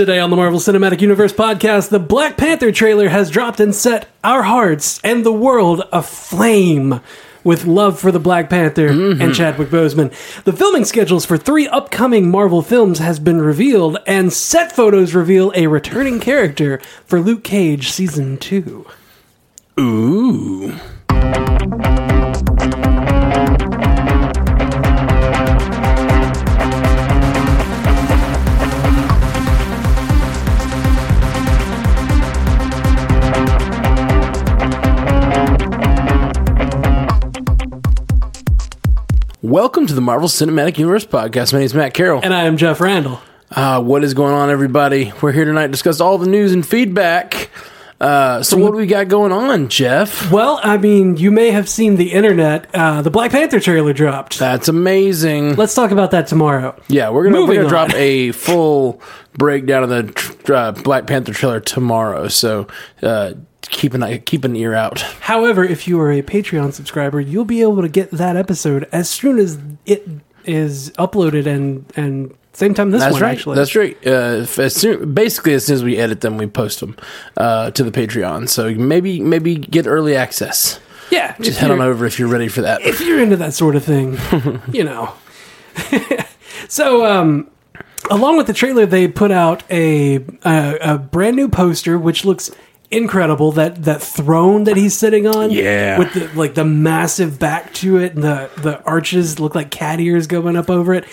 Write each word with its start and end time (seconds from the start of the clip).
Today 0.00 0.18
on 0.18 0.30
the 0.30 0.36
Marvel 0.36 0.58
Cinematic 0.58 1.02
Universe 1.02 1.34
podcast, 1.34 1.90
the 1.90 1.98
Black 1.98 2.38
Panther 2.38 2.72
trailer 2.72 3.10
has 3.10 3.28
dropped 3.28 3.60
and 3.60 3.74
set 3.74 4.08
our 4.24 4.44
hearts 4.44 4.98
and 5.04 5.26
the 5.26 5.30
world 5.30 5.82
aflame 5.92 7.02
with 7.44 7.66
love 7.66 8.00
for 8.00 8.10
the 8.10 8.18
Black 8.18 8.48
Panther 8.48 8.86
and 8.86 9.20
mm-hmm. 9.20 9.32
Chadwick 9.32 9.68
Boseman. 9.68 10.08
The 10.44 10.54
filming 10.54 10.86
schedules 10.86 11.26
for 11.26 11.36
three 11.36 11.68
upcoming 11.68 12.30
Marvel 12.30 12.62
films 12.62 12.98
has 12.98 13.18
been 13.18 13.42
revealed, 13.42 13.98
and 14.06 14.32
set 14.32 14.72
photos 14.72 15.14
reveal 15.14 15.52
a 15.54 15.66
returning 15.66 16.18
character 16.18 16.78
for 17.04 17.20
Luke 17.20 17.44
Cage 17.44 17.90
season 17.90 18.38
two. 18.38 18.86
Ooh. 19.78 20.80
Welcome 39.42 39.86
to 39.86 39.94
the 39.94 40.02
Marvel 40.02 40.28
Cinematic 40.28 40.76
Universe 40.76 41.06
podcast. 41.06 41.54
My 41.54 41.60
name 41.60 41.64
is 41.64 41.72
Matt 41.72 41.94
Carroll. 41.94 42.20
And 42.22 42.34
I 42.34 42.44
am 42.44 42.58
Jeff 42.58 42.78
Randall. 42.78 43.22
Uh, 43.50 43.82
what 43.82 44.04
is 44.04 44.12
going 44.12 44.34
on, 44.34 44.50
everybody? 44.50 45.14
We're 45.22 45.32
here 45.32 45.46
tonight 45.46 45.68
to 45.68 45.72
discuss 45.72 45.98
all 45.98 46.18
the 46.18 46.28
news 46.28 46.52
and 46.52 46.66
feedback. 46.66 47.48
Uh, 47.98 48.42
so, 48.42 48.58
what 48.58 48.72
do 48.72 48.76
we 48.76 48.86
got 48.86 49.08
going 49.08 49.32
on, 49.32 49.68
Jeff? 49.70 50.30
Well, 50.30 50.60
I 50.62 50.76
mean, 50.76 51.16
you 51.16 51.30
may 51.30 51.52
have 51.52 51.70
seen 51.70 51.96
the 51.96 52.12
internet. 52.12 52.68
Uh, 52.74 53.00
the 53.00 53.10
Black 53.10 53.30
Panther 53.30 53.60
trailer 53.60 53.94
dropped. 53.94 54.38
That's 54.38 54.68
amazing. 54.68 55.56
Let's 55.56 55.74
talk 55.74 55.90
about 55.90 56.10
that 56.10 56.26
tomorrow. 56.26 56.78
Yeah, 56.88 57.08
we're 57.08 57.24
gonna, 57.24 57.36
we're 57.36 57.40
Moving 57.46 57.56
gonna 57.56 57.68
drop 57.68 57.94
a 57.94 58.32
full 58.32 59.00
breakdown 59.38 59.84
of 59.84 59.88
the 59.88 60.02
tr- 60.12 60.54
uh, 60.54 60.72
Black 60.72 61.06
Panther 61.06 61.32
trailer 61.32 61.60
tomorrow. 61.60 62.28
So 62.28 62.68
uh, 63.02 63.34
keep 63.70 63.94
an 63.94 64.02
eye, 64.02 64.18
keep 64.18 64.44
an 64.44 64.54
ear 64.56 64.74
out. 64.74 65.00
However, 65.00 65.64
if 65.64 65.88
you 65.88 65.98
are 66.00 66.12
a 66.12 66.22
Patreon 66.22 66.72
subscriber, 66.72 67.20
you'll 67.20 67.44
be 67.44 67.62
able 67.62 67.82
to 67.82 67.88
get 67.88 68.10
that 68.12 68.36
episode 68.36 68.88
as 68.92 69.08
soon 69.08 69.38
as 69.38 69.58
it 69.86 70.06
is 70.44 70.90
uploaded 70.92 71.46
and 71.46 71.84
and 71.96 72.34
same 72.52 72.74
time 72.74 72.90
this 72.90 73.00
That's 73.00 73.12
one 73.12 73.22
right. 73.22 73.32
actually. 73.36 73.56
That's 73.56 73.76
right. 73.76 73.96
Uh, 74.06 74.44
as 74.58 74.74
soon, 74.74 75.14
basically, 75.14 75.54
as 75.54 75.66
soon 75.66 75.74
as 75.74 75.84
we 75.84 75.96
edit 75.96 76.20
them, 76.20 76.36
we 76.36 76.46
post 76.46 76.80
them 76.80 76.96
uh, 77.36 77.70
to 77.70 77.84
the 77.84 77.90
Patreon. 77.92 78.48
So 78.48 78.74
maybe 78.74 79.20
maybe 79.20 79.54
get 79.56 79.86
early 79.86 80.16
access. 80.16 80.80
yeah. 81.10 81.36
Just 81.40 81.58
head 81.60 81.70
on 81.70 81.80
over 81.80 82.06
if 82.06 82.18
you're 82.18 82.28
ready 82.28 82.48
for 82.48 82.62
that. 82.62 82.80
if 82.82 83.00
you're 83.00 83.20
into 83.22 83.36
that 83.36 83.54
sort 83.54 83.76
of 83.76 83.84
thing, 83.84 84.18
you 84.72 84.84
know. 84.84 85.12
so, 86.68 87.06
um, 87.06 87.48
along 88.10 88.36
with 88.36 88.46
the 88.48 88.52
trailer, 88.52 88.84
they 88.84 89.06
put 89.08 89.30
out 89.30 89.62
a, 89.70 90.16
a 90.44 90.78
a 90.80 90.98
brand 90.98 91.36
new 91.36 91.48
poster, 91.48 91.98
which 91.98 92.24
looks 92.24 92.50
incredible. 92.90 93.52
That 93.52 93.84
that 93.84 94.02
throne 94.02 94.64
that 94.64 94.76
he's 94.76 94.94
sitting 94.96 95.26
on, 95.26 95.50
Yeah. 95.50 95.98
with 95.98 96.12
the 96.14 96.30
like 96.38 96.54
the 96.54 96.64
massive 96.64 97.38
back 97.38 97.72
to 97.74 97.96
it, 97.98 98.14
and 98.14 98.22
the 98.24 98.50
the 98.58 98.82
arches 98.84 99.38
look 99.40 99.54
like 99.54 99.70
cat 99.70 100.00
ears 100.00 100.26
going 100.26 100.56
up 100.56 100.68
over 100.70 100.94
it. 100.94 101.04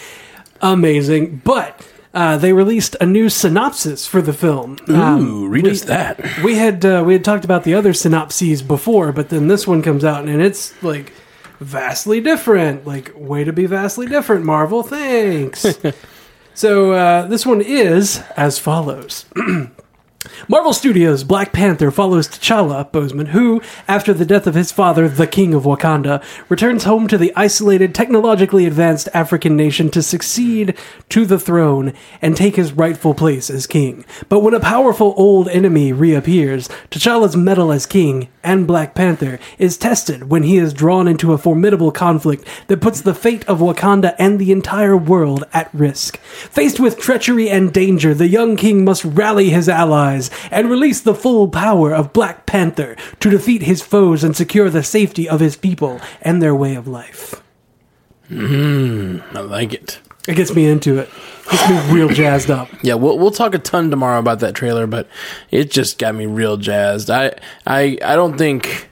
Amazing, 0.62 1.42
but. 1.44 1.88
Uh, 2.14 2.36
they 2.36 2.52
released 2.52 2.96
a 3.00 3.06
new 3.06 3.30
synopsis 3.30 4.08
for 4.08 4.24
the 4.24 4.34
film. 4.34 4.76
Um, 4.88 5.28
Ooh, 5.28 5.48
read 5.50 5.66
we- 5.66 5.70
us 5.72 5.82
that. 5.82 6.20
we 6.44 6.56
had 6.56 6.84
uh, 6.84 7.04
we 7.06 7.14
had 7.14 7.24
talked 7.24 7.46
about 7.46 7.64
the 7.64 7.76
other 7.76 7.94
synopses 7.94 8.64
before, 8.64 9.12
but 9.12 9.30
then 9.30 9.50
this 9.50 9.68
one 9.68 9.84
comes 9.84 10.04
out 10.04 10.26
and 10.26 10.42
it's 10.42 10.82
like 10.82 11.14
vastly 11.60 12.20
different. 12.20 12.88
Like 12.88 13.12
way 13.16 13.44
to 13.44 13.54
be 13.54 13.68
vastly 13.68 14.08
different, 14.08 14.46
Marvel. 14.46 14.82
Thanks. 14.82 15.64
so 16.56 16.92
uh, 16.94 17.28
this 17.28 17.46
one 17.46 17.62
is 17.62 18.24
as 18.36 18.58
follows. 18.58 19.26
Marvel 20.50 20.74
Studios' 20.74 21.24
Black 21.24 21.52
Panther 21.52 21.92
follows 21.92 22.28
T'Challa 22.28 22.90
Boseman, 22.92 23.28
who, 23.28 23.62
after 23.88 24.14
the 24.14 24.26
death 24.26 24.48
of 24.48 24.56
his 24.56 24.72
father, 24.72 25.08
the 25.08 25.28
King 25.28 25.54
of 25.54 25.64
Wakanda, 25.64 26.24
returns 26.50 26.86
home 26.86 27.08
to 27.08 27.18
the 27.18 27.34
isolated, 27.36 27.94
technologically 27.94 28.66
advanced 28.66 29.10
African 29.14 29.56
nation 29.56 29.90
to 29.92 30.02
succeed 30.02 30.76
to 31.10 31.26
the 31.26 31.38
throne 31.38 31.94
and 32.22 32.36
take 32.36 32.56
his 32.56 32.72
rightful 32.72 33.14
place 33.14 33.50
as 33.50 33.68
king. 33.68 34.06
But 34.30 34.40
when 34.40 34.54
a 34.54 34.60
powerful 34.60 35.14
old 35.18 35.50
enemy 35.50 35.92
reappears, 35.92 36.70
T'Challa's 36.90 37.36
mettle 37.36 37.72
as 37.72 37.86
king 37.86 38.30
and 38.44 38.66
Black 38.66 38.96
Panther 38.96 39.40
is 39.60 39.78
tested 39.78 40.30
when 40.30 40.44
he 40.44 40.58
is 40.58 40.74
drawn 40.74 41.08
into 41.08 41.34
a 41.34 41.38
formidable 41.38 41.92
conflict 41.92 42.48
that 42.68 42.82
puts 42.82 43.02
the 43.02 43.14
fate 43.14 43.46
of 43.50 43.60
Wakanda 43.60 44.16
and 44.18 44.40
the 44.40 44.54
entire 44.54 44.96
world 44.96 45.44
at 45.54 45.74
risk. 45.74 46.18
Faced 46.18 46.80
with 46.80 46.98
treachery 46.98 47.50
and 47.50 47.74
danger, 47.74 48.14
the 48.14 48.30
young 48.30 48.56
king 48.56 48.86
must 48.86 49.04
rally 49.04 49.50
his 49.50 49.68
allies 49.68 50.07
and 50.52 50.70
release 50.70 51.02
the 51.02 51.16
full 51.16 51.48
power 51.48 51.94
of 51.94 52.14
Black 52.14 52.46
Panther 52.46 52.96
to 53.20 53.30
defeat 53.30 53.64
his 53.64 53.82
foes 53.82 54.24
and 54.24 54.36
secure 54.36 54.70
the 54.70 54.84
safety 54.84 55.28
of 55.28 55.40
his 55.40 55.56
people 55.56 56.00
and 56.22 56.42
their 56.42 56.56
way 56.56 56.76
of 56.76 56.88
life. 56.88 57.42
Mmm, 58.30 59.24
I 59.36 59.40
like 59.40 59.74
it. 59.74 60.00
It 60.28 60.36
gets 60.36 60.54
me 60.54 60.66
into 60.66 60.98
it. 60.98 61.10
Gets 61.50 61.70
me 61.70 61.94
real 61.94 62.10
jazzed 62.10 62.52
up. 62.52 62.68
Yeah, 62.84 62.96
we'll 62.96 63.18
we'll 63.18 63.32
talk 63.32 63.56
a 63.56 63.60
ton 63.60 63.90
tomorrow 63.90 64.20
about 64.20 64.40
that 64.42 64.54
trailer, 64.56 64.86
but 64.86 65.08
it 65.52 65.72
just 65.72 65.98
got 65.98 66.14
me 66.16 66.26
real 66.26 66.58
jazzed. 66.58 67.10
I 67.10 67.34
I 67.66 67.98
I 68.04 68.16
don't 68.18 68.38
think 68.38 68.90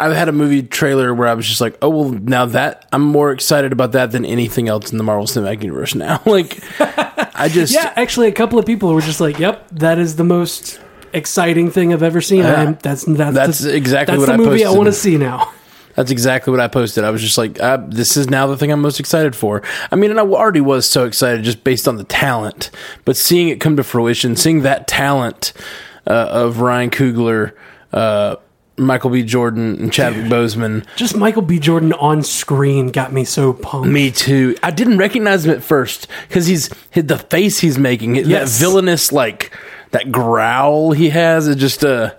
I've 0.00 0.16
had 0.16 0.28
a 0.28 0.32
movie 0.32 0.62
trailer 0.62 1.12
where 1.14 1.28
I 1.28 1.34
was 1.34 1.46
just 1.46 1.60
like, 1.60 1.76
oh 1.82 1.88
well, 1.90 2.08
now 2.10 2.46
that 2.46 2.86
I'm 2.92 3.02
more 3.02 3.32
excited 3.32 3.72
about 3.72 3.92
that 3.92 4.12
than 4.12 4.24
anything 4.24 4.68
else 4.68 4.90
in 4.90 4.98
the 4.98 5.04
Marvel 5.04 5.26
Cinematic 5.26 5.62
Universe 5.62 5.94
now. 5.94 6.22
like, 6.26 6.58
I 6.80 7.48
just 7.52 7.72
Yeah, 7.74 7.92
actually, 7.96 8.28
a 8.28 8.32
couple 8.32 8.58
of 8.58 8.66
people 8.66 8.92
were 8.94 9.00
just 9.00 9.20
like, 9.20 9.38
"Yep, 9.38 9.68
that 9.72 9.98
is 9.98 10.16
the 10.16 10.24
most 10.24 10.80
exciting 11.12 11.70
thing 11.70 11.92
I've 11.92 12.02
ever 12.02 12.20
seen." 12.20 12.38
Yeah. 12.38 12.72
That's 12.82 13.04
that's 13.04 13.34
That's 13.34 13.58
the- 13.60 13.76
exactly 13.76 14.16
that's 14.16 14.28
what 14.28 14.36
the 14.36 14.42
I 14.42 14.46
movie 14.46 14.64
I 14.64 14.70
want 14.70 14.86
to 14.86 14.92
see 14.92 15.16
now. 15.16 15.52
That's 15.96 16.12
exactly 16.12 16.52
what 16.52 16.60
I 16.60 16.68
posted. 16.68 17.02
I 17.04 17.10
was 17.10 17.20
just 17.20 17.36
like, 17.36 17.60
uh, 17.60 17.78
this 17.88 18.16
is 18.16 18.30
now 18.30 18.46
the 18.46 18.56
thing 18.56 18.70
I'm 18.70 18.80
most 18.80 19.00
excited 19.00 19.34
for. 19.34 19.60
I 19.90 19.96
mean, 19.96 20.10
and 20.12 20.20
I 20.20 20.22
already 20.22 20.60
was 20.60 20.86
so 20.88 21.04
excited 21.04 21.42
just 21.44 21.64
based 21.64 21.88
on 21.88 21.96
the 21.96 22.04
talent, 22.04 22.70
but 23.04 23.16
seeing 23.16 23.48
it 23.48 23.60
come 23.60 23.76
to 23.76 23.82
fruition, 23.82 24.36
seeing 24.36 24.62
that 24.62 24.86
talent 24.86 25.52
uh, 26.06 26.12
of 26.30 26.60
Ryan 26.60 26.90
Coogler, 26.90 27.52
uh, 27.92 28.36
Michael 28.80 29.10
B. 29.10 29.22
Jordan, 29.22 29.76
and 29.80 29.92
Chadwick 29.92 30.26
Boseman. 30.26 30.84
Just 30.96 31.16
Michael 31.16 31.42
B. 31.42 31.58
Jordan 31.58 31.92
on 31.94 32.22
screen 32.22 32.88
got 32.88 33.12
me 33.12 33.24
so 33.24 33.52
pumped. 33.52 33.88
Me 33.88 34.10
too. 34.10 34.56
I 34.62 34.70
didn't 34.70 34.98
recognize 34.98 35.44
him 35.44 35.52
at 35.52 35.62
first 35.62 36.08
because 36.28 36.46
he's 36.46 36.68
the 36.94 37.18
face 37.18 37.58
he's 37.60 37.78
making, 37.78 38.16
Yes. 38.16 38.58
that 38.58 38.64
villainous 38.64 39.12
like 39.12 39.56
that 39.92 40.10
growl 40.10 40.92
he 40.92 41.10
has. 41.10 41.46
It 41.48 41.56
just 41.56 41.84
uh. 41.84 42.14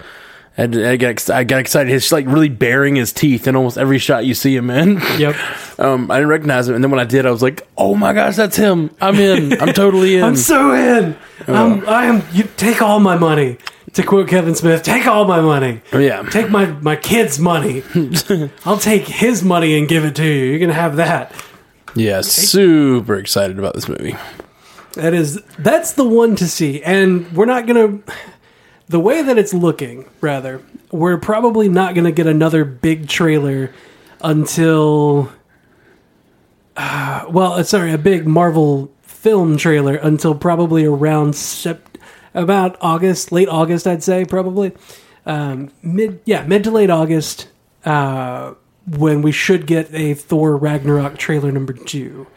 I, 0.57 0.63
I 0.63 0.97
got 0.97 1.29
I 1.29 1.45
got 1.45 1.61
excited. 1.61 1.89
He's 1.91 2.11
like 2.11 2.27
really 2.27 2.49
baring 2.49 2.95
his 2.97 3.13
teeth 3.13 3.47
in 3.47 3.55
almost 3.55 3.77
every 3.77 3.97
shot 3.99 4.25
you 4.25 4.33
see 4.33 4.53
him 4.55 4.69
in. 4.69 4.99
Yep. 5.17 5.35
Um, 5.79 6.11
I 6.11 6.17
didn't 6.17 6.29
recognize 6.29 6.69
him, 6.69 6.75
and 6.75 6.83
then 6.83 6.91
when 6.91 6.99
I 6.99 7.05
did, 7.05 7.25
I 7.25 7.31
was 7.31 7.41
like, 7.41 7.65
"Oh 7.75 7.95
my 7.95 8.13
gosh, 8.13 8.35
that's 8.35 8.55
him! 8.55 8.91
I'm 9.01 9.15
in. 9.15 9.59
I'm 9.59 9.73
totally 9.73 10.15
in." 10.17 10.23
I'm 10.23 10.35
so 10.35 10.73
in. 10.75 11.17
I'm, 11.47 11.87
I 11.89 12.05
am. 12.05 12.21
You 12.33 12.43
take 12.55 12.83
all 12.83 12.99
my 12.99 13.15
money. 13.17 13.57
To 13.93 14.03
quote 14.03 14.29
Kevin 14.29 14.55
Smith, 14.55 14.83
take 14.83 15.05
all 15.05 15.25
my 15.25 15.41
money. 15.41 15.81
yeah, 15.91 16.21
Take 16.23 16.49
my 16.49 16.67
my 16.67 16.95
kid's 16.95 17.37
money. 17.39 17.83
I'll 18.65 18.77
take 18.79 19.03
his 19.05 19.43
money 19.43 19.77
and 19.77 19.87
give 19.87 20.05
it 20.05 20.15
to 20.15 20.25
you. 20.25 20.45
You're 20.45 20.59
gonna 20.59 20.73
have 20.73 20.95
that. 20.95 21.33
yeah, 21.95 22.21
super 22.21 23.15
excited 23.15 23.59
about 23.59 23.73
this 23.73 23.89
movie. 23.89 24.15
That 24.93 25.13
is 25.13 25.41
that's 25.59 25.93
the 25.93 26.05
one 26.05 26.35
to 26.37 26.47
see, 26.47 26.81
and 26.83 27.29
we're 27.33 27.45
not 27.45 27.67
gonna. 27.67 27.99
The 28.87 28.99
way 28.99 29.21
that 29.21 29.37
it's 29.37 29.53
looking, 29.53 30.09
rather, 30.21 30.61
we're 30.91 31.17
probably 31.17 31.67
not 31.69 31.93
gonna 31.95 32.11
get 32.11 32.27
another 32.27 32.63
big 32.65 33.07
trailer 33.09 33.73
until. 34.21 35.31
Uh, 36.77 37.25
well, 37.29 37.53
uh, 37.53 37.63
sorry, 37.63 37.91
a 37.91 37.97
big 37.97 38.25
Marvel 38.25 38.89
film 39.01 39.57
trailer 39.57 39.95
until 39.95 40.33
probably 40.33 40.85
around 40.85 41.33
sept- 41.33 41.90
about 42.33 42.77
August, 42.81 43.31
late 43.31 43.49
August, 43.49 43.87
I'd 43.87 44.03
say 44.03 44.25
probably. 44.25 44.71
Um, 45.25 45.71
mid, 45.83 46.21
yeah, 46.25 46.43
mid 46.45 46.63
to 46.63 46.71
late 46.71 46.89
August, 46.89 47.49
uh, 47.85 48.53
when 48.87 49.21
we 49.21 49.31
should 49.31 49.67
get 49.67 49.93
a 49.93 50.13
Thor 50.13 50.57
Ragnarok 50.57 51.17
trailer 51.17 51.51
number 51.51 51.73
two. 51.73 52.27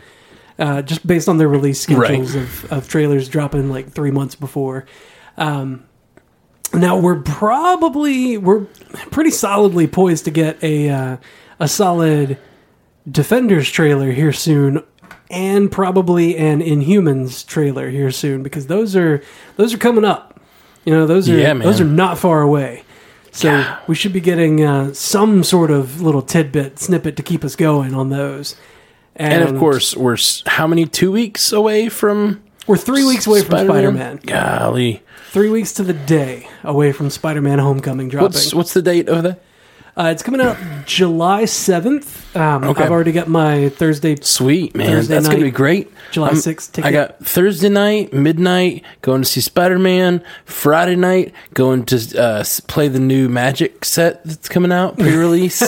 Uh, 0.59 0.83
just 0.83 1.05
based 1.05 1.29
on 1.29 1.39
their 1.39 1.49
release 1.49 1.81
schedules 1.81 2.37
of, 2.37 2.73
of 2.73 2.89
trailers 2.89 3.29
dropping 3.29 3.71
like 3.71 3.91
three 3.91 4.13
months 4.13 4.37
before. 4.37 4.87
Um, 5.37 5.85
now 6.73 6.97
we're 6.97 7.21
probably 7.23 8.39
we're 8.39 8.67
pretty 9.11 9.31
solidly 9.31 9.89
poised 9.89 10.27
to 10.27 10.31
get 10.31 10.63
a 10.63 10.91
uh, 10.91 11.17
a 11.59 11.67
solid 11.67 12.39
Defenders 13.11 13.71
trailer 13.71 14.13
here 14.13 14.33
soon, 14.33 14.83
and 15.31 15.71
probably 15.71 16.37
an 16.37 16.61
Inhumans 16.61 17.47
trailer 17.47 17.91
here 17.91 18.11
soon 18.11 18.43
because 18.43 18.67
those 18.67 18.95
are 18.97 19.23
those 19.57 19.73
are 19.75 19.79
coming 19.79 20.05
up. 20.05 20.41
You 20.85 20.93
know, 20.93 21.07
those 21.07 21.29
are 21.31 21.37
Yeah, 21.37 21.55
those 21.55 21.81
are 21.81 21.85
not 21.87 22.19
far 22.19 22.43
away. 22.43 22.83
So 23.33 23.49
Yeah. 23.49 23.79
we 23.87 23.95
should 23.95 24.13
be 24.13 24.21
getting 24.21 24.63
uh, 24.65 24.93
some 24.93 25.43
sort 25.43 25.71
of 25.71 26.01
little 26.01 26.23
tidbit 26.23 26.79
snippet 26.79 27.17
to 27.17 27.23
keep 27.23 27.45
us 27.45 27.57
going 27.57 27.95
on 27.95 28.11
those. 28.11 28.55
And 29.17 29.43
of 29.43 29.59
course, 29.59 29.97
we're 29.97 30.15
s- 30.15 30.43
how 30.47 30.67
many 30.67 30.87
two 30.87 31.11
weeks 31.13 31.53
away 31.53 31.89
from 31.89 32.43
We're 32.67 32.77
three 32.77 33.05
weeks 33.05 33.27
away 33.27 33.43
from 33.43 33.67
Spider 33.67 33.91
Man. 33.93 34.21
Golly, 34.25 35.03
Three 35.31 35.49
weeks 35.51 35.73
to 35.75 35.83
the 35.83 35.93
day 35.93 36.49
away 36.63 36.93
from 36.93 37.11
Spider 37.11 37.41
Man 37.41 37.59
Homecoming 37.59 38.09
dropping. 38.09 38.25
what's 38.27 38.55
what's 38.55 38.73
the 38.75 38.83
date 38.83 39.09
of 39.09 39.23
that? 39.25 39.41
Uh, 39.97 40.07
it's 40.07 40.25
coming 40.25 40.41
out 40.41 40.57
July 40.87 41.45
7th. 41.45 42.35
Um, 42.37 42.65
Okay. 42.65 42.83
I've 42.83 42.91
already 42.91 43.13
got 43.13 43.29
my 43.29 43.69
Thursday, 43.69 44.17
Sweet 44.21 44.75
man, 44.75 44.89
Thursday 44.89 45.15
that's 45.15 45.29
gonna 45.29 45.39
night, 45.39 45.45
be 45.45 45.51
great. 45.53 45.93
July 46.11 46.29
I'm- 46.29 46.37
6th 46.37 46.73
ticket. 46.73 46.89
I 46.89 46.91
got 46.91 47.25
Thursday 47.25 47.69
night, 47.69 48.13
midnight, 48.13 48.83
going 49.03 49.23
to 49.23 49.29
see 49.29 49.41
Spider 49.41 49.79
Man. 49.79 50.21
Friday 50.47 50.97
night, 50.97 51.33
going 51.55 51.85
to 51.87 51.97
uh, 52.21 52.41
s- 52.41 52.59
play 52.59 52.89
the 52.89 52.99
new 52.99 53.29
Magic 53.29 53.85
set 53.85 54.25
that's 54.25 54.49
coming 54.49 54.73
out 54.73 54.99
pre 54.99 55.15
release. 55.15 55.63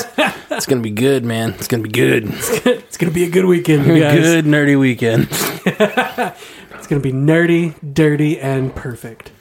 it's 0.51 0.67
gonna 0.67 0.81
be 0.81 0.91
good, 0.91 1.25
man. 1.25 1.51
It's 1.51 1.69
gonna 1.69 1.85
be 1.85 1.89
good. 1.91 2.25
it's 2.27 2.97
going 2.97 3.11
to 3.13 3.15
be 3.15 3.25
a 3.25 3.31
good 3.31 3.45
weekend, 3.45 3.87
you 3.87 4.01
guys. 4.01 4.19
Good 4.21 4.45
nerdy 4.47 4.79
weekend. 4.79 5.29
It's 6.79 6.87
going 6.87 7.03
to 7.03 7.09
be 7.09 7.13
nerdy, 7.13 7.75
dirty, 7.95 8.39
and 8.39 8.73
perfect. 8.73 9.33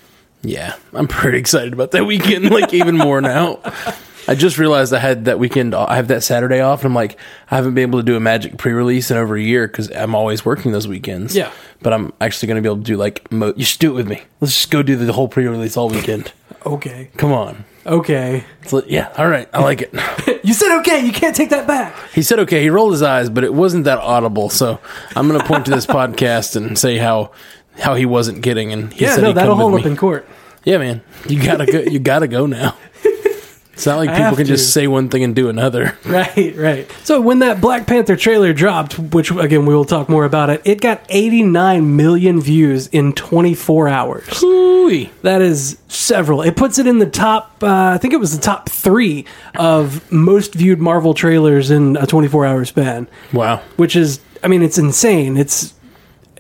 Yeah, 0.42 0.74
I'm 0.94 1.08
pretty 1.08 1.38
excited 1.38 1.74
about 1.74 1.92
that 1.92 2.06
weekend. 2.06 2.50
Like 2.50 2.74
even 2.74 2.98
more 2.98 3.22
now. 3.22 3.60
I 4.28 4.36
just 4.36 4.58
realized 4.58 4.94
I 4.94 5.00
had 5.00 5.26
that 5.26 5.38
weekend. 5.40 5.76
I 5.76 5.96
have 5.98 6.08
that 6.08 6.24
Saturday 6.24 6.60
off, 6.60 6.80
and 6.82 6.88
I'm 6.88 6.96
like, 6.96 7.18
I 7.52 7.56
haven't 7.56 7.76
been 7.76 7.84
able 7.90 8.00
to 8.00 8.04
do 8.06 8.16
a 8.16 8.20
Magic 8.20 8.58
pre-release 8.58 9.12
in 9.12 9.18
over 9.18 9.36
a 9.36 9.42
year 9.42 9.68
because 9.68 9.92
I'm 9.92 10.16
always 10.16 10.44
working 10.44 10.72
those 10.72 10.88
weekends. 10.88 11.36
Yeah. 11.36 11.52
but 11.82 11.94
I'm 11.94 12.12
actually 12.20 12.48
going 12.48 12.56
to 12.56 12.62
be 12.62 12.68
able 12.68 12.78
to 12.78 12.84
do 12.84 12.98
like. 12.98 13.32
Mo- 13.32 13.54
you 13.56 13.64
should 13.66 13.80
do 13.80 13.92
it 13.92 13.96
with 13.96 14.08
me. 14.08 14.22
Let's 14.42 14.54
just 14.56 14.72
go 14.72 14.82
do 14.82 14.96
the 14.96 15.14
whole 15.14 15.28
pre-release 15.28 15.78
all 15.78 15.90
weekend. 15.90 16.32
Okay. 16.66 17.12
Come 17.18 17.32
on. 17.32 17.64
Okay. 17.86 18.44
So, 18.66 18.82
yeah, 18.88 19.14
all 19.20 19.28
right. 19.30 19.48
I 19.54 19.62
like 19.62 19.84
it. 19.84 19.94
You 20.44 20.52
said 20.56 20.80
okay. 20.80 21.06
You 21.06 21.12
can't 21.12 21.36
take 21.36 21.52
that 21.52 21.68
back. 21.68 21.96
He 22.12 22.24
said 22.24 22.40
okay. 22.40 22.64
He 22.64 22.72
rolled 22.72 22.92
his 22.92 23.04
eyes, 23.04 23.30
but 23.30 23.44
it 23.44 23.54
wasn't 23.54 23.84
that 23.86 24.00
audible. 24.00 24.50
So 24.50 24.80
I'm 25.16 25.28
going 25.28 25.40
to 25.40 25.46
point 25.46 25.66
to 25.66 25.72
this 25.72 25.86
podcast 25.86 26.56
and 26.56 26.76
say 26.80 26.98
how 26.98 27.32
how 27.80 27.94
he 27.94 28.08
wasn't 28.08 28.42
getting. 28.42 28.74
And 28.74 28.92
he 28.92 29.06
Yeah, 29.06 29.14
said 29.14 29.22
no, 29.26 29.34
that'll 29.34 29.54
hold 29.56 29.80
up 29.80 29.86
in 29.86 29.96
court. 29.96 30.28
Yeah, 30.64 30.80
man, 30.80 31.04
you 31.28 31.40
gotta 31.44 31.68
go. 31.68 31.80
You 31.82 32.00
gotta 32.00 32.28
go 32.28 32.48
now. 32.48 32.76
It's 33.76 33.86
not 33.86 33.98
like 33.98 34.10
I 34.10 34.18
people 34.24 34.38
can 34.38 34.46
just 34.46 34.74
say 34.74 34.88
one 34.88 35.10
thing 35.10 35.24
and 35.24 35.36
do 35.36 35.48
another. 35.50 35.98
Right, 36.06 36.56
right. 36.56 36.90
So 37.04 37.20
when 37.22 37.40
that 37.40 37.60
Black 37.62 37.86
Panther 37.88 38.16
trailer 38.16 38.54
dropped, 38.54 38.98
which 38.98 39.32
again 39.32 39.66
we 39.66 39.76
will 39.76 39.84
talk 39.86 40.08
more 40.10 40.24
about 40.26 40.50
it, 40.50 40.62
it 40.66 40.80
got 40.82 41.02
89 41.10 41.96
million 41.96 42.40
views 42.42 42.88
in 42.88 43.12
24 43.14 43.90
hours. 43.90 44.42
Ooh-wee. 44.44 45.12
That 45.24 45.42
is 45.42 45.78
several. 45.90 46.42
It 46.42 46.56
puts 46.56 46.80
it 46.80 46.88
in 46.88 47.00
the 47.00 47.06
top. 47.10 47.62
Uh, 47.62 47.92
I 47.94 47.98
think 47.98 48.14
it 48.14 48.18
was 48.20 48.34
the 48.36 48.42
top 48.42 48.70
three 48.70 49.26
of 49.56 50.10
most 50.12 50.54
viewed 50.54 50.80
Marvel 50.80 51.14
trailers 51.14 51.70
in 51.70 51.98
a 51.98 52.08
24 52.08 52.46
hour 52.46 52.64
span, 52.66 53.08
Wow. 53.34 53.62
which 53.76 53.96
is, 53.98 54.20
I 54.42 54.48
mean, 54.48 54.62
it's 54.62 54.78
insane. 54.78 55.36
It's 55.38 55.74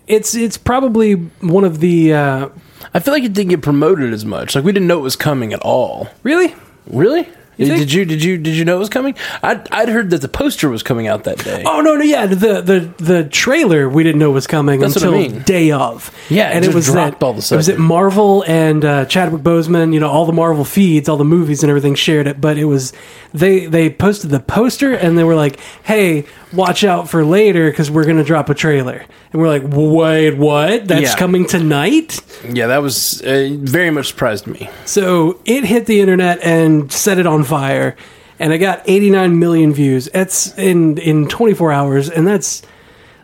it's 0.07 0.35
it's 0.35 0.57
probably 0.57 1.13
one 1.41 1.63
of 1.65 1.79
the 1.81 2.13
uh, 2.13 2.49
I 2.93 2.99
feel 2.99 3.13
like 3.13 3.23
it 3.23 3.33
didn't 3.33 3.49
get 3.49 3.61
promoted 3.61 4.13
as 4.13 4.23
much. 4.23 4.55
Like 4.55 4.63
we 4.63 4.71
didn't 4.71 4.87
know 4.87 4.99
it 4.99 5.03
was 5.03 5.15
coming 5.17 5.51
at 5.51 5.59
all. 5.61 6.07
really. 6.23 6.55
Really? 6.87 7.23
think? 7.23 7.77
Did 7.79 7.93
you 7.93 8.03
did 8.03 8.21
you 8.23 8.37
did 8.37 8.55
you 8.55 8.65
know 8.65 8.75
it 8.75 8.79
was 8.79 8.89
coming? 8.89 9.15
I'd 9.41 9.71
I'd 9.71 9.87
heard 9.87 10.09
that 10.09 10.19
the 10.21 10.27
poster 10.27 10.67
was 10.69 10.83
coming 10.83 11.07
out 11.07 11.23
that 11.23 11.37
day. 11.37 11.63
Oh 11.65 11.79
no, 11.79 11.95
no, 11.95 12.03
yeah, 12.03 12.25
the 12.25 12.35
the 12.61 12.93
the 13.01 13.23
trailer 13.23 13.87
we 13.87 14.03
didn't 14.03 14.19
know 14.19 14.31
was 14.31 14.45
coming 14.45 14.81
That's 14.81 14.95
what 14.95 15.05
I 15.05 15.07
until 15.15 15.31
mean. 15.35 15.41
day 15.43 15.71
of. 15.71 16.11
Yeah, 16.29 16.49
it 16.49 16.55
and 16.57 16.65
it, 16.65 16.67
just 16.67 16.75
was 16.75 16.85
dropped 16.87 17.23
all 17.23 17.29
of 17.29 17.35
a 17.37 17.39
It 17.39 17.51
was 17.55 17.65
sudden. 17.67 17.71
at 17.75 17.79
Marvel 17.79 18.43
and 18.45 18.83
uh, 18.83 19.05
Chadwick 19.05 19.41
Boseman. 19.41 19.93
You 19.93 20.01
know, 20.01 20.09
all 20.09 20.25
the 20.25 20.33
Marvel 20.33 20.65
feeds, 20.65 21.07
all 21.07 21.15
the 21.15 21.23
movies 21.23 21.63
and 21.63 21.69
everything 21.69 21.95
shared 21.95 22.27
it. 22.27 22.41
But 22.41 22.57
it 22.57 22.65
was 22.65 22.91
they 23.35 23.65
they 23.65 23.89
posted 23.89 24.29
the 24.31 24.39
poster 24.39 24.93
and 24.93 25.17
they 25.17 25.23
were 25.23 25.35
like, 25.35 25.59
"Hey, 25.83 26.25
watch 26.53 26.83
out 26.83 27.09
for 27.09 27.23
later 27.25 27.69
because 27.69 27.91
we're 27.91 28.05
gonna 28.05 28.23
drop 28.23 28.49
a 28.49 28.53
trailer." 28.53 29.03
And 29.31 29.41
we're 29.41 29.47
like, 29.49 29.63
"Wait, 29.65 30.37
what? 30.37 30.87
That's 30.87 31.01
Yeah. 31.11 31.15
coming 31.15 31.45
tonight?" 31.45 32.19
Yeah, 32.51 32.67
that 32.67 32.81
was 32.81 33.21
uh, 33.21 33.49
very 33.59 33.91
much 33.91 34.07
surprised 34.07 34.47
me. 34.47 34.69
So 34.85 35.39
it 35.45 35.65
hit 35.65 35.85
the 35.85 35.99
internet 36.01 36.39
and 36.43 36.91
set 36.91 37.17
it 37.19 37.27
on 37.27 37.43
fire, 37.43 37.95
and 38.39 38.53
it 38.53 38.59
got 38.59 38.81
89 38.85 39.37
million 39.39 39.73
views. 39.73 40.09
That's 40.13 40.53
in 40.57 40.97
in 40.97 41.27
24 41.27 41.71
hours, 41.71 42.09
and 42.09 42.25
that's 42.27 42.61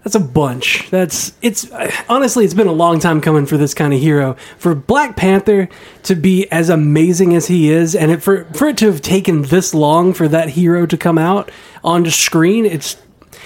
that's 0.03 0.15
a 0.15 0.19
bunch. 0.19 0.89
That's 0.89 1.33
it's 1.41 1.69
honestly, 2.09 2.43
it's 2.43 2.53
been 2.53 2.67
a 2.67 2.73
long 2.73 2.99
time 2.99 3.21
coming 3.21 3.45
for 3.45 3.57
this 3.57 3.73
kind 3.73 3.93
of 3.93 3.99
hero. 3.99 4.35
For 4.57 4.73
Black 4.73 5.15
Panther 5.15 5.69
to 6.03 6.15
be 6.15 6.51
as 6.51 6.69
amazing 6.69 7.35
as 7.35 7.47
he 7.47 7.69
is, 7.69 7.95
and 7.95 8.11
it, 8.11 8.23
for 8.23 8.45
for 8.53 8.67
it 8.67 8.77
to 8.77 8.87
have 8.87 9.01
taken 9.01 9.43
this 9.43 9.73
long 9.73 10.13
for 10.13 10.27
that 10.27 10.49
hero 10.49 10.85
to 10.87 10.97
come 10.97 11.17
out 11.17 11.51
onto 11.83 12.09
screen, 12.09 12.65
it's 12.65 12.97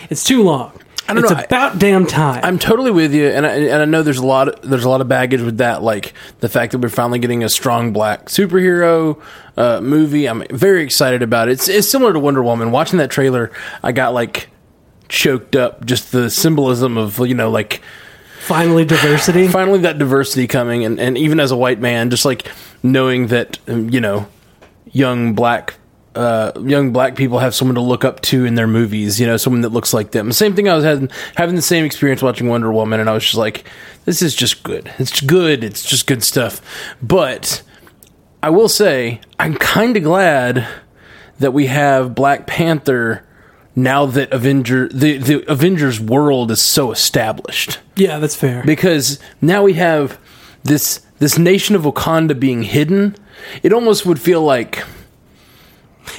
it's 0.10 0.24
too 0.24 0.44
long. 0.44 0.72
I 1.07 1.13
don't 1.13 1.24
it's 1.24 1.34
know, 1.34 1.40
about 1.40 1.78
damn 1.78 2.07
time. 2.07 2.40
I'm 2.44 2.58
totally 2.58 2.90
with 2.90 3.13
you, 3.13 3.28
and 3.28 3.46
I, 3.46 3.56
and 3.58 3.81
I 3.81 3.86
know 3.86 4.01
there's 4.01 4.18
a 4.18 4.25
lot 4.25 4.48
of, 4.48 4.68
there's 4.68 4.86
a 4.86 4.90
lot 4.90 5.01
of 5.01 5.08
baggage 5.08 5.42
with 5.42 5.58
that, 5.60 5.84
like 5.84 6.13
the 6.40 6.50
fact 6.50 6.72
that 6.72 6.80
we're 6.80 6.90
finally 6.90 7.19
getting 7.19 7.44
a 7.44 7.50
strong 7.50 7.94
black 7.94 8.25
superhero 8.25 9.22
uh, 9.56 9.81
movie. 9.81 10.28
I'm 10.28 10.44
very 10.50 10.81
excited 10.81 11.22
about 11.22 11.48
it. 11.48 11.54
It's, 11.54 11.69
it's 11.69 11.88
similar 11.88 12.12
to 12.12 12.19
Wonder 12.19 12.42
Woman. 12.42 12.72
Watching 12.72 12.98
that 12.98 13.12
trailer, 13.12 13.51
I 13.84 13.92
got 13.92 14.16
like 14.16 14.50
choked 15.10 15.56
up. 15.56 15.86
Just 15.86 16.12
the 16.12 16.30
symbolism 16.30 16.98
of 16.98 17.19
you 17.19 17.36
know 17.36 17.50
like 17.50 17.81
Finally, 18.46 18.86
diversity. 18.86 19.48
finally 19.52 19.80
that 19.80 19.98
diversity 19.98 20.46
coming, 20.46 20.86
and, 20.86 21.00
and 21.00 21.18
even 21.18 21.40
as 21.40 21.50
a 21.50 21.57
white 21.57 21.80
man, 21.80 22.12
just 22.12 22.25
like 22.25 22.48
knowing 22.84 23.28
that 23.28 23.57
um, 23.68 23.90
you 23.90 24.00
know 24.00 24.28
young 24.92 25.34
black. 25.34 25.75
Uh, 26.13 26.54
young 26.63 26.94
black 26.94 27.18
people 27.18 27.40
have 27.40 27.54
someone 27.54 27.75
to 27.75 27.81
look 27.81 28.06
up 28.06 28.22
to 28.22 28.46
in 28.46 28.56
their 28.56 28.68
movies, 28.68 29.19
you 29.19 29.28
know, 29.28 29.36
someone 29.36 29.60
that 29.60 29.74
looks 29.74 29.94
like 29.94 30.12
them. 30.12 30.31
Same 30.31 30.56
thing 30.56 30.69
I 30.69 30.74
was 30.74 30.86
having, 30.86 31.10
having 31.36 31.58
the 31.58 31.62
same 31.62 31.84
experience 31.84 32.22
watching 32.22 32.48
Wonder 32.48 32.72
Woman, 32.72 33.01
and 33.01 33.10
I 33.10 33.13
was 33.13 33.24
just 33.24 33.36
like, 33.36 33.66
this 34.06 34.22
is 34.22 34.34
just 34.34 34.63
good. 34.63 34.90
It's 34.98 35.19
good. 35.19 35.62
It's 35.62 35.84
just 35.84 36.08
good 36.08 36.24
stuff. 36.24 36.62
But 37.01 37.62
I 38.42 38.50
will 38.50 38.69
say, 38.69 39.19
I'm 39.38 39.56
kind 39.56 39.98
of 39.98 40.04
glad 40.04 40.66
that 41.40 41.51
we 41.51 41.66
have 41.66 42.16
Black 42.16 42.48
Panther 42.48 43.25
now 43.75 44.06
that 44.06 44.31
Avenger 44.33 44.88
the, 44.89 45.18
the 45.18 45.51
Avengers 45.51 46.00
world 46.00 46.51
is 46.51 46.62
so 46.62 46.92
established 46.92 47.80
yeah, 47.95 48.19
that's 48.19 48.36
fair. 48.36 48.63
because 48.66 49.19
now 49.42 49.63
we 49.63 49.74
have 49.74 50.18
this 50.63 51.01
this 51.19 51.38
nation 51.38 51.75
of 51.75 51.83
Wakanda 51.83 52.38
being 52.39 52.63
hidden. 52.63 53.16
It 53.63 53.72
almost 53.74 54.06
would 54.06 54.19
feel 54.19 54.42
like 54.42 54.83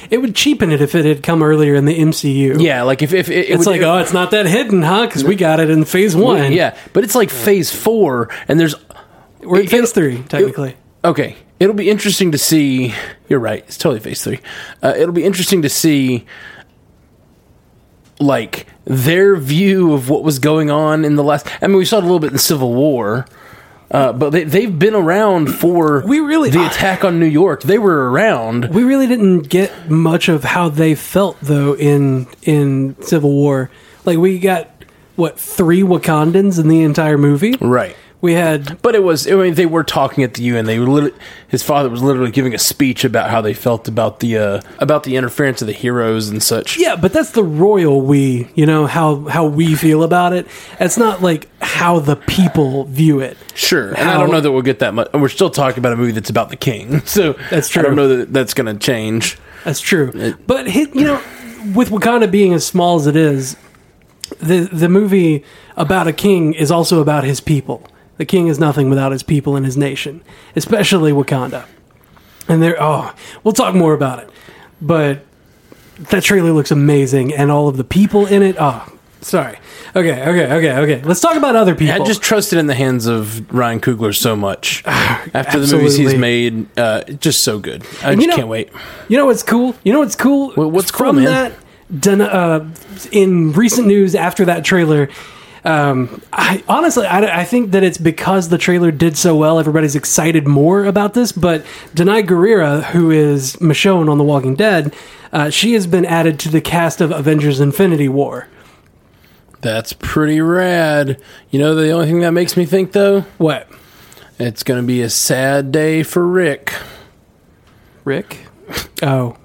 It 0.09 0.19
would 0.21 0.35
cheapen 0.35 0.71
it 0.71 0.81
if 0.81 0.95
it 0.95 1.05
had 1.05 1.23
come 1.23 1.41
earlier 1.43 1.75
in 1.75 1.85
the 1.85 1.97
MCU. 1.97 2.61
yeah, 2.61 2.83
like 2.83 3.01
if 3.01 3.13
if 3.13 3.29
it, 3.29 3.33
it 3.37 3.49
It's 3.49 3.59
would, 3.59 3.67
like, 3.67 3.81
oh, 3.81 3.97
it's 3.97 4.13
not 4.13 4.31
that 4.31 4.45
hidden, 4.45 4.81
huh? 4.81 5.05
Because 5.07 5.23
we 5.23 5.35
got 5.35 5.59
it 5.59 5.69
in 5.69 5.85
phase 5.85 6.15
one. 6.15 6.51
yeah, 6.51 6.77
but 6.93 7.03
it's 7.03 7.15
like 7.15 7.29
Phase 7.29 7.71
Four, 7.71 8.29
and 8.47 8.59
there's 8.59 8.75
We're 9.41 9.61
in 9.61 9.67
phase 9.67 9.91
three, 9.91 10.23
technically. 10.23 10.75
okay. 11.03 11.35
It'll 11.59 11.73
be 11.75 11.89
interesting 11.89 12.31
to 12.33 12.37
see. 12.37 12.93
You're 13.29 13.39
right. 13.39 13.63
It's 13.67 13.77
totally 13.77 13.99
Phase 13.99 14.23
Three. 14.23 14.39
Uh, 14.83 14.93
it'll 14.95 15.11
be 15.13 15.23
interesting 15.23 15.63
to 15.63 15.69
see 15.69 16.25
like 18.19 18.67
their 18.85 19.35
view 19.35 19.93
of 19.93 20.09
what 20.09 20.23
was 20.23 20.39
going 20.39 20.69
on 20.71 21.05
in 21.05 21.15
the 21.15 21.23
last. 21.23 21.47
I 21.61 21.67
mean, 21.67 21.77
we 21.77 21.85
saw 21.85 21.97
it 21.97 22.03
a 22.03 22.07
little 22.07 22.19
bit 22.19 22.31
in 22.31 22.37
Civil 22.37 22.73
War. 22.73 23.25
Uh, 23.89 24.11
but 24.11 24.31
they, 24.31 24.43
they've 24.43 24.77
been 24.77 24.95
around 24.95 25.47
for 25.47 26.03
We 26.05 26.19
really- 26.19 26.49
the 26.49 26.65
attack 26.65 27.05
on 27.05 27.21
New 27.21 27.25
York. 27.25 27.61
They 27.63 27.77
were 27.79 28.11
around. 28.11 28.65
we 28.73 28.83
really 28.83 29.07
didn't 29.07 29.43
get 29.43 29.89
much 29.89 30.27
of 30.27 30.43
how 30.43 30.67
they 30.67 30.93
felt 30.93 31.37
though 31.41 31.73
in 31.73 32.27
in 32.43 33.01
Civil 33.01 33.31
War. 33.31 33.69
Like 34.03 34.17
we 34.17 34.39
got 34.39 34.69
what 35.15 35.39
three 35.39 35.83
Wakandans 35.83 36.59
in 36.59 36.67
the 36.67 36.83
entire 36.83 37.17
movie. 37.17 37.55
Right. 37.61 37.95
We 38.19 38.33
had 38.33 38.81
But 38.81 38.95
it 38.95 39.03
was. 39.03 39.27
I 39.27 39.35
mean, 39.35 39.53
they 39.53 39.67
were 39.67 39.83
talking 39.83 40.23
at 40.23 40.33
the 40.33 40.41
UN. 40.43 40.65
They 40.65 40.79
were 40.79 40.87
literally. 40.87 41.15
His 41.47 41.61
father 41.61 41.87
was 41.87 42.01
literally 42.01 42.31
giving 42.31 42.55
a 42.55 42.57
speech 42.57 43.03
about 43.03 43.29
how 43.29 43.41
they 43.41 43.53
felt 43.53 43.87
about 43.87 44.21
the 44.21 44.37
uh, 44.37 44.61
about 44.79 45.03
the 45.03 45.15
interference 45.15 45.61
of 45.61 45.67
the 45.67 45.73
heroes 45.73 46.27
and 46.27 46.41
such. 46.41 46.79
yeah, 46.79 46.95
but 46.95 47.13
that's 47.13 47.31
the 47.31 47.43
royal 47.43 48.01
we. 48.01 48.49
You 48.55 48.65
know 48.65 48.87
how 48.87 49.25
how 49.27 49.45
we 49.45 49.75
feel 49.75 50.01
about 50.01 50.33
it. 50.33 50.47
It's 50.79 50.97
not 50.97 51.21
like 51.21 51.47
how 51.61 51.99
the 51.99 52.15
people 52.15 52.85
view 52.85 53.19
it. 53.19 53.37
Sure, 53.53 53.89
and 53.89 54.09
I 54.09 54.17
don't 54.17 54.31
know 54.31 54.41
that 54.41 54.51
we'll 54.51 54.63
get 54.63 54.79
that 54.79 54.95
much. 54.95 55.09
We're 55.13 55.29
still 55.29 55.51
talking 55.51 55.77
about 55.79 55.93
a 55.93 55.97
movie 55.97 56.11
that's 56.11 56.31
about 56.31 56.49
the 56.49 56.55
king, 56.55 57.01
so 57.05 57.33
That's 57.51 57.69
true 57.69 57.81
I 57.81 57.85
don't 57.85 57.95
know 57.95 58.17
that 58.17 58.33
that's 58.33 58.55
going 58.55 58.65
to 58.65 58.83
change. 58.83 59.37
That's 59.63 59.79
true. 59.79 60.35
but 60.47 60.67
hit, 60.67 60.95
you 60.95 61.03
know, 61.03 61.21
with 61.75 61.89
Wakanda 61.89 62.31
being 62.31 62.53
as 62.53 62.65
small 62.65 62.95
as 62.95 63.05
it 63.05 63.15
is, 63.15 63.57
the 64.39 64.61
the 64.71 64.89
movie 64.89 65.43
about 65.75 66.07
a 66.07 66.13
king 66.13 66.53
is 66.55 66.71
also 66.71 66.99
about 66.99 67.23
his 67.23 67.39
people. 67.39 67.83
The 68.17 68.25
king 68.25 68.47
is 68.47 68.59
nothing 68.59 68.89
without 68.89 69.11
his 69.11 69.23
people 69.23 69.55
and 69.55 69.65
his 69.65 69.77
nation, 69.77 70.21
especially 70.55 71.11
Wakanda. 71.11 71.65
And 72.47 72.61
there, 72.63 72.75
oh, 72.79 73.13
we'll 73.43 73.53
talk 73.53 73.75
more 73.75 73.93
about 73.93 74.19
it. 74.19 74.29
But 74.81 75.25
that 76.11 76.23
trailer 76.23 76.51
looks 76.51 76.71
amazing, 76.71 77.33
and 77.33 77.51
all 77.51 77.67
of 77.67 77.77
the 77.77 77.83
people 77.83 78.25
in 78.25 78.41
it. 78.41 78.55
Oh, 78.59 78.87
sorry. 79.21 79.57
Okay, 79.95 80.21
okay, 80.21 80.53
okay, 80.53 80.71
okay. 80.77 81.01
Let's 81.03 81.19
talk 81.19 81.35
about 81.35 81.55
other 81.55 81.75
people. 81.75 82.01
I 82.01 82.05
just 82.05 82.21
trust 82.21 82.53
it 82.53 82.59
in 82.59 82.67
the 82.67 82.75
hands 82.75 83.07
of 83.07 83.51
Ryan 83.53 83.79
Coogler 83.81 84.15
so 84.15 84.35
much 84.35 84.83
after 84.85 85.59
the 85.59 85.75
movies 85.75 85.97
he's 85.97 86.15
made. 86.15 86.67
Uh, 86.77 87.03
just 87.03 87.43
so 87.43 87.59
good. 87.59 87.81
I 88.03 88.13
just 88.15 88.21
you 88.21 88.27
know- 88.27 88.35
can't 88.35 88.47
wait. 88.47 88.69
You 89.09 89.17
know 89.17 89.25
what's 89.25 89.43
cool? 89.43 89.75
You 89.83 89.93
know 89.93 89.99
what's 89.99 90.15
cool? 90.15 90.53
Wha- 90.55 90.67
what's 90.67 90.91
cool, 90.91 91.07
from 91.07 91.15
man? 91.17 91.25
that? 91.25 91.53
Done, 92.01 92.21
uh, 92.21 92.69
in 93.11 93.53
recent 93.53 93.87
news 93.87 94.13
after 94.13 94.45
that 94.45 94.63
trailer, 94.65 95.09
Um, 95.67 96.21
I 96.31 96.63
honestly, 96.69 97.05
I, 97.05 97.41
I 97.41 97.43
think 97.43 97.71
that 97.71 97.83
it's 97.83 97.97
because 97.97 98.47
the 98.47 98.57
trailer 98.57 98.89
did 98.89 99.17
so 99.17 99.35
well. 99.35 99.59
Everybody's 99.59 99.97
excited 99.97 100.47
more 100.47 100.85
about 100.85 101.13
this. 101.13 101.33
But 101.33 101.65
Danai 101.93 102.25
Gurira, 102.25 102.83
who 102.85 103.11
is 103.11 103.57
Michonne 103.57 104.09
on 104.09 104.17
The 104.17 104.23
Walking 104.23 104.55
Dead, 104.55 104.95
uh, 105.33 105.49
she 105.49 105.73
has 105.73 105.85
been 105.85 106.05
added 106.05 106.39
to 106.39 106.49
the 106.49 106.61
cast 106.61 107.01
of 107.01 107.11
Avengers: 107.11 107.59
Infinity 107.59 108.07
War. 108.07 108.47
That's 109.59 109.91
pretty 109.91 110.39
rad. 110.39 111.21
You 111.49 111.59
know, 111.59 111.75
the 111.75 111.91
only 111.91 112.05
thing 112.05 112.21
that 112.21 112.31
makes 112.31 112.55
me 112.55 112.65
think 112.65 112.93
though, 112.93 113.21
What, 113.37 113.67
it's 114.39 114.63
going 114.63 114.79
to 114.79 114.87
be 114.87 115.01
a 115.01 115.09
sad 115.09 115.73
day 115.73 116.01
for 116.03 116.25
Rick. 116.25 116.73
Rick? 118.05 118.45
Oh, 119.01 119.35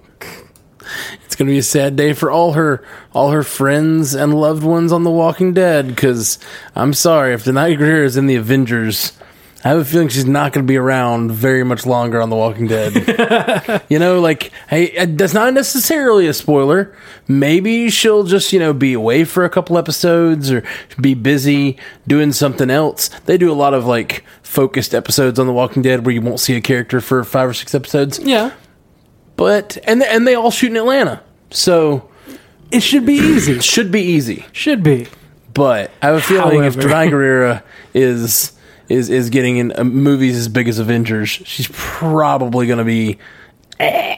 It's 1.33 1.39
going 1.39 1.47
to 1.47 1.53
be 1.55 1.61
a 1.61 1.62
sad 1.62 1.97
day 1.97 2.12
for 2.12 2.31
all 2.31 2.53
her 2.53 2.85
all 3.15 3.31
her 3.31 3.43
friends 3.43 4.12
and 4.12 4.35
loved 4.35 4.62
ones 4.62 4.93
on 4.93 5.03
The 5.03 5.11
Walking 5.11 5.55
Dead. 5.55 5.87
Because 5.89 6.39
I'm 6.77 6.93
sorry, 6.93 7.33
if 7.33 7.47
Danai 7.47 7.79
Gurira 7.79 8.05
is 8.05 8.19
in 8.19 8.27
the 8.27 8.37
Avengers, 8.37 9.12
I 9.65 9.69
have 9.69 9.79
a 9.79 9.85
feeling 9.87 10.09
she's 10.09 10.27
not 10.27 10.53
going 10.53 10.67
to 10.67 10.71
be 10.71 10.77
around 10.77 11.33
very 11.33 11.65
much 11.65 11.87
longer 11.87 12.21
on 12.21 12.29
The 12.29 12.37
Walking 12.37 12.67
Dead. 12.67 13.83
you 13.89 13.99
know, 13.99 14.21
like, 14.21 14.53
hey, 14.69 15.07
that's 15.07 15.33
not 15.33 15.55
necessarily 15.55 16.27
a 16.27 16.35
spoiler. 16.35 16.95
Maybe 17.27 17.89
she'll 17.89 18.25
just 18.25 18.53
you 18.53 18.59
know 18.59 18.75
be 18.75 18.93
away 18.93 19.25
for 19.25 19.47
a 19.47 19.49
couple 19.49 19.79
episodes 19.79 20.53
or 20.53 20.62
be 21.01 21.15
busy 21.15 21.79
doing 22.07 22.33
something 22.33 22.69
else. 22.69 23.09
They 23.25 23.39
do 23.39 23.51
a 23.51 23.55
lot 23.55 23.73
of 23.73 23.87
like 23.87 24.23
focused 24.43 24.95
episodes 24.95 25.39
on 25.39 25.47
The 25.47 25.55
Walking 25.55 25.81
Dead 25.81 26.05
where 26.05 26.15
you 26.15 26.21
won't 26.21 26.41
see 26.41 26.55
a 26.57 26.61
character 26.61 27.01
for 27.01 27.25
five 27.25 27.49
or 27.49 27.55
six 27.55 27.75
episodes. 27.75 28.19
yeah. 28.19 28.51
But 29.37 29.79
and 29.85 30.03
and 30.03 30.27
they 30.27 30.35
all 30.35 30.51
shoot 30.51 30.71
in 30.71 30.77
Atlanta, 30.77 31.23
so 31.51 32.09
It 32.71 32.81
should 32.83 33.05
be 33.07 33.15
easy. 33.15 33.59
should 33.61 33.91
be 33.91 34.01
easy. 34.03 34.45
should 34.53 34.83
be. 34.83 35.07
But 35.55 35.91
I 36.01 36.07
have 36.07 36.17
a 36.17 36.21
feeling 36.21 36.65
if 36.65 36.75
However. 36.75 36.89
Danai 36.89 37.11
Gurira 37.12 37.62
is 37.95 38.53
is 38.89 39.09
is 39.11 39.31
getting 39.31 39.57
in 39.59 39.73
uh, 39.77 39.85
movies 39.85 40.37
as 40.37 40.49
big 40.49 40.69
as 40.69 40.79
Avengers, 40.79 41.29
she's 41.31 41.69
probably 41.73 42.67
going 42.67 42.79
to 42.79 42.85
be. 42.85 43.19
eh. 43.81 44.17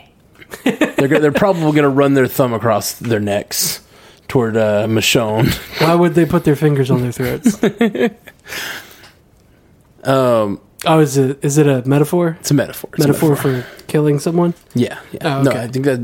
they're 0.64 1.08
go- 1.08 1.20
they're 1.20 1.32
probably 1.32 1.72
going 1.72 1.82
to 1.82 1.88
run 1.88 2.14
their 2.14 2.26
thumb 2.26 2.52
across 2.52 2.94
their 2.94 3.20
necks 3.20 3.80
toward 4.28 4.56
uh, 4.56 4.86
Michonne. 4.86 5.52
Why 5.80 5.94
would 5.94 6.14
they 6.14 6.24
put 6.26 6.44
their 6.44 6.56
fingers 6.56 6.90
on 6.90 7.02
their 7.02 7.12
throats? 7.12 7.60
Um, 10.04 10.60
Oh, 10.86 11.00
is 11.00 11.16
it 11.16 11.38
is 11.44 11.58
it 11.58 11.66
a 11.66 11.86
metaphor? 11.86 12.36
it's 12.40 12.50
a 12.50 12.54
metaphor. 12.54 12.90
It's 12.94 13.04
a 13.04 13.08
Metaphor 13.08 13.36
for 13.36 13.66
killing 13.86 14.18
someone? 14.18 14.54
yeah. 14.74 14.98
yeah. 15.12 15.38
Oh, 15.38 15.42
No. 15.42 15.50
I 15.52 15.68
think 15.68 15.84
that 15.84 16.00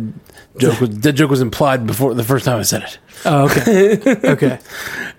joke 0.59 0.81
was 0.81 1.01
that 1.01 1.13
joke 1.13 1.31
was 1.31 1.41
implied 1.41 1.87
before 1.87 2.15
the 2.15 2.25
first 2.25 2.45
time 2.45 2.59
I 2.59 2.63
said 2.63 2.83
it. 2.83 2.99
Oh, 3.25 3.45
okay. 3.45 3.99
okay. 4.31 4.59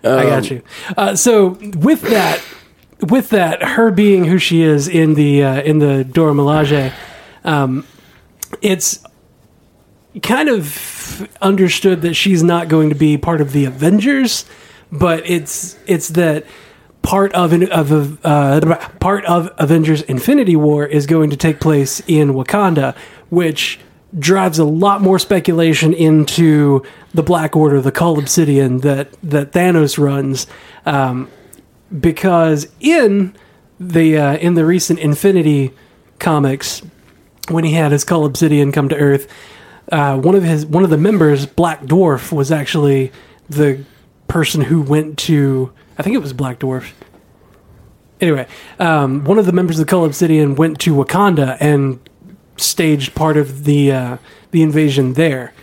I 0.04 0.24
got 0.24 0.50
you. 0.50 0.62
Uh, 0.98 1.16
so 1.16 1.50
with 1.78 2.02
that, 2.04 2.42
with 3.02 3.30
that, 3.30 3.62
her 3.64 3.92
being 3.92 4.26
who 4.26 4.38
she 4.38 4.62
is 4.62 4.88
in 4.88 5.14
the 5.16 5.44
uh, 5.44 5.62
in 5.62 5.80
the 5.80 6.04
Dora 6.04 6.34
Milaje, 6.34 6.94
um, 7.44 7.86
it's 8.62 9.04
kind 10.22 10.50
of 10.50 11.28
understood 11.42 12.02
that 12.02 12.16
she's 12.16 12.44
not 12.44 12.68
going 12.68 12.90
to 12.90 12.96
be 12.96 13.18
part 13.18 13.42
of 13.42 13.54
the 13.54 13.66
Avengers, 13.66 14.46
but 14.92 15.28
it's 15.30 15.78
it's 15.88 16.10
that 16.10 16.46
part 17.02 17.34
of 17.34 17.54
of 17.54 18.26
uh, 18.26 18.90
part 19.00 19.26
of 19.26 19.50
Avengers 19.58 20.02
Infinity 20.04 20.56
War 20.56 20.86
is 20.86 21.06
going 21.06 21.30
to 21.30 21.38
take 21.38 21.60
place 21.60 22.02
in 22.08 22.34
Wakanda, 22.34 22.96
which 23.30 23.80
drives 24.18 24.60
a 24.60 24.66
lot 24.66 25.02
more 25.02 25.18
speculation 25.20 25.94
into 25.94 26.84
the 27.14 27.24
Black 27.24 27.56
Order, 27.56 27.82
the 27.82 27.92
Cull 27.92 28.20
Obsidian 28.20 28.80
that 28.80 29.12
that 29.24 29.52
Thanos 29.52 29.98
runs, 29.98 30.48
um, 30.86 31.30
because 32.00 32.68
in 32.80 33.36
the 33.80 34.18
uh, 34.18 34.38
in 34.38 34.54
the 34.54 34.66
recent 34.66 35.00
Infinity 35.00 35.74
comics, 36.20 36.82
when 37.50 37.64
he 37.64 37.74
had 37.74 37.92
his 37.92 38.04
Cull 38.04 38.26
Obsidian 38.26 38.72
come 38.72 38.90
to 38.90 38.96
Earth, 38.96 39.28
uh, 39.92 40.18
one 40.18 40.36
of 40.36 40.44
his 40.44 40.66
one 40.66 40.84
of 40.84 40.90
the 40.90 40.98
members, 40.98 41.46
Black 41.46 41.82
Dwarf, 41.82 42.32
was 42.32 42.52
actually 42.52 43.12
the 43.50 43.84
person 44.28 44.62
who 44.62 44.82
went 44.82 45.18
to 45.18 45.74
I 46.02 46.04
think 46.04 46.16
it 46.16 46.20
was 46.20 46.34
Black 46.34 46.58
Dwarf. 46.58 46.94
Anyway, 48.20 48.48
um, 48.80 49.24
one 49.24 49.38
of 49.38 49.46
the 49.46 49.52
members 49.52 49.80
of 49.80 49.86
the 49.86 49.90
Cull 49.90 50.04
Obsidian 50.04 50.56
went 50.56 50.80
to 50.80 50.96
Wakanda 50.96 51.58
and 51.60 52.00
staged 52.58 53.14
part 53.14 53.38
of 53.38 53.66
the 53.66 53.92
uh, 53.92 54.18
the 54.50 54.64
invasion 54.64 55.14
there, 55.14 55.54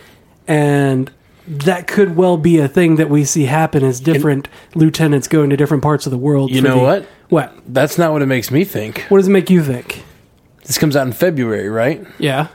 and 0.47 1.11
that 1.45 1.87
could 1.87 2.15
well 2.15 2.37
be 2.37 2.57
a 2.57 2.69
thing 2.69 2.95
that 2.95 3.09
we 3.09 3.25
see 3.25 3.45
happen 3.45 3.83
as 3.83 3.99
different 3.99 4.47
lieutenants 4.75 5.27
going 5.27 5.49
to 5.49 5.57
different 5.57 5.83
parts 5.83 6.05
of 6.05 6.11
the 6.11 6.17
world. 6.17 6.51
You 6.51 6.61
for 6.61 6.67
know 6.69 6.75
the- 6.75 6.81
what? 6.83 7.07
What? 7.27 7.53
That's 7.67 7.97
not 7.97 8.13
what 8.13 8.21
it 8.21 8.27
makes 8.27 8.49
me 8.49 8.63
think. 8.63 9.01
What 9.09 9.17
does 9.17 9.27
it 9.27 9.31
make 9.31 9.49
you 9.49 9.61
think? 9.61 10.03
This 10.63 10.77
comes 10.77 10.95
out 10.95 11.05
in 11.05 11.11
February, 11.13 11.67
right? 11.67 12.05
Yeah. 12.17 12.47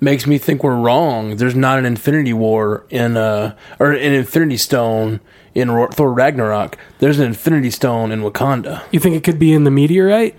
makes 0.00 0.24
me 0.26 0.38
think 0.38 0.62
we're 0.62 0.76
wrong. 0.76 1.36
There's 1.36 1.54
not 1.56 1.78
an 1.80 1.84
Infinity 1.84 2.32
War 2.32 2.86
in 2.90 3.16
uh 3.16 3.56
or 3.80 3.90
an 3.92 4.12
Infinity 4.14 4.56
Stone 4.56 5.20
in 5.54 5.68
Thor 5.92 6.12
Ragnarok. 6.12 6.76
There's 6.98 7.18
an 7.18 7.26
Infinity 7.26 7.70
Stone 7.70 8.12
in 8.12 8.22
Wakanda. 8.22 8.82
You 8.90 9.00
think 9.00 9.16
it 9.16 9.24
could 9.24 9.38
be 9.38 9.52
in 9.52 9.64
the 9.64 9.70
meteorite? 9.70 10.34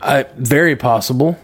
I, 0.00 0.26
very 0.36 0.76
possible, 0.76 1.38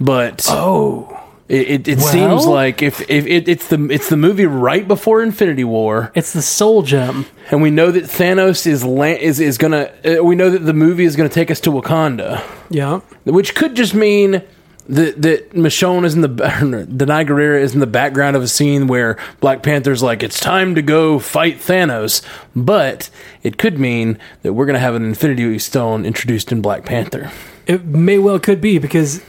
but 0.00 0.46
Oh. 0.50 1.08
it, 1.48 1.68
it, 1.68 1.88
it 1.88 1.98
Well- 1.98 2.06
seems 2.08 2.46
like 2.46 2.82
if, 2.82 3.00
if 3.10 3.26
it, 3.26 3.48
it's 3.48 3.68
the 3.68 3.86
it's 3.90 4.08
the 4.08 4.16
movie 4.16 4.46
right 4.46 4.86
before 4.86 5.22
Infinity 5.22 5.64
War, 5.64 6.10
It's 6.14 6.32
the 6.32 6.42
soul 6.42 6.82
gem. 6.82 7.26
and 7.50 7.62
we 7.62 7.70
know 7.70 7.90
that 7.90 8.04
Thanos 8.04 8.66
is 8.66 8.84
la- 8.84 9.04
is 9.04 9.40
is 9.40 9.56
gonna. 9.58 9.90
Uh, 10.04 10.22
we 10.24 10.34
know 10.34 10.50
that 10.50 10.60
the 10.60 10.74
movie 10.74 11.04
is 11.04 11.16
gonna 11.16 11.28
take 11.28 11.50
us 11.50 11.60
to 11.60 11.70
Wakanda. 11.70 12.42
Yeah. 12.70 13.00
which 13.24 13.54
could 13.54 13.74
just 13.74 13.94
mean 13.94 14.42
that 14.88 15.22
that 15.22 15.50
Michonne 15.52 16.04
is 16.04 16.14
in 16.14 16.20
the 16.20 16.28
Danai 16.28 17.26
Gurira 17.26 17.60
is 17.60 17.74
in 17.74 17.80
the 17.80 17.86
background 17.86 18.36
of 18.36 18.42
a 18.42 18.48
scene 18.48 18.86
where 18.86 19.16
Black 19.40 19.62
Panther's 19.62 20.02
like 20.02 20.22
it's 20.22 20.40
time 20.40 20.74
to 20.74 20.82
go 20.82 21.18
fight 21.18 21.58
Thanos, 21.58 22.22
but 22.54 23.10
it 23.42 23.56
could 23.56 23.78
mean 23.78 24.18
that 24.42 24.52
we're 24.52 24.66
gonna 24.66 24.78
have 24.78 24.94
an 24.94 25.04
Infinity 25.04 25.58
Stone 25.58 26.04
introduced 26.04 26.52
in 26.52 26.60
Black 26.60 26.84
Panther. 26.84 27.30
It 27.66 27.84
may 27.84 28.18
well 28.18 28.38
could 28.38 28.60
be 28.60 28.78
because 28.78 29.22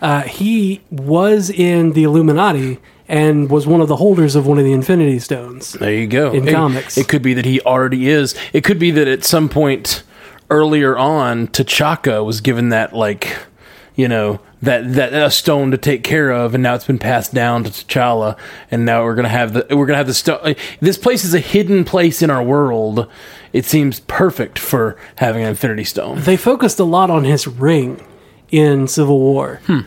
uh, 0.00 0.22
he 0.22 0.82
was 0.90 1.50
in 1.50 1.92
the 1.92 2.04
Illuminati 2.04 2.78
and 3.08 3.50
was 3.50 3.66
one 3.66 3.80
of 3.80 3.88
the 3.88 3.96
holders 3.96 4.36
of 4.36 4.46
one 4.46 4.58
of 4.58 4.64
the 4.64 4.72
Infinity 4.72 5.18
Stones. 5.18 5.72
There 5.72 5.92
you 5.92 6.06
go. 6.06 6.32
In 6.32 6.46
it, 6.46 6.52
comics. 6.52 6.96
it 6.96 7.08
could 7.08 7.22
be 7.22 7.34
that 7.34 7.44
he 7.44 7.60
already 7.62 8.08
is. 8.08 8.36
It 8.52 8.62
could 8.62 8.78
be 8.78 8.92
that 8.92 9.08
at 9.08 9.24
some 9.24 9.48
point 9.48 10.04
earlier 10.48 10.96
on, 10.96 11.48
T'Chaka 11.48 12.24
was 12.24 12.40
given 12.40 12.68
that 12.68 12.92
like, 12.92 13.36
you 13.96 14.06
know, 14.06 14.40
that 14.62 14.92
that 14.94 15.12
a 15.12 15.30
stone 15.30 15.70
to 15.70 15.78
take 15.78 16.02
care 16.02 16.30
of, 16.30 16.54
and 16.54 16.62
now 16.62 16.74
it's 16.74 16.86
been 16.86 16.98
passed 16.98 17.32
down 17.32 17.64
to 17.64 17.70
T'Challa, 17.70 18.36
and 18.70 18.84
now 18.84 19.04
we're 19.04 19.14
gonna 19.14 19.28
have 19.28 19.52
the 19.52 19.66
we're 19.76 19.86
gonna 19.86 19.96
have 19.96 20.06
the 20.06 20.14
stone. 20.14 20.54
This 20.80 20.98
place 20.98 21.24
is 21.24 21.34
a 21.34 21.40
hidden 21.40 21.84
place 21.84 22.22
in 22.22 22.30
our 22.30 22.42
world. 22.42 23.08
It 23.52 23.64
seems 23.64 24.00
perfect 24.00 24.58
for 24.58 24.96
having 25.16 25.42
an 25.42 25.48
Infinity 25.48 25.84
Stone. 25.84 26.20
They 26.20 26.36
focused 26.36 26.78
a 26.78 26.84
lot 26.84 27.10
on 27.10 27.24
his 27.24 27.46
ring 27.46 28.04
in 28.50 28.86
Civil 28.86 29.18
War. 29.18 29.60
Hmm. 29.66 29.80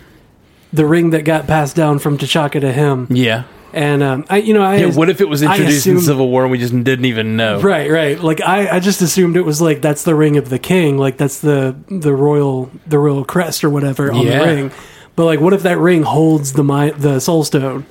The 0.74 0.86
ring 0.86 1.12
that 1.12 1.24
got 1.24 1.48
passed 1.48 1.76
down 1.76 2.00
from 2.00 2.18
T'Chaka 2.18 2.60
to 2.60 2.74
him. 2.74 3.08
Yeah. 3.10 3.44
And 3.74 4.04
um, 4.04 4.26
I, 4.30 4.38
you 4.38 4.54
know, 4.54 4.62
I 4.62 4.76
Yeah. 4.78 4.94
What 4.94 5.10
if 5.10 5.20
it 5.20 5.28
was 5.28 5.42
introduced 5.42 5.88
in 5.88 6.00
Civil 6.00 6.30
War 6.30 6.44
and 6.44 6.52
we 6.52 6.60
just 6.60 6.74
didn't 6.84 7.06
even 7.06 7.36
know? 7.36 7.60
Right, 7.60 7.90
right. 7.90 8.20
Like 8.20 8.40
I, 8.42 8.76
I 8.76 8.80
just 8.80 9.02
assumed 9.02 9.36
it 9.36 9.42
was 9.42 9.60
like 9.62 9.82
that's 9.82 10.04
the 10.04 10.14
ring 10.14 10.38
of 10.38 10.50
the 10.50 10.60
king, 10.60 10.98
like 11.00 11.18
that's 11.18 11.40
the 11.40 11.76
the 11.90 12.14
royal 12.14 12.70
the 12.86 13.00
royal 13.00 13.26
crest 13.26 13.64
or 13.64 13.70
whatever 13.72 14.12
on 14.12 14.26
Yeah. 14.28 14.40
the 14.40 14.46
ring. 14.46 14.72
But 15.16 15.26
like, 15.26 15.40
what 15.40 15.54
if 15.54 15.64
that 15.64 15.78
ring 15.80 16.04
holds 16.04 16.54
the 16.54 16.64
my, 16.64 16.92
the 16.92 17.20
soul 17.20 17.44
stone? 17.44 17.86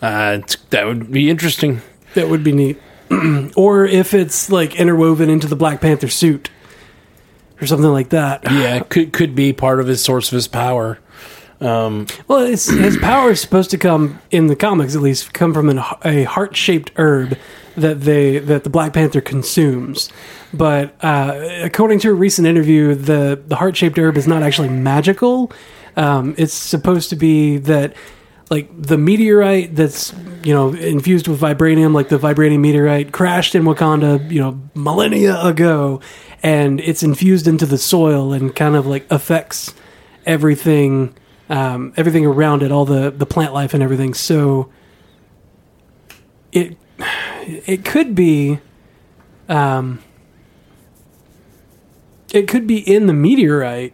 Uh, 0.00 0.38
it's- 0.38 0.56
that 0.70 0.86
would 0.86 1.12
be 1.12 1.28
interesting. 1.30 1.82
That 2.14 2.28
would 2.28 2.42
be 2.42 2.52
neat. 2.52 2.80
or 3.56 3.84
if 3.84 4.14
it's 4.14 4.50
like 4.50 4.74
interwoven 4.76 5.28
into 5.30 5.46
the 5.46 5.56
Black 5.56 5.80
Panther 5.82 6.08
suit 6.08 6.50
or 7.60 7.66
something 7.66 7.90
like 7.90 8.08
that. 8.10 8.42
Yeah, 8.50 8.76
it 8.76 8.88
could 8.88 9.12
could 9.12 9.34
be 9.34 9.52
part 9.52 9.78
of 9.80 9.86
his 9.86 10.02
source 10.02 10.28
of 10.28 10.36
his 10.36 10.48
power. 10.48 10.98
Um, 11.62 12.06
Well, 12.28 12.46
his 12.46 12.98
power 13.00 13.30
is 13.30 13.40
supposed 13.40 13.70
to 13.70 13.78
come 13.78 14.20
in 14.30 14.48
the 14.48 14.56
comics, 14.56 14.94
at 14.96 15.02
least, 15.02 15.32
come 15.32 15.54
from 15.54 15.68
an, 15.68 15.80
a 16.04 16.24
heart 16.24 16.56
shaped 16.56 16.90
herb 16.96 17.38
that 17.76 18.02
they 18.02 18.38
that 18.38 18.64
the 18.64 18.70
Black 18.70 18.92
Panther 18.92 19.20
consumes. 19.20 20.10
But 20.52 20.94
uh, 21.02 21.40
according 21.62 22.00
to 22.00 22.10
a 22.10 22.14
recent 22.14 22.46
interview, 22.46 22.94
the 22.94 23.40
the 23.46 23.56
heart 23.56 23.76
shaped 23.76 23.98
herb 23.98 24.16
is 24.16 24.26
not 24.26 24.42
actually 24.42 24.68
magical. 24.68 25.52
Um, 25.96 26.34
it's 26.36 26.54
supposed 26.54 27.10
to 27.10 27.16
be 27.16 27.58
that 27.58 27.94
like 28.50 28.68
the 28.76 28.98
meteorite 28.98 29.74
that's 29.74 30.12
you 30.42 30.52
know 30.52 30.74
infused 30.74 31.28
with 31.28 31.40
vibranium, 31.40 31.94
like 31.94 32.08
the 32.08 32.18
vibranium 32.18 32.60
meteorite, 32.60 33.12
crashed 33.12 33.54
in 33.54 33.62
Wakanda, 33.62 34.30
you 34.30 34.40
know, 34.40 34.60
millennia 34.74 35.40
ago, 35.42 36.00
and 36.42 36.80
it's 36.80 37.02
infused 37.02 37.46
into 37.46 37.66
the 37.66 37.78
soil 37.78 38.32
and 38.32 38.54
kind 38.54 38.74
of 38.74 38.86
like 38.86 39.10
affects 39.10 39.72
everything 40.26 41.14
um, 41.52 41.92
everything 41.96 42.24
around 42.26 42.62
it, 42.62 42.72
all 42.72 42.84
the 42.84 43.10
the 43.10 43.26
plant 43.26 43.52
life 43.52 43.74
and 43.74 43.82
everything. 43.82 44.14
So 44.14 44.70
it 46.50 46.76
it 47.66 47.84
could 47.84 48.14
be 48.14 48.58
um, 49.48 50.00
it 52.32 52.48
could 52.48 52.66
be 52.66 52.78
in 52.78 53.06
the 53.06 53.12
meteorite, 53.12 53.92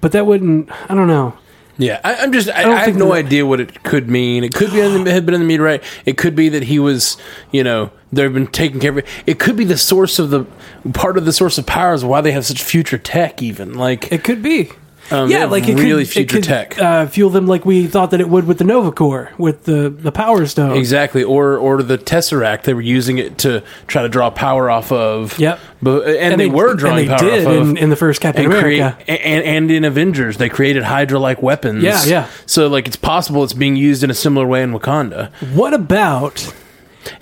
but 0.00 0.12
that 0.12 0.26
wouldn't. 0.26 0.70
I 0.90 0.94
don't 0.94 1.06
know. 1.06 1.36
Yeah, 1.78 2.00
I, 2.02 2.14
I'm 2.16 2.32
just. 2.32 2.48
I, 2.48 2.62
don't 2.62 2.72
I 2.72 2.86
have 2.86 2.96
no 2.96 3.08
that- 3.08 3.26
idea 3.26 3.44
what 3.44 3.60
it 3.60 3.82
could 3.82 4.08
mean. 4.08 4.44
It 4.44 4.54
could 4.54 4.72
be 4.72 4.80
in 4.80 5.04
the, 5.04 5.12
had 5.12 5.26
been 5.26 5.34
in 5.34 5.42
the 5.42 5.46
meteorite. 5.46 5.82
It 6.06 6.16
could 6.16 6.34
be 6.34 6.48
that 6.48 6.62
he 6.62 6.78
was, 6.78 7.18
you 7.52 7.62
know, 7.62 7.90
they've 8.10 8.32
been 8.32 8.46
taking 8.46 8.80
care 8.80 8.92
of 8.92 8.98
it. 8.98 9.06
It 9.26 9.38
could 9.38 9.56
be 9.56 9.64
the 9.64 9.76
source 9.76 10.18
of 10.18 10.30
the 10.30 10.46
part 10.94 11.18
of 11.18 11.26
the 11.26 11.34
source 11.34 11.58
of 11.58 11.66
power 11.66 11.92
is 11.92 12.02
why 12.02 12.22
they 12.22 12.32
have 12.32 12.46
such 12.46 12.62
future 12.62 12.96
tech. 12.96 13.42
Even 13.42 13.74
like 13.74 14.10
It 14.10 14.24
could 14.24 14.42
be. 14.42 14.70
Um, 15.10 15.30
yeah, 15.30 15.44
like 15.44 15.68
it 15.68 15.76
really 15.76 16.04
could, 16.04 16.12
future 16.12 16.38
it 16.38 16.42
could, 16.42 16.44
tech. 16.44 16.78
Uh, 16.78 17.06
fuel 17.06 17.30
them 17.30 17.46
like 17.46 17.64
we 17.64 17.86
thought 17.86 18.10
that 18.10 18.20
it 18.20 18.28
would 18.28 18.46
with 18.46 18.58
the 18.58 18.64
Nova 18.64 18.92
Corps, 18.92 19.32
with 19.38 19.64
the 19.64 19.88
the 19.90 20.12
Power 20.12 20.46
Stone. 20.46 20.76
exactly, 20.76 21.22
or 21.22 21.56
or 21.56 21.82
the 21.82 21.98
tesseract. 21.98 22.62
They 22.62 22.74
were 22.74 22.80
using 22.80 23.18
it 23.18 23.38
to 23.38 23.62
try 23.86 24.02
to 24.02 24.08
draw 24.08 24.30
power 24.30 24.70
off 24.70 24.90
of. 24.92 25.38
Yep. 25.38 25.58
but 25.82 26.08
and, 26.08 26.40
they, 26.40 26.48
were 26.48 26.74
drawing 26.74 27.08
and 27.08 27.08
they 27.08 27.16
power 27.16 27.30
did 27.30 27.46
off 27.46 27.52
of. 27.52 27.68
in, 27.70 27.76
in 27.76 27.90
the 27.90 27.96
first 27.96 28.20
Captain 28.20 28.46
and 28.46 28.54
create 28.54 28.80
America. 28.80 29.10
and, 29.10 29.44
and 29.44 29.70
in 29.70 29.84
Avengers 29.84 30.38
they 30.38 30.48
created 30.48 30.82
Hydra 30.82 31.18
like 31.18 31.42
weapons. 31.42 31.82
Yeah, 31.82 32.02
yeah. 32.04 32.30
So 32.46 32.68
like 32.68 32.86
it's 32.86 32.96
possible 32.96 33.44
it's 33.44 33.52
being 33.52 33.76
used 33.76 34.02
in 34.02 34.10
a 34.10 34.14
similar 34.14 34.46
way 34.46 34.62
in 34.62 34.72
Wakanda. 34.72 35.30
What 35.54 35.74
about? 35.74 36.52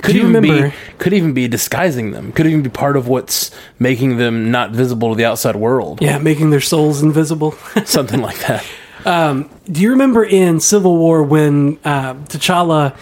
Could 0.03 0.17
even 0.17 0.33
remember? 0.33 0.71
be 0.71 0.75
could 0.99 1.13
even 1.13 1.33
be 1.35 1.49
disguising 1.49 2.13
them. 2.13 2.33
Could 2.33 2.47
even 2.47 2.63
be 2.63 2.71
part 2.71 2.97
of 2.97 3.09
what's 3.09 3.51
making 3.79 4.17
them 4.17 4.51
not 4.51 4.71
visible 4.71 5.11
to 5.11 5.15
the 5.15 5.25
outside 5.25 5.57
world. 5.57 6.01
Yeah, 6.03 6.19
making 6.19 6.51
their 6.51 6.61
souls 6.61 7.03
invisible. 7.03 7.53
Something 7.85 8.21
like 8.21 8.39
that. 8.47 8.65
Do 9.05 9.81
you 9.81 9.91
remember 9.91 10.25
in 10.25 10.61
Civil 10.61 10.97
War 10.97 11.23
when 11.23 11.79
uh, 11.85 12.15
T'Challa, 12.15 12.97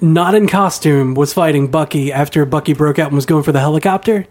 not 0.00 0.34
in 0.34 0.48
costume, 0.48 1.14
was 1.14 1.32
fighting 1.32 1.70
Bucky 1.70 2.12
after 2.12 2.44
Bucky 2.46 2.72
broke 2.72 2.98
out 2.98 3.08
and 3.08 3.16
was 3.16 3.26
going 3.26 3.42
for 3.42 3.52
the 3.52 3.60
helicopter? 3.60 4.26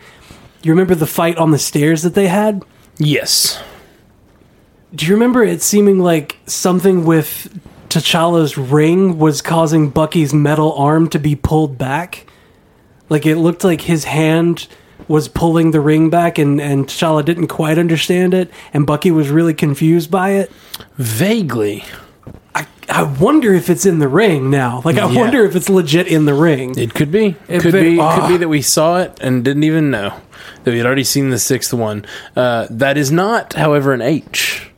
You 0.64 0.72
remember 0.72 0.96
the 0.96 1.08
fight 1.08 1.38
on 1.38 1.52
the 1.52 1.60
stairs 1.60 2.02
that 2.04 2.16
they 2.16 2.28
had? 2.28 2.64
Yes. 2.98 3.62
Do 4.94 5.06
you 5.06 5.14
remember 5.14 5.44
it 5.44 5.62
seeming 5.62 6.00
like 6.00 6.38
something 6.48 7.06
with 7.06 7.60
T'Challa's 7.96 8.58
ring 8.58 9.18
was 9.18 9.42
causing 9.42 9.90
Bucky's 9.90 10.34
metal 10.34 10.74
arm 10.74 11.08
to 11.10 11.20
be 11.20 11.36
pulled 11.36 11.78
back? 11.78 12.26
Like 13.08 13.26
it 13.26 13.38
looked 13.38 13.64
like 13.64 13.82
his 13.82 14.04
hand 14.04 14.68
was 15.08 15.28
pulling 15.30 15.72
the 15.72 15.80
ring 15.80 16.10
back 16.10 16.38
and, 16.38 16.60
and 16.60 16.88
T'Challa 16.88 17.24
didn't 17.24 17.48
quite 17.48 17.78
understand 17.78 18.34
it 18.34 18.52
and 18.74 18.86
Bucky 18.86 19.12
was 19.12 19.30
really 19.30 19.54
confused 19.54 20.12
by 20.12 20.32
it. 20.32 20.52
Vaguely. 20.98 21.86
I, 22.54 22.66
I 22.90 23.04
wonder 23.04 23.54
if 23.54 23.70
it's 23.70 23.86
in 23.86 24.00
the 24.00 24.08
ring 24.08 24.50
now. 24.50 24.82
Like 24.84 24.98
I 24.98 25.10
Yeah. 25.10 25.20
wonder 25.22 25.46
if 25.46 25.56
it's 25.56 25.70
legit 25.70 26.08
in 26.08 26.26
the 26.26 26.34
ring. 26.34 26.78
It 26.78 26.94
could 26.94 27.12
be. 27.12 27.36
It 27.48 27.62
could 27.62 27.76
it- 27.76 27.82
be. 27.84 28.00
ah. 28.00 28.20
Could 28.20 28.28
be 28.30 28.38
that 28.40 28.50
we 28.50 28.62
saw 28.62 29.00
it 29.00 29.18
and 29.22 29.44
didn't 29.44 29.64
even 29.64 29.90
know 29.92 30.14
that 30.66 30.72
we 30.72 30.78
had 30.78 30.86
already 30.86 31.04
seen 31.06 31.30
the 31.30 31.40
sixth 31.40 31.74
one. 31.74 32.06
Uh, 32.36 32.68
that 32.70 32.98
is 32.98 33.12
not, 33.12 33.54
however, 33.54 33.94
an 33.94 34.02
H. 34.02 34.70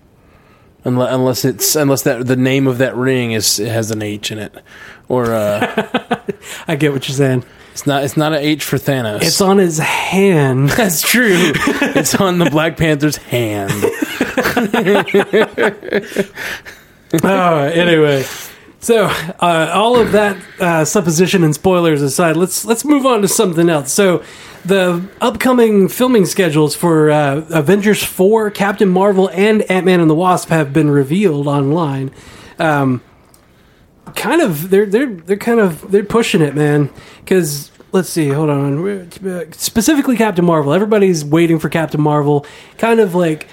Unless, 0.84 1.14
unless 1.14 1.46
it's 1.46 1.76
unless 1.76 2.04
that 2.04 2.28
the 2.28 2.36
name 2.36 2.68
of 2.68 2.78
that 2.78 2.96
ring 2.96 3.32
is 3.32 3.60
it 3.60 3.70
has 3.70 3.92
an 3.92 4.02
H 4.02 4.32
in 4.32 4.38
it, 4.38 4.54
or 5.10 5.34
uh, 5.34 6.22
I 6.68 6.76
get 6.76 6.94
what 6.94 7.08
you're 7.08 7.16
saying. 7.16 7.44
it's 7.72 7.86
not 7.86 8.04
it's 8.04 8.16
not 8.16 8.34
an 8.34 8.40
H 8.40 8.64
for 8.64 8.78
Thanos. 8.78 9.22
It's 9.22 9.42
on 9.42 9.58
his 9.58 9.80
hand. 9.80 10.70
That's 10.78 11.02
true. 11.02 11.36
it's 11.36 12.16
on 12.16 12.40
the 12.40 12.50
Black 12.50 12.78
Panther's 12.78 13.18
hand. 13.18 13.72
oh, 17.24 17.64
anyway. 17.64 18.24
So, 18.80 19.06
uh, 19.06 19.72
all 19.74 20.00
of 20.00 20.12
that 20.12 20.38
uh, 20.60 20.86
supposition 20.86 21.44
and 21.44 21.54
spoilers 21.54 22.02
aside, 22.02 22.38
let's 22.38 22.64
let's 22.64 22.86
move 22.86 23.06
on 23.06 23.22
to 23.24 23.28
something 23.28 23.70
else. 23.70 23.92
So, 23.92 24.24
the 24.64 25.10
upcoming 25.20 25.88
filming 25.88 26.26
schedules 26.26 26.76
for 26.76 27.10
uh, 27.10 27.46
Avengers 27.50 28.04
four, 28.04 28.52
Captain 28.52 28.88
Marvel, 28.88 29.30
and 29.34 29.64
Ant 29.64 29.86
Man 29.86 30.00
and 30.00 30.10
the 30.10 30.16
Wasp 30.16 30.50
have 30.50 30.74
been 30.74 30.92
revealed 30.92 31.48
online. 31.48 32.12
Um, 32.60 33.02
kind 34.16 34.42
of, 34.42 34.70
they're 34.70 34.86
they're 34.86 35.08
they're 35.08 35.38
kind 35.38 35.60
of 35.60 35.90
they're 35.92 36.04
pushing 36.04 36.42
it, 36.42 36.54
man. 36.54 36.92
Because 37.20 37.72
let's 37.92 38.10
see, 38.10 38.30
hold 38.30 38.50
on. 38.52 39.12
Specifically, 39.54 40.18
Captain 40.18 40.46
Marvel. 40.46 40.72
Everybody's 40.72 41.26
waiting 41.26 41.58
for 41.58 41.70
Captain 41.70 42.02
Marvel. 42.02 42.46
Kind 42.78 43.00
of 43.00 43.16
like 43.16 43.48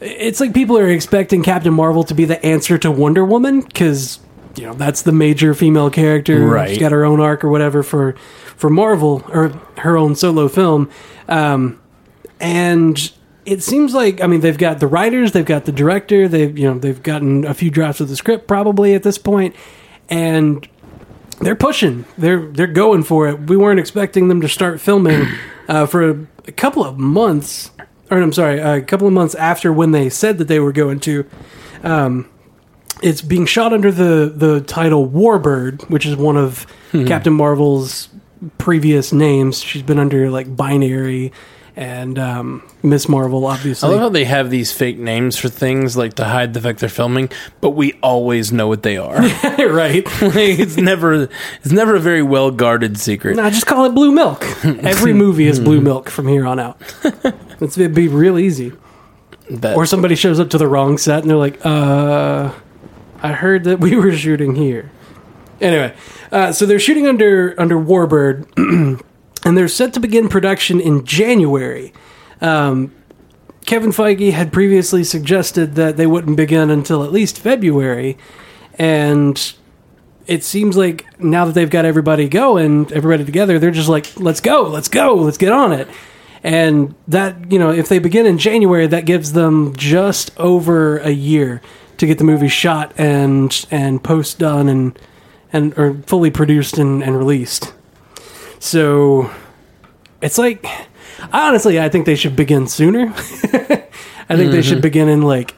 it's 0.00 0.40
like 0.40 0.54
people 0.54 0.78
are 0.78 0.88
expecting 0.88 1.42
Captain 1.42 1.74
Marvel 1.74 2.04
to 2.04 2.14
be 2.14 2.24
the 2.24 2.44
answer 2.44 2.78
to 2.78 2.90
Wonder 2.90 3.24
Woman 3.24 3.60
because 3.60 4.20
you 4.60 4.66
know 4.66 4.74
that's 4.74 5.02
the 5.02 5.12
major 5.12 5.54
female 5.54 5.90
character. 5.90 6.46
Right. 6.46 6.68
She's 6.68 6.78
got 6.78 6.92
her 6.92 7.04
own 7.04 7.18
arc 7.18 7.42
or 7.42 7.48
whatever 7.48 7.82
for 7.82 8.12
for 8.56 8.68
Marvel 8.68 9.22
or 9.28 9.48
her 9.78 9.96
own 9.96 10.14
solo 10.14 10.48
film, 10.48 10.90
um, 11.28 11.80
and 12.38 13.10
it 13.46 13.62
seems 13.62 13.94
like 13.94 14.20
I 14.20 14.26
mean 14.26 14.40
they've 14.40 14.58
got 14.58 14.80
the 14.80 14.86
writers, 14.86 15.32
they've 15.32 15.44
got 15.44 15.64
the 15.64 15.72
director, 15.72 16.28
they've 16.28 16.56
you 16.58 16.68
know 16.68 16.78
they've 16.78 17.02
gotten 17.02 17.46
a 17.46 17.54
few 17.54 17.70
drafts 17.70 18.00
of 18.00 18.08
the 18.08 18.16
script 18.16 18.46
probably 18.46 18.94
at 18.94 19.02
this 19.02 19.16
point, 19.16 19.56
and 20.10 20.68
they're 21.40 21.56
pushing. 21.56 22.04
They're 22.18 22.46
they're 22.46 22.66
going 22.66 23.02
for 23.02 23.28
it. 23.28 23.40
We 23.40 23.56
weren't 23.56 23.80
expecting 23.80 24.28
them 24.28 24.42
to 24.42 24.48
start 24.48 24.78
filming 24.78 25.26
uh, 25.68 25.86
for 25.86 26.10
a, 26.10 26.26
a 26.46 26.52
couple 26.52 26.84
of 26.84 26.98
months, 26.98 27.70
or 28.10 28.20
I'm 28.20 28.34
sorry, 28.34 28.58
a 28.58 28.82
couple 28.82 29.06
of 29.06 29.14
months 29.14 29.34
after 29.34 29.72
when 29.72 29.92
they 29.92 30.10
said 30.10 30.36
that 30.36 30.48
they 30.48 30.60
were 30.60 30.72
going 30.72 31.00
to. 31.00 31.26
Um, 31.82 32.28
it's 33.02 33.22
being 33.22 33.46
shot 33.46 33.72
under 33.72 33.90
the 33.92 34.32
the 34.34 34.60
title 34.60 35.08
Warbird, 35.08 35.88
which 35.90 36.06
is 36.06 36.16
one 36.16 36.36
of 36.36 36.66
Captain 36.92 37.32
Marvel's 37.32 38.08
previous 38.58 39.12
names. 39.12 39.60
She's 39.62 39.82
been 39.82 39.98
under 39.98 40.30
like 40.30 40.54
Binary 40.56 41.32
and 41.76 42.18
um, 42.18 42.68
Miss 42.82 43.08
Marvel, 43.08 43.46
obviously. 43.46 43.88
I 43.88 43.92
love 43.92 44.00
how 44.00 44.08
they 44.08 44.24
have 44.24 44.50
these 44.50 44.72
fake 44.72 44.98
names 44.98 45.38
for 45.38 45.48
things 45.48 45.96
like 45.96 46.14
to 46.14 46.24
hide 46.24 46.52
the 46.52 46.60
fact 46.60 46.80
they're 46.80 46.88
filming, 46.88 47.30
but 47.60 47.70
we 47.70 47.92
always 48.02 48.52
know 48.52 48.66
what 48.66 48.82
they 48.82 48.96
are. 48.96 49.16
right? 49.58 50.04
Like, 50.20 50.34
it's 50.58 50.76
never 50.76 51.28
it's 51.62 51.70
never 51.72 51.94
a 51.94 52.00
very 52.00 52.22
well 52.22 52.50
guarded 52.50 52.98
secret. 52.98 53.38
I 53.38 53.50
just 53.50 53.66
call 53.66 53.84
it 53.84 53.94
Blue 53.94 54.12
Milk. 54.12 54.44
Every 54.64 55.12
movie 55.12 55.46
is 55.46 55.60
Blue 55.60 55.80
Milk 55.80 56.10
from 56.10 56.26
here 56.28 56.46
on 56.46 56.58
out. 56.58 56.80
It's, 57.60 57.78
it'd 57.78 57.94
be 57.94 58.08
real 58.08 58.38
easy. 58.38 58.72
But- 59.50 59.76
Or 59.76 59.86
somebody 59.86 60.14
shows 60.16 60.40
up 60.40 60.50
to 60.50 60.58
the 60.58 60.66
wrong 60.66 60.98
set 60.98 61.20
and 61.22 61.30
they're 61.30 61.36
like, 61.36 61.64
uh, 61.64 62.52
I 63.22 63.32
heard 63.32 63.64
that 63.64 63.80
we 63.80 63.96
were 63.96 64.12
shooting 64.12 64.54
here. 64.54 64.90
Anyway, 65.60 65.94
uh, 66.32 66.52
so 66.52 66.64
they're 66.64 66.80
shooting 66.80 67.06
under 67.06 67.54
under 67.60 67.76
Warbird, 67.76 68.46
and 69.44 69.58
they're 69.58 69.68
set 69.68 69.92
to 69.94 70.00
begin 70.00 70.28
production 70.28 70.80
in 70.80 71.04
January. 71.04 71.92
Um, 72.40 72.94
Kevin 73.66 73.90
Feige 73.90 74.32
had 74.32 74.52
previously 74.52 75.04
suggested 75.04 75.74
that 75.74 75.98
they 75.98 76.06
wouldn't 76.06 76.36
begin 76.36 76.70
until 76.70 77.04
at 77.04 77.12
least 77.12 77.38
February, 77.38 78.16
and 78.78 79.54
it 80.26 80.44
seems 80.44 80.76
like 80.76 81.20
now 81.20 81.44
that 81.44 81.52
they've 81.52 81.68
got 81.68 81.84
everybody 81.84 82.28
going, 82.28 82.90
everybody 82.92 83.24
together, 83.24 83.58
they're 83.58 83.70
just 83.70 83.88
like, 83.88 84.18
let's 84.18 84.40
go, 84.40 84.62
let's 84.62 84.88
go, 84.88 85.14
let's 85.14 85.36
get 85.36 85.52
on 85.52 85.72
it. 85.72 85.88
And 86.42 86.94
that, 87.08 87.52
you 87.52 87.58
know, 87.58 87.70
if 87.70 87.88
they 87.88 87.98
begin 87.98 88.24
in 88.24 88.38
January, 88.38 88.86
that 88.86 89.04
gives 89.04 89.32
them 89.32 89.74
just 89.76 90.30
over 90.38 90.98
a 90.98 91.10
year 91.10 91.60
to 92.00 92.06
get 92.06 92.16
the 92.16 92.24
movie 92.24 92.48
shot 92.48 92.94
and 92.96 93.66
and 93.70 94.02
post 94.02 94.38
done 94.38 94.68
and 94.68 94.98
and 95.52 95.78
or 95.78 95.94
fully 96.06 96.30
produced 96.30 96.78
and, 96.78 97.02
and 97.02 97.16
released. 97.16 97.74
So 98.58 99.30
it's 100.22 100.38
like 100.38 100.64
honestly, 101.30 101.78
I 101.78 101.90
think 101.90 102.06
they 102.06 102.14
should 102.14 102.34
begin 102.34 102.66
sooner. 102.66 103.08
I 104.30 104.36
think 104.36 104.50
they 104.50 104.62
should 104.62 104.78
mm-hmm. 104.78 104.80
begin 104.80 105.08
in 105.10 105.22
like 105.22 105.54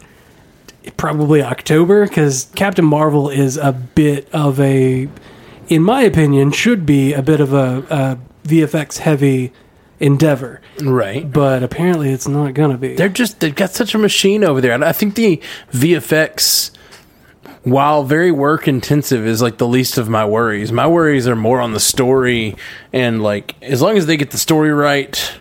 probably 0.96 1.42
October 1.42 2.08
because 2.08 2.50
Captain 2.56 2.84
Marvel 2.84 3.28
is 3.28 3.56
a 3.56 3.72
bit 3.72 4.28
of 4.32 4.58
a, 4.58 5.08
in 5.68 5.82
my 5.82 6.02
opinion, 6.02 6.50
should 6.50 6.84
be 6.84 7.12
a 7.12 7.22
bit 7.22 7.40
of 7.40 7.52
a, 7.52 7.86
a 7.88 8.18
VFX 8.48 8.98
heavy 8.98 9.52
endeavor, 10.02 10.60
right. 10.82 11.30
but 11.30 11.62
apparently 11.62 12.10
it's 12.10 12.28
not 12.28 12.52
gonna 12.54 12.76
be. 12.76 12.94
They're 12.94 13.08
just 13.08 13.40
they've 13.40 13.54
got 13.54 13.70
such 13.70 13.94
a 13.94 13.98
machine 13.98 14.44
over 14.44 14.60
there. 14.60 14.72
And 14.72 14.84
I 14.84 14.92
think 14.92 15.14
the 15.14 15.40
VFX 15.72 16.72
while 17.62 18.02
very 18.02 18.32
work 18.32 18.66
intensive 18.66 19.24
is 19.24 19.40
like 19.40 19.58
the 19.58 19.66
least 19.66 19.96
of 19.96 20.08
my 20.08 20.24
worries. 20.24 20.72
My 20.72 20.86
worries 20.86 21.28
are 21.28 21.36
more 21.36 21.60
on 21.60 21.72
the 21.72 21.80
story 21.80 22.56
and 22.92 23.22
like 23.22 23.54
as 23.62 23.80
long 23.80 23.96
as 23.96 24.06
they 24.06 24.16
get 24.16 24.32
the 24.32 24.38
story 24.38 24.72
right, 24.72 25.32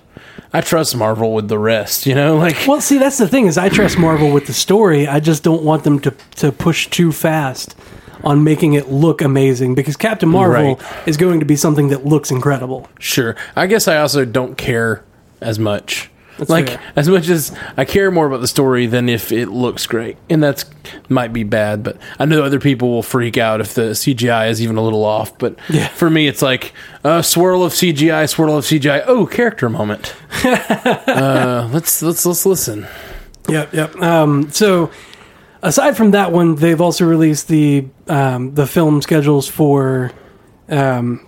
I 0.54 0.62
trust 0.62 0.95
Marvel 0.95 1.34
with 1.34 1.47
the 1.47 1.58
rest, 1.58 2.06
you 2.06 2.13
know? 2.13 2.38
Like 2.41 2.67
Well, 2.67 2.82
see, 2.82 3.00
that's 3.00 3.17
the 3.17 3.28
thing 3.28 3.47
is 3.47 3.58
I 3.58 3.69
trust 3.69 3.97
Marvel 3.97 4.32
with 4.32 4.45
the 4.45 4.54
story. 4.54 5.08
I 5.08 5.19
just 5.19 5.41
don't 5.43 5.63
want 5.63 5.84
them 5.84 6.00
to 6.02 6.12
to 6.38 6.52
push 6.52 6.88
too 6.88 7.12
fast 7.12 7.76
on 8.23 8.43
making 8.43 8.73
it 8.73 8.89
look 8.89 9.21
amazing 9.21 9.75
because 9.75 9.95
Captain 9.97 10.29
Marvel 10.29 10.75
Right. 10.75 11.07
is 11.07 11.17
going 11.17 11.39
to 11.39 11.45
be 11.45 11.55
something 11.55 11.89
that 11.89 12.05
looks 12.05 12.31
incredible. 12.31 12.88
Sure. 12.99 13.36
I 13.55 13.67
guess 13.67 13.88
I 13.88 13.97
also 13.97 14.25
don't 14.25 14.57
care 14.57 15.03
as 15.41 15.57
much 15.60 16.10
like 16.47 16.69
fair. 16.69 16.79
as 16.95 17.07
much 17.07 17.29
as 17.29 17.55
I 17.77 17.86
care 17.86 18.10
more 18.10 18.25
about 18.25 18.41
the 18.41 18.47
story 18.47 18.88
than 18.88 19.10
if 19.10 19.31
it 19.31 19.49
looks 19.49 19.86
great, 19.86 20.17
and 20.27 20.41
that's 20.41 20.65
might 21.07 21.34
be 21.34 21.43
bad. 21.43 21.84
But 21.84 21.97
I 22.17 22.25
know 22.25 22.41
other 22.43 22.60
people 22.60 22.89
will 22.89 23.03
freak 23.03 23.38
out 23.38 23.62
if 23.62 23.75
the 23.75 23.91
CGI 23.93 24.49
is 24.49 24.60
even 24.62 24.75
a 24.77 24.81
little 24.81 25.03
off. 25.05 25.38
But 25.38 25.55
Yeah. 25.69 25.88
for 25.89 26.10
me, 26.10 26.27
it's 26.27 26.41
like 26.41 26.73
uh, 27.03 27.21
swirl 27.21 27.63
of 27.63 27.73
CGI, 27.73 28.27
swirl 28.27 28.57
of 28.57 28.65
CGI. 28.65 29.03
Oh, 29.05 29.27
character 29.27 29.69
moment. 29.69 30.15
uh, 30.43 31.69
let's 31.71 32.01
let's 32.01 32.25
let's 32.25 32.45
listen. 32.45 32.88
Yep, 33.47 33.73
yep. 33.73 33.95
Um, 33.97 34.49
so, 34.51 34.89
aside 35.62 35.97
from 35.97 36.12
that 36.12 36.32
one, 36.32 36.56
they've 36.56 36.82
also 36.82 37.06
released 37.06 37.47
the 37.47 37.88
um, 38.08 38.54
the 38.54 38.67
film 38.67 39.02
schedules 39.02 39.47
for 39.47 40.12
um, 40.69 41.28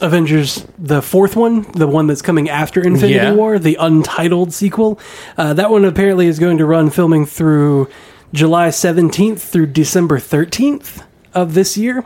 Avengers, 0.00 0.64
the 0.78 1.02
fourth 1.02 1.34
one, 1.34 1.62
the 1.72 1.86
one 1.88 2.06
that's 2.06 2.22
coming 2.22 2.48
after 2.48 2.80
Infinity 2.80 3.14
Yeah. 3.14 3.32
War, 3.34 3.58
the 3.58 3.76
untitled 3.80 4.52
sequel. 4.52 5.00
Uh, 5.36 5.54
that 5.54 5.70
one 5.70 5.84
apparently 5.84 6.26
is 6.28 6.38
going 6.38 6.58
to 6.58 6.66
run 6.66 6.90
filming 6.90 7.26
through 7.26 7.88
July 8.32 8.70
seventeenth 8.70 9.42
through 9.42 9.66
December 9.66 10.18
thirteenth 10.18 11.02
of 11.34 11.54
this 11.54 11.76
year. 11.76 12.04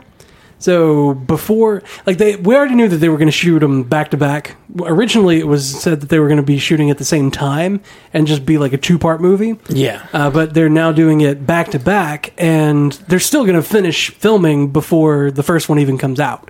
So 0.63 1.13
before, 1.13 1.83
like 2.05 2.17
they, 2.19 2.37
we 2.37 2.55
already 2.55 2.75
knew 2.75 2.87
that 2.87 2.95
they 2.95 3.09
were 3.09 3.17
going 3.17 3.27
to 3.27 3.33
shoot 3.33 3.59
them 3.59 3.83
back 3.83 4.11
to 4.11 4.17
back. 4.17 4.55
Originally, 4.79 5.37
it 5.39 5.45
was 5.45 5.69
said 5.69 5.99
that 5.99 6.07
they 6.07 6.19
were 6.19 6.27
going 6.29 6.37
to 6.37 6.41
be 6.41 6.57
shooting 6.57 6.89
at 6.89 6.97
the 6.97 7.03
same 7.03 7.31
time 7.31 7.81
and 8.13 8.25
just 8.25 8.45
be 8.45 8.57
like 8.57 8.71
a 8.71 8.77
two 8.77 8.97
part 8.97 9.19
movie. 9.19 9.59
Yeah. 9.67 10.07
Uh, 10.13 10.29
but 10.29 10.53
they're 10.53 10.69
now 10.69 10.93
doing 10.93 11.19
it 11.19 11.45
back 11.45 11.71
to 11.71 11.79
back, 11.79 12.33
and 12.37 12.93
they're 13.09 13.19
still 13.19 13.43
going 13.43 13.57
to 13.57 13.61
finish 13.61 14.11
filming 14.11 14.71
before 14.71 15.31
the 15.31 15.43
first 15.43 15.67
one 15.67 15.79
even 15.79 15.97
comes 15.97 16.21
out. 16.21 16.49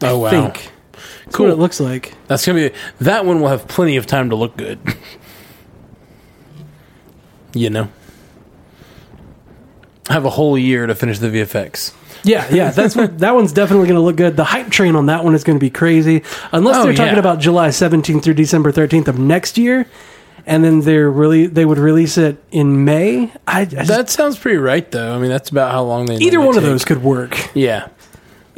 Oh 0.00 0.18
wow. 0.20 0.30
Think. 0.30 0.70
That's 1.24 1.34
Cool. 1.36 1.46
what 1.46 1.52
it 1.54 1.58
looks 1.58 1.80
like. 1.80 2.14
That's 2.28 2.46
gonna 2.46 2.68
be 2.70 2.74
that 3.00 3.24
one. 3.24 3.40
will 3.40 3.48
have 3.48 3.66
plenty 3.66 3.96
of 3.96 4.06
time 4.06 4.30
to 4.30 4.36
look 4.36 4.56
good. 4.56 4.78
you 7.52 7.68
know, 7.68 7.88
have 10.08 10.24
a 10.24 10.30
whole 10.30 10.56
year 10.56 10.86
to 10.86 10.94
finish 10.94 11.18
the 11.18 11.26
VFX. 11.26 11.92
Yeah, 12.28 12.46
yeah, 12.52 12.70
that's 12.70 12.94
what, 12.94 13.18
that 13.20 13.34
one's 13.34 13.52
definitely 13.52 13.86
going 13.88 13.96
to 13.96 14.02
look 14.02 14.16
good. 14.16 14.36
The 14.36 14.44
hype 14.44 14.70
train 14.70 14.94
on 14.96 15.06
that 15.06 15.24
one 15.24 15.34
is 15.34 15.44
going 15.44 15.58
to 15.58 15.64
be 15.64 15.70
crazy, 15.70 16.22
unless 16.52 16.76
Oh, 16.76 16.84
they're 16.84 16.94
talking 16.94 17.14
yeah. 17.14 17.18
about 17.20 17.40
July 17.40 17.70
seventeenth 17.70 18.22
through 18.24 18.34
December 18.34 18.70
thirteenth 18.72 19.08
of 19.08 19.18
next 19.18 19.56
year, 19.58 19.86
and 20.46 20.62
then 20.62 20.80
they're 20.82 21.10
really 21.10 21.46
they 21.46 21.64
would 21.64 21.78
release 21.78 22.18
it 22.18 22.36
in 22.50 22.84
May. 22.84 23.32
I, 23.46 23.60
I 23.62 23.64
just- 23.64 23.88
That 23.88 24.10
sounds 24.10 24.38
pretty 24.38 24.58
right, 24.58 24.88
though. 24.90 25.14
I 25.14 25.18
mean, 25.18 25.30
that's 25.30 25.48
about 25.50 25.72
how 25.72 25.82
long 25.84 26.06
they. 26.06 26.16
either 26.16 26.32
normally 26.36 26.46
one 26.46 26.56
of 26.58 26.62
take. 26.64 26.70
those 26.72 26.84
could 26.84 27.02
work. 27.02 27.50
Yeah. 27.54 27.88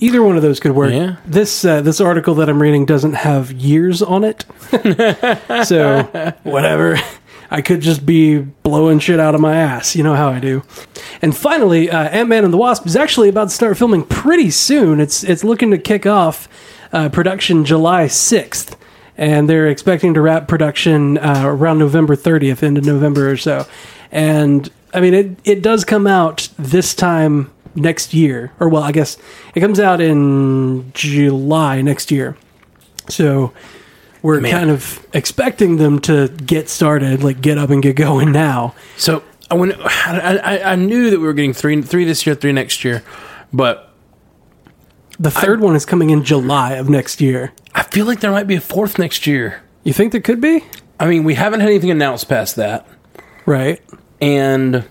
Either 0.02 0.22
one 0.22 0.34
of 0.36 0.42
those 0.42 0.60
could 0.60 0.72
work. 0.72 0.92
Yeah. 0.92 1.16
This 1.26 1.62
uh, 1.62 1.82
this 1.82 2.00
article 2.00 2.34
that 2.36 2.48
I'm 2.48 2.60
reading 2.62 2.86
doesn't 2.86 3.12
have 3.12 3.52
years 3.52 4.00
on 4.00 4.24
it, 4.24 4.46
so 5.66 6.02
whatever. 6.42 6.98
I 7.50 7.62
could 7.62 7.80
just 7.80 8.06
be 8.06 8.38
blowing 8.38 9.00
shit 9.00 9.18
out 9.18 9.34
of 9.34 9.40
my 9.40 9.56
ass. 9.56 9.96
You 9.96 10.04
know 10.04 10.14
how 10.14 10.28
I 10.28 10.38
do. 10.38 10.62
And 11.20 11.36
finally, 11.36 11.90
uh, 11.90 12.04
Ant 12.04 12.28
Man 12.28 12.44
and 12.44 12.52
the 12.52 12.58
Wasp 12.58 12.86
is 12.86 12.94
actually 12.94 13.28
about 13.28 13.48
to 13.48 13.54
start 13.54 13.76
filming 13.76 14.04
pretty 14.04 14.50
soon. 14.50 15.00
It's 15.00 15.24
it's 15.24 15.42
looking 15.42 15.70
to 15.72 15.78
kick 15.78 16.06
off 16.06 16.48
uh, 16.92 17.08
production 17.08 17.64
July 17.64 18.04
6th, 18.04 18.76
and 19.16 19.48
they're 19.48 19.68
expecting 19.68 20.14
to 20.14 20.20
wrap 20.20 20.46
production 20.46 21.18
uh, 21.18 21.42
around 21.44 21.78
November 21.78 22.14
30th, 22.14 22.62
into 22.62 22.80
November 22.80 23.30
or 23.30 23.36
so. 23.36 23.66
And 24.12 24.70
I 24.94 25.00
mean, 25.00 25.14
it 25.14 25.38
it 25.44 25.62
does 25.62 25.84
come 25.84 26.06
out 26.06 26.48
this 26.56 26.94
time 26.94 27.50
next 27.74 28.14
year, 28.14 28.52
or 28.60 28.68
well, 28.68 28.82
I 28.82 28.92
guess 28.92 29.16
it 29.54 29.60
comes 29.60 29.80
out 29.80 30.00
in 30.00 30.92
July 30.92 31.82
next 31.82 32.12
year. 32.12 32.36
So 33.08 33.52
we're 34.22 34.40
Man. 34.40 34.50
kind 34.50 34.70
of 34.70 35.06
expecting 35.12 35.76
them 35.76 35.98
to 36.00 36.28
get 36.28 36.68
started, 36.68 37.22
like 37.22 37.40
get 37.40 37.58
up 37.58 37.70
and 37.70 37.82
get 37.82 37.96
going 37.96 38.32
now. 38.32 38.74
So 38.96 39.22
I 39.50 39.54
went. 39.54 39.74
I, 39.80 40.36
I, 40.38 40.72
I 40.72 40.76
knew 40.76 41.10
that 41.10 41.18
we 41.18 41.26
were 41.26 41.32
getting 41.32 41.52
three 41.52 41.80
three 41.82 42.04
this 42.04 42.26
year, 42.26 42.34
three 42.34 42.52
next 42.52 42.84
year, 42.84 43.02
but 43.52 43.92
The 45.18 45.30
third 45.30 45.60
one 45.60 45.76
is 45.76 45.84
coming 45.84 46.10
in 46.10 46.24
July 46.24 46.72
of 46.74 46.88
next 46.88 47.20
year. 47.20 47.52
I 47.74 47.82
feel 47.82 48.06
like 48.06 48.20
there 48.20 48.30
might 48.30 48.46
be 48.46 48.56
a 48.56 48.60
fourth 48.60 48.98
next 48.98 49.26
year. 49.26 49.62
You 49.84 49.92
think 49.92 50.12
there 50.12 50.20
could 50.20 50.40
be? 50.40 50.64
I 50.98 51.06
mean, 51.06 51.24
we 51.24 51.34
haven't 51.34 51.60
had 51.60 51.68
anything 51.68 51.90
announced 51.90 52.28
past 52.28 52.56
that, 52.56 52.86
Right. 53.46 53.80
and 54.20 54.84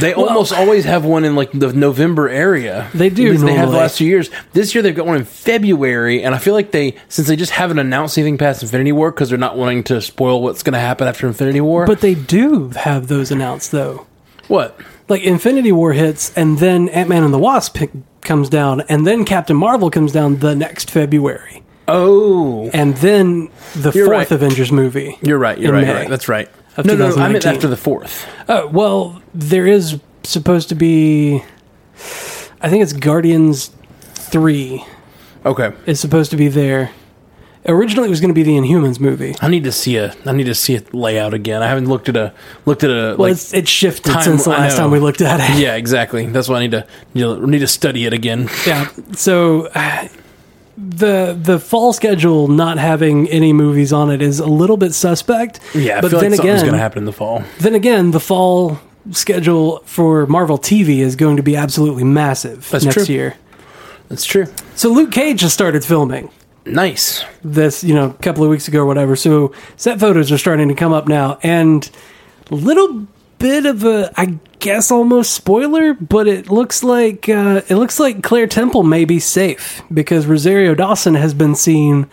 they 0.00 0.12
almost 0.14 0.52
always 0.52 0.84
have 0.84 1.04
one 1.04 1.24
in 1.24 1.34
like 1.34 1.50
the 1.52 1.72
November 1.72 2.28
area. 2.28 2.90
They 2.94 3.08
do 3.10 3.36
They 3.36 3.54
have 3.54 3.70
the 3.70 3.76
last 3.76 3.98
two 3.98 4.04
years. 4.04 4.30
This 4.52 4.74
year 4.74 4.82
they've 4.82 4.94
got 4.94 5.06
one 5.06 5.16
in 5.16 5.24
February, 5.24 6.22
and 6.22 6.34
I 6.34 6.38
feel 6.38 6.54
like 6.54 6.70
they 6.72 6.96
since 7.08 7.26
they 7.28 7.36
just 7.36 7.52
haven't 7.52 7.78
announced 7.78 8.18
anything 8.18 8.38
past 8.38 8.62
Infinity 8.62 8.92
War 8.92 9.10
because 9.10 9.30
they're 9.30 9.38
not 9.38 9.56
wanting 9.56 9.84
to 9.84 10.00
spoil 10.02 10.42
what's 10.42 10.62
going 10.62 10.74
to 10.74 10.78
happen 10.80 11.08
after 11.08 11.26
Infinity 11.26 11.60
War. 11.60 11.86
But 11.86 12.00
they 12.00 12.14
do 12.14 12.68
have 12.70 13.08
those 13.08 13.30
announced 13.30 13.72
though. 13.72 14.06
what? 14.48 14.78
Like 15.08 15.22
Infinity 15.22 15.72
War 15.72 15.94
hits, 15.94 16.36
and 16.36 16.58
then 16.58 16.90
Ant 16.90 17.08
Man 17.08 17.24
and 17.24 17.32
the 17.32 17.38
Wasp 17.38 17.74
pick, 17.74 17.90
comes 18.20 18.50
down, 18.50 18.82
and 18.82 19.06
then 19.06 19.24
Captain 19.24 19.56
Marvel 19.56 19.90
comes 19.90 20.12
down 20.12 20.36
the 20.40 20.54
next 20.54 20.90
February, 20.90 21.62
Oh, 21.86 22.68
and 22.74 22.94
then 22.98 23.48
the 23.74 23.90
You're 23.92 24.04
fourth 24.04 24.18
right. 24.18 24.30
Avengers 24.32 24.70
movie. 24.70 25.16
you're 25.22 25.38
right. 25.38 25.58
You're 25.58 25.72
right. 25.72 25.86
You're 25.86 25.94
right. 25.96 26.08
That's 26.10 26.28
right. 26.28 26.50
Of 26.78 26.86
No, 26.86 26.94
no, 26.96 27.10
no, 27.10 27.16
I 27.22 27.28
meant 27.28 27.44
after 27.44 27.66
the 27.68 27.76
fourth. 27.76 28.26
Uh, 28.48 28.66
well, 28.70 29.20
there 29.34 29.66
is 29.66 30.00
supposed 30.24 30.68
to 30.70 30.74
be. 30.74 31.42
I 32.60 32.68
think 32.70 32.82
it's 32.82 32.92
Guardians 32.92 33.70
three 34.14 34.84
Okay. 35.46 35.72
is 35.86 36.00
supposed 36.00 36.30
to 36.30 36.36
be 36.36 36.48
there. 36.48 36.90
Originally, 37.66 38.06
it 38.06 38.10
was 38.10 38.20
going 38.20 38.30
to 38.30 38.34
be 38.34 38.42
the 38.44 38.52
Inhumans 38.56 38.98
movie. 39.00 39.34
I 39.42 39.48
need 39.48 39.64
to 39.64 39.72
see 39.72 39.96
a. 39.96 40.14
I 40.24 40.32
need 40.32 40.44
to 40.44 40.54
see 40.54 40.76
a 40.76 40.82
layout 40.92 41.34
again. 41.34 41.62
I 41.62 41.66
haven't 41.68 41.86
looked 41.86 42.08
at 42.08 42.16
a 42.16 42.32
looked 42.64 42.82
at 42.84 42.90
a 42.90 43.14
Well, 43.18 43.28
like. 43.28 43.32
it's, 43.32 43.52
it's 43.52 43.68
shifted 43.68 44.12
time- 44.12 44.22
since 44.22 44.44
the 44.44 44.50
last 44.50 44.76
time 44.76 44.90
we 44.90 45.00
looked 45.00 45.20
at 45.20 45.40
it. 45.40 45.58
yeah, 45.60 45.74
exactly. 45.74 46.24
That's 46.26 46.48
why 46.48 46.56
I 46.56 46.60
need 46.60 46.70
to 46.70 46.86
you 47.12 47.22
know, 47.24 47.44
need 47.44 47.58
to 47.58 47.66
study 47.66 48.06
it 48.06 48.12
again. 48.12 48.48
Yeah. 48.66 48.88
So 49.12 49.66
uh, 49.74 50.08
the 50.78 51.36
the 51.40 51.58
fall 51.58 51.92
schedule 51.92 52.46
not 52.48 52.78
having 52.78 53.28
any 53.28 53.52
movies 53.52 53.92
on 53.92 54.10
it 54.10 54.22
is 54.22 54.38
a 54.38 54.46
little 54.46 54.76
bit 54.76 54.94
suspect. 54.94 55.60
Yeah, 55.74 55.98
I 55.98 56.00
but 56.00 56.10
feel 56.10 56.20
then 56.20 56.30
like 56.30 56.36
something's 56.38 56.60
again, 56.60 56.66
going 56.66 56.72
to 56.74 56.78
happen 56.78 56.98
in 56.98 57.04
the 57.04 57.12
fall. 57.12 57.42
then 57.58 57.74
again, 57.74 58.12
the 58.12 58.20
fall 58.20 58.78
schedule 59.10 59.80
for 59.86 60.26
Marvel 60.26 60.58
TV 60.58 60.98
is 60.98 61.16
going 61.16 61.36
to 61.36 61.42
be 61.42 61.56
absolutely 61.56 62.04
massive 62.04 62.68
That's 62.70 62.84
next 62.84 63.06
true. 63.06 63.14
year. 63.14 63.34
That's 64.08 64.24
true. 64.24 64.46
So 64.74 64.90
Luke 64.90 65.10
Cage 65.12 65.40
just 65.40 65.54
started 65.54 65.84
filming 65.84 66.30
Nice. 66.64 67.24
this, 67.42 67.82
you 67.82 67.94
know, 67.94 68.06
a 68.10 68.14
couple 68.22 68.44
of 68.44 68.50
weeks 68.50 68.68
ago 68.68 68.80
or 68.80 68.86
whatever. 68.86 69.16
So 69.16 69.52
set 69.76 69.98
photos 70.00 70.30
are 70.30 70.38
starting 70.38 70.68
to 70.68 70.74
come 70.74 70.92
up 70.92 71.08
now, 71.08 71.38
and 71.42 71.90
little 72.50 73.06
bit 73.38 73.66
of 73.66 73.84
a, 73.84 74.12
I 74.16 74.38
guess, 74.58 74.90
almost 74.90 75.32
spoiler, 75.32 75.94
but 75.94 76.26
it 76.28 76.50
looks 76.50 76.82
like 76.82 77.28
uh, 77.28 77.62
it 77.68 77.76
looks 77.76 77.98
like 78.00 78.22
Claire 78.22 78.46
Temple 78.46 78.82
may 78.82 79.04
be 79.04 79.18
safe 79.20 79.82
because 79.92 80.26
Rosario 80.26 80.74
Dawson 80.74 81.14
has 81.14 81.34
been 81.34 81.54
seen 81.54 82.06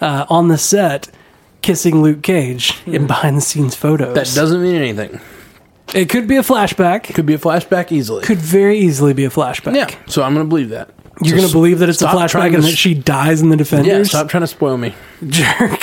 uh, 0.00 0.26
on 0.28 0.48
the 0.48 0.58
set 0.58 1.10
kissing 1.62 2.02
Luke 2.02 2.22
Cage 2.22 2.80
in 2.86 3.06
behind 3.06 3.36
the 3.36 3.40
scenes 3.40 3.74
photos. 3.74 4.08
Hmm. 4.08 4.14
That 4.14 4.32
doesn't 4.34 4.62
mean 4.62 4.74
anything. 4.74 5.20
it 5.94 6.08
could 6.08 6.26
be 6.26 6.36
a 6.36 6.42
flashback. 6.42 7.12
Could 7.14 7.26
be 7.26 7.34
a 7.34 7.38
flashback 7.38 7.92
easily. 7.92 8.24
Could 8.24 8.38
very 8.38 8.78
easily 8.78 9.12
be 9.12 9.24
a 9.24 9.30
flashback. 9.30 9.74
yeah. 9.74 9.88
So 10.06 10.22
I'm 10.22 10.34
going 10.34 10.46
to 10.46 10.48
believe 10.48 10.70
that. 10.70 10.90
You're 11.20 11.36
So 11.36 11.36
going 11.36 11.48
to 11.48 11.52
believe 11.52 11.78
that 11.80 11.88
it's 11.88 12.02
a 12.02 12.06
flashback 12.06 12.54
and 12.54 12.64
that 12.64 12.74
she 12.76 12.94
dies 12.94 13.42
in 13.42 13.50
the 13.50 13.56
Defenders? 13.56 13.86
Yeah. 13.92 14.02
Stop 14.02 14.28
trying 14.28 14.40
to 14.40 14.46
spoil 14.48 14.76
me. 14.76 14.94
Jerk. 15.28 15.80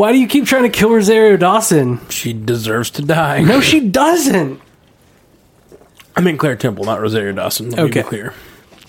Why 0.00 0.12
do 0.12 0.18
you 0.18 0.26
keep 0.26 0.46
trying 0.46 0.62
to 0.62 0.70
kill 0.70 0.88
Rosario 0.88 1.36
Dawson? 1.36 2.00
She 2.08 2.32
deserves 2.32 2.88
to 2.92 3.02
die. 3.02 3.42
No, 3.42 3.60
she 3.60 3.80
doesn't. 3.86 4.58
I 6.16 6.22
mean 6.22 6.38
Claire 6.38 6.56
Temple, 6.56 6.86
not 6.86 7.02
Rosario 7.02 7.32
Dawson. 7.32 7.68
Let 7.68 7.76
me 7.76 7.82
Okay. 7.90 8.00
be 8.00 8.08
clear. 8.08 8.32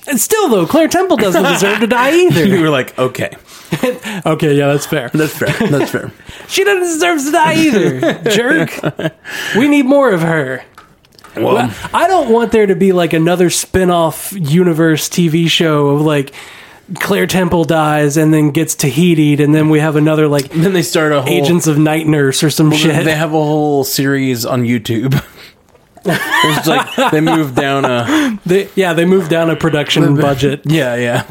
And 0.08 0.18
still, 0.22 0.48
though, 0.48 0.66
Claire 0.66 0.88
Temple 0.88 1.18
doesn't 1.18 1.44
deserve 1.44 1.82
to 1.82 1.88
die 1.88 2.12
either. 2.28 2.46
You 2.46 2.62
were 2.62 2.70
like, 2.70 2.98
okay, 2.98 3.36
okay, 4.26 4.56
yeah, 4.56 4.68
that's 4.68 4.86
fair. 4.86 5.10
that's 5.14 5.38
fair. 5.38 5.50
That's 5.70 5.92
fair. 5.92 6.14
She 6.48 6.64
doesn't 6.64 6.82
deserve 6.84 7.20
to 7.26 7.32
die 7.34 7.56
either. 7.56 8.32
Jerk. 8.32 9.14
We 9.58 9.68
need 9.68 9.84
more 9.88 10.12
of 10.14 10.22
her. 10.22 10.64
Well, 11.36 11.74
I 11.94 12.08
don't 12.08 12.30
want 12.30 12.54
there 12.54 12.68
to 12.68 12.76
be 12.76 12.94
like 12.94 13.12
another 13.12 13.50
spin 13.50 13.90
off 13.90 14.32
universe 14.32 15.10
TV 15.10 15.50
show 15.50 15.90
of 15.90 16.00
like 16.02 16.34
Claire 17.00 17.28
Temple 17.28 17.64
dies 17.64 18.18
and 18.18 18.34
then 18.34 18.52
gets 18.52 18.76
Tahiti'd, 18.76 19.40
and 19.40 19.54
then 19.56 19.70
we 19.70 19.80
have 19.80 19.96
another 19.96 20.28
like 20.28 20.50
then 20.50 20.74
they 20.74 20.82
start 20.82 21.12
a 21.12 21.22
whole. 21.22 21.32
Agents 21.32 21.68
of 21.68 21.78
Night 21.78 22.08
Nurse 22.08 22.44
or 22.44 22.50
some 22.50 22.72
shit. 22.72 23.06
They 23.06 23.16
have 23.16 23.30
a 23.34 23.38
whole 23.44 23.84
series 23.84 24.46
on 24.46 24.64
YouTube. 24.64 25.14
it's 26.06 26.68
like 26.68 27.12
they 27.12 27.22
move 27.22 27.54
down 27.56 27.86
a 27.86 28.40
They- 28.46 28.70
yeah, 28.76 28.94
they 28.94 29.06
moved 29.06 29.30
down 29.30 29.50
a 29.50 29.56
production 29.56 30.16
budget. 30.16 30.62
yeah 30.66 30.96
yeah 30.96 31.26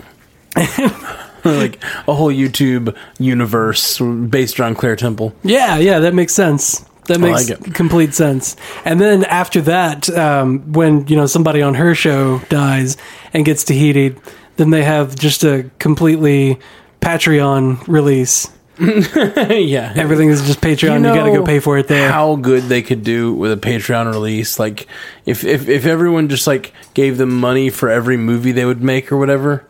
like 1.44 1.82
a 2.06 2.14
whole 2.14 2.32
YouTube 2.32 2.96
universe 3.18 3.98
based 4.28 4.60
around 4.60 4.76
Claire 4.76 4.96
Temple. 4.96 5.34
Yeah, 5.42 5.78
yeah, 5.78 6.00
that 6.00 6.14
makes 6.14 6.34
sense. 6.34 6.84
That 7.06 7.18
makes 7.18 7.48
like 7.50 7.74
complete 7.74 8.14
sense. 8.14 8.56
And 8.84 9.00
then 9.00 9.24
after 9.24 9.60
that, 9.62 10.08
um, 10.10 10.72
when 10.72 11.06
you 11.08 11.16
know 11.16 11.26
somebody 11.26 11.62
on 11.62 11.74
her 11.74 11.94
show 11.94 12.38
dies 12.48 12.96
and 13.32 13.44
gets 13.44 13.64
Tahiti, 13.64 14.14
then 14.60 14.68
they 14.70 14.84
have 14.84 15.16
just 15.16 15.42
a 15.42 15.70
completely 15.78 16.58
Patreon 17.00 17.88
release 17.88 18.46
yeah. 18.80 19.92
Everything 19.94 20.30
is 20.30 20.46
just 20.46 20.62
Patreon. 20.62 21.00
You, 21.00 21.14
got 21.14 21.26
to 21.26 21.32
go 21.32 21.44
pay 21.44 21.60
for 21.60 21.76
it 21.76 21.86
there. 21.86 22.10
How 22.10 22.36
good 22.36 22.62
they 22.62 22.80
could 22.80 23.04
do 23.04 23.34
with 23.34 23.52
a 23.52 23.56
Patreon 23.56 24.10
release. 24.10 24.58
Like, 24.58 24.86
if, 25.26 25.44
if, 25.44 25.68
if 25.68 25.84
everyone 25.84 26.30
just, 26.30 26.46
like, 26.46 26.72
gave 26.94 27.18
them 27.18 27.28
money 27.40 27.68
for 27.68 27.90
every 27.90 28.16
movie 28.16 28.52
they 28.52 28.64
would 28.64 28.82
make 28.82 29.12
or 29.12 29.18
whatever. 29.18 29.66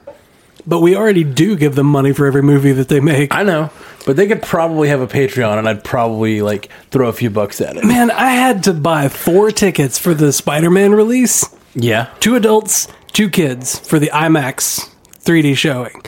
But 0.65 0.79
we 0.79 0.95
already 0.95 1.25
do 1.25 1.57
give 1.57 1.75
them 1.75 1.89
money 1.89 2.13
for 2.13 2.27
every 2.27 2.43
movie 2.43 2.71
that 2.71 2.89
they 2.89 3.01
make. 3.01 3.35
I 3.35 3.43
know. 3.43 3.71
But 4.07 4.15
they 4.15 4.29
could 4.29 4.43
probably 4.43 4.89
have 4.91 5.01
a 5.01 5.09
Patreon 5.09 5.59
and 5.59 5.69
I'd 5.69 5.83
probably, 5.83 6.41
like, 6.41 6.71
throw 6.93 7.09
a 7.09 7.13
few 7.13 7.31
bucks 7.31 7.61
at 7.61 7.77
it. 7.77 7.85
Man, 7.85 8.13
I 8.13 8.31
had 8.31 8.63
to 8.65 8.73
buy 8.73 9.09
four 9.09 9.51
tickets 9.51 9.99
for 9.99 10.15
the 10.15 10.33
Spider 10.33 10.71
Man 10.71 10.93
release 10.93 11.45
Yeah. 11.75 12.11
two 12.21 12.37
adults, 12.37 12.87
two 13.11 13.29
kids 13.31 13.79
for 13.79 13.99
the 13.99 14.09
IMAX 14.09 14.89
3D 15.21 15.57
showing. 15.57 16.03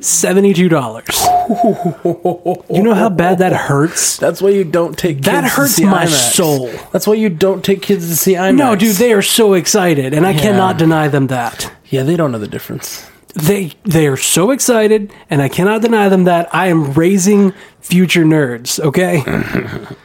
Seventy-two 0.00 0.68
dollars. 0.68 1.18
you 2.68 2.82
know 2.82 2.92
how 2.94 3.08
bad 3.08 3.38
that 3.38 3.54
hurts. 3.54 4.18
That's 4.18 4.42
why 4.42 4.50
you 4.50 4.62
don't 4.62 4.98
take 4.98 5.16
kids 5.18 5.26
That 5.26 5.40
to 5.42 5.48
hurts 5.48 5.72
see 5.76 5.86
my 5.86 6.04
IMAX. 6.04 6.32
soul. 6.34 6.70
That's 6.92 7.06
why 7.06 7.14
you 7.14 7.30
don't 7.30 7.64
take 7.64 7.80
kids 7.80 8.08
to 8.10 8.16
see 8.16 8.34
IMAX. 8.34 8.56
No, 8.56 8.76
dude, 8.76 8.96
they 8.96 9.14
are 9.14 9.22
so 9.22 9.54
excited, 9.54 10.12
and 10.12 10.26
I 10.26 10.34
cannot 10.34 10.76
deny 10.76 11.08
them 11.08 11.28
that. 11.28 11.72
Yeah, 11.88 12.02
they 12.02 12.16
don't 12.16 12.32
know 12.32 12.38
the 12.38 12.48
difference. 12.48 13.08
They 13.34 13.72
they 13.84 14.06
are 14.06 14.18
so 14.18 14.50
excited, 14.50 15.10
and 15.30 15.40
I 15.40 15.48
cannot 15.48 15.80
deny 15.80 16.10
them 16.10 16.24
that. 16.24 16.54
I 16.54 16.66
am 16.66 16.92
raising 16.92 17.52
future 17.80 18.24
nerds. 18.24 18.78
Okay. 18.80 19.22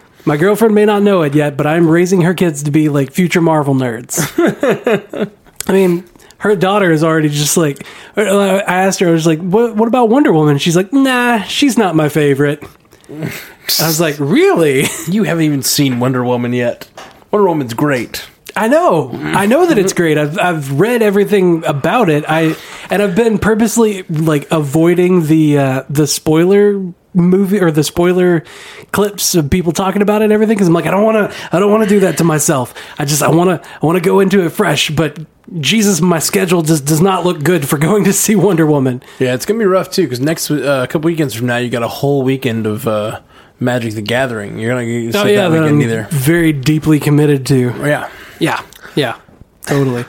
My 0.26 0.38
girlfriend 0.38 0.76
may 0.76 0.86
not 0.86 1.02
know 1.04 1.24
it 1.24 1.34
yet, 1.36 1.58
but 1.58 1.68
I'm 1.68 1.90
raising 1.90 2.22
her 2.22 2.34
kids 2.34 2.64
to 2.64 2.72
be 2.72 2.88
like 2.88 3.12
future 3.12 3.42
Marvel 3.42 3.74
nerds. 3.74 4.20
I 5.68 5.74
mean, 5.74 6.06
her 6.40 6.56
daughter 6.56 6.92
is 6.92 7.04
already 7.04 7.30
just 7.30 7.58
like. 7.58 7.86
I 8.16 8.60
asked 8.62 9.00
her, 9.00 9.08
I 9.08 9.12
was 9.12 9.28
like, 9.28 9.40
"What? 9.40 9.76
What 9.76 9.88
about 9.88 10.10
Wonder 10.10 10.32
Woman?" 10.32 10.58
She's 10.58 10.76
like, 10.76 10.92
"Nah, 10.92 11.42
she's 11.44 11.78
not 11.78 11.96
my 11.96 12.10
favorite." 12.10 12.64
I 13.10 13.88
was 13.88 14.00
like, 14.00 14.16
"Really?" 14.20 14.86
You 15.08 15.24
haven't 15.24 15.44
even 15.44 15.64
seen 15.64 16.00
Wonder 16.00 16.24
Woman 16.24 16.54
yet. 16.54 16.88
Wonder 17.32 17.48
Woman's 17.48 17.74
great. 17.74 18.26
I 18.56 18.68
know. 18.68 19.12
I 19.14 19.46
know 19.46 19.66
that 19.68 19.78
it's 19.78 19.94
great. 19.94 20.18
I've 20.18 20.38
I've 20.40 20.80
read 20.80 21.02
everything 21.02 21.64
about 21.66 22.10
it. 22.10 22.26
I 22.28 22.56
and 22.90 23.02
I've 23.02 23.16
been 23.16 23.38
purposely 23.38 24.04
like 24.04 24.50
avoiding 24.52 25.28
the 25.28 25.58
uh, 25.58 25.84
the 25.90 26.08
spoiler 26.08 26.94
movie 27.14 27.60
or 27.60 27.72
the 27.72 27.84
spoiler 27.84 28.44
clips 28.92 29.34
of 29.36 29.50
people 29.50 29.72
talking 29.72 30.02
about 30.02 30.22
it 30.22 30.26
and 30.26 30.34
everything 30.34 30.56
because 30.56 30.68
I'm 30.68 30.74
like 30.74 30.86
I 30.86 30.92
don't 30.92 31.04
want 31.04 31.32
to 31.32 31.38
I 31.56 31.60
don't 31.60 31.72
want 31.72 31.84
to 31.84 31.90
do 31.90 32.02
that 32.02 32.18
to 32.18 32.24
myself. 32.24 32.74
I 32.98 33.06
just 33.06 33.22
I 33.22 33.30
want 33.30 33.62
to 33.62 33.70
I 33.82 33.86
want 33.86 33.98
to 33.98 34.02
go 34.04 34.20
into 34.20 34.44
it 34.46 34.50
fresh, 34.50 34.90
but 34.90 35.18
Jesus, 35.60 36.00
my 36.02 36.20
schedule 36.20 36.62
just 36.62 36.86
does 36.86 37.02
not 37.02 37.26
look 37.26 37.44
good 37.44 37.68
for 37.68 37.78
going 37.88 38.04
to 38.04 38.14
see 38.14 38.36
Wonder 38.36 38.66
Woman. 38.68 39.02
Yeah, 39.20 39.34
it's 39.34 39.46
gonna 39.46 39.60
be 39.60 39.66
rough 39.66 39.90
too 39.92 40.04
because 40.04 40.20
next 40.20 40.50
uh, 40.52 40.82
a 40.84 40.88
couple 40.88 41.08
weekends 41.08 41.34
from 41.34 41.48
now 41.48 41.58
you 41.58 41.70
got 41.70 41.84
a 41.84 41.88
whole 41.88 42.22
weekend 42.24 42.68
of 42.68 42.88
uh, 42.88 43.22
Magic 43.60 43.94
the 43.96 44.02
Gathering. 44.02 44.60
You're 44.60 44.72
gonna 44.72 44.86
get 44.86 45.16
Oh 45.16 45.26
yeah, 45.26 45.48
that 45.48 45.50
that 45.50 45.52
weekend 45.62 45.76
I'm 45.76 45.82
either. 45.82 46.08
very 46.12 46.54
deeply 46.54 47.00
committed 47.00 47.46
to. 47.48 47.74
Yeah, 47.80 48.10
Yeah, 48.40 48.64
yeah, 48.96 49.20
totally. 49.64 50.06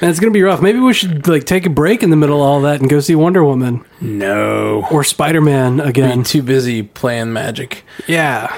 And 0.00 0.10
it's 0.10 0.18
gonna 0.18 0.32
be 0.32 0.42
rough. 0.42 0.60
Maybe 0.60 0.80
we 0.80 0.92
should 0.92 1.26
like 1.28 1.44
take 1.44 1.64
a 1.64 1.70
break 1.70 2.02
in 2.02 2.10
the 2.10 2.16
middle 2.16 2.42
of 2.42 2.48
all 2.48 2.60
that 2.62 2.80
and 2.80 2.90
go 2.90 2.98
see 3.00 3.14
Wonder 3.14 3.44
Woman 3.44 3.84
no, 4.00 4.86
or 4.90 5.04
Spider 5.04 5.40
Man 5.40 5.78
again. 5.80 6.24
Too 6.24 6.42
busy 6.42 6.82
playing 6.82 7.32
Magic. 7.32 7.84
Yeah. 8.08 8.54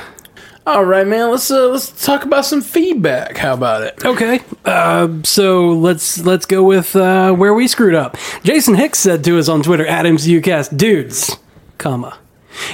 All 0.67 0.85
right, 0.85 1.07
man. 1.07 1.31
Let's 1.31 1.51
uh, 1.51 1.69
let's 1.69 2.05
talk 2.05 2.25
about 2.25 2.47
some 2.47 2.63
feedback. 2.63 3.37
How 3.37 3.53
about 3.53 3.83
it? 3.83 4.03
Okay. 4.03 4.41
Uh, 4.65 5.09
so 5.23 5.73
let's 5.73 6.25
let's 6.25 6.47
go 6.47 6.65
with 6.65 6.97
uh, 6.97 7.35
where 7.35 7.53
we 7.53 7.69
screwed 7.69 7.95
up. 7.95 8.17
Jason 8.45 8.75
Hicks 8.75 8.99
said 8.99 9.23
to 9.25 9.39
us 9.39 9.49
on 9.51 9.63
Twitter 9.63 9.87
at 9.87 10.07
MCUcast, 10.07 10.77
dudes, 10.77 11.37
comma, 11.77 12.19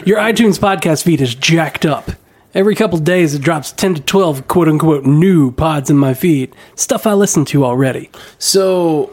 your 0.05 0.19
iTunes 0.19 0.59
podcast 0.59 1.03
feed 1.03 1.21
is 1.21 1.35
jacked 1.35 1.85
up. 1.85 2.13
Every 2.55 2.77
couple 2.77 2.99
days 2.99 3.35
it 3.35 3.43
drops 3.43 3.73
ten 3.73 3.97
to 3.97 4.01
twelve 4.01 4.47
quote 4.47 4.69
unquote 4.69 5.05
new 5.05 5.51
pods 5.51 5.91
in 5.91 5.99
my 5.99 6.15
feed. 6.15 6.55
Stuff 6.77 7.09
I 7.09 7.15
listen 7.15 7.45
to 7.47 7.65
already. 7.65 8.09
So. 8.39 9.13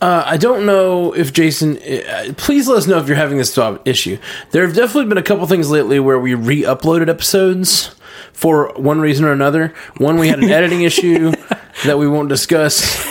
Uh, 0.00 0.22
I 0.26 0.36
don't 0.36 0.66
know 0.66 1.12
if 1.14 1.32
Jason. 1.32 1.78
Uh, 1.78 2.34
please 2.36 2.68
let 2.68 2.78
us 2.78 2.86
know 2.86 2.98
if 2.98 3.08
you're 3.08 3.16
having 3.16 3.38
this 3.38 3.58
issue. 3.84 4.18
There 4.50 4.66
have 4.66 4.76
definitely 4.76 5.08
been 5.08 5.18
a 5.18 5.22
couple 5.22 5.46
things 5.46 5.70
lately 5.70 5.98
where 6.00 6.18
we 6.18 6.34
re-uploaded 6.34 7.08
episodes 7.08 7.94
for 8.32 8.72
one 8.76 9.00
reason 9.00 9.24
or 9.24 9.32
another. 9.32 9.74
One, 9.96 10.18
we 10.18 10.28
had 10.28 10.40
an 10.40 10.50
editing 10.50 10.82
issue 10.90 11.32
that 11.84 11.98
we 11.98 12.06
won't 12.06 12.28
discuss, 12.28 13.10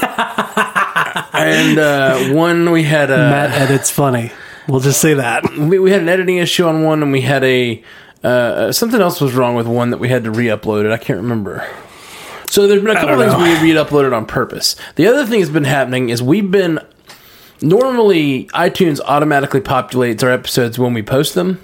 and 1.34 1.80
uh, 1.80 2.34
one 2.34 2.72
we 2.72 2.84
had 2.84 3.10
a 3.10 3.18
Matt 3.18 3.50
edits 3.52 3.90
funny. 3.90 4.32
We'll 4.68 4.80
just 4.80 5.02
say 5.02 5.16
that. 5.16 5.58
we, 5.58 5.80
we 5.80 5.92
had 5.92 6.02
an 6.02 6.10
editing 6.10 6.38
issue 6.38 6.66
on 6.66 6.84
one, 6.84 7.02
and 7.02 7.12
we 7.12 7.22
had 7.22 7.44
a 7.44 7.84
uh, 8.24 8.72
something 8.72 9.02
else 9.02 9.22
was 9.22 9.34
wrong 9.34 9.56
with 9.56 9.68
one 9.68 9.90
that 9.92 10.00
we 10.00 10.10
had 10.10 10.24
to 10.24 10.32
re-upload 10.32 10.86
it. 10.86 10.92
I 10.92 10.98
can't 10.98 11.18
remember. 11.18 11.68
So 12.56 12.68
there's 12.68 12.82
been 12.82 12.96
a 12.96 13.00
couple 13.02 13.18
things 13.18 13.34
know. 13.34 13.40
we 13.62 13.74
re-uploaded 13.74 14.16
on 14.16 14.26
purpose. 14.26 14.78
The 14.96 15.08
other 15.08 15.26
thing 15.26 15.42
that's 15.42 15.52
been 15.52 15.66
happening 15.66 16.08
is 16.08 16.24
we've 16.24 16.50
been 16.50 16.80
normally 17.62 18.46
iTunes 18.54 19.02
automatically 19.02 19.60
populates 19.60 20.24
our 20.24 20.30
episodes 20.32 20.80
when 20.80 20.94
we 20.94 21.04
post 21.04 21.36
them, 21.36 21.60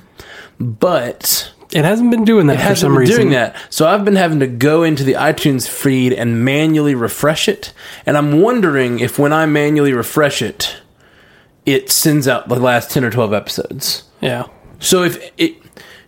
but 0.60 1.54
It 1.71 1.86
hasn't 1.86 2.12
been 2.12 2.25
doing 2.25 2.47
that 2.47 2.56
it 2.56 2.58
for 2.58 2.63
hasn't 2.63 2.80
some 2.80 2.91
been 2.91 2.99
reason. 2.99 3.15
doing 3.15 3.30
that. 3.30 3.56
So 3.69 3.88
I've 3.88 4.04
been 4.04 4.17
having 4.17 4.41
to 4.41 4.47
go 4.47 4.84
into 4.84 5.06
the 5.06 5.13
iTunes 5.13 5.65
feed 5.65 6.12
and 6.12 6.43
manually 6.43 6.93
refresh 6.93 7.47
it, 7.47 7.71
and 8.06 8.17
I'm 8.17 8.41
wondering 8.41 8.99
if 8.99 9.17
when 9.17 9.32
I 9.32 9.45
manually 9.45 9.93
refresh 9.93 10.41
it, 10.41 10.75
it 11.65 11.89
sends 11.89 12.27
out 12.27 12.49
the 12.49 12.60
last 12.60 12.91
ten 12.91 13.06
or 13.06 13.12
twelve 13.12 13.34
episodes. 13.34 14.04
Yeah. 14.19 14.47
So 14.80 15.04
if 15.04 15.32
it, 15.38 15.56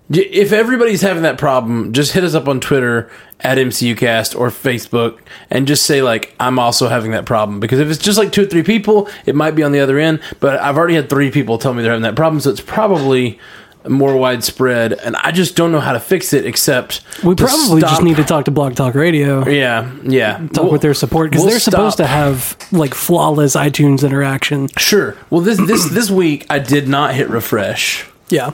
if 0.09 0.51
everybody's 0.51 1.01
having 1.01 1.23
that 1.23 1.37
problem, 1.37 1.93
just 1.93 2.11
hit 2.11 2.25
us 2.25 2.35
up 2.35 2.49
on 2.49 2.59
Twitter 2.59 3.09
at 3.43 3.57
MCUcast 3.57 4.39
or 4.39 4.49
Facebook 4.49 5.19
and 5.49 5.67
just 5.67 5.85
say 5.85 6.01
like 6.01 6.33
I'm 6.39 6.57
also 6.57 6.87
having 6.87 7.11
that 7.11 7.25
problem 7.25 7.59
because 7.59 7.79
if 7.79 7.89
it's 7.89 7.99
just 7.99 8.17
like 8.17 8.31
two 8.31 8.43
or 8.43 8.45
three 8.45 8.63
people, 8.63 9.09
it 9.25 9.35
might 9.35 9.51
be 9.51 9.63
on 9.63 9.71
the 9.71 9.79
other 9.79 9.99
end. 9.99 10.21
But 10.39 10.59
I've 10.61 10.77
already 10.77 10.95
had 10.95 11.09
three 11.09 11.29
people 11.31 11.57
tell 11.57 11.73
me 11.73 11.81
they're 11.83 11.91
having 11.91 12.03
that 12.03 12.15
problem, 12.15 12.39
so 12.39 12.49
it's 12.49 12.61
probably 12.61 13.39
more 13.87 14.15
widespread. 14.15 14.93
And 14.93 15.15
I 15.17 15.31
just 15.31 15.55
don't 15.55 15.71
know 15.71 15.79
how 15.79 15.93
to 15.93 15.99
fix 15.99 16.33
it 16.33 16.45
except 16.45 17.01
We 17.23 17.35
probably 17.35 17.81
just 17.81 18.01
need 18.01 18.15
to 18.17 18.23
talk 18.23 18.45
to 18.45 18.51
Blog 18.51 18.75
Talk 18.75 18.95
Radio. 18.95 19.47
Yeah, 19.47 19.91
yeah. 20.03 20.47
Talk 20.53 20.71
with 20.71 20.81
their 20.81 20.93
support 20.93 21.29
because 21.31 21.43
we'll 21.43 21.51
they're 21.51 21.59
supposed 21.59 21.97
to 21.97 22.07
have 22.07 22.57
like 22.71 22.93
flawless 22.93 23.55
iTunes 23.55 24.05
interaction. 24.05 24.69
Sure. 24.77 25.17
Well, 25.29 25.41
this 25.41 25.57
this 25.57 25.89
this 25.89 26.09
week 26.09 26.45
I 26.49 26.59
did 26.59 26.87
not 26.87 27.13
hit 27.13 27.29
refresh. 27.29 28.09
Yeah. 28.29 28.51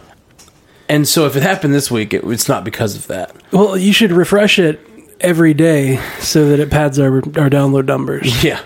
And 0.90 1.08
so 1.08 1.26
if 1.28 1.36
it 1.36 1.44
happened 1.44 1.74
this 1.74 1.90
week, 1.92 2.14
it, 2.14 2.24
it's 2.26 2.50
not 2.50 2.64
because 2.64 2.96
of 2.96 3.08
that. 3.08 3.36
Well, 3.52 3.78
you 3.78 3.94
should 3.94 4.12
refresh 4.12 4.58
it 4.60 4.80
every 5.22 5.54
day 5.54 5.98
so 6.20 6.50
that 6.50 6.60
it 6.60 6.70
pads 6.72 6.98
our 7.00 7.18
our 7.18 7.50
download 7.50 7.86
numbers. 7.86 8.44
Yeah. 8.44 8.60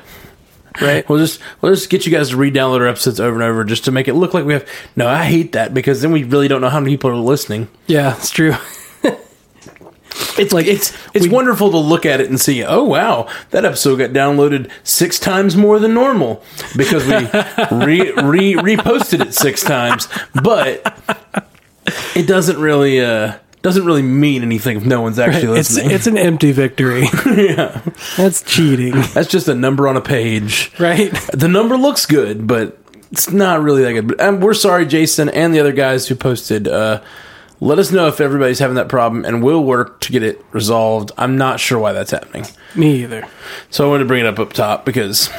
Right. 0.82 1.08
We'll 1.08 1.20
just 1.20 1.40
we'll 1.62 1.72
just 1.76 1.92
get 1.92 2.08
you 2.08 2.12
guys 2.12 2.30
to 2.30 2.38
re-download 2.38 2.80
our 2.80 2.88
episodes 2.88 3.20
over 3.20 3.36
and 3.36 3.44
over 3.44 3.64
just 3.64 3.86
to 3.86 3.92
make 3.92 4.08
it 4.08 4.16
look 4.16 4.34
like 4.34 4.44
we 4.44 4.54
have. 4.54 4.68
No, 4.96 5.08
I 5.08 5.26
hate 5.26 5.52
that 5.52 5.72
because 5.72 6.02
then 6.02 6.12
we 6.12 6.24
really 6.24 6.48
don't 6.48 6.62
know 6.62 6.70
how 6.70 6.80
many 6.80 6.94
people 6.94 7.12
are 7.12 7.16
listening. 7.16 7.68
Yeah, 7.86 8.16
it's 8.18 8.32
true. 8.32 8.56
It's 10.38 10.54
like 10.54 10.66
it's 10.66 10.96
it's 11.14 11.28
wonderful 11.28 11.72
to 11.72 11.78
look 11.78 12.06
at 12.06 12.20
it 12.20 12.30
and 12.30 12.40
see. 12.40 12.64
Oh 12.64 12.84
wow, 12.84 13.28
that 13.52 13.66
episode 13.66 13.98
got 13.98 14.12
downloaded 14.12 14.70
six 14.84 15.20
times 15.20 15.56
more 15.56 15.80
than 15.80 15.94
normal 15.94 16.44
because 16.76 17.06
we 17.06 17.14
re, 17.72 18.12
re 18.12 18.54
reposted 18.56 19.22
it 19.22 19.34
six 19.34 19.64
times. 19.64 20.08
But 20.34 20.82
it 22.16 22.28
doesn't 22.28 22.60
really 22.60 23.02
uh 23.02 23.38
doesn't 23.62 23.86
really 23.86 24.02
mean 24.02 24.42
anything 24.42 24.76
if 24.78 24.86
no 24.86 25.02
one's 25.02 25.18
actually 25.20 25.58
It's 25.58 25.74
listening. 25.74 25.92
it's 25.92 26.08
an 26.08 26.18
empty 26.18 26.52
victory. 26.52 27.04
yeah, 27.26 27.82
That's 28.18 28.42
cheating, 28.44 28.92
that's 29.14 29.30
just 29.30 29.48
a 29.48 29.56
number 29.56 29.88
on 29.88 29.96
a 29.96 30.02
page. 30.02 30.72
right? 30.80 31.12
The 31.34 31.48
number 31.48 31.78
looks 31.78 32.06
good, 32.06 32.46
but 32.46 32.78
it's 33.12 33.32
not 33.32 33.62
really 33.62 33.84
that 33.84 33.94
good. 33.94 34.20
Um, 34.22 34.42
we're 34.42 34.54
sorry, 34.54 34.86
Jason, 34.86 35.30
and 35.30 35.54
the 35.56 35.60
other 35.62 35.72
guys 35.72 36.08
who 36.08 36.16
posted. 36.16 36.68
Uh, 36.68 37.02
let 37.62 37.80
us 37.80 37.92
know 37.94 38.08
if 38.08 38.20
everybody's 38.20 38.60
having 38.60 38.76
that 38.76 38.90
problem, 38.90 39.24
and 39.24 39.42
we'll 39.42 39.64
work 39.64 40.02
to 40.02 40.12
get 40.12 40.24
it 40.24 40.44
resolved. 40.52 41.14
I'm 41.18 41.38
not 41.38 41.62
sure 41.62 41.80
why 41.80 41.94
that's 41.94 42.12
happening, 42.12 42.46
Me 42.76 43.04
either. 43.04 43.26
so 43.70 43.86
I 43.86 43.88
wanted 43.90 44.04
to 44.04 44.08
bring 44.08 44.26
it 44.26 44.28
up 44.28 44.40
up 44.40 44.52
top 44.52 44.84
because 44.84 45.30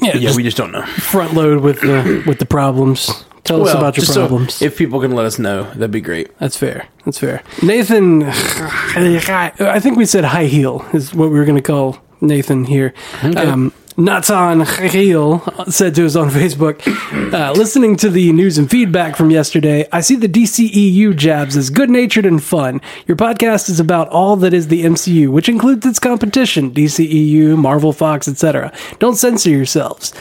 Yeah, 0.00 0.12
yeah, 0.14 0.20
just 0.20 0.36
we 0.36 0.44
just 0.44 0.56
don't 0.56 0.70
know. 0.70 0.82
front 0.86 1.34
load 1.34 1.62
with 1.62 1.80
the 1.80 2.22
with 2.24 2.38
the 2.38 2.46
problems. 2.46 3.24
Tell 3.46 3.66
us 3.66 3.74
about 3.74 3.96
your 3.96 4.04
just 4.04 4.14
so 4.14 4.26
problems. 4.26 4.62
if 4.62 4.76
people 4.76 5.00
can 5.00 5.12
let 5.12 5.26
us 5.26 5.38
know, 5.38 5.64
that'd 5.64 5.90
be 5.90 6.00
great. 6.00 6.36
That's 6.38 6.56
fair. 6.56 6.88
That's 7.04 7.18
fair. 7.18 7.42
Nathan, 7.62 8.22
I 8.24 9.78
think 9.80 9.96
we 9.96 10.06
said 10.06 10.24
high 10.24 10.46
heel 10.46 10.84
is 10.92 11.14
what 11.14 11.30
we 11.30 11.38
were 11.38 11.44
going 11.44 11.56
to 11.56 11.62
call 11.62 11.98
Nathan 12.20 12.64
here. 12.64 12.94
Um, 13.22 13.72
Nathan 13.98 14.60
Heel 14.90 15.40
said 15.68 15.94
to 15.94 16.04
us 16.04 16.16
on 16.16 16.28
Facebook, 16.28 16.86
uh, 17.32 17.52
listening 17.52 17.96
to 17.96 18.10
the 18.10 18.30
news 18.32 18.58
and 18.58 18.70
feedback 18.70 19.16
from 19.16 19.30
yesterday, 19.30 19.88
I 19.90 20.02
see 20.02 20.16
the 20.16 20.28
DCEU 20.28 21.16
jabs 21.16 21.56
as 21.56 21.70
good 21.70 21.88
natured 21.88 22.26
and 22.26 22.42
fun. 22.42 22.82
Your 23.06 23.16
podcast 23.16 23.70
is 23.70 23.80
about 23.80 24.08
all 24.10 24.36
that 24.36 24.52
is 24.52 24.68
the 24.68 24.84
MCU, 24.84 25.28
which 25.28 25.48
includes 25.48 25.86
its 25.86 25.98
competition, 25.98 26.72
DCEU, 26.72 27.56
Marvel, 27.56 27.92
Fox, 27.94 28.28
etc. 28.28 28.70
Don't 28.98 29.16
censor 29.16 29.50
yourselves. 29.50 30.12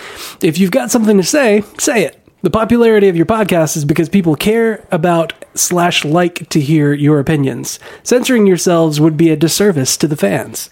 If 0.41 0.57
you've 0.57 0.71
got 0.71 0.89
something 0.89 1.17
to 1.17 1.23
say, 1.23 1.63
say 1.77 2.05
it. 2.05 2.24
The 2.45 2.51
popularity 2.51 3.10
of 3.10 3.15
your 3.15 3.25
podcast 3.25 3.75
is 3.75 3.86
because 3.86 4.08
people 4.08 4.36
care 4.36 4.86
about 4.91 5.34
slash 5.55 6.05
like 6.05 6.47
to 6.49 6.62
hear 6.62 6.93
your 6.93 7.19
opinions. 7.19 7.79
Censoring 8.03 8.45
yourselves 8.45 9.01
would 9.01 9.17
be 9.17 9.31
a 9.31 9.36
disservice 9.36 9.97
to 9.97 10.08
the 10.08 10.15
fans. 10.15 10.69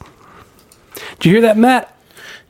Did 1.17 1.25
you 1.25 1.31
hear 1.31 1.41
that, 1.41 1.57
Matt? 1.57 1.97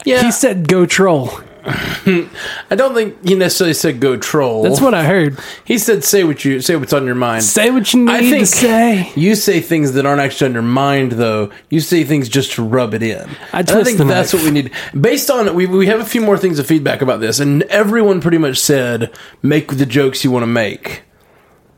Yeah, 0.04 0.24
He 0.24 0.30
said 0.30 0.68
go 0.68 0.86
troll. 0.86 1.40
I 1.66 2.76
don't 2.76 2.94
think 2.94 3.26
he 3.26 3.36
necessarily 3.36 3.74
said 3.74 4.02
go 4.02 4.18
troll. 4.18 4.64
That's 4.64 4.82
what 4.82 4.94
I 4.94 5.06
heard. 5.06 5.40
he 5.64 5.78
said. 5.78 6.04
Say 6.04 6.26
what 6.26 6.44
you 6.44 6.60
say. 6.60 6.76
What's 6.76 6.92
on 6.92 7.06
your 7.06 7.16
mind. 7.16 7.44
Say 7.44 7.72
what 7.72 7.94
you 7.94 8.04
need 8.04 8.12
I 8.12 8.20
to 8.20 8.30
think 8.30 8.48
say. 8.48 9.12
you 9.16 9.36
say 9.36 9.62
things 9.62 9.94
that 9.94 10.06
aren't 10.06 10.20
actually 10.20 10.48
on 10.48 10.54
your 10.54 10.62
mind, 10.62 11.14
though. 11.14 11.52
You 11.70 11.80
say 11.80 12.04
things 12.04 12.28
just 12.28 12.52
to 12.54 12.64
rub 12.64 12.94
it 12.94 13.02
in. 13.02 13.30
I 13.54 13.64
twist 13.64 13.96
think 13.96 14.10
that's 14.10 14.34
what 14.34 14.44
we 14.44 14.52
need. 14.52 14.72
Based 15.00 15.32
on 15.32 15.56
we 15.56 15.66
we 15.66 15.88
have 15.88 16.02
a 16.02 16.06
few 16.06 16.20
more 16.20 16.38
things 16.38 16.60
of 16.60 16.68
feedback 16.68 17.02
about 17.02 17.22
this, 17.22 17.40
and 17.40 17.64
everyone 17.64 18.20
pretty 18.20 18.40
much 18.40 18.58
said 18.60 19.16
make 19.42 19.78
the 19.78 19.86
jokes 19.86 20.26
you 20.26 20.32
want 20.32 20.44
to 20.44 20.48
make, 20.48 21.04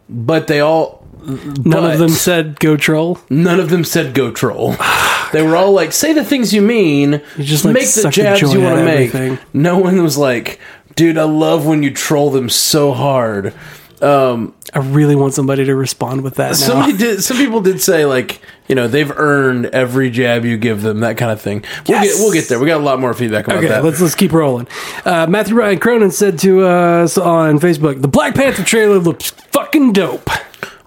but 0.10 0.48
they 0.48 0.62
all 0.62 1.05
None 1.26 1.64
but 1.64 1.94
of 1.94 2.00
them 2.00 2.10
said 2.10 2.60
go 2.60 2.78
troll. 2.78 3.20
None 3.30 3.60
of 3.60 3.70
them 3.70 3.84
said 3.84 4.14
go 4.14 4.32
troll. 4.32 4.76
they 5.34 5.42
were 5.42 5.56
all 5.56 5.72
like, 5.72 5.92
say 5.92 6.14
the 6.14 6.24
things 6.24 6.54
you 6.54 6.62
mean. 6.62 7.22
You 7.38 7.44
just, 7.44 7.66
like, 7.66 7.74
make 7.74 7.84
the 7.84 7.88
suck 7.90 8.14
the 8.14 8.22
jabs 8.22 8.42
you 8.42 8.62
want 8.62 8.78
to 8.80 8.86
make. 8.86 9.14
everything. 9.14 9.40
No 9.54 9.78
one 9.80 10.02
was 10.04 10.18
like, 10.18 10.60
dude, 10.96 11.18
I 11.18 11.24
love 11.24 11.66
when 11.66 11.84
you 11.84 11.92
troll 11.92 12.30
them 12.30 12.50
so 12.50 12.92
hard. 12.94 13.54
Um, 14.02 14.54
I 14.74 14.80
really 14.80 15.16
want 15.16 15.34
somebody 15.34 15.64
to 15.66 15.74
respond 15.74 16.22
with 16.22 16.36
that 16.36 16.50
now. 16.50 16.54
somebody 16.54 16.98
did. 16.98 17.24
Some 17.24 17.38
people 17.38 17.62
did 17.62 17.82
say 17.82 18.06
like, 18.06 18.42
you 18.68 18.76
know, 18.76 18.90
they've 18.90 19.10
earned 19.10 19.68
every 19.68 20.10
jab 20.10 20.44
you 20.44 20.58
give 20.58 20.82
them, 20.82 21.00
that 21.00 21.18
kind 21.18 21.32
of 21.32 21.40
thing. 21.42 21.64
We'll 21.88 22.04
Yes! 22.04 22.14
get 22.18 22.20
we'll 22.22 22.34
get 22.34 22.50
there. 22.50 22.60
We 22.60 22.68
got 22.68 22.82
a 22.82 22.84
lot 22.84 23.00
more 23.00 23.14
feedback 23.14 23.46
about 23.46 23.60
Okay, 23.60 23.70
that. 23.70 23.86
let's 23.86 24.02
let's 24.02 24.14
keep 24.14 24.34
rolling. 24.34 24.68
Uh, 25.06 25.28
Matthew 25.28 25.56
Ryan 25.56 25.80
Cronin 25.80 26.12
said 26.12 26.38
to 26.40 26.66
us 26.66 27.18
on 27.18 27.58
Facebook, 27.60 28.02
"The 28.02 28.10
Black 28.10 28.36
Panther 28.36 28.64
trailer 28.66 29.00
looks 29.00 29.30
fucking 29.30 29.94
dope." 29.94 30.30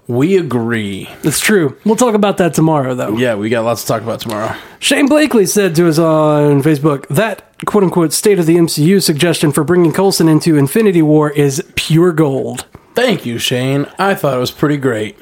We 0.09 0.37
agree. 0.37 1.07
It's 1.23 1.39
true. 1.39 1.77
We'll 1.85 1.95
talk 1.95 2.15
about 2.15 2.37
that 2.37 2.55
tomorrow, 2.55 2.95
though. 2.95 3.15
Yeah, 3.15 3.35
we 3.35 3.47
got 3.47 3.63
lots 3.63 3.83
to 3.83 3.87
talk 3.87 4.01
about 4.01 4.19
tomorrow. 4.19 4.55
Shane 4.79 5.07
Blakely 5.07 5.45
said 5.45 5.75
to 5.75 5.87
us 5.87 5.99
on 5.99 6.63
Facebook 6.63 7.07
that 7.09 7.43
"quote 7.65 7.83
unquote" 7.83 8.11
state 8.11 8.39
of 8.39 8.47
the 8.47 8.55
MCU 8.55 9.03
suggestion 9.03 9.51
for 9.51 9.63
bringing 9.63 9.93
Coulson 9.93 10.27
into 10.27 10.57
Infinity 10.57 11.03
War 11.03 11.29
is 11.29 11.63
pure 11.75 12.11
gold. 12.11 12.65
Thank 12.95 13.23
you, 13.27 13.37
Shane. 13.37 13.85
I 13.99 14.15
thought 14.15 14.35
it 14.35 14.39
was 14.39 14.49
pretty 14.49 14.77
great. 14.77 15.15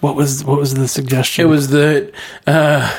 What 0.00 0.14
was 0.14 0.44
what 0.44 0.58
was 0.58 0.74
the 0.74 0.86
suggestion? 0.86 1.46
It 1.46 1.48
was 1.48 1.68
the 1.68 2.12
uh, 2.46 2.94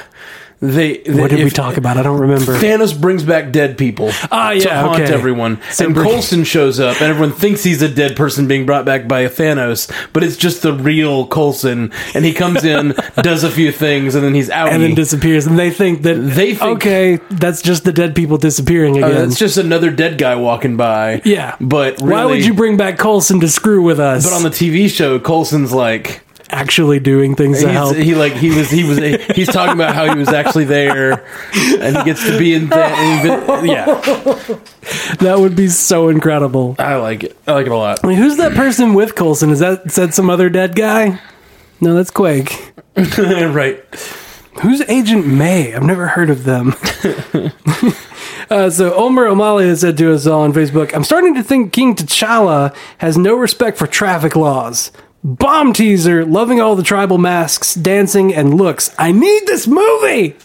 they. 0.62 1.02
What 1.08 1.30
did 1.30 1.44
we 1.44 1.50
talk 1.50 1.78
about? 1.78 1.98
I 1.98 2.04
don't 2.04 2.20
remember. 2.20 2.58
Thanos 2.58 3.00
brings 3.00 3.24
back 3.24 3.52
dead 3.52 3.78
people. 3.78 4.10
Ah, 4.32 4.50
to 4.52 4.58
yeah, 4.58 4.82
haunt 4.82 5.02
okay. 5.02 5.14
everyone. 5.14 5.60
So 5.72 5.86
and 5.86 5.94
bring- 5.94 6.10
Coulson 6.10 6.44
shows 6.44 6.80
up, 6.80 7.02
and 7.02 7.10
everyone 7.10 7.32
thinks 7.34 7.64
he's 7.64 7.82
a 7.82 7.88
dead 7.90 8.16
person 8.16 8.48
being 8.48 8.66
brought 8.66 8.86
back 8.86 9.08
by 9.08 9.26
Thanos, 9.26 9.90
but 10.14 10.24
it's 10.24 10.36
just 10.38 10.62
the 10.62 10.74
real 10.74 11.28
Coulson. 11.28 11.92
And 12.14 12.26
he 12.26 12.34
comes 12.34 12.64
in, 12.66 12.94
does 13.22 13.44
a 13.44 13.50
few 13.52 13.72
things, 13.72 14.16
and 14.16 14.24
then 14.24 14.34
he's 14.34 14.50
out. 14.50 14.70
and 14.74 14.84
then 14.84 14.96
disappears, 14.96 15.48
and 15.48 15.58
they 15.58 15.72
think 15.72 16.02
that 16.04 16.16
They 16.16 16.56
think- 16.56 16.78
okay, 16.78 17.16
that's 17.32 17.62
just 17.62 17.84
the 17.86 17.94
dead 17.94 18.16
people 18.16 18.38
disappearing 18.38 18.98
again. 18.98 19.28
it's 19.30 19.40
just 19.40 19.58
another 19.58 19.90
dead 19.92 20.18
guy 20.18 20.36
walking 20.36 20.76
by. 20.78 21.22
yeah, 21.26 21.56
but 21.62 22.00
really, 22.02 22.12
why 22.14 22.26
would 22.26 22.46
you 22.46 22.54
bring 22.54 22.76
back 22.78 22.98
Coulson 22.98 23.40
to 23.40 23.48
screw 23.48 23.82
with 23.82 24.00
us? 24.00 24.26
But 24.26 24.34
on 24.34 24.44
the 24.44 24.50
TV 24.50 24.90
show, 24.90 25.20
Coulson's 25.20 25.72
like. 25.72 26.22
Actually 26.50 27.00
doing 27.00 27.36
things 27.36 27.62
to 27.62 27.70
help. 27.70 27.96
he 27.96 28.16
like 28.16 28.34
he 28.34 28.50
was 28.50 28.70
he 28.70 28.84
was 28.84 28.98
he's 29.36 29.48
talking 29.48 29.74
about 29.74 29.96
how 29.96 30.12
he 30.12 30.18
was 30.18 30.30
actually 30.30 30.66
there, 30.66 31.26
and 31.80 31.98
he 31.98 32.04
gets 32.04 32.26
to 32.26 32.38
be 32.38 32.54
in 32.54 32.70
that. 32.70 33.64
Yeah, 33.64 33.86
that 35.20 35.38
would 35.40 35.56
be 35.56 35.68
so 35.68 36.10
incredible. 36.10 36.76
I 36.80 36.96
like 36.96 37.24
it. 37.24 37.38
I 37.48 37.54
like 37.54 37.66
it 37.66 37.72
a 37.72 37.78
lot. 37.78 38.04
I 38.04 38.08
mean, 38.08 38.18
who's 38.18 38.38
that 38.38 38.54
person 38.54 38.94
with 38.94 39.16
Coulson? 39.16 39.50
Is 39.52 39.60
that 39.60 39.92
said 39.92 40.14
some 40.14 40.30
other 40.30 40.50
dead 40.50 40.76
guy? 40.76 41.22
No, 41.82 41.96
that's 41.96 42.12
Quake. 42.12 42.74
right. 42.96 43.84
Who's 44.62 44.82
Agent 44.90 45.26
May? 45.26 45.74
I've 45.74 45.84
never 45.84 46.08
heard 46.08 46.30
of 46.30 46.44
them. 46.44 46.76
uh, 48.50 48.70
so 48.70 48.94
Omer 48.94 49.28
O'Malley 49.28 49.68
has 49.68 49.80
said 49.80 49.98
to 50.00 50.14
us 50.14 50.28
all 50.28 50.42
on 50.42 50.52
Facebook, 50.52 50.94
I'm 50.94 51.06
starting 51.06 51.34
to 51.36 51.44
think 51.44 51.72
King 51.72 51.96
T'Challa 51.96 52.76
has 52.98 53.18
no 53.18 53.36
respect 53.36 53.78
for 53.78 53.88
traffic 53.88 54.36
laws. 54.36 54.92
Bomb 55.24 55.74
teaser, 55.74 56.26
loving 56.26 56.62
all 56.62 56.76
the 56.76 56.84
tribal 56.84 57.18
masks, 57.18 57.76
dancing, 57.76 58.34
and 58.34 58.54
looks. 58.54 58.96
I 58.98 59.12
need 59.12 59.46
this 59.48 59.68
movie! 59.68 60.38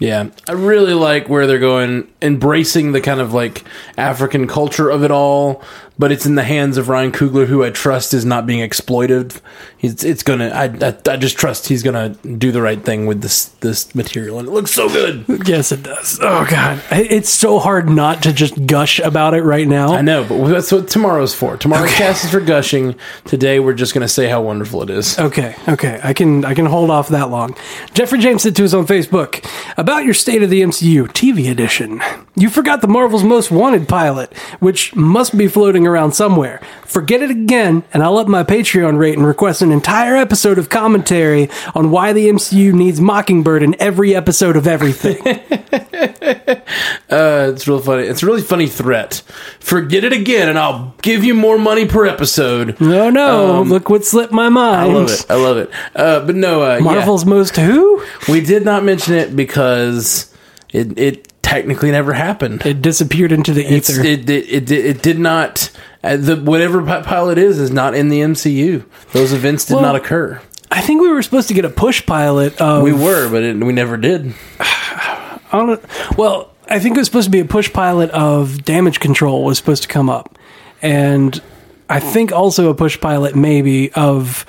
Yeah, 0.00 0.30
I 0.48 0.52
really 0.52 0.94
like 0.94 1.28
where 1.28 1.46
they're 1.46 1.60
going, 1.60 2.12
embracing 2.20 2.90
the 2.90 3.00
kind 3.00 3.20
of 3.20 3.32
like 3.32 3.62
African 3.96 4.48
culture 4.48 4.90
of 4.90 5.04
it 5.04 5.12
all, 5.12 5.62
but 5.98 6.10
it's 6.10 6.26
in 6.26 6.34
the 6.34 6.42
hands 6.42 6.76
of 6.76 6.88
Ryan 6.88 7.12
Coogler, 7.12 7.46
who 7.46 7.62
I 7.62 7.70
trust 7.70 8.14
is 8.14 8.24
not 8.24 8.46
being 8.46 8.60
exploited. 8.60 9.34
He's 9.76 10.02
it's 10.02 10.22
gonna. 10.22 10.48
I, 10.48 10.64
I, 10.64 10.96
I 11.12 11.16
just 11.16 11.36
trust 11.36 11.68
he's 11.68 11.82
gonna 11.82 12.10
do 12.10 12.50
the 12.50 12.62
right 12.62 12.82
thing 12.82 13.06
with 13.06 13.22
this 13.22 13.46
this 13.60 13.94
material, 13.94 14.38
and 14.38 14.48
it 14.48 14.50
looks 14.50 14.70
so 14.72 14.88
good. 14.88 15.24
Yes, 15.46 15.72
it 15.72 15.82
does. 15.82 16.18
Oh, 16.22 16.46
God. 16.48 16.82
It's 16.90 17.28
so 17.28 17.58
hard 17.58 17.88
not 17.88 18.22
to 18.22 18.32
just 18.32 18.66
gush 18.66 18.98
about 18.98 19.34
it 19.34 19.42
right 19.42 19.68
now. 19.68 19.92
I 19.92 20.00
know, 20.00 20.24
but 20.24 20.48
that's 20.48 20.72
what 20.72 20.88
tomorrow's 20.88 21.34
for. 21.34 21.56
Tomorrow's 21.56 21.92
cast 21.94 22.24
is 22.24 22.30
for 22.30 22.40
gushing. 22.40 22.96
Today, 23.24 23.60
we're 23.60 23.74
just 23.74 23.94
gonna 23.94 24.08
say 24.08 24.28
how 24.28 24.42
wonderful 24.42 24.82
it 24.82 24.90
is. 24.90 25.18
Okay, 25.18 25.54
okay, 25.68 26.00
I 26.02 26.12
can 26.12 26.44
I 26.44 26.54
can 26.54 26.66
hold 26.66 26.90
off 26.90 27.08
that 27.08 27.30
long. 27.30 27.56
Jeffrey 27.92 28.18
James 28.18 28.42
said 28.42 28.56
to 28.56 28.64
us 28.64 28.74
on 28.74 28.86
Facebook 28.86 29.44
about 29.76 30.04
your 30.04 30.14
State 30.14 30.42
of 30.42 30.50
the 30.50 30.62
MCU 30.62 31.08
TV 31.08 31.50
edition. 31.50 32.00
You 32.36 32.48
forgot 32.48 32.80
the 32.80 32.88
Marvel's 32.88 33.22
Most 33.22 33.50
Wanted 33.50 33.88
pilot, 33.88 34.36
which 34.58 34.94
must 34.96 35.36
be 35.36 35.46
floating 35.46 35.83
around 35.86 36.12
somewhere. 36.12 36.60
Forget 36.84 37.22
it 37.22 37.30
again, 37.30 37.82
and 37.92 38.02
I'll 38.02 38.18
up 38.18 38.28
my 38.28 38.44
Patreon 38.44 38.98
rate 38.98 39.16
and 39.16 39.26
request 39.26 39.62
an 39.62 39.72
entire 39.72 40.16
episode 40.16 40.58
of 40.58 40.68
commentary 40.68 41.48
on 41.74 41.90
why 41.90 42.12
the 42.12 42.28
MCU 42.28 42.72
needs 42.72 43.00
Mockingbird 43.00 43.62
in 43.62 43.74
every 43.80 44.14
episode 44.14 44.56
of 44.56 44.66
everything. 44.66 45.20
Uh, 47.10 47.50
it's 47.52 47.68
real 47.68 47.78
funny. 47.78 48.04
It's 48.04 48.22
a 48.22 48.26
really 48.26 48.42
funny 48.42 48.66
threat. 48.66 49.22
Forget 49.60 50.04
it 50.04 50.12
again, 50.12 50.48
and 50.48 50.58
I'll 50.58 50.94
give 51.02 51.22
you 51.22 51.34
more 51.34 51.58
money 51.58 51.86
per 51.86 52.06
episode. 52.06 52.80
no, 52.80 53.10
no, 53.10 53.62
look 53.62 53.88
what 53.88 54.04
slipped 54.04 54.32
my 54.32 54.48
mind. 54.48 54.90
Um, 54.90 54.96
I 54.96 54.98
love 54.98 55.10
it. 55.10 55.26
I 55.30 55.34
love 55.34 55.56
it. 55.58 55.70
Uh, 55.94 56.26
but 56.26 56.34
no, 56.34 56.62
uh, 56.62 56.76
yeah. 56.76 56.80
Marvel's 56.80 57.24
Most 57.24 57.56
Who? 57.56 58.04
We 58.28 58.40
did 58.40 58.64
not 58.64 58.82
mention 58.84 59.14
it 59.14 59.36
because 59.36 60.34
it 60.72 60.98
it 60.98 61.32
technically 61.44 61.90
never 61.92 62.12
happened. 62.14 62.64
It 62.66 62.82
disappeared 62.82 63.30
into 63.30 63.52
the 63.52 63.62
ether. 63.72 64.00
it, 64.00 64.28
it, 64.28 64.48
it, 64.50 64.66
did- 64.66 64.84
it 64.84 65.02
did 65.02 65.18
not. 65.18 65.70
Uh, 66.02 66.16
the 66.16 66.36
whatever 66.36 66.82
pilot 67.02 67.38
is 67.38 67.58
is 67.60 67.70
not 67.70 67.94
in 67.94 68.08
the 68.08 68.18
MCU. 68.20 68.84
Those 69.12 69.32
events 69.32 69.66
did 69.66 69.74
Well, 69.74 69.82
not 69.82 69.94
occur. 69.96 70.40
I 70.70 70.80
think 70.80 71.00
we 71.00 71.08
were 71.10 71.22
supposed 71.22 71.48
to 71.48 71.54
get 71.54 71.64
a 71.64 71.70
push 71.70 72.04
pilot 72.04 72.60
of 72.60 72.82
We 72.82 72.92
were, 72.92 73.30
but 73.30 73.42
it, 73.42 73.56
we 73.62 73.72
never 73.72 73.96
did. 73.96 74.34
I 74.60 75.38
don't, 75.52 76.18
well, 76.18 76.50
I 76.68 76.80
think 76.80 76.96
it 76.96 77.00
was 77.00 77.06
supposed 77.06 77.26
to 77.26 77.30
be 77.30 77.40
a 77.40 77.44
push 77.44 77.72
pilot 77.72 78.10
of 78.10 78.64
Damage 78.64 78.98
Control 78.98 79.44
was 79.44 79.56
supposed 79.58 79.82
to 79.84 79.88
come 79.88 80.10
up, 80.10 80.36
and 80.82 81.40
I 81.88 82.00
think 82.00 82.32
also 82.32 82.70
a 82.70 82.74
push 82.74 82.98
pilot 83.00 83.36
maybe 83.36 83.92
of 83.92 84.44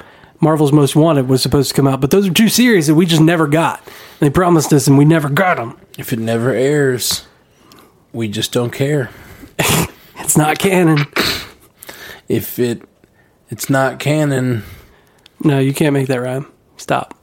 Marvel's 0.45 0.71
Most 0.71 0.95
Wanted 0.95 1.27
was 1.27 1.41
supposed 1.41 1.69
to 1.69 1.73
come 1.75 1.87
out. 1.87 1.99
But 1.99 2.11
those 2.11 2.27
are 2.27 2.31
two 2.31 2.49
series 2.49 2.85
that 2.85 2.93
we 2.93 3.07
just 3.07 3.19
never 3.21 3.47
got. 3.47 3.81
They 4.19 4.29
promised 4.29 4.71
us, 4.73 4.85
and 4.85 4.95
we 4.95 5.03
never 5.03 5.27
got 5.27 5.57
them. 5.57 5.75
If 5.97 6.13
it 6.13 6.19
never 6.19 6.51
airs, 6.51 7.25
we 8.13 8.27
just 8.29 8.53
don't 8.53 8.71
care. 8.71 9.09
It's 10.19 10.37
not 10.37 10.57
canon. 10.57 11.05
If 12.27 12.57
it 12.57 12.81
it's 13.51 13.69
not 13.69 13.99
canon, 13.99 14.63
No, 15.43 15.59
you 15.59 15.71
can't 15.73 15.93
make 15.93 16.07
that 16.07 16.19
rhyme. 16.21 16.47
Stop. 16.77 17.13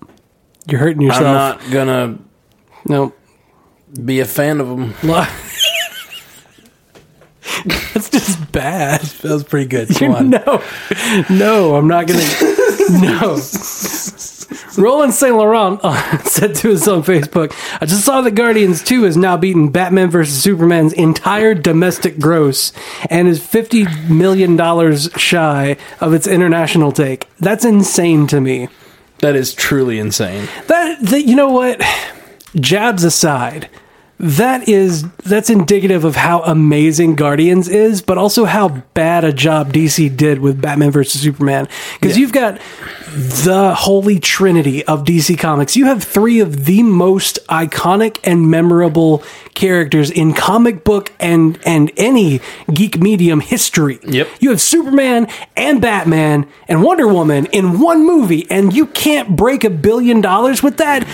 You're 0.69 0.79
hurting 0.79 1.03
yourself. 1.03 1.25
I'm 1.27 1.35
not 1.35 1.61
gonna 1.73 2.19
No. 2.85 3.13
be 4.05 4.21
a 4.21 4.25
fan 4.25 4.61
of 4.61 4.69
them. 4.69 4.95
That's 7.93 8.09
just 8.11 8.53
bad. 8.53 9.01
That 9.01 9.33
was 9.33 9.43
pretty 9.45 9.67
good. 9.67 10.01
On. 10.03 10.31
No, 10.31 10.63
no, 11.29 11.75
I'm 11.75 11.89
not 11.89 12.07
gonna. 12.07 12.21
no. 13.01 13.39
Roland 14.77 15.15
Saint 15.15 15.37
Laurent 15.37 15.81
uh, 15.83 16.19
said 16.25 16.55
to 16.57 16.73
us 16.73 16.89
on 16.89 17.03
Facebook, 17.03 17.55
"I 17.81 17.87
just 17.87 18.05
saw 18.05 18.21
that 18.23 18.33
Guardians 18.33 18.83
2 18.83 19.05
has 19.05 19.17
now 19.17 19.37
beaten 19.37 19.71
Batman 19.71 20.11
vs 20.11 20.43
Superman's 20.43 20.93
entire 20.93 21.55
domestic 21.55 22.19
gross 22.19 22.73
and 23.11 23.29
is 23.29 23.45
50 23.45 23.87
million 24.09 24.57
dollars 24.57 25.11
shy 25.17 25.77
of 26.01 26.15
its 26.15 26.27
international 26.27 26.93
take. 26.93 27.29
That's 27.39 27.65
insane 27.65 28.27
to 28.29 28.41
me. 28.41 28.69
That 29.19 29.37
is 29.37 29.55
truly 29.55 29.99
insane. 29.99 30.49
That, 30.67 31.01
that 31.03 31.23
you 31.23 31.37
know 31.37 31.51
what? 31.51 31.81
Jabs 32.57 33.05
aside." 33.05 33.69
That 34.23 34.69
is 34.69 35.03
that's 35.25 35.51
indicative 35.51 36.05
of 36.05 36.15
how 36.15 36.43
amazing 36.43 37.17
Guardians 37.17 37.69
is, 37.69 38.01
but 38.01 38.19
also 38.19 38.45
how 38.45 38.69
bad 38.95 39.25
a 39.25 39.33
job 39.33 39.73
DC 39.73 40.17
did 40.17 40.39
with 40.39 40.63
Batman 40.63 40.93
versus 40.93 41.21
Superman. 41.21 41.67
Because 42.01 42.17
Yeah. 42.17 42.21
you've 42.21 42.33
got 42.33 42.59
the 43.17 43.75
holy 43.75 44.21
trinity 44.21 44.85
of 44.85 45.05
DC 45.05 45.37
Comics. 45.37 45.77
You 45.77 45.87
have 45.87 46.05
three 46.05 46.39
of 46.39 46.67
the 46.67 46.85
most 46.85 47.41
iconic 47.49 48.19
and 48.23 48.49
memorable 48.49 49.25
characters 49.55 50.09
in 50.09 50.33
comic 50.35 50.85
book 50.85 51.11
and 51.19 51.59
and 51.67 51.91
any 51.97 52.41
geek 52.73 53.01
medium 53.01 53.41
history. 53.41 53.99
Yep. 54.07 54.29
You 54.39 54.51
have 54.51 54.61
Superman 54.61 55.27
and 55.57 55.81
Batman 55.81 56.47
and 56.69 56.85
Wonder 56.85 57.09
Woman 57.09 57.47
in 57.47 57.81
one 57.81 58.07
movie, 58.07 58.47
and 58.49 58.73
you 58.73 58.87
can't 58.87 59.35
break 59.37 59.65
a 59.65 59.71
billion 59.71 60.21
dollars 60.21 60.63
with 60.63 60.77
that. 60.77 61.05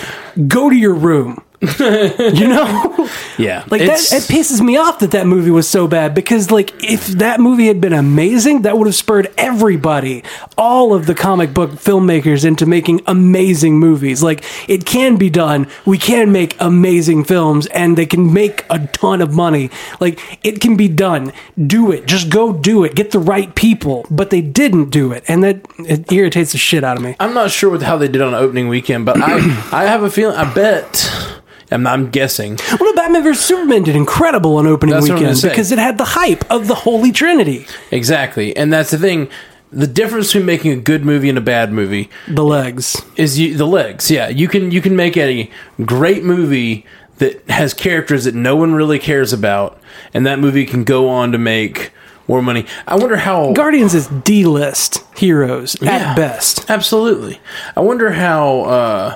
Go 0.47 0.69
to 0.69 0.75
your 0.75 0.93
room. 0.93 1.41
you 1.79 2.47
know? 2.47 3.09
Yeah, 3.37 3.65
Like 3.69 3.81
that, 3.81 3.99
it 4.13 4.23
pisses 4.23 4.61
me 4.61 4.77
off 4.77 4.99
that 4.99 5.11
that 5.11 5.27
movie 5.27 5.51
was 5.51 5.67
so 5.67 5.89
bad 5.89 6.15
because, 6.15 6.51
like, 6.51 6.73
if 6.81 7.07
that 7.07 7.41
movie 7.41 7.67
had 7.67 7.81
been 7.81 7.91
amazing, 7.91 8.61
that 8.61 8.77
would 8.77 8.87
have 8.87 8.95
spurred 8.95 9.29
everybody, 9.37 10.23
all 10.57 10.93
of 10.93 11.05
the 11.05 11.13
comic 11.13 11.53
book 11.53 11.71
filmmakers, 11.71 12.45
into 12.45 12.65
making 12.65 13.01
amazing 13.07 13.77
movies. 13.77 14.23
Like, 14.23 14.43
it 14.69 14.85
can 14.85 15.17
be 15.17 15.29
done. 15.29 15.67
We 15.85 15.97
can 15.97 16.31
make 16.31 16.55
amazing 16.61 17.25
films, 17.25 17.67
and 17.67 17.97
they 17.97 18.05
can 18.05 18.31
make 18.31 18.65
a 18.69 18.87
ton 18.87 19.21
of 19.21 19.33
money. 19.33 19.69
Like, 19.99 20.39
it 20.45 20.61
can 20.61 20.77
be 20.77 20.87
done. 20.87 21.33
Do 21.57 21.91
it. 21.91 22.05
Just 22.05 22.29
go 22.29 22.53
do 22.53 22.85
it. 22.85 22.95
Get 22.95 23.11
the 23.11 23.19
right 23.19 23.53
people. 23.53 24.05
But 24.09 24.29
they 24.29 24.41
didn't 24.41 24.91
do 24.91 25.11
it, 25.11 25.25
and 25.27 25.43
that 25.43 25.65
it 25.79 26.09
irritates 26.09 26.53
the 26.53 26.57
shit 26.57 26.85
out 26.85 26.95
of 26.95 27.03
me. 27.03 27.17
I'm 27.19 27.33
not 27.33 27.51
sure 27.51 27.69
with 27.69 27.81
how 27.81 27.97
they 27.97 28.07
did 28.07 28.21
on 28.21 28.33
opening 28.33 28.69
weekend, 28.69 29.05
but 29.05 29.17
I 29.21 29.39
I 29.73 29.83
have 29.85 30.03
a 30.03 30.09
feeling. 30.09 30.37
I 30.37 30.53
bet. 30.53 31.35
I'm, 31.71 31.85
I'm 31.87 32.09
guessing. 32.09 32.57
Well, 32.79 32.93
no, 32.93 32.93
Batman 32.95 33.23
vs 33.23 33.43
Superman 33.45 33.83
did 33.83 33.95
incredible 33.95 34.57
on 34.57 34.65
opening 34.67 34.93
That's 34.93 35.03
what 35.03 35.11
I'm 35.11 35.17
gonna 35.17 35.27
weekend 35.29 35.37
say. 35.39 35.49
because 35.49 35.71
it 35.71 35.79
had 35.79 35.97
the 35.97 36.05
hype 36.05 36.49
of 36.51 36.67
the 36.67 36.75
Holy 36.75 37.11
Trinity. 37.11 37.67
Exactly, 37.91 38.55
and 38.57 38.71
that's 38.73 38.91
the 38.91 38.97
thing. 38.97 39.29
The 39.71 39.85
difference 39.85 40.27
between 40.29 40.47
making 40.47 40.71
a 40.71 40.77
good 40.77 41.05
movie 41.05 41.29
and 41.29 41.37
a 41.37 41.41
bad 41.41 41.71
movie 41.71 42.09
The 42.27 42.43
legs. 42.43 42.99
is 43.17 43.37
you, 43.37 43.55
the 43.55 43.67
legs. 43.67 44.09
Yeah, 44.09 44.27
you 44.29 44.47
can 44.47 44.71
you 44.71 44.81
can 44.81 44.95
make 44.95 45.15
a 45.15 45.49
great 45.85 46.23
movie 46.23 46.85
that 47.19 47.47
has 47.49 47.73
characters 47.75 48.23
that 48.23 48.33
no 48.33 48.55
one 48.55 48.73
really 48.73 48.97
cares 48.97 49.31
about, 49.31 49.79
and 50.13 50.25
that 50.25 50.39
movie 50.39 50.65
can 50.65 50.83
go 50.83 51.07
on 51.09 51.31
to 51.33 51.37
make 51.37 51.91
more 52.27 52.41
money. 52.41 52.65
I 52.87 52.95
wonder 52.95 53.17
how. 53.17 53.53
Guardians 53.53 53.93
is 53.93 54.07
D 54.07 54.43
list 54.45 55.03
heroes 55.17 55.75
Yeah. 55.81 55.91
at 55.91 56.15
best. 56.15 56.67
Absolutely. 56.69 57.39
I 57.75 57.81
wonder 57.81 58.13
how 58.13 58.61
uh, 58.61 59.15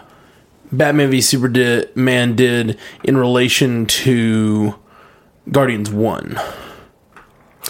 Batman 0.73 1.09
v 1.11 1.21
Superman 1.21 2.35
did 2.35 2.77
in 3.03 3.17
relation 3.17 3.85
to 3.85 4.75
Guardians 5.51 5.89
1. 5.89 6.37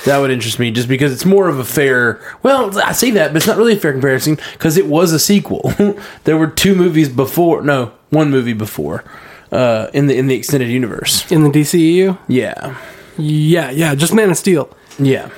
That 0.06 0.18
would 0.18 0.32
interest 0.32 0.58
me 0.60 0.72
just 0.72 0.88
because 0.89 1.14
it's 1.14 1.24
more 1.26 1.47
of 1.47 1.60
a 1.60 1.64
fair. 1.64 2.20
Well, 2.41 2.78
I 2.80 2.91
say 2.93 3.12
that, 3.12 3.30
but 3.32 3.38
it's 3.38 3.47
not 3.47 3.58
really 3.58 3.74
a 3.74 3.80
fair 3.80 3.91
comparison 3.93 4.38
because 4.54 4.76
it 4.76 4.88
was 4.88 5.14
a 5.14 5.20
sequel. 5.20 5.72
there 6.24 6.36
were 6.36 6.47
two 6.47 6.76
movies 6.76 7.08
before. 7.10 7.62
No, 7.62 7.91
one 8.10 8.30
movie 8.32 8.54
before 8.54 9.04
uh, 9.51 9.88
in 9.93 10.08
the 10.08 10.18
in 10.18 10.28
the 10.28 10.36
extended 10.36 10.70
universe. 10.70 11.32
In 11.32 11.43
the 11.43 11.49
DCEU? 11.49 12.18
Yeah, 12.28 12.76
Yeah, 13.18 13.70
yeah, 13.70 13.93
just 13.95 14.14
Man 14.14 14.32
of 14.32 14.38
Steel. 14.38 14.76
yeah, 14.97 15.30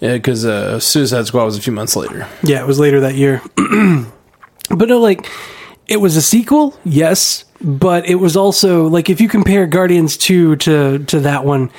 because 0.00 0.44
uh, 0.44 0.78
Suicide 0.80 1.26
Squad 1.26 1.44
was 1.44 1.56
a 1.56 1.62
few 1.62 1.72
months 1.72 1.94
later. 1.96 2.28
Yeah, 2.42 2.60
it 2.60 2.66
was 2.66 2.78
later 2.80 3.00
that 3.00 3.14
year. 3.14 3.40
but 4.68 4.88
no, 4.88 4.98
like, 4.98 5.26
it 5.86 5.98
was 5.98 6.16
a 6.16 6.22
sequel, 6.22 6.78
yes, 6.84 7.44
but 7.60 8.08
it 8.08 8.16
was 8.16 8.36
also 8.36 8.86
like 8.88 9.10
if 9.10 9.20
you 9.20 9.28
compare 9.28 9.66
Guardians 9.66 10.16
two 10.16 10.56
to 10.56 10.98
to 11.04 11.20
that 11.20 11.44
one, 11.44 11.70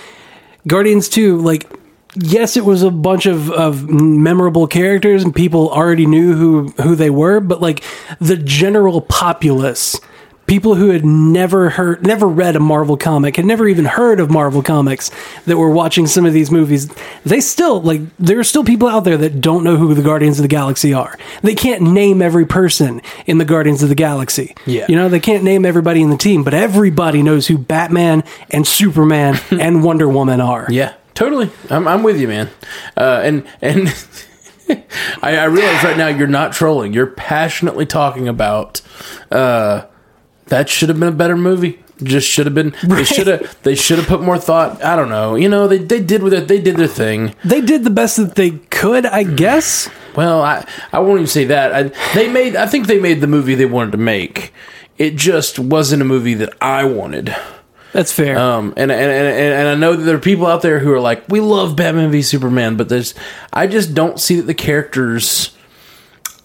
Guardians 0.68 1.10
two, 1.10 1.38
like. 1.38 1.70
Yes, 2.16 2.58
it 2.58 2.64
was 2.64 2.84
a 2.84 2.92
bunch 2.92 3.26
of, 3.26 3.50
of 3.50 3.90
memorable 3.90 4.68
characters 4.68 5.24
and 5.24 5.36
people 5.36 5.72
already 5.72 6.06
knew 6.06 6.36
who, 6.36 6.68
who 6.84 6.96
they 6.96 7.10
were, 7.10 7.40
but 7.40 7.60
like 7.60 7.84
the 8.22 8.38
general 8.38 9.02
populace, 9.02 10.00
people 10.46 10.76
who 10.76 10.90
had 10.90 11.06
never 11.06 11.70
heard, 11.70 12.06
never 12.06 12.28
read 12.28 12.56
a 12.56 12.60
Marvel 12.60 12.98
comic, 12.98 13.36
had 13.36 13.46
never 13.46 13.68
even 13.68 13.86
heard 13.86 14.20
of 14.20 14.30
Marvel 14.30 14.62
comics 14.62 15.12
that 15.46 15.58
were 15.58 15.70
watching 15.70 16.08
some 16.08 16.26
of 16.26 16.34
these 16.34 16.52
movies, 16.52 16.92
they 17.24 17.42
still, 17.42 17.82
like, 17.82 18.02
there 18.18 18.40
are 18.40 18.44
still 18.44 18.64
people 18.64 18.88
out 18.88 19.02
there 19.02 19.18
that 19.18 19.42
don't 19.42 19.64
know 19.64 19.78
who 19.78 19.94
the 19.94 20.02
Guardians 20.02 20.40
of 20.40 20.44
the 20.44 20.50
Galaxy 20.50 20.94
are. 20.94 21.18
They 21.42 21.56
can't 21.56 21.82
name 21.82 22.22
every 22.22 22.46
person 22.46 23.02
in 23.26 23.38
the 23.38 23.46
Guardians 23.46 23.84
of 23.84 23.90
the 23.90 23.96
Galaxy. 23.96 24.56
Yeah. 24.66 24.86
You 24.90 24.96
know, 24.96 25.10
they 25.10 25.20
can't 25.20 25.44
name 25.44 25.66
everybody 25.66 26.02
in 26.02 26.10
the 26.10 26.18
team, 26.18 26.44
but 26.44 26.54
everybody 26.54 27.24
knows 27.24 27.48
who 27.48 27.58
Batman 27.58 28.24
and 28.50 28.68
Superman 28.68 29.40
and 29.52 29.84
Wonder 29.84 30.08
Woman 30.08 30.42
are. 30.42 30.68
Yeah, 30.70 30.94
totally. 31.14 31.50
I'm, 31.70 31.88
I'm 31.88 32.04
with 32.04 32.20
you, 32.20 32.28
man. 32.28 32.50
Uh, 32.98 33.22
and 33.24 33.48
and 33.62 33.88
I, 35.22 35.38
I 35.38 35.46
realize 35.46 35.84
right 35.84 35.98
now 35.98 36.08
you're 36.08 36.28
not 36.28 36.54
trolling. 36.54 36.94
You're 36.94 37.08
passionately 37.08 37.86
talking 37.86 38.28
about 38.28 38.82
uh, 39.32 39.86
that 40.48 40.70
should 40.70 40.90
have 40.90 41.00
been 41.00 41.10
a 41.10 41.12
better 41.12 41.38
movie. 41.38 41.80
Just 42.02 42.28
should 42.28 42.48
have 42.48 42.56
been. 42.56 42.76
They 42.84 43.04
should 43.04 43.28
have. 43.28 43.62
They 43.64 43.76
should 43.76 43.98
have 44.00 44.08
put 44.08 44.22
more 44.22 44.38
thought. 44.38 44.84
I 44.84 44.96
don't 44.96 45.10
know. 45.10 45.36
You 45.36 45.48
know, 45.48 45.68
they 45.68 45.78
they 45.78 46.02
did 46.02 46.24
with 46.24 46.34
it. 46.34 46.48
They 46.48 46.60
did 46.60 46.76
their 46.76 46.88
thing. 46.88 47.36
They 47.46 47.62
did 47.62 47.84
the 47.84 47.90
best 47.90 48.18
that 48.18 48.36
they 48.36 48.52
could, 48.52 49.06
I 49.06 49.24
guess. 49.24 49.90
Well, 50.16 50.42
I 50.42 50.66
I 50.92 51.00
won't 51.00 51.20
even 51.20 51.28
say 51.28 51.46
that. 51.46 51.74
I, 51.74 51.84
they 52.14 52.28
made. 52.30 52.56
I 52.56 52.66
think 52.66 52.88
they 52.88 53.00
made 53.00 53.22
the 53.22 53.28
movie 53.28 53.56
they 53.56 53.66
wanted 53.66 53.92
to 53.92 53.98
make. 54.00 54.54
It 54.98 55.16
just 55.16 55.60
wasn't 55.60 56.02
a 56.02 56.06
movie 56.06 56.34
that 56.34 56.54
I 56.62 56.84
wanted. 56.86 57.36
That's 57.94 58.12
fair. 58.12 58.40
Um, 58.40 58.74
and, 58.76 58.92
and, 58.92 59.12
and, 59.12 59.54
and 59.54 59.68
I 59.68 59.76
know 59.76 59.96
that 59.96 60.04
there 60.04 60.16
are 60.16 60.20
people 60.20 60.48
out 60.48 60.64
there 60.64 60.80
who 60.80 60.92
are 60.92 61.00
like, 61.00 61.30
we 61.30 61.40
love 61.40 61.76
Batman 61.76 62.10
v 62.10 62.24
Superman, 62.24 62.76
but 62.76 62.90
there's, 62.90 63.14
I 63.54 63.68
just 63.68 63.94
don't 63.94 64.20
see 64.20 64.38
that 64.38 64.48
the 64.48 64.56
characters, 64.56 65.56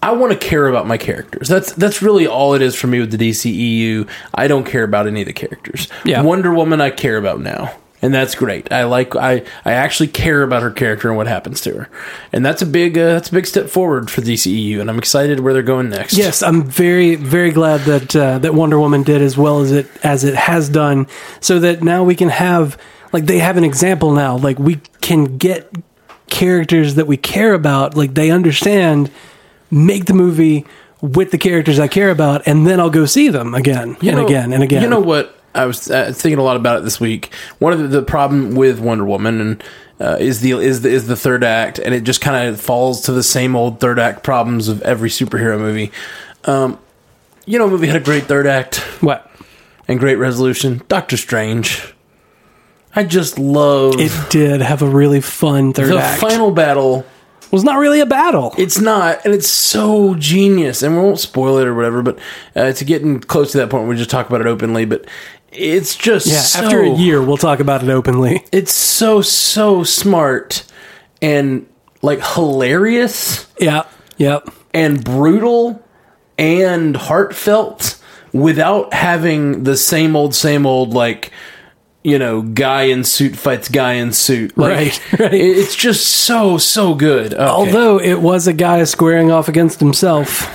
I 0.01 0.13
want 0.13 0.31
to 0.31 0.37
care 0.37 0.67
about 0.67 0.87
my 0.87 0.97
characters. 0.97 1.47
That's, 1.47 1.73
that's 1.73 2.01
really 2.01 2.25
all 2.25 2.53
it 2.53 2.61
is 2.61 2.75
for 2.75 2.87
me 2.87 2.99
with 2.99 3.11
the 3.11 3.29
DCEU. 3.29 4.09
I 4.33 4.47
don't 4.47 4.65
care 4.65 4.83
about 4.83 5.07
any 5.07 5.21
of 5.21 5.27
the 5.27 5.33
characters. 5.33 5.87
Yeah. 6.05 6.21
Wonder 6.21 6.53
Woman, 6.53 6.79
I 6.79 6.89
care 6.89 7.17
about 7.17 7.41
now. 7.41 7.75
And 8.01 8.13
that's 8.13 8.33
great. 8.33 8.71
I 8.71 8.85
like, 8.85 9.13
I, 9.17 9.43
I 9.65 9.73
actually 9.73 10.07
care 10.07 10.41
about 10.41 10.61
her 10.61 10.71
character 10.71 11.09
and 11.09 11.17
what 11.17 11.27
happens 11.27 11.59
to 11.61 11.73
her. 11.73 11.89
And 12.31 12.45
that's 12.45 12.61
a 12.61 12.65
big, 12.65 12.97
uh, 12.97 13.07
that's 13.07 13.27
a 13.27 13.33
big 13.33 13.45
step 13.45 13.69
forward 13.69 14.09
for 14.09 14.21
DCEU. 14.21 14.79
And 14.79 14.89
I'm 14.89 14.97
excited 14.97 15.41
where 15.41 15.51
they're 15.51 15.63
going 15.63 15.89
next. 15.89 16.13
Yes, 16.13 16.41
I'm 16.41 16.63
very 16.63 17.15
very 17.15 17.51
glad 17.51 17.81
that 17.81 18.15
uh, 18.15 18.39
that 18.39 18.53
Wonder 18.53 18.79
Woman 18.79 19.03
did 19.03 19.21
as 19.21 19.37
well 19.37 19.59
as 19.59 19.73
it 19.73 19.87
as 20.01 20.23
it 20.23 20.35
has 20.35 20.69
done, 20.69 21.07
so 21.41 21.59
that 21.59 21.83
now 21.83 22.05
we 22.05 22.15
can 22.15 22.29
have 22.29 22.77
like 23.11 23.25
they 23.25 23.39
have 23.39 23.57
an 23.57 23.65
example 23.65 24.13
now. 24.13 24.37
Like 24.37 24.59
we 24.59 24.79
can 25.01 25.37
get 25.37 25.69
characters 26.27 26.95
that 26.95 27.05
we 27.05 27.17
care 27.17 27.53
about, 27.53 27.97
like 27.97 28.13
they 28.13 28.31
understand, 28.31 29.11
make 29.71 30.05
the 30.05 30.13
movie 30.13 30.65
with 31.01 31.31
the 31.31 31.37
characters 31.37 31.79
I 31.79 31.87
care 31.87 32.09
about, 32.11 32.45
and 32.45 32.67
then 32.67 32.79
I'll 32.79 32.89
go 32.89 33.05
see 33.05 33.29
them 33.29 33.53
again 33.53 33.95
You 34.01 34.09
and 34.11 34.19
know- 34.19 34.25
again 34.25 34.53
and 34.53 34.63
again. 34.63 34.81
You 34.83 34.89
know 34.89 34.99
what? 34.99 35.35
I 35.55 35.65
was 35.65 35.89
uh, 35.89 36.11
thinking 36.15 36.37
a 36.37 36.43
lot 36.43 36.57
about 36.57 36.77
it 36.77 36.83
this 36.83 36.99
week. 36.99 37.33
One 37.57 37.73
of 37.73 37.79
the, 37.79 37.87
the 37.87 38.01
problem 38.03 38.53
with 38.53 38.79
Wonder 38.79 39.03
Woman 39.05 39.41
and 39.41 39.63
uh, 39.99 40.17
is 40.19 40.41
the 40.41 40.51
is 40.51 40.81
the 40.83 40.89
is 40.89 41.07
the 41.07 41.15
third 41.15 41.43
act, 41.43 41.79
and 41.79 41.93
it 41.95 42.03
just 42.03 42.21
kind 42.21 42.47
of 42.47 42.61
falls 42.61 43.01
to 43.01 43.11
the 43.11 43.23
same 43.23 43.55
old 43.55 43.79
third 43.79 43.97
act 43.97 44.23
problems 44.23 44.67
of 44.67 44.81
every 44.83 45.09
superhero 45.09 45.57
movie. 45.59 45.91
Um, 46.45 46.77
you 47.45 47.57
know, 47.57 47.65
a 47.65 47.67
movie 47.69 47.87
had 47.87 47.95
a 47.95 47.99
great 47.99 48.25
third 48.25 48.45
act 48.45 48.77
what 49.01 49.29
and 49.87 49.99
great 49.99 50.15
resolution. 50.17 50.83
Doctor 50.87 51.17
Strange. 51.17 51.93
I 52.95 53.03
just 53.03 53.39
love 53.39 53.95
it 53.97 54.11
did 54.29 54.61
have 54.61 54.81
a 54.83 54.87
really 54.87 55.21
fun 55.21 55.73
third 55.73 55.89
the 55.89 55.99
act. 55.99 56.21
final 56.21 56.51
battle. 56.51 57.05
Was 57.51 57.63
not 57.63 57.77
really 57.77 57.99
a 57.99 58.05
battle. 58.05 58.53
It's 58.57 58.79
not, 58.79 59.23
and 59.25 59.33
it's 59.33 59.49
so 59.49 60.15
genius. 60.15 60.81
And 60.83 60.95
we 60.95 61.01
won't 61.01 61.19
spoil 61.19 61.57
it 61.57 61.67
or 61.67 61.73
whatever, 61.75 62.01
but 62.01 62.19
uh, 62.55 62.71
to 62.73 62.85
getting 62.85 63.19
close 63.19 63.51
to 63.53 63.57
that 63.59 63.69
point, 63.69 63.87
we 63.87 63.95
just 63.95 64.09
talk 64.09 64.27
about 64.27 64.41
it 64.41 64.47
openly. 64.47 64.85
But 64.85 65.05
it's 65.51 65.95
just 65.95 66.27
yeah, 66.27 66.39
so- 66.39 66.63
after 66.63 66.81
a 66.81 66.89
year, 66.89 67.21
we'll 67.23 67.37
talk 67.37 67.59
about 67.59 67.83
it 67.83 67.89
openly. 67.89 68.45
it's 68.51 68.73
so 68.73 69.21
so 69.21 69.83
smart 69.83 70.63
and 71.21 71.65
like 72.01 72.23
hilarious 72.23 73.47
Yeah, 73.59 73.83
yep. 74.17 74.47
and 74.73 75.03
brutal 75.03 75.83
and 76.37 76.95
heartfelt 76.95 77.99
without 78.31 78.93
having 78.93 79.63
the 79.63 79.75
same 79.75 80.15
old 80.15 80.33
same 80.35 80.65
old 80.65 80.93
like 80.93 81.31
you 82.03 82.17
know 82.17 82.41
guy 82.41 82.83
in 82.83 83.03
suit 83.03 83.35
fights 83.35 83.67
guy 83.69 83.93
in 83.93 84.13
suit 84.13 84.57
like, 84.57 84.69
Right, 85.11 85.19
right. 85.19 85.33
it's 85.33 85.75
just 85.75 86.05
so 86.07 86.57
so 86.57 86.95
good 86.95 87.33
Okay. 87.33 87.43
Although 87.43 87.99
it 87.99 88.21
was 88.21 88.47
a 88.47 88.53
guy 88.53 88.83
squaring 88.85 89.31
off 89.31 89.47
against 89.49 89.79
himself. 89.81 90.49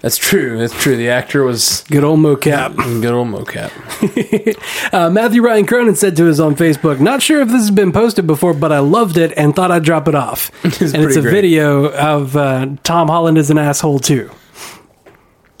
that's 0.00 0.16
true 0.16 0.56
that's 0.58 0.72
true 0.80 0.96
the 0.96 1.08
actor 1.08 1.42
was 1.42 1.82
Good 1.90 2.04
old 2.04 2.20
mocap. 2.20 2.76
good 2.76 3.12
old 3.12 3.28
mocap 3.28 3.72
Uh, 4.92 5.10
Matthew 5.10 5.42
Ryan 5.42 5.66
Cronin 5.66 5.96
said 5.96 6.16
to 6.16 6.30
us 6.30 6.38
on 6.38 6.54
Facebook, 6.54 7.00
"Not 7.00 7.20
sure 7.22 7.40
if 7.40 7.48
this 7.48 7.58
has 7.62 7.70
been 7.72 7.92
posted 7.92 8.26
before, 8.26 8.54
but 8.54 8.70
I 8.72 8.78
loved 8.78 9.16
it 9.18 9.32
and 9.36 9.54
thought 9.54 9.70
I'd 9.72 9.82
drop 9.82 10.06
it 10.08 10.14
off." 10.14 10.50
and 10.64 10.72
it's 10.80 11.16
a 11.16 11.20
great. 11.20 11.32
video 11.32 11.90
of 11.92 12.36
uh, 12.36 12.68
Tom 12.84 13.08
Holland 13.08 13.36
as 13.36 13.50
an 13.50 13.58
asshole 13.58 13.98
too. 13.98 14.30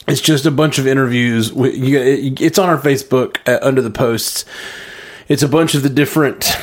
It's 0.06 0.20
just 0.20 0.46
a 0.46 0.50
bunch 0.50 0.78
of 0.78 0.86
interviews. 0.86 1.52
with- 1.52 1.74
you- 1.76 1.98
it- 1.98 2.40
It's 2.40 2.58
on 2.58 2.68
our 2.68 2.78
Facebook 2.78 3.36
uh, 3.46 3.58
under 3.62 3.82
the 3.82 3.90
posts. 3.90 4.44
It's 5.28 5.42
a 5.42 5.48
bunch 5.48 5.74
of 5.74 5.82
the 5.82 5.88
different 5.88 6.56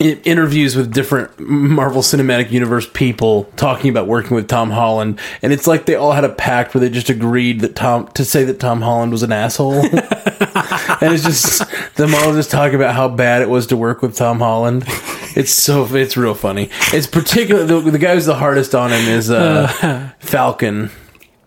interviews 0.00 0.74
with 0.74 0.92
different 0.92 1.38
Marvel 1.38 2.02
Cinematic 2.02 2.50
Universe 2.50 2.88
people 2.92 3.44
talking 3.56 3.90
about 3.90 4.08
working 4.08 4.34
with 4.34 4.48
Tom 4.48 4.70
Holland, 4.70 5.20
and 5.42 5.52
it's 5.52 5.66
like 5.66 5.86
they 5.86 5.94
all 5.94 6.12
had 6.12 6.24
a 6.24 6.28
pact 6.30 6.74
where 6.74 6.80
they 6.80 6.88
just 6.88 7.10
agreed 7.10 7.60
that 7.60 7.76
Tom 7.76 8.08
to 8.14 8.24
say 8.24 8.42
that 8.44 8.58
Tom 8.58 8.80
Holland 8.80 9.12
was 9.12 9.22
an 9.22 9.30
asshole, 9.30 9.74
and 9.84 9.92
it's 11.12 11.22
just 11.22 11.62
them 11.96 12.14
all 12.14 12.32
just 12.32 12.50
talking 12.50 12.74
about 12.74 12.94
how 12.96 13.06
bad 13.08 13.42
it 13.42 13.50
was 13.50 13.66
to 13.68 13.76
work 13.76 14.02
with 14.02 14.16
Tom 14.16 14.38
Holland. 14.40 14.84
It's 15.36 15.52
so 15.52 15.84
it's 15.94 16.16
real 16.16 16.34
funny. 16.34 16.70
It's 16.92 17.06
particularly 17.06 17.66
the, 17.82 17.90
the 17.92 17.98
guy 17.98 18.14
who's 18.14 18.26
the 18.26 18.34
hardest 18.34 18.74
on 18.74 18.90
him 18.90 19.06
is 19.08 19.30
uh, 19.30 20.10
Falcon. 20.18 20.90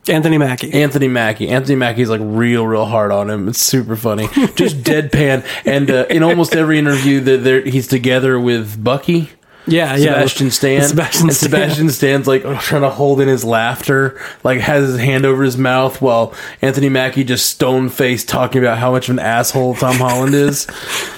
Anthony 0.07 0.37
Mackie. 0.37 0.71
Anthony 0.73 1.07
Mackie. 1.07 1.49
Anthony 1.49 1.75
Mackie's 1.75 2.09
like 2.09 2.21
real, 2.23 2.65
real 2.67 2.85
hard 2.85 3.11
on 3.11 3.29
him. 3.29 3.47
It's 3.47 3.59
super 3.59 3.95
funny. 3.95 4.27
Just 4.55 4.77
deadpan. 4.83 5.45
And 5.65 5.89
uh, 5.89 6.05
in 6.09 6.21
almost 6.23 6.55
every 6.55 6.77
interview, 6.77 7.19
that 7.21 7.37
they're, 7.43 7.61
he's 7.61 7.87
together 7.87 8.39
with 8.39 8.83
Bucky. 8.83 9.31
yeah, 9.65 9.95
Sebastian 9.97 10.45
yeah. 10.47 10.51
Stan. 10.51 10.81
Sebastian 10.87 11.23
and 11.27 11.33
Stan. 11.35 11.49
Sebastian 11.51 11.89
Stan's 11.89 12.27
like 12.27 12.43
trying 12.61 12.83
to 12.83 12.89
hold 12.91 13.19
in 13.19 13.27
his 13.27 13.43
laughter, 13.43 14.19
like 14.43 14.59
has 14.59 14.87
his 14.89 14.99
hand 14.99 15.25
over 15.25 15.43
his 15.43 15.57
mouth 15.57 15.99
while 16.03 16.35
Anthony 16.61 16.89
Mackie 16.89 17.23
just 17.23 17.47
stone 17.49 17.89
faced 17.89 18.29
talking 18.29 18.61
about 18.61 18.77
how 18.77 18.91
much 18.91 19.09
of 19.09 19.15
an 19.15 19.19
asshole 19.19 19.73
Tom 19.75 19.95
Holland 19.95 20.35
is. 20.35 20.67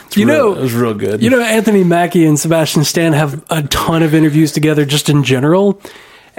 It's 0.05 0.15
You 0.15 0.27
real- 0.27 0.53
know- 0.53 0.59
it 0.59 0.61
was 0.61 0.73
real 0.73 0.93
good. 0.93 1.21
You 1.21 1.29
know, 1.29 1.41
Anthony 1.41 1.83
Mackie 1.83 2.25
and 2.25 2.39
Sebastian 2.39 2.85
Stan 2.85 3.11
have 3.11 3.43
a 3.49 3.63
ton 3.63 4.01
of 4.01 4.13
interviews 4.13 4.53
together 4.53 4.85
just 4.85 5.09
in 5.09 5.25
general. 5.25 5.81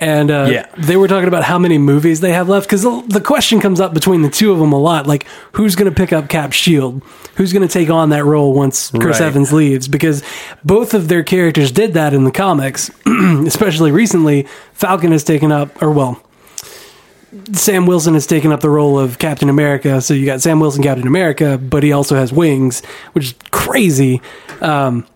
And 0.00 0.30
uh, 0.30 0.46
Yeah. 0.48 0.66
they 0.76 0.96
were 0.96 1.08
talking 1.08 1.26
about 1.26 1.42
how 1.42 1.58
many 1.58 1.76
movies 1.76 2.20
they 2.20 2.32
have 2.32 2.48
left 2.48 2.66
because 2.66 2.82
the, 2.82 3.02
the 3.08 3.20
question 3.20 3.58
comes 3.60 3.80
up 3.80 3.92
between 3.94 4.22
the 4.22 4.30
two 4.30 4.52
of 4.52 4.58
them 4.60 4.72
a 4.72 4.78
lot 4.78 5.08
like, 5.08 5.26
who's 5.52 5.74
going 5.74 5.92
to 5.92 5.94
pick 5.96 6.12
up 6.12 6.28
cap 6.28 6.52
shield? 6.52 7.02
Who's 7.34 7.52
going 7.52 7.66
to 7.66 7.72
take 7.72 7.90
on 7.90 8.10
that 8.10 8.24
role 8.24 8.52
once 8.54 8.90
Chris 8.92 9.18
Right. 9.18 9.26
Evans 9.26 9.52
leaves? 9.52 9.88
Because 9.88 10.22
both 10.64 10.94
of 10.94 11.08
their 11.08 11.24
characters 11.24 11.72
did 11.72 11.94
that 11.94 12.14
in 12.14 12.22
the 12.24 12.30
comics, 12.30 12.90
especially 13.06 13.90
recently. 13.90 14.46
Falcon 14.72 15.10
has 15.10 15.24
taken 15.24 15.50
up, 15.50 15.82
or 15.82 15.90
well, 15.90 16.22
Sam 17.52 17.84
Wilson 17.86 18.14
has 18.14 18.26
taken 18.26 18.52
up 18.52 18.60
the 18.60 18.70
role 18.70 18.98
of 18.98 19.18
Captain 19.18 19.48
America. 19.48 20.00
So 20.00 20.14
you 20.14 20.24
got 20.26 20.40
Sam 20.40 20.60
Wilson, 20.60 20.82
Captain 20.82 21.06
America, 21.06 21.58
but 21.58 21.82
he 21.82 21.92
also 21.92 22.14
has 22.16 22.32
wings, 22.32 22.84
which 23.12 23.24
is 23.26 23.34
crazy. 23.50 24.22
Um, 24.60 25.06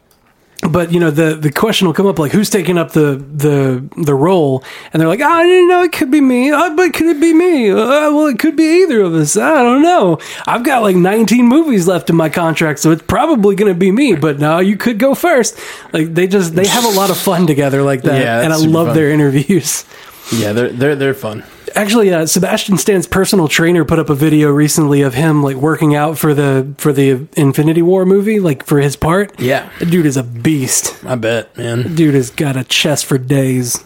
but 0.70 0.92
you 0.92 1.00
know 1.00 1.10
the 1.10 1.34
the 1.34 1.50
question 1.50 1.86
will 1.88 1.94
come 1.94 2.06
up 2.06 2.18
like 2.20 2.30
who's 2.32 2.48
taking 2.48 2.78
up 2.78 2.92
the 2.92 3.16
the 3.16 3.82
the 3.96 4.14
role? 4.14 4.62
And 4.92 5.00
they're 5.00 5.08
like 5.08 5.20
oh, 5.20 5.24
I 5.28 5.42
didn't 5.42 5.68
know 5.68 5.82
it 5.82 5.92
could 5.92 6.10
be 6.10 6.20
me. 6.20 6.50
Uh, 6.52 6.74
but 6.76 6.94
could 6.94 7.08
it 7.16 7.20
be 7.20 7.32
me? 7.34 7.70
Uh, 7.70 7.76
well 8.12 8.26
it 8.26 8.38
could 8.38 8.54
be 8.56 8.82
either 8.82 9.00
of 9.02 9.12
us. 9.14 9.36
I 9.36 9.62
don't 9.62 9.82
know. 9.82 10.18
I've 10.46 10.62
got 10.64 10.82
like 10.82 10.94
19 10.96 11.46
movies 11.46 11.88
left 11.88 12.10
in 12.10 12.16
my 12.16 12.28
contract 12.28 12.78
so 12.78 12.90
it's 12.92 13.02
probably 13.02 13.56
gonna 13.56 13.74
be 13.74 13.90
me 13.90 14.14
but 14.14 14.38
no 14.38 14.60
you 14.60 14.76
could 14.76 14.98
go 14.98 15.14
first. 15.14 15.58
Like 15.92 16.14
they 16.14 16.26
just 16.28 16.54
they 16.54 16.66
have 16.66 16.84
a 16.84 16.96
lot 16.96 17.10
of 17.10 17.16
fun 17.18 17.46
together 17.46 17.82
like 17.82 18.02
that 18.02 18.20
Yeah, 18.20 18.40
and 18.42 18.52
I 18.52 18.56
love 18.56 18.88
fun. 18.88 18.96
their 18.96 19.10
interviews. 19.10 19.84
Yeah, 20.32 20.52
they're 20.52 20.68
they're 20.70 20.96
they're 20.96 21.14
fun. 21.14 21.42
Actually, 21.74 22.12
uh, 22.12 22.26
Sebastian 22.26 22.76
Stan's 22.78 23.06
personal 23.06 23.48
trainer 23.48 23.84
put 23.84 23.98
up 23.98 24.08
a 24.10 24.14
video 24.14 24.50
recently 24.50 25.02
of 25.02 25.14
him 25.14 25.42
like 25.42 25.56
working 25.56 25.94
out 25.94 26.18
for 26.18 26.34
the 26.34 26.74
for 26.78 26.92
the 26.92 27.26
Infinity 27.36 27.82
War 27.82 28.04
movie, 28.04 28.40
like 28.40 28.64
for 28.64 28.78
his 28.80 28.96
part. 28.96 29.38
Yeah, 29.40 29.68
The 29.78 29.86
dude 29.86 30.06
is 30.06 30.16
a 30.16 30.22
beast. 30.22 31.02
I 31.04 31.14
bet, 31.16 31.56
man. 31.56 31.94
Dude 31.94 32.14
has 32.14 32.30
got 32.30 32.56
a 32.56 32.64
chest 32.64 33.06
for 33.06 33.18
days, 33.18 33.82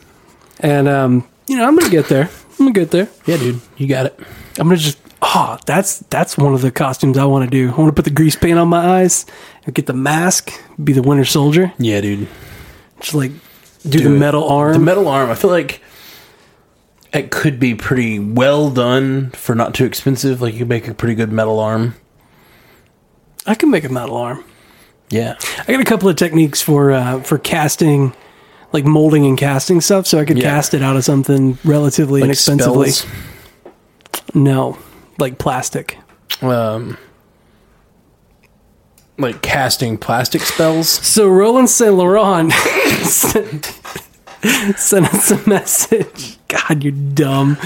and 0.60 0.88
um, 0.88 1.28
you 1.46 1.56
know 1.56 1.66
I'm 1.66 1.76
gonna 1.76 1.90
get 1.90 2.08
there. 2.08 2.28
I'm 2.58 2.66
gonna 2.66 2.72
get 2.72 2.90
there. 2.90 3.08
Yeah, 3.26 3.36
dude, 3.36 3.60
you 3.76 3.86
got 3.86 4.06
it. 4.06 4.18
I'm 4.58 4.68
gonna 4.68 4.76
just 4.76 4.98
oh, 5.22 5.58
that's 5.66 5.98
that's 6.10 6.36
one 6.38 6.54
of 6.54 6.62
the 6.62 6.70
costumes 6.70 7.18
I 7.18 7.24
want 7.24 7.44
to 7.44 7.50
do. 7.50 7.70
I 7.72 7.76
want 7.76 7.88
to 7.88 7.92
put 7.92 8.04
the 8.04 8.10
grease 8.14 8.36
paint 8.36 8.58
on 8.58 8.68
my 8.68 9.00
eyes, 9.00 9.26
and 9.64 9.74
get 9.74 9.86
the 9.86 9.92
mask, 9.92 10.52
be 10.82 10.92
the 10.92 11.02
Winter 11.02 11.24
Soldier, 11.24 11.72
Yeah, 11.78 12.00
dude. 12.00 12.28
just 13.00 13.14
like 13.14 13.32
do, 13.82 13.90
Do 13.98 14.04
the 14.08 14.14
it. 14.14 14.18
metal 14.18 14.48
arm. 14.48 14.72
The 14.72 14.78
metal 14.78 15.08
arm, 15.08 15.30
I 15.30 15.34
feel 15.34 15.50
like 15.50 15.82
it 17.16 17.30
could 17.30 17.58
be 17.58 17.74
pretty 17.74 18.18
well 18.18 18.70
done 18.70 19.30
for 19.30 19.54
not 19.54 19.74
too 19.74 19.84
expensive. 19.84 20.40
Like 20.42 20.52
you 20.54 20.60
could 20.60 20.68
make 20.68 20.86
a 20.88 20.94
pretty 20.94 21.14
good 21.14 21.32
metal 21.32 21.58
arm. 21.58 21.94
I 23.46 23.54
can 23.54 23.70
make 23.70 23.84
a 23.84 23.88
metal 23.88 24.16
arm. 24.16 24.44
Yeah. 25.10 25.36
I 25.66 25.72
got 25.72 25.80
a 25.80 25.84
couple 25.84 26.08
of 26.08 26.16
techniques 26.16 26.60
for 26.62 26.90
uh, 26.92 27.20
for 27.22 27.38
casting, 27.38 28.14
like 28.72 28.84
molding 28.84 29.24
and 29.24 29.38
casting 29.38 29.80
stuff, 29.80 30.06
so 30.06 30.18
I 30.18 30.24
could 30.24 30.36
Yeah. 30.38 30.44
cast 30.50 30.74
it 30.74 30.82
out 30.82 30.96
of 30.96 31.04
something 31.04 31.58
relatively 31.64 32.20
Like 32.22 32.26
inexpensively. 32.28 32.90
spells. 32.90 33.14
No, 34.34 34.78
like 35.18 35.38
plastic. 35.38 35.98
Um 36.42 36.98
like 39.18 39.40
casting 39.42 39.96
plastic 39.96 40.42
spells. 40.42 40.88
So 41.06 41.28
Roland 41.28 41.70
Saint 41.70 41.94
Laurent 41.94 42.52
sent, 43.02 43.64
sent 44.76 45.06
us 45.14 45.30
a 45.30 45.48
message. 45.48 46.35
God, 46.48 46.82
you're 46.82 46.92
dumb. 46.92 47.58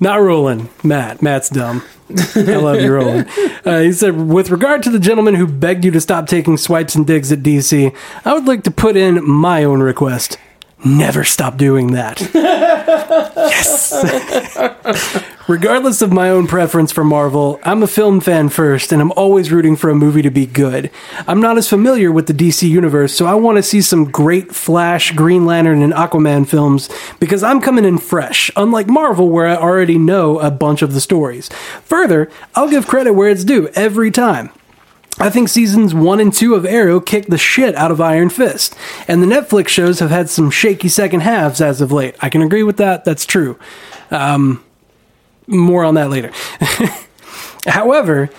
Not 0.00 0.16
Roland, 0.20 0.68
Matt. 0.82 1.22
Matt's 1.22 1.48
dumb. 1.48 1.82
I 2.36 2.56
love 2.56 2.80
you, 2.80 2.92
Roland. 2.92 3.28
Uh, 3.64 3.80
he 3.80 3.92
said, 3.92 4.28
with 4.28 4.50
regard 4.50 4.82
to 4.84 4.90
the 4.90 4.98
gentleman 4.98 5.34
who 5.34 5.46
begged 5.46 5.84
you 5.84 5.90
to 5.90 6.00
stop 6.00 6.26
taking 6.26 6.56
swipes 6.56 6.94
and 6.94 7.06
digs 7.06 7.32
at 7.32 7.40
DC, 7.40 7.94
I 8.24 8.34
would 8.34 8.46
like 8.46 8.62
to 8.64 8.70
put 8.70 8.96
in 8.96 9.28
my 9.28 9.64
own 9.64 9.82
request. 9.82 10.38
Never 10.84 11.24
stop 11.24 11.56
doing 11.56 11.92
that. 11.92 12.20
yes. 13.36 13.92
Regardless 15.48 16.02
of 16.02 16.12
my 16.12 16.28
own 16.28 16.48
preference 16.48 16.90
for 16.90 17.04
Marvel, 17.04 17.60
I'm 17.62 17.80
a 17.80 17.86
film 17.86 18.18
fan 18.18 18.48
first, 18.48 18.90
and 18.90 19.00
I'm 19.00 19.12
always 19.12 19.52
rooting 19.52 19.76
for 19.76 19.90
a 19.90 19.94
movie 19.94 20.22
to 20.22 20.30
be 20.30 20.44
good. 20.44 20.90
I'm 21.28 21.40
not 21.40 21.56
as 21.56 21.68
familiar 21.68 22.10
with 22.10 22.26
the 22.26 22.32
DC 22.34 22.68
universe, 22.68 23.14
so 23.14 23.26
I 23.26 23.34
want 23.34 23.56
to 23.56 23.62
see 23.62 23.80
some 23.80 24.10
great 24.10 24.52
Flash, 24.52 25.12
Green 25.12 25.46
Lantern, 25.46 25.82
and 25.82 25.92
Aquaman 25.92 26.48
films 26.48 26.90
because 27.20 27.44
I'm 27.44 27.60
coming 27.60 27.84
in 27.84 27.98
fresh, 27.98 28.50
unlike 28.56 28.88
Marvel, 28.88 29.28
where 29.28 29.46
I 29.46 29.54
already 29.54 29.98
know 29.98 30.40
a 30.40 30.50
bunch 30.50 30.82
of 30.82 30.94
the 30.94 31.00
stories. 31.00 31.48
Further, 31.84 32.28
I'll 32.56 32.68
give 32.68 32.88
credit 32.88 33.12
where 33.12 33.28
it's 33.30 33.44
due 33.44 33.68
every 33.76 34.10
time. 34.10 34.50
I 35.20 35.30
think 35.30 35.48
seasons 35.48 35.94
one 35.94 36.18
and 36.18 36.32
two 36.32 36.56
of 36.56 36.66
Arrow 36.66 36.98
kicked 36.98 37.30
the 37.30 37.38
shit 37.38 37.76
out 37.76 37.92
of 37.92 38.00
Iron 38.00 38.30
Fist, 38.30 38.74
and 39.06 39.22
the 39.22 39.28
Netflix 39.28 39.68
shows 39.68 40.00
have 40.00 40.10
had 40.10 40.28
some 40.28 40.50
shaky 40.50 40.88
second 40.88 41.20
halves 41.20 41.60
as 41.60 41.80
of 41.80 41.92
late. 41.92 42.16
I 42.20 42.30
can 42.30 42.42
agree 42.42 42.64
with 42.64 42.78
that. 42.78 43.04
That's 43.04 43.24
true. 43.24 43.60
Um, 44.10 44.64
more 45.46 45.84
on 45.84 45.94
that 45.94 46.10
later. 46.10 46.32
However, 47.66 48.30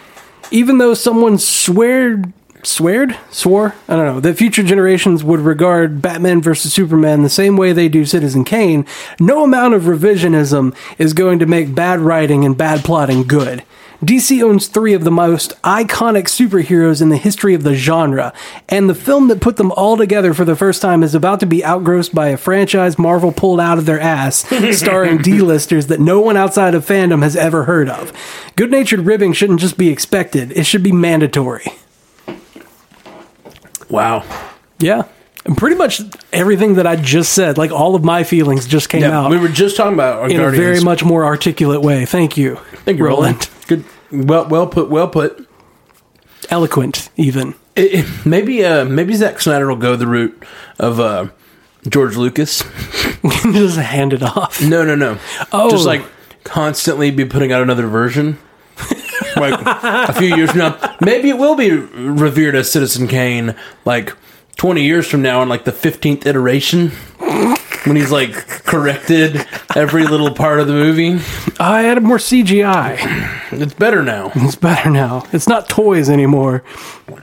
even 0.52 0.78
though 0.78 0.94
someone 0.94 1.38
sweared, 1.38 2.32
sweared, 2.64 3.18
swore, 3.30 3.76
I 3.88 3.96
don't 3.96 4.06
know, 4.06 4.20
that 4.20 4.38
future 4.38 4.64
generations 4.64 5.24
would 5.24 5.40
regard 5.40 6.02
Batman 6.02 6.42
vs 6.42 6.74
Superman 6.74 7.24
the 7.24 7.30
same 7.30 7.58
way 7.58 7.74
they 7.74 7.90
do 7.90 8.06
Citizen 8.06 8.44
Kane, 8.44 8.86
no 9.20 9.44
amount 9.44 9.74
of 9.74 9.84
revisionism 9.84 10.76
is 10.98 11.14
going 11.14 11.40
to 11.40 11.46
make 11.46 11.76
bad 11.76 12.00
writing 12.00 12.46
and 12.46 12.58
bad 12.58 12.84
plotting 12.84 13.24
good. 13.24 13.64
DC 14.04 14.44
owns 14.44 14.68
three 14.68 14.94
of 14.94 15.04
the 15.04 15.12
most 15.12 15.60
iconic 15.64 16.26
superheroes 16.26 17.02
in 17.02 17.10
the 17.10 17.18
history 17.18 17.56
of 17.56 17.64
the 17.64 17.74
genre, 17.74 18.32
and 18.70 18.88
the 18.88 18.96
film 18.96 19.28
that 19.28 19.42
put 19.42 19.58
them 19.58 19.72
all 19.72 19.98
together 19.98 20.34
for 20.36 20.46
the 20.46 20.56
first 20.56 20.82
time 20.84 21.02
is 21.02 21.16
about 21.16 21.40
to 21.40 21.48
be 21.48 21.66
outgrossed 21.66 22.14
by 22.14 22.28
a 22.28 22.38
franchise 22.38 23.00
Marvel 23.00 23.32
pulled 23.32 23.60
out 23.60 23.80
of 23.80 23.88
their 23.88 24.00
ass, 24.00 24.46
starring 24.78 25.18
D-listers 25.18 25.88
that 25.88 26.00
no 26.00 26.22
one 26.22 26.38
outside 26.38 26.76
of 26.76 26.86
fandom 26.86 27.24
has 27.24 27.36
ever 27.36 27.64
heard 27.64 27.90
of. 27.90 28.14
Good 28.56 28.70
natured 28.70 29.02
ribbing 29.02 29.34
shouldn't 29.34 29.60
just 29.60 29.78
be 29.78 29.90
expected, 29.90 30.52
it 30.52 30.66
should 30.66 30.84
be 30.84 30.92
mandatory. 30.92 31.66
Wow. 33.90 34.26
Yeah. 34.80 35.04
And 35.48 35.58
pretty 35.58 35.78
much 35.78 36.02
everything 36.34 36.76
that 36.76 36.86
I 36.86 36.98
just 36.98 37.32
said, 37.32 37.58
like 37.58 37.72
all 37.72 37.96
of 37.96 38.04
my 38.04 38.24
feelings 38.26 38.68
just 38.68 38.90
came 38.90 39.02
Yeah, 39.02 39.18
out 39.22 39.32
we 39.32 39.38
were 39.38 39.48
just 39.48 39.78
talking 39.78 39.94
about 39.94 40.20
our 40.20 40.30
in 40.30 40.40
a 40.42 40.52
very 40.52 40.82
much 40.82 41.04
more 41.06 41.24
articulate 41.26 41.82
way. 41.82 42.06
Thank 42.06 42.36
you. 42.38 42.58
Thank 42.84 42.98
you, 43.00 43.06
Roland. 43.06 43.50
Good. 43.68 43.86
Well, 44.12 44.48
well 44.50 44.68
put. 44.68 44.90
Well 44.90 45.08
put. 45.08 45.48
Eloquent, 46.50 47.10
even. 47.16 47.56
It- 47.76 47.94
it- 47.94 48.26
maybe, 48.26 48.64
uh, 48.66 48.84
maybe 48.86 49.14
Zack 49.14 49.40
Snyder 49.40 49.68
will 49.68 49.76
go 49.78 49.96
the 49.96 50.08
route 50.08 50.44
of 50.80 51.00
uh, 51.00 51.28
George 51.88 52.16
Lucas. 52.18 52.64
just 53.44 53.78
hand 53.78 54.14
it 54.14 54.24
off. 54.24 54.62
No, 54.62 54.84
no, 54.84 54.96
no. 54.96 55.18
Oh. 55.52 55.70
Just 55.70 55.86
like 55.86 56.04
constantly 56.44 57.10
be 57.12 57.24
putting 57.26 57.52
out 57.54 57.62
another 57.62 57.88
version. 57.88 58.38
like 59.38 59.60
a 59.64 60.14
few 60.14 60.36
years 60.36 60.52
from 60.52 60.60
now, 60.60 60.96
maybe 61.02 61.30
it 61.30 61.38
will 61.38 61.56
be 61.56 61.72
revered 61.72 62.56
as 62.56 62.72
Citizen 62.72 63.08
Kane. 63.08 63.56
Like 63.86 64.14
twenty 64.58 64.84
years 64.84 65.08
from 65.08 65.22
now, 65.22 65.42
in 65.42 65.50
like 65.50 65.64
the 65.64 65.72
fifteenth 65.72 66.26
iteration, 66.26 66.90
when 67.88 67.96
he's 67.96 68.12
like 68.12 68.34
corrected 68.66 69.46
every 69.76 70.06
little 70.06 70.34
part 70.34 70.60
of 70.60 70.68
the 70.68 70.74
movie. 70.74 71.20
I 71.60 71.86
added 71.86 72.04
more 72.04 72.18
CGI. 72.18 72.98
It's 73.52 73.74
better 73.74 74.04
now. 74.04 74.32
It's 74.36 74.56
better 74.56 74.90
now. 74.90 75.26
It's 75.32 75.48
not 75.48 75.70
toys 75.70 76.10
anymore. 76.10 76.64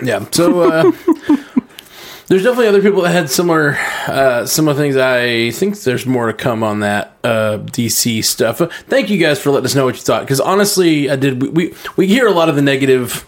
Yeah. 0.03 0.26
So, 0.30 0.62
uh, 0.62 0.93
there's 2.28 2.43
definitely 2.43 2.68
other 2.68 2.82
people 2.82 3.03
that 3.03 3.12
had 3.12 3.30
similar 3.30 3.76
uh, 4.07 4.47
similar 4.47 4.74
things. 4.76 4.97
I 4.97 5.51
think 5.51 5.78
there's 5.80 6.07
more 6.07 6.26
to 6.26 6.32
come 6.32 6.62
on 6.62 6.80
that 6.80 7.16
uh, 7.22 7.59
DC 7.59 8.24
stuff. 8.24 8.59
Thank 8.87 9.11
you 9.11 9.18
guys 9.18 9.41
for 9.41 9.51
letting 9.51 9.66
us 9.66 9.74
know 9.74 9.85
what 9.85 9.97
you 9.97 10.01
thought. 10.03 10.22
Because 10.22 10.41
honestly, 10.41 11.11
I 11.11 11.16
did. 11.16 11.43
We, 11.43 11.49
we 11.49 11.74
we 11.97 12.07
hear 12.07 12.26
a 12.26 12.32
lot 12.32 12.49
of 12.49 12.57
the 12.57 12.62
negative. 12.62 13.26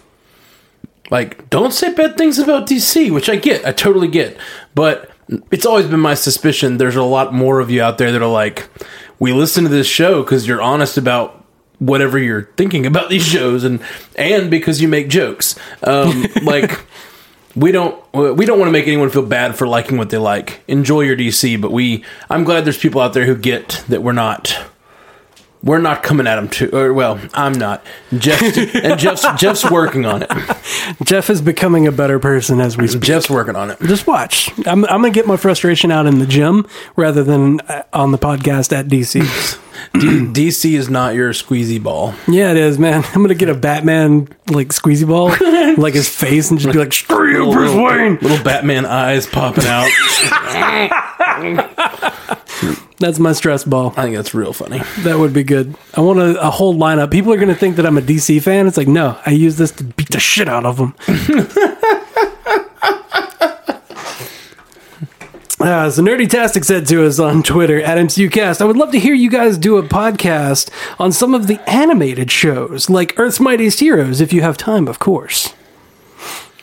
Like, 1.09 1.49
don't 1.49 1.71
say 1.71 1.93
bad 1.93 2.17
things 2.17 2.39
about 2.39 2.67
DC, 2.67 3.11
which 3.11 3.29
I 3.29 3.35
get. 3.35 3.65
I 3.65 3.71
totally 3.71 4.07
get. 4.07 4.37
But 4.75 5.11
it's 5.51 5.65
always 5.65 5.87
been 5.87 5.99
my 5.99 6.13
suspicion. 6.13 6.77
There's 6.77 6.95
a 6.95 7.03
lot 7.03 7.33
more 7.33 7.59
of 7.59 7.69
you 7.69 7.81
out 7.81 7.97
there 7.97 8.11
that 8.11 8.21
are 8.21 8.31
like, 8.31 8.67
we 9.19 9.33
listen 9.33 9.63
to 9.63 9.69
this 9.69 9.87
show 9.87 10.23
because 10.23 10.47
you're 10.47 10.61
honest 10.61 10.97
about 10.97 11.45
whatever 11.79 12.17
you're 12.17 12.49
thinking 12.57 12.85
about 12.85 13.09
these 13.09 13.25
shows, 13.25 13.63
and 13.63 13.81
and 14.15 14.49
because 14.49 14.81
you 14.81 14.87
make 14.87 15.09
jokes. 15.09 15.57
Um, 15.83 16.25
like 16.43 16.85
we 17.55 17.71
don't 17.71 18.01
we 18.13 18.45
don't 18.45 18.59
want 18.59 18.67
to 18.67 18.71
make 18.71 18.87
anyone 18.87 19.09
feel 19.09 19.25
bad 19.25 19.55
for 19.55 19.67
liking 19.67 19.97
what 19.97 20.09
they 20.09 20.17
like. 20.17 20.61
Enjoy 20.67 21.01
your 21.01 21.17
DC, 21.17 21.59
but 21.59 21.71
we 21.71 22.03
I'm 22.29 22.43
glad 22.43 22.65
there's 22.65 22.77
people 22.77 23.01
out 23.01 23.13
there 23.13 23.25
who 23.25 23.35
get 23.35 23.83
that 23.89 24.03
we're 24.03 24.13
not 24.13 24.55
we're 25.67 25.79
not 25.79 26.01
coming 26.01 26.25
at 26.27 26.37
him 26.37 26.47
too. 26.49 26.69
Or 26.73 26.93
well, 26.93 27.19
I'm 27.33 27.53
not. 27.53 27.85
Jeff 28.17 28.41
and 28.75 28.99
Jeff's 28.99 29.25
Jeff's 29.39 29.69
working 29.69 30.05
on 30.05 30.23
it. 30.23 30.31
Jeff 31.03 31.29
is 31.29 31.41
becoming 31.41 31.85
a 31.87 31.91
better 31.91 32.17
person 32.19 32.59
as 32.59 32.77
we 32.77 32.87
speak. 32.87 33.01
Jeff's 33.03 33.29
working 33.29 33.55
on 33.55 33.69
it. 33.71 33.79
Just 33.81 34.07
watch. 34.07 34.49
I'm, 34.65 34.85
I'm 34.85 35.01
going 35.01 35.11
to 35.13 35.17
get 35.17 35.27
my 35.27 35.37
frustration 35.37 35.91
out 35.91 36.05
in 36.07 36.19
the 36.19 36.25
gym 36.25 36.65
rather 36.95 37.23
than 37.23 37.59
uh, 37.61 37.83
on 37.93 38.11
the 38.11 38.17
podcast 38.17 38.71
at 38.75 38.87
DC. 38.87 39.21
D- 39.93 40.49
DC 40.49 40.73
is 40.73 40.89
not 40.89 41.13
your 41.13 41.31
squeezy 41.33 41.81
ball. 41.81 42.15
yeah, 42.27 42.49
it 42.51 42.57
is, 42.57 42.79
man. 42.79 43.03
I'm 43.03 43.13
going 43.13 43.27
to 43.27 43.35
get 43.35 43.49
a 43.49 43.53
Batman 43.53 44.27
like 44.49 44.69
squeezy 44.69 45.07
ball, 45.07 45.29
like 45.77 45.93
his 45.93 46.09
face, 46.09 46.49
and 46.49 46.59
just 46.59 46.73
be 46.73 46.79
like, 46.79 46.93
"Screw 46.93 47.45
you, 47.45 47.51
Bruce 47.51 47.73
Wayne." 47.73 48.17
little 48.21 48.43
Batman 48.43 48.85
eyes 48.85 49.27
popping 49.27 49.65
out. 49.67 49.87
That's 52.99 53.19
my 53.19 53.33
stress 53.33 53.63
ball. 53.63 53.93
I 53.95 54.03
think 54.03 54.15
that's 54.15 54.33
real 54.33 54.53
funny. 54.53 54.81
That 54.99 55.19
would 55.19 55.31
be 55.33 55.43
good. 55.43 55.75
I 55.93 56.01
want 56.01 56.17
a, 56.19 56.39
a 56.41 56.49
whole 56.49 56.73
lineup. 56.73 57.11
People 57.11 57.31
are 57.31 57.37
going 57.37 57.47
to 57.47 57.55
think 57.55 57.75
that 57.75 57.85
I'm 57.85 57.97
a 57.97 58.01
DC 58.01 58.41
fan. 58.41 58.65
It's 58.67 58.77
like, 58.77 58.87
no, 58.87 59.19
I 59.25 59.31
use 59.31 59.57
this 59.57 59.71
to 59.73 59.83
beat 59.83 60.09
the 60.09 60.19
shit 60.19 60.47
out 60.47 60.65
of 60.65 60.77
them. 60.77 60.95
Uh, 65.59 65.89
so 65.89 66.03
Nerdy 66.03 66.29
Tastic 66.29 66.63
said 66.63 66.85
to 66.85 67.03
us 67.05 67.17
on 67.17 67.41
Twitter 67.41 67.81
at 67.81 67.97
MCUcast, 67.97 68.61
I 68.61 68.65
would 68.65 68.77
love 68.77 68.91
to 68.91 68.99
hear 68.99 69.15
you 69.15 69.29
guys 69.29 69.57
do 69.57 69.77
a 69.77 69.83
podcast 69.83 70.69
on 70.99 71.11
some 71.11 71.33
of 71.33 71.47
the 71.47 71.59
animated 71.67 72.31
shows, 72.31 72.91
like 72.91 73.17
Earth's 73.17 73.39
Mightiest 73.39 73.79
Heroes, 73.79 74.21
if 74.21 74.31
you 74.31 74.43
have 74.43 74.55
time, 74.55 74.87
of 74.87 74.99
course. 74.99 75.55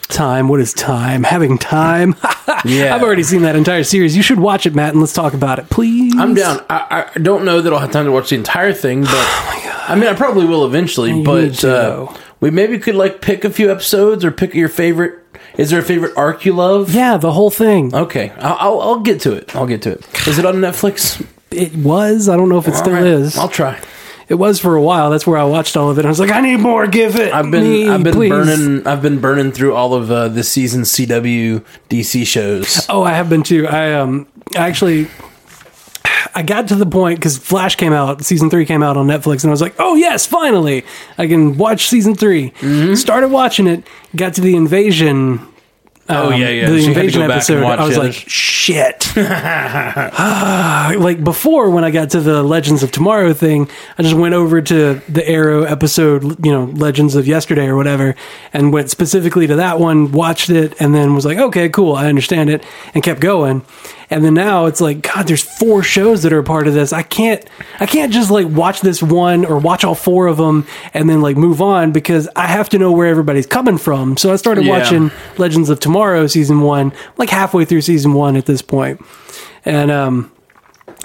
Time? 0.07 0.47
What 0.47 0.59
is 0.59 0.73
time? 0.73 1.23
Having 1.23 1.57
time? 1.59 2.15
Yeah. 2.63 2.95
I've 2.95 3.03
already 3.03 3.21
seen 3.21 3.43
that 3.43 3.55
entire 3.55 3.83
series. 3.83 4.15
You 4.17 4.23
should 4.23 4.39
watch 4.39 4.65
it, 4.65 4.73
Matt, 4.73 4.91
and 4.93 4.99
let's 4.99 5.13
talk 5.13 5.33
about 5.33 5.59
it, 5.59 5.69
please. 5.69 6.13
I'm 6.17 6.33
down. 6.33 6.65
I, 6.69 7.11
I 7.15 7.19
don't 7.19 7.45
know 7.45 7.61
that 7.61 7.71
I'll 7.71 7.79
have 7.79 7.91
time 7.91 8.05
to 8.05 8.11
watch 8.11 8.29
the 8.29 8.37
entire 8.37 8.73
thing, 8.73 9.01
but 9.01 9.11
I 9.13 9.95
mean, 9.95 10.07
I 10.07 10.15
probably 10.15 10.45
will 10.45 10.65
eventually. 10.65 11.11
You 11.19 11.23
but 11.23 11.63
uh, 11.63 12.11
we 12.39 12.49
maybe 12.49 12.79
could 12.79 12.95
like 12.95 13.21
pick 13.21 13.43
a 13.45 13.51
few 13.51 13.71
episodes 13.71 14.25
or 14.25 14.31
pick 14.31 14.55
your 14.55 14.69
favorite. 14.69 15.19
Is 15.57 15.69
there 15.69 15.79
a 15.79 15.83
favorite 15.83 16.13
arc 16.17 16.43
you 16.45 16.53
love? 16.53 16.91
Yeah, 16.93 17.17
the 17.17 17.31
whole 17.33 17.51
thing. 17.51 17.93
Okay, 17.93 18.31
I'll, 18.37 18.57
I'll, 18.59 18.81
I'll 18.81 18.99
get 19.01 19.21
to 19.21 19.33
it. 19.33 19.55
I'll 19.55 19.67
get 19.67 19.83
to 19.83 19.91
it. 19.91 20.27
Is 20.27 20.39
it 20.39 20.45
on 20.45 20.55
Netflix? 20.55 21.23
It 21.51 21.75
was. 21.75 22.29
I 22.29 22.35
don't 22.37 22.49
know 22.49 22.57
if 22.57 22.67
it 22.67 22.73
still 22.75 22.95
All 22.95 23.01
right, 23.01 23.05
is. 23.05 23.37
I'll 23.37 23.49
try. 23.49 23.79
It 24.27 24.35
was 24.35 24.59
for 24.59 24.75
a 24.75 24.81
while. 24.81 25.09
That's 25.11 25.27
where 25.27 25.37
I 25.37 25.43
watched 25.43 25.77
all 25.77 25.89
of 25.89 25.99
it. 25.99 26.05
I 26.05 26.09
was 26.09 26.19
like, 26.19 26.31
I 26.31 26.41
need 26.41 26.57
more. 26.57 26.87
Give 26.87 27.15
it. 27.15 27.33
I've 27.33 27.51
been 27.51 27.63
me, 27.63 27.87
I've 27.89 28.03
been 28.03 28.13
please. 28.13 28.29
burning 28.29 28.87
I've 28.87 29.01
been 29.01 29.19
burning 29.21 29.51
through 29.51 29.75
all 29.75 29.93
of 29.93 30.09
uh, 30.09 30.27
this 30.29 30.49
season's 30.49 30.91
CW 30.91 31.63
DC 31.89 32.25
shows. 32.25 32.85
Oh, 32.89 33.03
I 33.03 33.13
have 33.13 33.29
been 33.29 33.43
too. 33.43 33.67
I 33.67 33.93
um 33.93 34.27
I 34.55 34.67
actually 34.67 35.07
I 36.33 36.43
got 36.43 36.67
to 36.69 36.75
the 36.75 36.85
point 36.85 37.19
because 37.19 37.37
Flash 37.37 37.75
came 37.75 37.93
out, 37.93 38.23
season 38.23 38.49
three 38.49 38.65
came 38.65 38.83
out 38.83 38.97
on 38.97 39.07
Netflix, 39.07 39.43
and 39.43 39.49
I 39.49 39.51
was 39.51 39.61
like, 39.61 39.75
"Oh 39.79 39.95
yes, 39.95 40.25
finally, 40.25 40.83
I 41.17 41.27
can 41.27 41.57
watch 41.57 41.87
season 41.87 42.15
3 42.15 42.49
Mm-hmm. 42.51 42.95
Started 42.95 43.29
watching 43.29 43.67
it, 43.67 43.87
got 44.15 44.33
to 44.35 44.41
the 44.41 44.55
invasion. 44.55 45.39
Oh, 46.07 46.31
um, 46.31 46.39
yeah, 46.39 46.49
yeah. 46.49 46.69
the 46.69 46.81
So 46.81 46.87
had 46.87 46.93
to 46.93 46.99
invasion 46.99 47.21
go 47.21 47.27
back 47.27 47.49
and 47.49 47.57
episode. 47.57 47.79
I 47.79 47.85
was 47.85 47.95
the 47.95 48.03
like, 48.03 48.13
"Shit!" 48.13 49.11
Ah, 49.17 50.93
like 50.97 51.23
before, 51.23 51.71
when 51.71 51.83
I 51.83 51.89
got 51.89 52.11
to 52.11 52.19
the 52.19 52.43
Legends 52.43 52.83
of 52.83 52.91
Tomorrow 52.91 53.33
thing, 53.33 53.67
I 53.97 54.03
just 54.03 54.13
went 54.15 54.35
over 54.35 54.61
to 54.61 55.01
the 55.09 55.27
Arrow 55.27 55.63
episode, 55.63 56.45
you 56.45 56.51
know, 56.51 56.65
Legends 56.65 57.15
of 57.15 57.27
Yesterday 57.27 57.65
or 57.65 57.75
whatever, 57.75 58.13
and 58.53 58.71
went 58.71 58.91
specifically 58.91 59.47
to 59.47 59.55
that 59.55 59.79
one, 59.79 60.11
watched 60.11 60.51
it, 60.51 60.79
and 60.79 60.93
then 60.93 61.15
was 61.15 61.25
like, 61.25 61.39
"Okay, 61.39 61.69
cool, 61.69 61.95
I 61.95 62.07
understand 62.07 62.51
it," 62.51 62.63
and 62.93 63.03
kept 63.03 63.19
going. 63.19 63.63
And 64.09 64.23
then 64.23 64.33
now 64.35 64.67
it's 64.67 64.81
like, 64.81 65.01
God, 65.01 65.27
there's 65.27 65.41
four 65.41 65.81
shows 65.81 66.23
that 66.23 66.31
are 66.33 66.39
a 66.39 66.43
part 66.43 66.67
of 66.67 66.73
this. 66.73 66.93
I 66.93 67.01
can't, 67.01 67.43
I 67.79 67.85
can't 67.87 68.13
just 68.13 68.29
like 68.29 68.47
watch 68.47 68.81
this 68.81 69.01
one 69.01 69.45
or 69.45 69.57
watch 69.57 69.83
all 69.83 69.95
four 69.95 70.27
of 70.27 70.37
them 70.37 70.67
and 70.93 71.09
then 71.09 71.21
like 71.21 71.37
move 71.37 71.61
on 71.61 71.91
because 71.91 72.29
I 72.35 72.45
have 72.47 72.69
to 72.69 72.77
know 72.77 72.91
where 72.91 73.07
everybody's 73.07 73.47
coming 73.47 73.77
from. 73.79 74.15
So 74.17 74.31
I 74.31 74.35
started 74.35 74.65
Yeah. 74.65 74.77
watching 74.79 75.11
Legends 75.37 75.69
of 75.69 75.79
Tomorrow 75.79 76.27
season 76.27 76.61
one, 76.61 76.93
like 77.17 77.29
halfway 77.29 77.65
through 77.65 77.81
season 77.81 78.13
one 78.13 78.35
at 78.35 78.45
this 78.45 78.61
point, 78.61 79.03
and 79.65 79.89
um. 79.91 80.31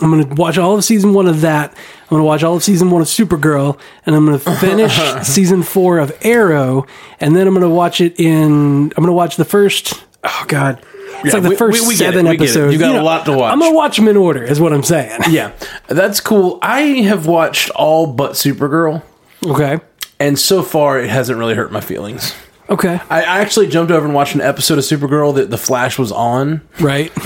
I'm 0.02 0.10
gonna 0.10 0.34
watch 0.34 0.56
all 0.56 0.76
of 0.78 0.84
season 0.84 1.12
one 1.12 1.26
of 1.26 1.42
that. 1.42 1.72
I'm 1.72 2.08
gonna 2.10 2.24
watch 2.24 2.42
all 2.42 2.56
of 2.56 2.62
season 2.62 2.90
one 2.90 3.02
of 3.02 3.08
Supergirl, 3.08 3.78
and 4.06 4.14
I'm 4.16 4.24
gonna 4.24 4.38
finish 4.58 4.94
season 5.26 5.62
four 5.62 5.98
of 5.98 6.16
Arrow, 6.22 6.86
and 7.18 7.36
then 7.36 7.46
I'm 7.46 7.52
gonna 7.52 7.68
watch 7.68 8.00
it 8.00 8.18
in. 8.18 8.84
I'm 8.84 8.88
gonna 9.04 9.12
watch 9.12 9.36
the 9.36 9.44
first. 9.44 10.02
Oh 10.24 10.44
God, 10.48 10.80
it's 11.24 11.26
Yeah, 11.26 11.32
like 11.34 11.42
the 11.44 11.48
we- 11.50 11.56
first 11.56 11.80
we- 11.82 11.88
we 11.88 11.94
seven 11.96 12.26
we 12.26 12.32
get 12.36 12.40
it. 12.40 12.44
episodes. 12.44 12.72
You 12.74 12.78
got 12.78 12.96
a 12.96 13.02
lot 13.02 13.24
to 13.26 13.32
watch. 13.32 13.52
I'm 13.52 13.58
gonna 13.60 13.74
watch 13.74 13.96
them 13.96 14.08
in 14.08 14.16
order, 14.16 14.42
is 14.42 14.60
what 14.60 14.72
I'm 14.72 14.82
saying. 14.82 15.20
Yeah, 15.30 15.52
that's 15.88 16.20
cool. 16.20 16.58
I 16.62 16.80
have 16.80 17.26
watched 17.26 17.70
all 17.70 18.06
but 18.06 18.32
Supergirl, 18.32 19.02
Okay, 19.46 19.78
and 20.18 20.38
so 20.38 20.62
far 20.62 20.98
it 21.00 21.08
hasn't 21.08 21.38
really 21.38 21.54
hurt 21.54 21.72
my 21.72 21.80
feelings. 21.80 22.34
Okay, 22.70 23.00
I 23.10 23.20
I 23.22 23.40
actually 23.40 23.68
jumped 23.68 23.90
over 23.92 24.04
and 24.06 24.14
watched 24.14 24.34
an 24.34 24.40
episode 24.40 24.78
of 24.78 24.84
Supergirl 24.84 25.34
that 25.34 25.50
the 25.50 25.58
Flash 25.58 25.98
was 25.98 26.12
on. 26.12 26.60
right. 26.80 27.12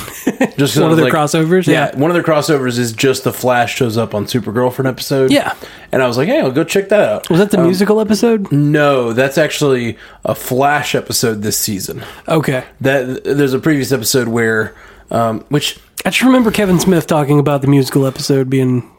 Just 0.57 0.75
'cause 0.75 0.77
One 0.81 0.85
of 0.85 0.91
was 0.91 0.97
their 0.99 1.05
like- 1.05 1.13
crossovers? 1.13 1.67
Yeah, 1.67 1.91
Yeah. 1.93 1.99
one 1.99 2.11
of 2.11 2.15
their 2.15 2.23
crossovers 2.23 2.79
is 2.79 2.93
just 2.93 3.25
the 3.25 3.33
Flash 3.33 3.77
shows 3.77 3.97
up 3.99 4.15
on 4.15 4.25
Supergirl 4.27 4.73
for 4.73 4.83
an 4.83 4.89
episode. 4.89 5.31
Yeah. 5.31 5.53
and 5.93 6.03
I 6.03 6.07
was 6.09 6.17
like, 6.17 6.29
hey, 6.29 6.41
I'll 6.41 6.51
go 6.51 6.65
check 6.65 6.89
that 6.89 7.09
out. 7.09 7.31
Was 7.31 7.39
that 7.41 7.51
the 7.51 7.59
musical 7.59 8.01
episode? 8.01 8.51
No, 8.51 9.13
that's 9.13 9.37
actually 9.39 9.97
a 10.25 10.35
Flash 10.35 10.95
episode 10.95 11.43
this 11.43 11.57
season. 11.59 12.03
Okay, 12.29 12.65
That 12.81 13.23
there's 13.25 13.53
a 13.55 13.59
previous 13.59 13.93
episode 13.93 14.29
where, 14.29 14.75
um, 15.11 15.45
which 15.51 15.79
I 16.07 16.11
just 16.11 16.23
remember 16.23 16.51
Kevin 16.51 16.79
Smith 16.81 17.07
talking 17.07 17.39
about 17.39 17.61
the 17.63 17.69
musical 17.69 18.07
episode 18.07 18.49
being 18.51 18.91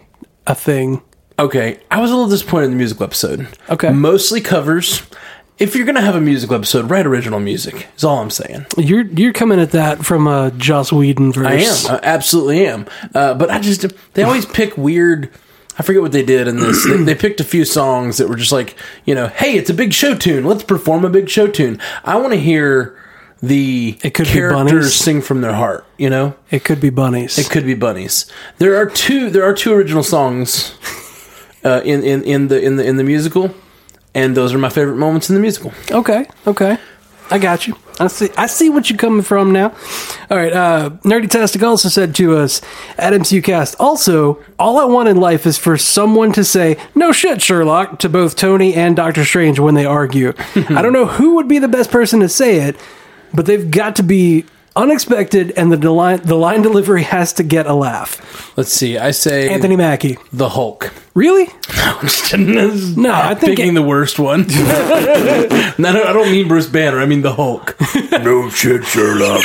a 0.47 0.55
thing. 0.55 1.01
okay, 1.39 1.79
I 1.91 1.99
was 2.01 2.11
a 2.11 2.15
little 2.15 2.29
disappointed 2.29 2.65
in 2.65 2.71
the 2.71 2.77
musical 2.77 3.03
episode. 3.05 3.47
Okay. 3.69 3.89
mostly 3.91 4.41
covers. 4.41 5.01
If 5.57 5.75
you're 5.75 5.85
gonna 5.85 6.01
have 6.01 6.15
a 6.15 6.21
musical 6.21 6.55
episode, 6.55 6.89
write 6.89 7.05
original 7.05 7.39
music. 7.39 7.87
Is 7.95 8.03
all 8.03 8.19
I'm 8.19 8.29
saying. 8.29 8.65
You're 8.77 9.03
you're 9.05 9.31
coming 9.33 9.59
at 9.59 9.71
that 9.71 10.03
from 10.05 10.27
a 10.27 10.51
Joss 10.51 10.91
Whedon 10.91 11.31
verse. 11.31 11.45
I 11.87 11.91
am. 11.93 11.95
I 11.95 11.99
absolutely 12.03 12.65
am. 12.67 12.85
Uh, 13.13 13.33
but 13.35 13.49
I 13.49 13.59
just 13.59 13.85
they 14.13 14.23
always 14.23 14.45
pick 14.45 14.77
weird. 14.77 15.29
I 15.79 15.83
forget 15.83 16.01
what 16.01 16.11
they 16.13 16.23
did 16.23 16.47
in 16.47 16.57
this. 16.57 16.85
they, 16.85 16.97
they 17.03 17.15
picked 17.15 17.39
a 17.39 17.43
few 17.45 17.65
songs 17.65 18.17
that 18.17 18.29
were 18.29 18.35
just 18.37 18.51
like, 18.53 18.75
you 19.05 19.13
know, 19.15 19.27
hey, 19.27 19.55
it's 19.57 19.69
a 19.69 19.73
big 19.73 19.93
show 19.93 20.15
tune. 20.15 20.45
Let's 20.45 20.63
perform 20.63 21.03
a 21.05 21.09
big 21.09 21.29
show 21.29 21.47
tune. 21.47 21.79
I 22.05 22.15
want 22.17 22.31
to 22.33 22.39
hear 22.39 22.97
the 23.43 23.97
It 24.01 24.13
could 24.13 24.25
be 24.27 24.31
characters 24.33 24.71
bunnies. 24.71 24.93
sing 24.95 25.21
from 25.21 25.41
their 25.41 25.53
heart. 25.53 25.85
You 25.97 26.09
know, 26.09 26.35
It 26.51 26.63
could 26.63 26.79
be 26.81 26.89
bunnies. 26.89 27.37
it 27.37 27.49
could 27.49 27.65
be 27.65 27.73
bunnies. 27.75 28.25
There 28.57 28.75
are 28.77 28.85
two. 28.85 29.29
There 29.29 29.43
are 29.43 29.53
two 29.53 29.73
original 29.73 30.03
songs 30.03 30.73
uh, 31.63 31.81
in, 31.85 32.03
in 32.03 32.23
in 32.23 32.47
the 32.49 32.61
in 32.61 32.75
the 32.77 32.85
in 32.85 32.95
the 32.97 33.03
musical, 33.03 33.53
and 34.15 34.35
those 34.35 34.53
are 34.53 34.57
my 34.57 34.69
favorite 34.69 34.95
moments 34.95 35.29
in 35.29 35.35
the 35.35 35.41
musical. 35.41 35.71
Okay, 35.91 36.25
okay. 36.47 36.79
I 37.29 37.39
got 37.39 37.67
you. 37.67 37.75
I 37.99 38.07
see. 38.07 38.29
I 38.37 38.45
see 38.45 38.69
what 38.69 38.89
you're 38.89 38.99
coming 38.99 39.21
from 39.23 39.51
now. 39.51 39.73
All 40.29 40.37
right. 40.37 40.53
Uh, 40.53 40.91
Nerdy 41.03 41.29
Tastic 41.29 41.63
also 41.63 41.89
said 41.89 42.13
to 42.15 42.37
us 42.37 42.61
at 42.97 43.13
MCUcast. 43.13 43.77
Also, 43.79 44.43
all 44.59 44.77
I 44.77 44.85
want 44.85 45.09
in 45.09 45.17
life 45.17 45.45
is 45.45 45.57
for 45.57 45.77
someone 45.77 46.31
to 46.33 46.43
say 46.43 46.77
"No 46.93 47.11
shit, 47.11 47.41
Sherlock" 47.41 47.99
to 47.99 48.09
both 48.09 48.35
Tony 48.35 48.73
and 48.75 48.95
Doctor 48.95 49.25
Strange 49.25 49.59
when 49.59 49.73
they 49.75 49.85
argue. 49.85 50.33
I 50.55 50.81
don't 50.81 50.93
know 50.93 51.05
who 51.07 51.35
would 51.35 51.47
be 51.47 51.57
the 51.57 51.67
best 51.67 51.89
person 51.89 52.19
to 52.19 52.29
say 52.29 52.57
it, 52.59 52.75
but 53.33 53.45
they've 53.45 53.71
got 53.71 53.95
to 53.95 54.03
be 54.03 54.45
unexpected, 54.75 55.51
and 55.57 55.71
the 55.71 55.91
line 55.91 56.21
the 56.23 56.35
line 56.35 56.61
delivery 56.61 57.03
has 57.03 57.33
to 57.33 57.43
get 57.43 57.65
a 57.67 57.73
laugh. 57.73 58.55
Let's 58.57 58.71
see. 58.71 58.97
I 58.97 59.11
say 59.11 59.49
Anthony 59.49 59.75
Mackie. 59.75 60.17
the 60.33 60.49
Hulk. 60.49 60.93
Really? 61.13 61.45
no, 62.37 62.67
No, 62.97 63.13
I 63.13 63.35
think 63.35 63.57
picking 63.57 63.69
it- 63.71 63.75
the 63.75 63.81
worst 63.83 64.19
one. 64.19 64.41
no, 64.47 65.91
no, 65.93 66.03
I 66.03 66.11
don't 66.13 66.29
mean 66.31 66.47
Bruce 66.47 66.67
Banner. 66.67 66.99
I 66.99 67.05
mean 67.05 67.21
the 67.21 67.33
Hulk. 67.33 67.75
no 68.11 68.49
shit, 68.49 68.83
Sherlock. 68.85 69.41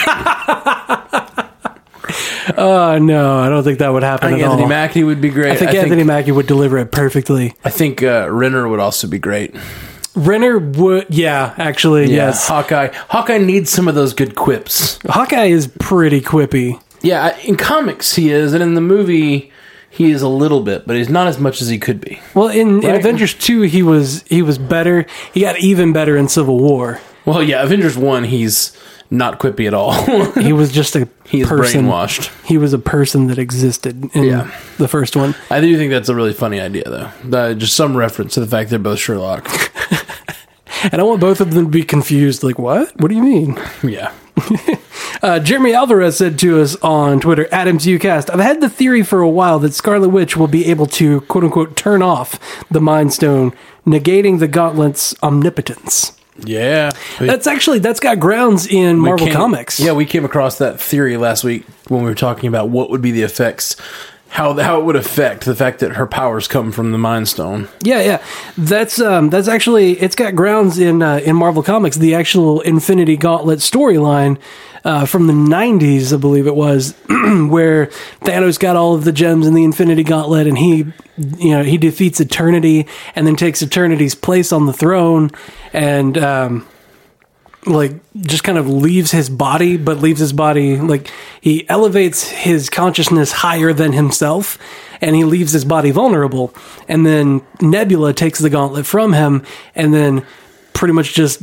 Oh 2.57 2.99
no, 3.01 3.39
I 3.39 3.49
don't 3.49 3.63
think 3.63 3.79
that 3.79 3.91
would 3.91 4.03
happen 4.03 4.27
I 4.27 4.31
think 4.33 4.43
at 4.43 4.47
Anthony 4.47 4.63
all. 4.65 4.69
Mackie 4.69 5.05
would 5.05 5.21
be 5.21 5.29
great. 5.29 5.53
I 5.53 5.57
think 5.57 5.73
Anthony 5.75 6.03
Mackie 6.03 6.33
would 6.33 6.49
deliver 6.49 6.79
it 6.79 6.91
perfectly. 6.91 7.55
I 7.65 7.71
think 7.71 8.03
uh, 8.03 8.27
Renner 8.29 8.67
would 8.69 8.81
also 8.81 9.07
be 9.07 9.19
great. 9.21 9.55
Renner 10.15 10.59
would, 10.59 11.07
yeah, 11.11 11.55
actually, 11.57 12.07
Yeah, 12.07 12.27
yes. 12.27 12.49
Hawkeye. 12.49 12.89
Hawkeye 13.09 13.39
needs 13.39 13.71
some 13.71 13.87
of 13.89 13.95
those 13.95 14.13
good 14.13 14.35
quips. 14.35 14.99
Hawkeye 15.07 15.47
is 15.47 15.69
pretty 15.79 16.21
quippy. 16.21 16.81
Yeah, 17.03 17.37
in 17.39 17.57
comics 17.57 18.15
he 18.17 18.31
is, 18.31 18.53
and 18.53 18.63
in 18.63 18.75
the 18.75 18.81
movie 18.81 19.53
he 19.89 20.11
is 20.11 20.23
a 20.23 20.29
little 20.29 20.61
bit, 20.63 20.87
but 20.87 20.97
he's 20.97 21.09
not 21.09 21.27
as 21.27 21.39
much 21.39 21.61
as 21.63 21.69
he 21.69 21.79
could 21.79 22.01
be. 22.01 22.21
Well, 22.35 22.49
in, 22.49 22.83
in 22.85 22.95
Avengers 22.95 23.35
two, 23.35 23.63
he 23.63 23.83
was 23.83 24.23
he 24.29 24.43
was 24.43 24.59
better. 24.59 25.07
He 25.33 25.41
got 25.41 25.59
even 25.61 25.93
better 25.93 26.17
in 26.17 26.29
Civil 26.29 26.59
War. 26.59 27.01
Well, 27.25 27.43
yeah, 27.43 27.63
Avengers 27.63 27.97
one 27.97 28.25
he's 28.25 28.77
not 29.11 29.39
quippy 29.41 29.67
at 29.67 29.75
all. 29.75 29.93
He 30.41 30.53
was 30.53 30.71
just 30.73 30.95
a 30.97 31.09
he 31.27 31.41
is 31.43 31.49
person. 31.49 31.85
brainwashed. 31.87 32.31
He 32.47 32.59
was 32.59 32.73
a 32.73 32.79
person 32.79 33.27
that 33.29 33.39
existed 33.39 34.15
in 34.15 34.25
Yeah. 34.25 34.51
the 34.79 34.89
first 34.89 35.17
one. 35.17 35.35
I 35.51 35.61
do 35.61 35.77
think 35.77 35.91
that's 35.91 36.09
a 36.09 36.15
really 36.15 36.33
funny 36.33 36.61
idea, 36.61 36.85
though. 36.85 37.37
Uh, 37.39 37.55
just 37.55 37.75
some 37.77 37.97
reference 37.97 38.35
to 38.35 38.41
the 38.41 38.47
fact 38.47 38.71
they're 38.71 38.79
both 38.79 38.99
Sherlock. 38.99 39.49
And 40.93 40.99
I 40.99 41.05
want 41.05 41.21
both 41.21 41.43
of 41.43 41.53
them 41.53 41.67
to 41.67 41.71
be 41.71 41.83
confused. 41.83 42.43
Like, 42.43 42.59
what? 42.59 42.99
What 42.99 43.09
do 43.09 43.15
you 43.15 43.23
mean? 43.23 43.59
yeah. 43.83 44.13
Uh, 45.23 45.39
Jeremy 45.39 45.75
Alvarez 45.75 46.17
said 46.17 46.39
to 46.39 46.63
us 46.63 46.75
on 46.77 47.21
Twitter, 47.21 47.47
at 47.53 47.67
MCUcast, 47.67 48.31
I've 48.33 48.41
had 48.41 48.63
the 48.63 48.71
theory 48.71 49.03
for 49.03 49.21
a 49.21 49.29
while 49.29 49.59
that 49.59 49.75
Scarlet 49.75 50.09
Witch 50.09 50.39
will 50.39 50.47
be 50.47 50.65
able 50.67 50.87
to, 50.87 51.21
quote 51.23 51.45
unquote, 51.45 51.77
turn 51.77 52.01
off 52.03 52.39
the 52.71 52.81
Mind 52.81 53.13
Stone, 53.13 53.53
negating 53.87 54.39
the 54.39 54.49
Gauntlet's 54.49 55.15
omnipotence. 55.23 56.13
Yeah. 56.39 56.91
That's 57.19 57.47
actually, 57.47 57.81
that's 57.81 58.01
got 58.01 58.19
grounds 58.19 58.67
in 58.67 58.99
Marvel 58.99 59.27
came- 59.27 59.35
Comics. 59.37 59.79
Yeah, 59.81 59.93
we 59.93 60.07
came 60.07 60.25
across 60.25 60.59
that 60.59 60.81
theory 60.81 61.17
last 61.17 61.45
week 61.45 61.65
when 61.89 62.03
we 62.03 62.09
were 62.09 62.15
talking 62.15 62.49
about 62.49 62.69
what 62.71 62.91
would 62.91 63.03
be 63.03 63.11
the 63.11 63.23
effects, 63.23 63.77
how 64.31 64.55
how 64.55 64.81
it 64.81 64.85
would 64.85 64.97
affect 64.97 65.45
the 65.45 65.57
fact 65.57 65.81
that 65.81 65.93
her 65.93 66.07
powers 66.07 66.47
come 66.47 66.71
from 66.71 66.93
the 66.93 66.99
Mind 66.99 67.29
Stone. 67.29 67.69
Yeah, 67.83 68.01
yeah. 68.01 68.25
That's 68.57 69.01
um 69.01 69.29
that's 69.29 69.49
actually 69.49 70.01
it's 70.01 70.15
got 70.15 70.37
grounds 70.37 70.79
in 70.79 71.03
uh, 71.03 71.17
in 71.19 71.35
Marvel 71.37 71.63
Comics. 71.63 71.97
The 71.97 72.15
actual 72.15 72.61
Infinity 72.61 73.17
Gauntlet 73.17 73.59
storyline 73.59 74.39
uh, 74.85 75.05
from 75.05 75.27
the 75.27 75.33
90s, 75.35 76.13
I 76.13 76.17
believe 76.17 76.47
it 76.47 76.55
was, 76.55 76.95
where 77.09 77.87
Thanos 78.23 78.59
got 78.59 78.77
all 78.77 78.95
of 78.95 79.05
the 79.05 79.13
gems 79.13 79.47
in 79.47 79.53
the 79.55 79.65
Infinity 79.65 80.05
Gauntlet 80.05 80.47
and 80.47 80.57
he 80.57 80.87
you 81.19 81.51
know, 81.51 81.63
he 81.63 81.77
defeats 81.77 82.19
Eternity 82.19 82.87
and 83.15 83.27
then 83.27 83.37
takes 83.37 83.61
Eternity's 83.63 84.15
place 84.15 84.53
on 84.53 84.65
the 84.67 84.73
throne 84.73 85.31
and 85.73 86.17
um 86.17 86.69
like 87.67 87.93
just 88.17 88.43
kind 88.43 88.57
of 88.57 88.69
leaves 88.69 89.11
his 89.11 89.29
body 89.29 89.77
but 89.77 89.99
leaves 89.99 90.19
his 90.19 90.33
body 90.33 90.79
like 90.79 91.11
he 91.43 91.69
elevates 91.69 92.29
his 92.29 92.71
consciousness 92.71 93.33
higher 93.33 93.73
than 93.75 93.93
himself 93.93 94.59
and 95.01 95.17
he 95.17 95.25
leaves 95.25 95.53
his 95.53 95.65
body 95.65 95.91
vulnerable. 95.91 96.55
And 96.89 97.07
then 97.07 97.43
nebula 97.61 98.13
takes 98.13 98.39
the 98.39 98.51
gauntlet 98.51 98.87
from 98.87 99.13
him 99.13 99.45
and 99.75 99.93
then 99.95 100.27
pretty 100.73 100.95
much 100.95 101.15
just 101.15 101.43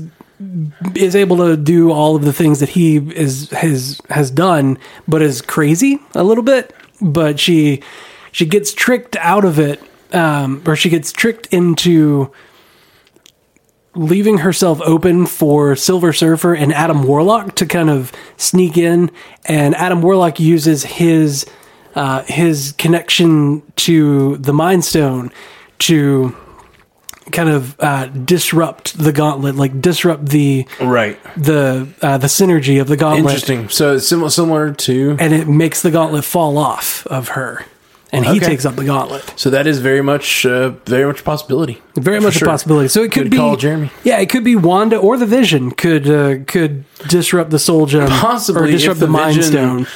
is 0.96 1.16
able 1.16 1.38
to 1.38 1.58
do 1.58 1.92
all 1.92 2.16
of 2.16 2.24
the 2.24 2.34
things 2.34 2.60
that 2.60 2.70
he 2.70 2.98
is 2.98 3.50
has 3.50 4.00
has 4.10 4.30
done 4.30 4.78
but 5.08 5.22
is 5.22 5.42
crazy 5.42 6.00
a 6.14 6.24
little 6.24 6.44
bit. 6.44 6.74
But 7.02 7.40
she 7.40 7.84
she 8.32 8.46
gets 8.46 8.74
tricked 8.74 9.16
out 9.18 9.46
of 9.46 9.60
it 9.60 9.82
um 10.14 10.62
or 10.66 10.76
she 10.76 10.90
gets 10.90 11.12
tricked 11.12 11.48
into 11.48 12.32
leaving 13.98 14.38
herself 14.40 14.80
open 14.82 15.26
for 15.26 15.76
Silver 15.76 16.14
Surfer 16.14 16.54
and 16.54 16.74
Adam 16.74 17.04
Warlock 17.04 17.56
to 17.56 17.66
kind 17.66 17.90
of 17.90 18.12
sneak 18.38 18.78
in, 18.78 19.12
and 19.46 19.76
Adam 19.76 20.02
Warlock 20.02 20.40
uses 20.40 20.84
his 20.84 21.46
uh, 21.96 22.24
his 22.24 22.74
connection 22.78 23.64
to 23.76 24.38
the 24.38 24.54
Mind 24.54 24.86
Stone 24.86 25.32
to 25.80 26.36
kind 27.32 27.50
of 27.50 27.76
uh, 27.82 28.06
disrupt 28.06 28.98
the 28.98 29.12
gauntlet, 29.12 29.56
like 29.56 29.82
disrupt 29.82 30.28
the 30.28 30.66
Right. 30.80 31.20
the 31.36 31.88
uh, 32.02 32.18
the 32.18 32.28
synergy 32.28 32.80
of 32.80 32.88
the 32.88 32.96
gauntlet, 32.98 33.26
Interesting. 33.34 33.68
So 33.70 33.96
it's 33.96 34.08
similar 34.08 34.30
similar 34.30 34.74
to 34.74 35.18
and 35.20 35.34
it 35.34 35.48
makes 35.48 35.82
the 35.82 35.92
gauntlet 35.92 36.24
fall 36.24 36.58
off 36.58 37.06
of 37.08 37.30
her, 37.30 37.66
and 38.12 38.26
he 38.26 38.38
Okay. 38.38 38.46
takes 38.46 38.66
up 38.66 38.76
the 38.76 38.84
gauntlet. 38.86 39.34
so 39.36 39.50
that 39.50 39.68
is 39.68 39.80
very 39.80 40.02
much 40.02 40.46
uh, 40.46 40.70
very 40.86 41.06
much 41.06 41.22
a 41.22 41.24
possibility. 41.24 41.82
Very 41.96 42.20
much 42.20 42.36
sure. 42.36 42.48
a 42.48 42.52
possibility. 42.52 42.88
So 42.88 43.04
it 43.04 43.12
could 43.12 43.24
Good 43.24 43.32
be 43.32 43.38
call, 43.38 43.56
Jeremy. 43.58 43.90
Yeah, 44.04 44.20
it 44.20 44.30
could 44.30 44.44
be 44.44 44.56
Wanda 44.56 44.98
or 44.98 45.18
the 45.18 45.26
Vision 45.26 45.72
could 45.72 46.10
uh, 46.10 46.44
could 46.46 46.86
disrupt 47.10 47.50
the 47.52 47.60
Soul 47.60 47.86
Gem, 47.86 48.08
Possibly 48.08 48.70
or 48.70 48.72
disrupt 48.72 49.00
the 49.00 49.06
the, 49.08 49.12
Mind 49.12 49.36
Vision- 49.36 49.52
Stone. 49.52 49.88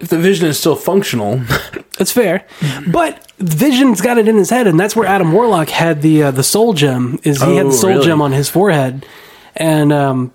If 0.00 0.08
the 0.08 0.18
vision 0.18 0.48
is 0.48 0.58
still 0.58 0.74
functional, 0.74 1.40
That's 1.98 2.10
fair, 2.10 2.44
but 2.88 3.24
Vision's 3.38 4.00
got 4.00 4.18
it 4.18 4.26
in 4.26 4.36
his 4.36 4.50
head, 4.50 4.66
and 4.66 4.80
that's 4.80 4.96
where 4.96 5.06
Adam 5.06 5.30
Warlock 5.30 5.68
had 5.68 6.02
the 6.02 6.24
uh, 6.24 6.30
the 6.32 6.42
Soul 6.42 6.72
Gem. 6.72 7.20
Is 7.22 7.40
he 7.40 7.54
had 7.54 7.66
Oh, 7.66 7.68
the 7.70 7.76
Soul 7.76 7.90
really? 7.90 8.06
Gem 8.06 8.20
on 8.20 8.32
his 8.32 8.48
forehead, 8.48 9.06
and 9.54 9.92
um, 9.92 10.32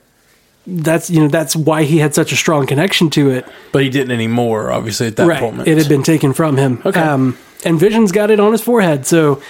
that's 0.67 1.09
you 1.09 1.21
know 1.21 1.29
that's 1.29 1.55
why 1.55 1.83
he 1.83 1.97
had 1.97 2.13
such 2.13 2.31
a 2.31 2.35
strong 2.35 2.67
connection 2.67 3.09
to 3.11 3.29
it. 3.31 3.45
but 3.71 3.83
he 3.83 3.89
didn't 3.89 4.11
anymore. 4.11 4.71
Obviously, 4.71 5.07
at 5.07 5.15
that 5.15 5.27
right, 5.27 5.41
moment, 5.41 5.67
it 5.67 5.77
had 5.77 5.87
been 5.87 6.03
taken 6.03 6.33
from 6.33 6.57
him. 6.57 6.81
Okay. 6.85 6.99
um, 6.99 7.37
and 7.65 7.79
Vision's 7.79 8.11
got 8.11 8.29
it 8.29 8.39
on 8.39 8.51
his 8.51 8.61
forehead, 8.61 9.05
so. 9.05 9.41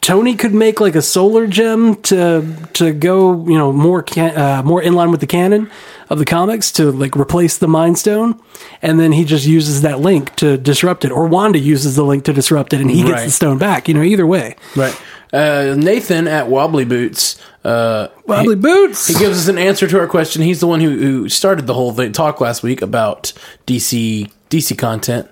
Tony 0.00 0.36
could 0.36 0.54
make 0.54 0.80
like 0.80 0.94
a 0.94 1.02
solar 1.02 1.46
gem 1.46 1.96
to 2.04 2.56
to 2.72 2.94
go, 2.94 3.46
you 3.46 3.58
know, 3.58 3.72
more 3.74 4.02
can, 4.02 4.34
uh, 4.34 4.62
more 4.62 4.80
in 4.80 4.94
line 4.94 5.10
with 5.10 5.20
the 5.20 5.26
canon 5.26 5.70
of 6.08 6.18
the 6.18 6.24
comics 6.24 6.72
to 6.72 6.90
like 6.90 7.14
replace 7.14 7.58
the 7.58 7.68
Mind 7.68 7.98
Stone, 7.98 8.40
and 8.80 8.98
then 8.98 9.12
he 9.12 9.22
just 9.22 9.44
uses 9.46 9.82
that 9.82 10.00
link 10.00 10.34
to 10.36 10.56
disrupt 10.56 11.04
it, 11.04 11.12
or 11.12 11.26
Wanda 11.26 11.58
uses 11.58 11.94
the 11.94 12.04
link 12.04 12.24
to 12.24 12.32
disrupt 12.32 12.72
it, 12.72 12.80
and 12.80 12.90
he 12.90 13.02
gets 13.02 13.10
Right. 13.12 13.24
the 13.26 13.30
stone 13.30 13.58
back. 13.58 13.86
You 13.86 13.92
know, 13.92 14.02
either 14.02 14.26
way. 14.26 14.56
right. 14.76 14.98
Uh, 15.32 15.74
Nathan 15.76 16.28
at 16.28 16.48
Wobbly 16.48 16.84
Boots. 16.84 17.40
Uh, 17.64 18.08
Wobbly 18.26 18.54
he- 18.54 18.60
boots. 18.60 19.06
He 19.08 19.14
gives 19.14 19.38
us 19.38 19.48
an 19.48 19.58
answer 19.58 19.86
to 19.88 19.98
our 19.98 20.06
question. 20.06 20.42
He's 20.42 20.60
the 20.60 20.66
one 20.68 20.80
who, 20.80 20.90
who 20.96 21.28
started 21.28 21.66
the 21.66 21.74
whole 21.74 21.92
thing, 21.92 22.12
talk 22.12 22.40
last 22.40 22.62
week 22.62 22.80
about 22.82 23.32
DC 23.66 24.30
DC 24.50 24.78
content. 24.78 25.28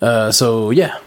Uh, 0.00 0.32
so 0.32 0.70
yeah, 0.70 0.98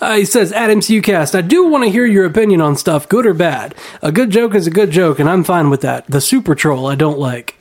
Uh, 0.00 0.16
he 0.16 0.24
says, 0.24 0.52
at 0.52 0.68
MCUcast, 0.70 1.34
I 1.36 1.40
do 1.42 1.66
want 1.66 1.84
to 1.84 1.90
hear 1.90 2.04
your 2.06 2.24
opinion 2.24 2.60
on 2.60 2.76
stuff, 2.76 3.08
good 3.08 3.24
or 3.26 3.34
bad. 3.34 3.74
A 4.02 4.10
good 4.12 4.30
joke 4.30 4.54
is 4.54 4.66
a 4.66 4.70
good 4.70 4.90
joke, 4.90 5.18
and 5.20 5.28
I'm 5.30 5.44
fine 5.44 5.70
with 5.70 5.80
that. 5.82 6.06
The 6.08 6.20
Super 6.20 6.54
Troll, 6.56 6.86
I 6.86 6.94
don't 6.96 7.18
like. 7.18 7.58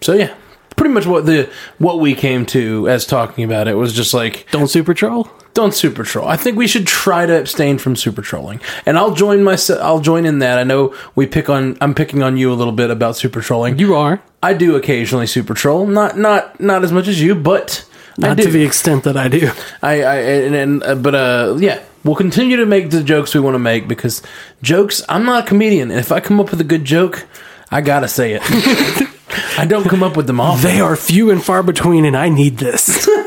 so 0.00 0.12
yeah, 0.14 0.34
pretty 0.76 0.92
much 0.94 1.06
what 1.06 1.26
the 1.26 1.48
what 1.78 2.00
we 2.00 2.14
came 2.14 2.44
to 2.46 2.88
as 2.88 3.06
talking 3.06 3.44
about 3.44 3.68
it 3.68 3.74
was 3.76 3.92
just 3.92 4.12
like 4.14 4.46
Don't 4.50 4.68
Super 4.68 4.92
Troll? 4.94 5.28
Don't 5.54 5.74
super 5.74 6.04
troll. 6.04 6.28
I 6.28 6.36
think 6.36 6.56
we 6.56 6.66
should 6.66 6.86
try 6.86 7.26
to 7.26 7.38
abstain 7.40 7.78
from 7.78 7.96
super 7.96 8.22
trolling, 8.22 8.60
and 8.86 8.96
I'll 8.96 9.14
join 9.14 9.42
my 9.42 9.58
I'll 9.80 10.00
join 10.00 10.24
in 10.26 10.38
that. 10.40 10.58
I 10.58 10.64
know 10.64 10.94
we 11.14 11.26
pick 11.26 11.48
on 11.48 11.76
I'm 11.80 11.94
picking 11.94 12.22
on 12.22 12.36
you 12.36 12.52
a 12.52 12.54
little 12.54 12.72
bit 12.72 12.90
about 12.90 13.16
super 13.16 13.40
trolling. 13.40 13.78
You 13.78 13.94
are. 13.96 14.22
I 14.42 14.54
do 14.54 14.76
occasionally 14.76 15.26
super 15.26 15.54
troll, 15.54 15.86
not 15.86 16.16
not 16.16 16.60
not 16.60 16.84
as 16.84 16.92
much 16.92 17.08
as 17.08 17.20
you, 17.20 17.34
but 17.34 17.84
I 18.18 18.28
Not 18.28 18.36
do. 18.36 18.44
to 18.44 18.50
the 18.50 18.64
extent 18.64 19.04
that 19.04 19.16
I 19.16 19.28
do. 19.28 19.50
I, 19.82 20.02
I 20.02 20.14
and, 20.16 20.54
and 20.54 20.82
uh, 20.82 20.94
but 20.94 21.14
uh 21.14 21.56
yeah, 21.58 21.82
we'll 22.04 22.16
continue 22.16 22.56
to 22.56 22.66
make 22.66 22.90
the 22.90 23.02
jokes 23.02 23.34
we 23.34 23.40
want 23.40 23.54
to 23.54 23.58
make 23.58 23.88
because 23.88 24.22
jokes. 24.62 25.02
I'm 25.08 25.24
not 25.24 25.44
a 25.44 25.46
comedian, 25.46 25.90
and 25.90 26.00
if 26.00 26.12
I 26.12 26.20
come 26.20 26.40
up 26.40 26.50
with 26.50 26.60
a 26.60 26.64
good 26.64 26.84
joke, 26.84 27.26
I 27.70 27.80
gotta 27.80 28.08
say 28.08 28.34
it. 28.34 28.42
I 29.58 29.64
don't 29.66 29.88
come 29.88 30.02
up 30.02 30.16
with 30.16 30.26
them 30.26 30.40
often. 30.40 30.62
They 30.62 30.80
are 30.80 30.96
few 30.96 31.30
and 31.30 31.42
far 31.42 31.62
between, 31.62 32.04
and 32.04 32.16
I 32.16 32.28
need 32.30 32.58
this. 32.58 33.08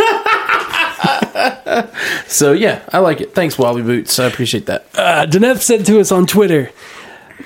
So 2.28 2.52
yeah, 2.52 2.82
I 2.92 3.00
like 3.00 3.22
it. 3.22 3.34
Thanks, 3.36 3.58
Wobbly 3.58 3.84
Boots. 3.84 4.18
I 4.20 4.26
appreciate 4.26 4.66
that. 4.68 4.86
Uh, 4.96 5.26
Denef 5.30 5.62
said 5.62 5.86
to 5.86 6.00
us 6.00 6.12
on 6.12 6.26
Twitter, 6.26 6.72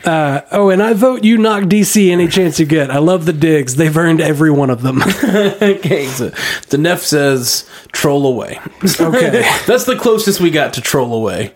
uh, 0.05 0.41
oh, 0.51 0.69
and 0.69 0.81
I 0.81 0.93
vote 0.93 1.23
you 1.23 1.37
knock 1.37 1.63
DC 1.63 2.09
any 2.11 2.27
chance 2.27 2.59
you 2.59 2.65
get. 2.65 2.89
I 2.91 2.99
love 2.99 3.25
the 3.25 3.33
digs. 3.33 3.75
They've 3.75 3.95
earned 3.95 4.21
every 4.21 4.51
one 4.51 4.69
of 4.69 4.81
them. 4.81 5.01
okay, 5.23 6.05
so 6.07 6.31
the 6.69 6.77
Neff 6.77 7.01
says 7.01 7.69
troll 7.91 8.25
away. 8.27 8.59
Okay. 8.99 9.41
That's 9.65 9.85
the 9.85 9.97
closest 9.99 10.39
we 10.39 10.51
got 10.51 10.73
to 10.73 10.81
troll 10.81 11.13
away. 11.13 11.53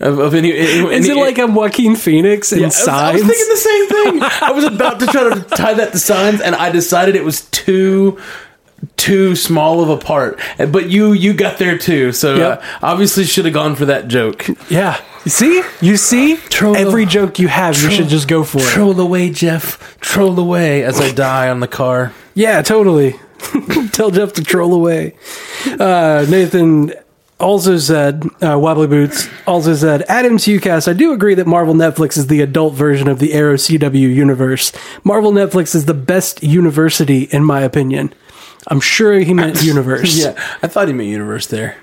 of, 0.00 0.18
of 0.18 0.34
any, 0.34 0.52
any, 0.52 0.94
Is 0.94 1.08
it 1.08 1.12
any- 1.12 1.20
like 1.20 1.38
I'm 1.38 1.54
Joaquin 1.54 1.96
Phoenix 1.96 2.52
in 2.52 2.60
Yeah, 2.60 2.64
I 2.64 2.68
was- 2.68 2.88
I 2.88 3.12
was 3.12 3.22
thinking 3.22 3.48
the 3.48 3.56
same 3.56 3.88
thing. 3.88 4.22
I 4.22 4.52
was 4.52 4.64
about 4.64 5.00
to 5.00 5.06
try 5.06 5.34
to 5.34 5.40
tie 5.56 5.74
that 5.74 5.92
to 5.92 5.98
signs, 5.98 6.40
and 6.40 6.54
I 6.54 6.70
decided 6.70 7.14
it 7.16 7.24
was 7.24 7.42
too 7.50 8.20
too 9.02 9.34
small 9.36 9.82
of 9.82 9.88
a 9.88 9.96
part. 9.96 10.38
But 10.58 10.88
you 10.90 11.12
you 11.12 11.34
got 11.34 11.58
there 11.58 11.76
too, 11.78 12.12
so 12.12 12.36
Yep. 12.36 12.62
uh, 12.62 12.64
obviously 12.82 13.24
should 13.24 13.44
have 13.44 13.54
gone 13.54 13.74
for 13.74 13.86
that 13.86 14.08
joke. 14.08 14.46
yeah. 14.70 15.00
You 15.24 15.30
see? 15.30 15.62
You 15.80 15.96
see? 15.96 16.36
Troll- 16.48 16.76
Every 16.76 17.06
joke 17.06 17.38
you 17.38 17.46
have, 17.46 17.80
you 17.80 17.90
should 17.90 18.08
just 18.08 18.26
go 18.26 18.42
for 18.42 18.58
it. 18.58 18.64
Troll 18.74 18.98
away, 18.98 19.30
Jeff. 19.30 19.96
Troll 20.00 20.36
away 20.38 20.82
as 20.82 21.00
I 21.00 21.12
die 21.12 21.48
on 21.48 21.60
the 21.60 21.68
car. 21.68 22.12
Yeah, 22.34 22.60
totally. 22.62 23.14
Tell 23.92 24.10
Jeff 24.10 24.32
to 24.34 24.42
troll 24.42 24.74
away. 24.74 25.14
Uh, 25.78 26.26
Nathan 26.28 26.92
also 27.38 27.76
said, 27.78 28.24
uh, 28.42 28.58
Wobbly 28.58 28.88
Boots 28.88 29.28
also 29.46 29.74
said, 29.74 30.02
at 30.02 30.24
MCUcast, 30.24 30.88
I 30.88 30.92
do 30.92 31.12
agree 31.12 31.34
that 31.34 31.46
Marvel 31.46 31.74
Netflix 31.74 32.16
is 32.18 32.26
the 32.28 32.40
adult 32.40 32.74
version 32.74 33.06
of 33.08 33.18
the 33.20 33.32
Arrow 33.32 33.54
CW 33.56 34.12
universe. 34.14 34.72
Marvel 35.04 35.30
Netflix 35.32 35.74
is 35.74 35.84
the 35.86 35.94
best 35.94 36.42
university, 36.42 37.24
in 37.30 37.44
my 37.44 37.60
opinion. 37.60 38.12
I'm 38.68 38.80
sure 38.80 39.18
he 39.20 39.34
meant 39.34 39.62
universe. 39.74 40.16
Yeah, 40.16 40.34
I 40.62 40.68
thought 40.68 40.88
he 40.88 40.94
meant 40.94 41.08
universe 41.10 41.46
there. 41.46 41.76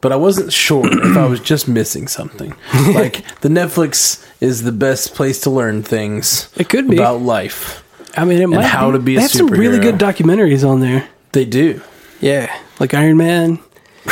but 0.00 0.12
I 0.12 0.16
wasn't 0.16 0.52
sure 0.52 0.84
if 0.86 1.16
I 1.16 1.26
was 1.26 1.40
just 1.40 1.66
missing 1.68 2.06
something. 2.08 2.54
Like 2.94 3.24
the 3.40 3.48
Netflix 3.48 4.24
is 4.40 4.62
the 4.62 4.72
best 4.72 5.14
place 5.14 5.40
to 5.42 5.50
learn 5.50 5.82
things. 5.82 6.48
It 6.56 6.68
could 6.68 6.88
be. 6.88 6.96
about 6.96 7.22
life. 7.22 7.82
I 8.16 8.24
mean, 8.24 8.40
it 8.40 8.46
might 8.48 8.64
how 8.64 8.90
be. 8.90 8.98
to 8.98 9.02
be 9.04 9.12
a 9.14 9.16
They 9.16 9.22
have 9.22 9.30
some 9.30 9.46
really 9.48 9.78
good 9.78 9.96
documentaries 9.96 10.66
on 10.68 10.80
there. 10.80 11.08
They 11.32 11.44
do. 11.44 11.80
Yeah, 12.20 12.46
like 12.80 12.94
Iron 12.94 13.16
Man, 13.18 13.58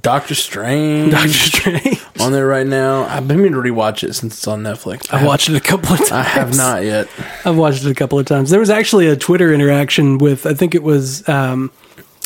Doctor 0.00 0.34
Strange 0.34 1.12
Doctor 1.12 1.28
Strange. 1.28 2.02
on 2.20 2.32
there 2.32 2.46
right 2.46 2.66
now. 2.66 3.04
I've 3.04 3.26
been 3.26 3.38
meaning 3.38 3.52
to 3.52 3.58
rewatch 3.58 4.02
it 4.02 4.14
since 4.14 4.34
it's 4.34 4.46
on 4.46 4.62
Netflix. 4.62 5.12
I've 5.12 5.26
watched 5.26 5.48
it 5.48 5.56
a 5.56 5.60
couple 5.60 5.92
of 5.92 5.98
times. 5.98 6.12
I 6.12 6.22
have 6.22 6.56
not 6.56 6.84
yet. 6.84 7.08
I've 7.44 7.56
watched 7.56 7.84
it 7.84 7.90
a 7.90 7.94
couple 7.94 8.18
of 8.18 8.26
times. 8.26 8.50
There 8.50 8.60
was 8.60 8.70
actually 8.70 9.08
a 9.08 9.16
Twitter 9.16 9.52
interaction 9.52 10.18
with, 10.18 10.46
I 10.46 10.54
think 10.54 10.74
it 10.74 10.82
was 10.82 11.28
um, 11.28 11.70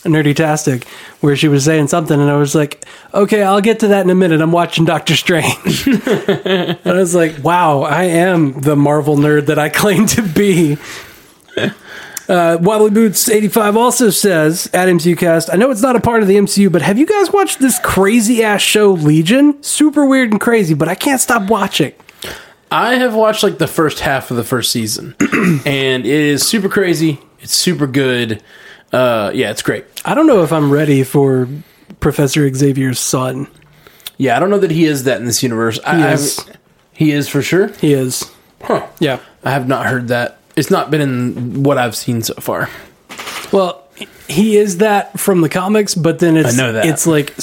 Nerdy 0.02 0.34
Tastic, 0.34 0.86
where 1.20 1.36
she 1.36 1.48
was 1.48 1.64
saying 1.64 1.88
something, 1.88 2.20
and 2.20 2.28
I 2.30 2.36
was 2.36 2.54
like, 2.54 2.84
okay, 3.14 3.42
I'll 3.42 3.60
get 3.60 3.80
to 3.80 3.88
that 3.88 4.04
in 4.04 4.10
a 4.10 4.14
minute. 4.14 4.40
I'm 4.40 4.52
watching 4.52 4.84
Doctor 4.84 5.16
Strange. 5.16 5.86
and 5.86 6.78
I 6.84 6.92
was 6.92 7.14
like, 7.14 7.42
wow, 7.42 7.82
I 7.82 8.04
am 8.04 8.60
the 8.60 8.76
Marvel 8.76 9.16
nerd 9.16 9.46
that 9.46 9.58
I 9.58 9.68
claim 9.68 10.06
to 10.08 10.22
be. 10.22 10.76
Uh, 12.32 12.56
Wobbly 12.62 12.90
Boots 12.90 13.28
85 13.28 13.76
also 13.76 14.08
says 14.08 14.66
at 14.72 14.88
MCUcast, 14.88 15.50
I 15.52 15.56
know 15.56 15.70
it's 15.70 15.82
not 15.82 15.96
a 15.96 16.00
part 16.00 16.22
of 16.22 16.28
the 16.28 16.36
MCU, 16.36 16.72
but 16.72 16.80
have 16.80 16.98
you 16.98 17.04
guys 17.04 17.30
watched 17.30 17.58
this 17.58 17.78
crazy 17.80 18.42
ass 18.42 18.62
show 18.62 18.92
Legion? 18.92 19.62
Super 19.62 20.06
weird 20.06 20.30
and 20.30 20.40
crazy, 20.40 20.72
but 20.72 20.88
I 20.88 20.94
can't 20.94 21.20
stop 21.20 21.50
watching. 21.50 21.92
I 22.70 22.94
have 22.94 23.14
watched 23.14 23.42
like 23.42 23.58
the 23.58 23.66
first 23.66 24.00
half 24.00 24.30
of 24.30 24.38
the 24.38 24.44
first 24.44 24.72
season, 24.72 25.14
and 25.20 26.06
it 26.06 26.06
is 26.06 26.48
super 26.48 26.70
crazy. 26.70 27.20
It's 27.40 27.54
super 27.54 27.86
good. 27.86 28.42
Uh, 28.94 29.30
yeah, 29.34 29.50
it's 29.50 29.60
great. 29.62 29.84
I 30.06 30.14
don't 30.14 30.26
know 30.26 30.42
if 30.42 30.52
I'm 30.54 30.70
ready 30.70 31.04
for 31.04 31.46
Professor 32.00 32.50
Xavier's 32.52 32.98
son. 32.98 33.46
Yeah, 34.16 34.36
I 34.36 34.40
don't 34.40 34.48
know 34.48 34.58
that 34.58 34.70
he 34.70 34.86
is 34.86 35.04
that 35.04 35.20
in 35.20 35.26
this 35.26 35.42
universe. 35.42 35.76
He 35.76 35.82
I 35.84 36.12
is. 36.14 36.38
have- 36.40 36.56
he 36.94 37.10
is 37.10 37.28
for 37.28 37.42
sure. 37.42 37.68
He 37.68 37.92
is. 37.92 38.30
Huh. 38.62 38.86
Yeah. 39.00 39.18
I 39.44 39.50
have 39.50 39.66
not 39.68 39.84
heard 39.86 40.08
that. 40.08 40.38
It's 40.56 40.70
not 40.70 40.90
been 40.90 41.00
in 41.00 41.62
what 41.62 41.78
I've 41.78 41.96
seen 41.96 42.22
so 42.22 42.34
far. 42.34 42.68
Well, 43.52 43.86
he 44.28 44.56
is 44.56 44.78
that 44.78 45.18
from 45.18 45.40
the 45.40 45.48
comics, 45.48 45.94
but 45.94 46.18
then 46.18 46.36
it's 46.36 46.54
I 46.54 46.56
know 46.56 46.72
that. 46.72 46.86
it's 46.86 47.06
like 47.06 47.34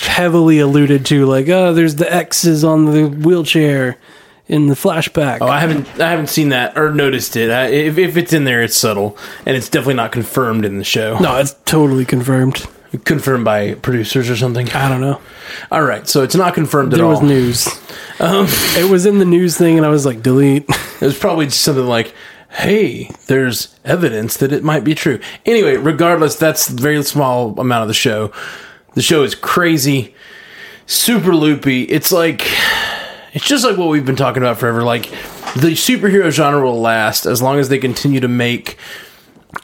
heavily 0.00 0.58
alluded 0.60 1.06
to, 1.06 1.26
like 1.26 1.48
oh, 1.48 1.72
there's 1.74 1.96
the 1.96 2.12
X's 2.12 2.64
on 2.64 2.86
the 2.86 3.08
wheelchair 3.08 3.98
in 4.46 4.68
the 4.68 4.74
flashback. 4.74 5.38
Oh, 5.40 5.46
I 5.46 5.60
haven't 5.60 5.86
I 6.00 6.10
haven't 6.10 6.28
seen 6.28 6.48
that 6.50 6.78
or 6.78 6.92
noticed 6.92 7.36
it. 7.36 7.50
I, 7.50 7.66
if, 7.66 7.98
if 7.98 8.16
it's 8.16 8.32
in 8.32 8.44
there, 8.44 8.62
it's 8.62 8.76
subtle, 8.76 9.16
and 9.44 9.56
it's 9.56 9.68
definitely 9.68 9.94
not 9.94 10.12
confirmed 10.12 10.64
in 10.64 10.78
the 10.78 10.84
show. 10.84 11.18
no, 11.18 11.36
it's 11.38 11.54
totally 11.64 12.04
confirmed. 12.04 12.64
Confirmed 13.04 13.44
by 13.44 13.74
producers 13.74 14.30
or 14.30 14.36
something. 14.36 14.70
I 14.70 14.88
don't 14.88 15.02
know. 15.02 15.20
All 15.70 15.82
right, 15.82 16.08
so 16.08 16.22
it's 16.22 16.34
not 16.34 16.54
confirmed 16.54 16.94
at 16.94 17.00
all. 17.02 17.20
There 17.20 17.20
was 17.20 17.30
news. 17.30 17.66
Um, 18.18 18.46
It 18.82 18.90
was 18.90 19.04
in 19.04 19.18
the 19.18 19.26
news 19.26 19.58
thing, 19.58 19.76
and 19.76 19.84
I 19.84 19.90
was 19.90 20.06
like, 20.06 20.22
delete. 20.22 20.64
It 20.68 21.02
was 21.02 21.18
probably 21.18 21.44
just 21.46 21.60
something 21.60 21.84
like, 21.84 22.14
"Hey, 22.50 23.10
there's 23.26 23.74
evidence 23.84 24.36
that 24.38 24.52
it 24.52 24.64
might 24.64 24.84
be 24.84 24.94
true." 24.94 25.20
Anyway, 25.46 25.76
regardless, 25.76 26.36
that's 26.36 26.68
a 26.68 26.72
very 26.72 27.02
small 27.02 27.58
amount 27.58 27.82
of 27.82 27.88
the 27.88 27.94
show. 27.94 28.32
The 28.94 29.02
show 29.02 29.22
is 29.22 29.34
crazy, 29.34 30.14
super 30.86 31.34
loopy. 31.34 31.82
It's 31.84 32.10
like 32.10 32.46
it's 33.32 33.46
just 33.46 33.64
like 33.64 33.76
what 33.76 33.88
we've 33.88 34.06
been 34.06 34.16
talking 34.16 34.42
about 34.42 34.58
forever. 34.58 34.82
Like 34.82 35.10
the 35.56 35.72
superhero 35.72 36.30
genre 36.30 36.62
will 36.62 36.80
last 36.80 37.26
as 37.26 37.40
long 37.40 37.58
as 37.58 37.68
they 37.68 37.78
continue 37.78 38.20
to 38.20 38.28
make 38.28 38.78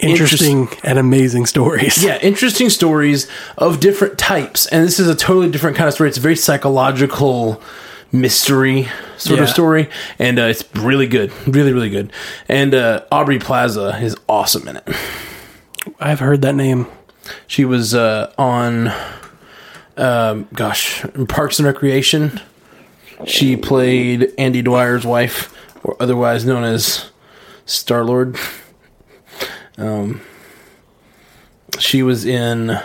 Interesting 0.01 0.69
and 0.83 0.99
amazing 0.99 1.47
stories. 1.47 2.03
yeah, 2.03 2.19
interesting 2.23 2.71
stories 2.71 3.29
of 3.59 3.81
different 3.81 4.19
types. 4.19 4.67
And 4.67 4.85
this 4.85 4.99
is 4.99 5.09
a 5.09 5.15
totally 5.15 5.51
different 5.51 5.77
kind 5.77 5.89
of 5.89 5.95
story. 5.95 6.09
It's 6.09 6.19
very 6.19 6.37
psychological 6.37 7.61
mystery 8.13 8.89
sort 9.17 9.41
of 9.41 9.49
story. 9.49 9.89
And 10.19 10.39
uh, 10.39 10.43
it's 10.45 10.65
really 10.77 11.07
good. 11.07 11.33
Really, 11.47 11.73
really 11.73 11.91
good. 11.91 12.13
And 12.49 12.75
uh, 12.75 13.05
Aubrey 13.11 13.39
Plaza 13.39 13.99
is 14.03 14.17
awesome 14.29 14.69
in 14.69 14.77
it. 14.77 14.89
I've 16.01 16.21
heard 16.21 16.43
that 16.43 16.55
name. 16.55 16.87
She 17.47 17.65
was 17.65 17.95
uh, 17.95 18.33
on, 18.37 18.93
um, 19.97 20.49
gosh, 20.53 21.05
Parks 21.29 21.59
and 21.59 21.67
Recreation. 21.67 22.41
She 23.27 23.57
played 23.57 24.33
Andy 24.37 24.63
Dwyer's 24.63 25.07
wife, 25.07 25.55
or 25.85 25.97
otherwise 26.01 26.45
known 26.45 26.65
as 26.65 27.11
Star 27.65 28.05
Lord. 28.05 28.37
Um, 29.79 30.21
she 31.79 32.03
was 32.03 32.25
in 32.25 32.79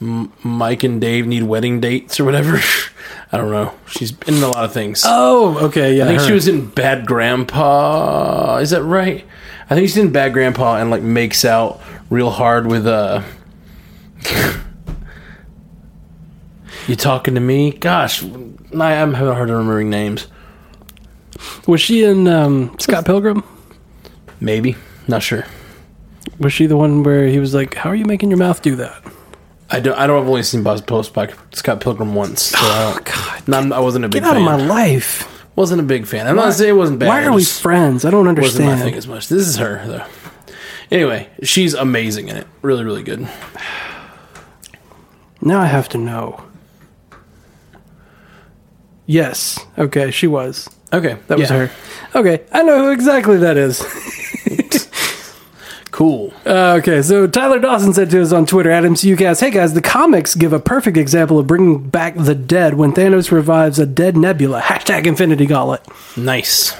M- 0.00 0.32
Mike 0.42 0.82
and 0.84 1.00
Dave 1.00 1.26
Need 1.26 1.44
Wedding 1.44 1.80
Dates 1.80 2.18
or 2.18 2.24
whatever. 2.24 2.60
I 3.30 3.36
don't 3.36 3.50
know. 3.50 3.74
She's 3.86 4.10
been 4.10 4.34
in 4.36 4.42
a 4.42 4.48
lot 4.48 4.64
of 4.64 4.72
things. 4.72 5.02
Oh, 5.04 5.66
okay, 5.66 5.96
yeah. 5.96 6.04
I 6.04 6.08
think 6.08 6.20
she 6.22 6.32
was 6.32 6.48
in 6.48 6.66
Bad 6.66 7.06
Grandpa. 7.06 8.56
Is 8.56 8.70
that 8.70 8.82
right? 8.82 9.24
I 9.68 9.74
think 9.74 9.86
she's 9.88 9.98
in 9.98 10.12
Bad 10.12 10.32
Grandpa 10.32 10.76
and 10.76 10.90
like 10.90 11.02
makes 11.02 11.44
out 11.44 11.80
real 12.08 12.30
hard 12.30 12.66
with 12.66 12.86
uh 12.86 13.22
You 16.88 16.96
talking 16.96 17.34
to 17.34 17.40
me? 17.40 17.72
Gosh, 17.72 18.24
I, 18.24 18.94
I'm 18.94 19.12
having 19.12 19.28
a 19.28 19.34
hard 19.34 19.48
time 19.48 19.58
remembering 19.58 19.90
names. 19.90 20.26
Was 21.66 21.82
she 21.82 22.02
in 22.02 22.26
um, 22.26 22.74
Scott 22.78 23.04
Pilgrim? 23.04 23.44
Maybe, 24.40 24.74
not 25.06 25.22
sure. 25.22 25.44
Was 26.38 26.54
she 26.54 26.64
the 26.64 26.78
one 26.78 27.02
where 27.02 27.26
he 27.26 27.38
was 27.38 27.52
like, 27.52 27.74
"How 27.74 27.90
are 27.90 27.94
you 27.94 28.06
making 28.06 28.30
your 28.30 28.38
mouth 28.38 28.62
do 28.62 28.74
that?" 28.76 29.02
I 29.70 29.80
don't. 29.80 29.98
I 29.98 30.06
don't. 30.06 30.22
I've 30.22 30.28
only 30.28 30.42
seen 30.42 30.62
Buzz 30.62 30.80
Post 30.80 31.12
by 31.12 31.32
Scott 31.52 31.80
Pilgrim 31.80 32.14
once. 32.14 32.42
So 32.42 32.58
I, 32.58 32.92
don't, 32.94 33.08
oh, 33.08 33.12
God, 33.12 33.48
not, 33.48 33.72
I 33.78 33.80
wasn't 33.80 34.04
a 34.04 34.08
big 34.08 34.22
get 34.22 34.28
out 34.28 34.34
fan. 34.34 34.42
of 34.42 34.44
my 34.44 34.56
life. 34.56 35.46
wasn't 35.56 35.80
a 35.80 35.84
big 35.84 36.06
fan. 36.06 36.26
I'm 36.26 36.36
not 36.36 36.54
saying 36.54 36.70
it 36.70 36.78
wasn't 36.78 37.00
bad. 37.00 37.08
Why 37.08 37.24
are 37.24 37.32
we 37.32 37.44
friends? 37.44 38.04
I 38.04 38.10
don't 38.10 38.28
understand. 38.28 38.66
Wasn't 38.66 38.78
my 38.80 38.84
thing 38.90 38.94
as 38.98 39.06
much. 39.06 39.28
This 39.28 39.46
is 39.46 39.56
her 39.56 39.84
though. 39.86 40.06
Anyway, 40.90 41.28
she's 41.42 41.74
amazing 41.74 42.28
in 42.28 42.36
it. 42.36 42.46
Really, 42.62 42.82
really 42.82 43.02
good. 43.02 43.28
Now 45.42 45.60
I 45.60 45.66
have 45.66 45.88
to 45.90 45.98
know. 45.98 46.42
Yes. 49.06 49.58
Okay, 49.76 50.10
she 50.10 50.26
was. 50.26 50.68
Okay, 50.92 51.18
That 51.26 51.38
was 51.38 51.50
yeah. 51.50 51.66
her. 51.66 51.70
Okay, 52.14 52.44
I 52.52 52.62
know 52.62 52.78
who 52.78 52.90
exactly 52.90 53.36
that 53.38 53.56
is. 53.58 53.80
Cool. 55.98 56.32
Uh, 56.46 56.76
okay, 56.78 57.02
so 57.02 57.26
Tyler 57.26 57.58
Dawson 57.58 57.92
said 57.92 58.08
to 58.10 58.22
us 58.22 58.30
on 58.30 58.46
Twitter 58.46 58.70
at 58.70 58.84
MCUcast, 58.84 59.40
"Hey 59.40 59.50
guys, 59.50 59.74
the 59.74 59.82
comics 59.82 60.36
give 60.36 60.52
a 60.52 60.60
perfect 60.60 60.96
example 60.96 61.40
of 61.40 61.48
bringing 61.48 61.88
back 61.88 62.14
the 62.16 62.36
dead 62.36 62.74
when 62.74 62.92
Thanos 62.92 63.32
revives 63.32 63.80
a 63.80 63.86
dead 63.86 64.16
Nebula. 64.16 64.60
Hashtag 64.60 65.06
Infinity 65.06 65.46
Gauntlet. 65.46 65.82
Nice. 66.16 66.72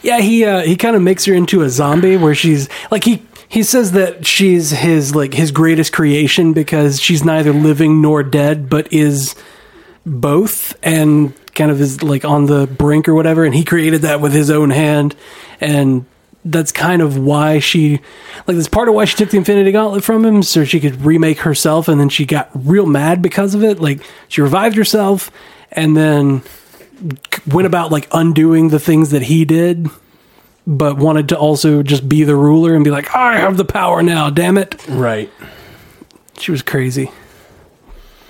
Yeah, 0.00 0.20
he 0.20 0.44
uh, 0.44 0.60
he 0.60 0.76
kind 0.76 0.94
of 0.94 1.02
makes 1.02 1.24
her 1.24 1.34
into 1.34 1.62
a 1.62 1.68
zombie 1.68 2.16
where 2.16 2.36
she's 2.36 2.68
like 2.92 3.02
he 3.02 3.24
he 3.48 3.64
says 3.64 3.90
that 3.92 4.24
she's 4.24 4.70
his 4.70 5.12
like 5.12 5.34
his 5.34 5.50
greatest 5.50 5.92
creation 5.92 6.52
because 6.52 7.02
she's 7.02 7.24
neither 7.24 7.52
living 7.52 8.00
nor 8.00 8.22
dead 8.22 8.70
but 8.70 8.92
is 8.92 9.34
both 10.06 10.72
and 10.84 11.34
kind 11.56 11.72
of 11.72 11.80
is 11.80 12.00
like 12.00 12.24
on 12.24 12.46
the 12.46 12.68
brink 12.68 13.08
or 13.08 13.14
whatever 13.16 13.44
and 13.44 13.56
he 13.56 13.64
created 13.64 14.02
that 14.02 14.20
with 14.20 14.32
his 14.32 14.52
own 14.52 14.70
hand 14.70 15.16
and 15.60 16.06
that's 16.48 16.70
kind 16.72 17.02
of 17.02 17.18
why 17.18 17.58
she 17.58 18.00
like 18.46 18.56
that's 18.56 18.68
part 18.68 18.88
of 18.88 18.94
why 18.94 19.04
she 19.04 19.16
took 19.16 19.30
the 19.30 19.36
infinity 19.36 19.72
gauntlet 19.72 20.04
from 20.04 20.24
him 20.24 20.42
so 20.42 20.64
she 20.64 20.78
could 20.80 21.04
remake 21.04 21.38
herself 21.40 21.88
and 21.88 22.00
then 22.00 22.08
she 22.08 22.24
got 22.24 22.48
real 22.54 22.86
mad 22.86 23.20
because 23.20 23.54
of 23.54 23.64
it 23.64 23.80
like 23.80 24.00
she 24.28 24.40
revived 24.40 24.76
herself 24.76 25.30
and 25.72 25.96
then 25.96 26.42
went 27.46 27.66
about 27.66 27.90
like 27.90 28.06
undoing 28.12 28.68
the 28.68 28.78
things 28.78 29.10
that 29.10 29.22
he 29.22 29.44
did 29.44 29.88
but 30.66 30.96
wanted 30.96 31.28
to 31.30 31.36
also 31.38 31.82
just 31.82 32.08
be 32.08 32.22
the 32.24 32.36
ruler 32.36 32.74
and 32.74 32.84
be 32.84 32.90
like 32.90 33.14
i 33.14 33.38
have 33.38 33.56
the 33.56 33.64
power 33.64 34.02
now 34.02 34.30
damn 34.30 34.56
it 34.56 34.80
Right. 34.88 35.30
she 36.38 36.50
was 36.52 36.62
crazy 36.62 37.10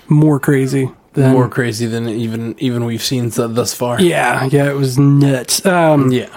more 0.07 0.39
crazy 0.39 0.89
than 1.13 1.33
More 1.33 1.49
crazy 1.49 1.85
than 1.87 2.07
even 2.09 2.55
even 2.59 2.85
we've 2.85 3.03
seen 3.03 3.29
thus 3.31 3.73
far. 3.73 3.99
yeah 4.01 4.45
yeah 4.45 4.69
it 4.69 4.75
was 4.75 4.97
nuts 4.97 5.65
um 5.65 6.11
Yeah. 6.11 6.29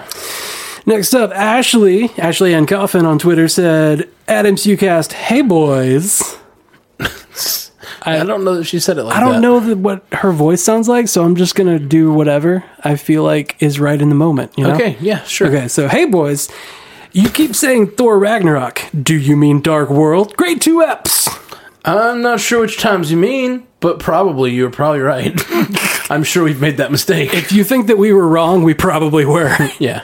Next 0.85 1.13
up 1.13 1.31
ashley 1.31 2.09
ashley 2.17 2.53
Ann 2.53 2.65
coffin 2.65 3.05
on 3.05 3.19
twitter 3.19 3.47
said 3.47 4.09
at 4.27 4.45
mcucast 4.45 5.13
hey 5.13 5.41
boys 5.41 6.37
I, 8.03 8.23
don't 8.23 8.43
know 8.43 8.55
that 8.55 8.63
she 8.63 8.79
said 8.79 8.97
it 8.97 9.03
like 9.03 9.13
that. 9.13 9.21
I 9.21 9.25
don't 9.25 9.41
that. 9.41 9.41
know 9.41 9.59
that 9.59 9.77
what 9.77 10.03
her 10.11 10.31
voice 10.31 10.63
sounds 10.63 10.87
like, 10.87 11.07
so 11.07 11.23
I'm 11.23 11.35
just 11.35 11.55
gonna 11.55 11.77
do 11.77 12.11
whatever 12.11 12.63
I 12.83 12.95
feel 12.95 13.23
like 13.23 13.55
is 13.61 13.79
right 13.79 14.01
in 14.01 14.09
the 14.09 14.15
moment. 14.15 14.57
You 14.57 14.65
know? 14.65 14.73
Okay, 14.73 14.97
yeah, 14.99 15.23
sure. 15.23 15.47
Okay, 15.47 15.67
so 15.67 15.87
hey 15.87 16.05
boys, 16.05 16.49
you 17.11 17.29
keep 17.29 17.55
saying 17.55 17.91
Thor 17.91 18.17
Ragnarok. 18.17 18.81
Do 18.99 19.15
you 19.15 19.35
mean 19.35 19.61
Dark 19.61 19.89
World? 19.89 20.35
Great 20.35 20.61
two 20.61 20.77
eps. 20.77 21.27
I'm 21.83 22.21
not 22.21 22.39
sure 22.39 22.61
which 22.61 22.77
times 22.79 23.11
you 23.11 23.17
mean, 23.17 23.67
but 23.79 23.99
probably 23.99 24.51
you're 24.51 24.69
probably 24.69 24.99
right. 24.99 25.33
I'm 26.11 26.23
sure 26.23 26.43
we've 26.43 26.61
made 26.61 26.77
that 26.77 26.91
mistake. 26.91 27.33
If 27.33 27.51
you 27.51 27.63
think 27.63 27.87
that 27.87 27.97
we 27.97 28.13
were 28.13 28.27
wrong, 28.27 28.63
we 28.63 28.73
probably 28.73 29.25
were. 29.25 29.55
yeah. 29.79 30.03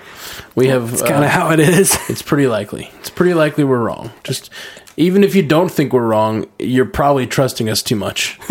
We 0.58 0.68
have 0.70 0.92
It's 0.92 1.02
Kind 1.04 1.24
of 1.24 1.30
uh, 1.30 1.30
how 1.30 1.52
it 1.52 1.60
is. 1.60 1.96
it's 2.10 2.22
pretty 2.24 2.48
likely. 2.48 2.90
It's 3.00 3.12
pretty 3.12 3.34
likely 3.36 3.64
we're 3.64 3.78
wrong. 3.84 4.12
Just 4.24 4.50
even 4.98 5.24
if 5.24 5.36
you 5.36 5.44
don't 5.44 5.70
think 5.70 5.94
we're 5.94 6.08
wrong, 6.08 6.48
you're 6.58 6.86
probably 6.86 7.28
trusting 7.28 7.70
us 7.70 7.84
too 7.84 7.96
much. 7.96 8.40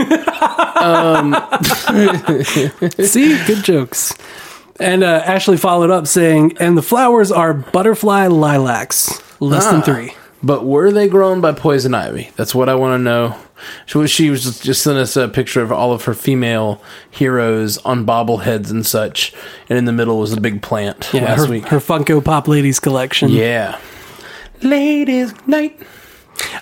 See, 3.01 3.37
good 3.47 3.65
jokes. 3.65 4.15
And 4.79 5.03
uh, 5.03 5.23
Ashley 5.25 5.57
followed 5.57 5.91
up 5.91 6.07
saying, 6.07 6.59
"And 6.61 6.77
the 6.79 6.83
flowers 6.83 7.33
are 7.33 7.53
butterfly 7.55 8.27
lilacs, 8.29 9.21
less 9.41 9.65
than 9.67 9.81
Ah. 9.81 9.85
three. 9.85 10.13
But 10.43 10.65
were 10.65 10.93
they 10.93 11.09
grown 11.09 11.41
by 11.41 11.53
poison 11.53 11.95
ivy? 11.95 12.31
That's 12.37 12.55
what 12.55 12.69
I 12.69 12.75
want 12.75 12.99
to 13.01 13.03
know. 13.03 13.37
She 13.87 13.99
was, 13.99 14.11
she 14.11 14.29
was 14.31 14.45
just, 14.45 14.63
just 14.63 14.83
sent 14.83 14.99
us 14.99 15.17
a 15.17 15.29
picture 15.29 15.63
of 15.63 15.73
all 15.73 15.93
of 15.93 16.05
her 16.05 16.15
female 16.15 16.83
heroes 17.11 17.79
on 17.79 18.05
bobbleheads 18.05 18.71
and 18.71 18.85
such, 18.87 19.33
and 19.69 19.79
in 19.79 19.87
the 19.87 19.93
middle 19.93 20.19
was 20.21 20.33
a 20.35 20.41
big 20.41 20.61
plant 20.63 21.09
Yeah, 21.13 21.25
last 21.25 21.47
her, 21.47 21.51
week. 21.51 21.67
her 21.69 21.79
Funko 21.79 22.23
Pop 22.23 22.49
Ladies 22.49 22.79
collection. 22.79 23.31
Yeah. 23.31 23.79
Ladies 24.63 25.33
night. 25.47 25.81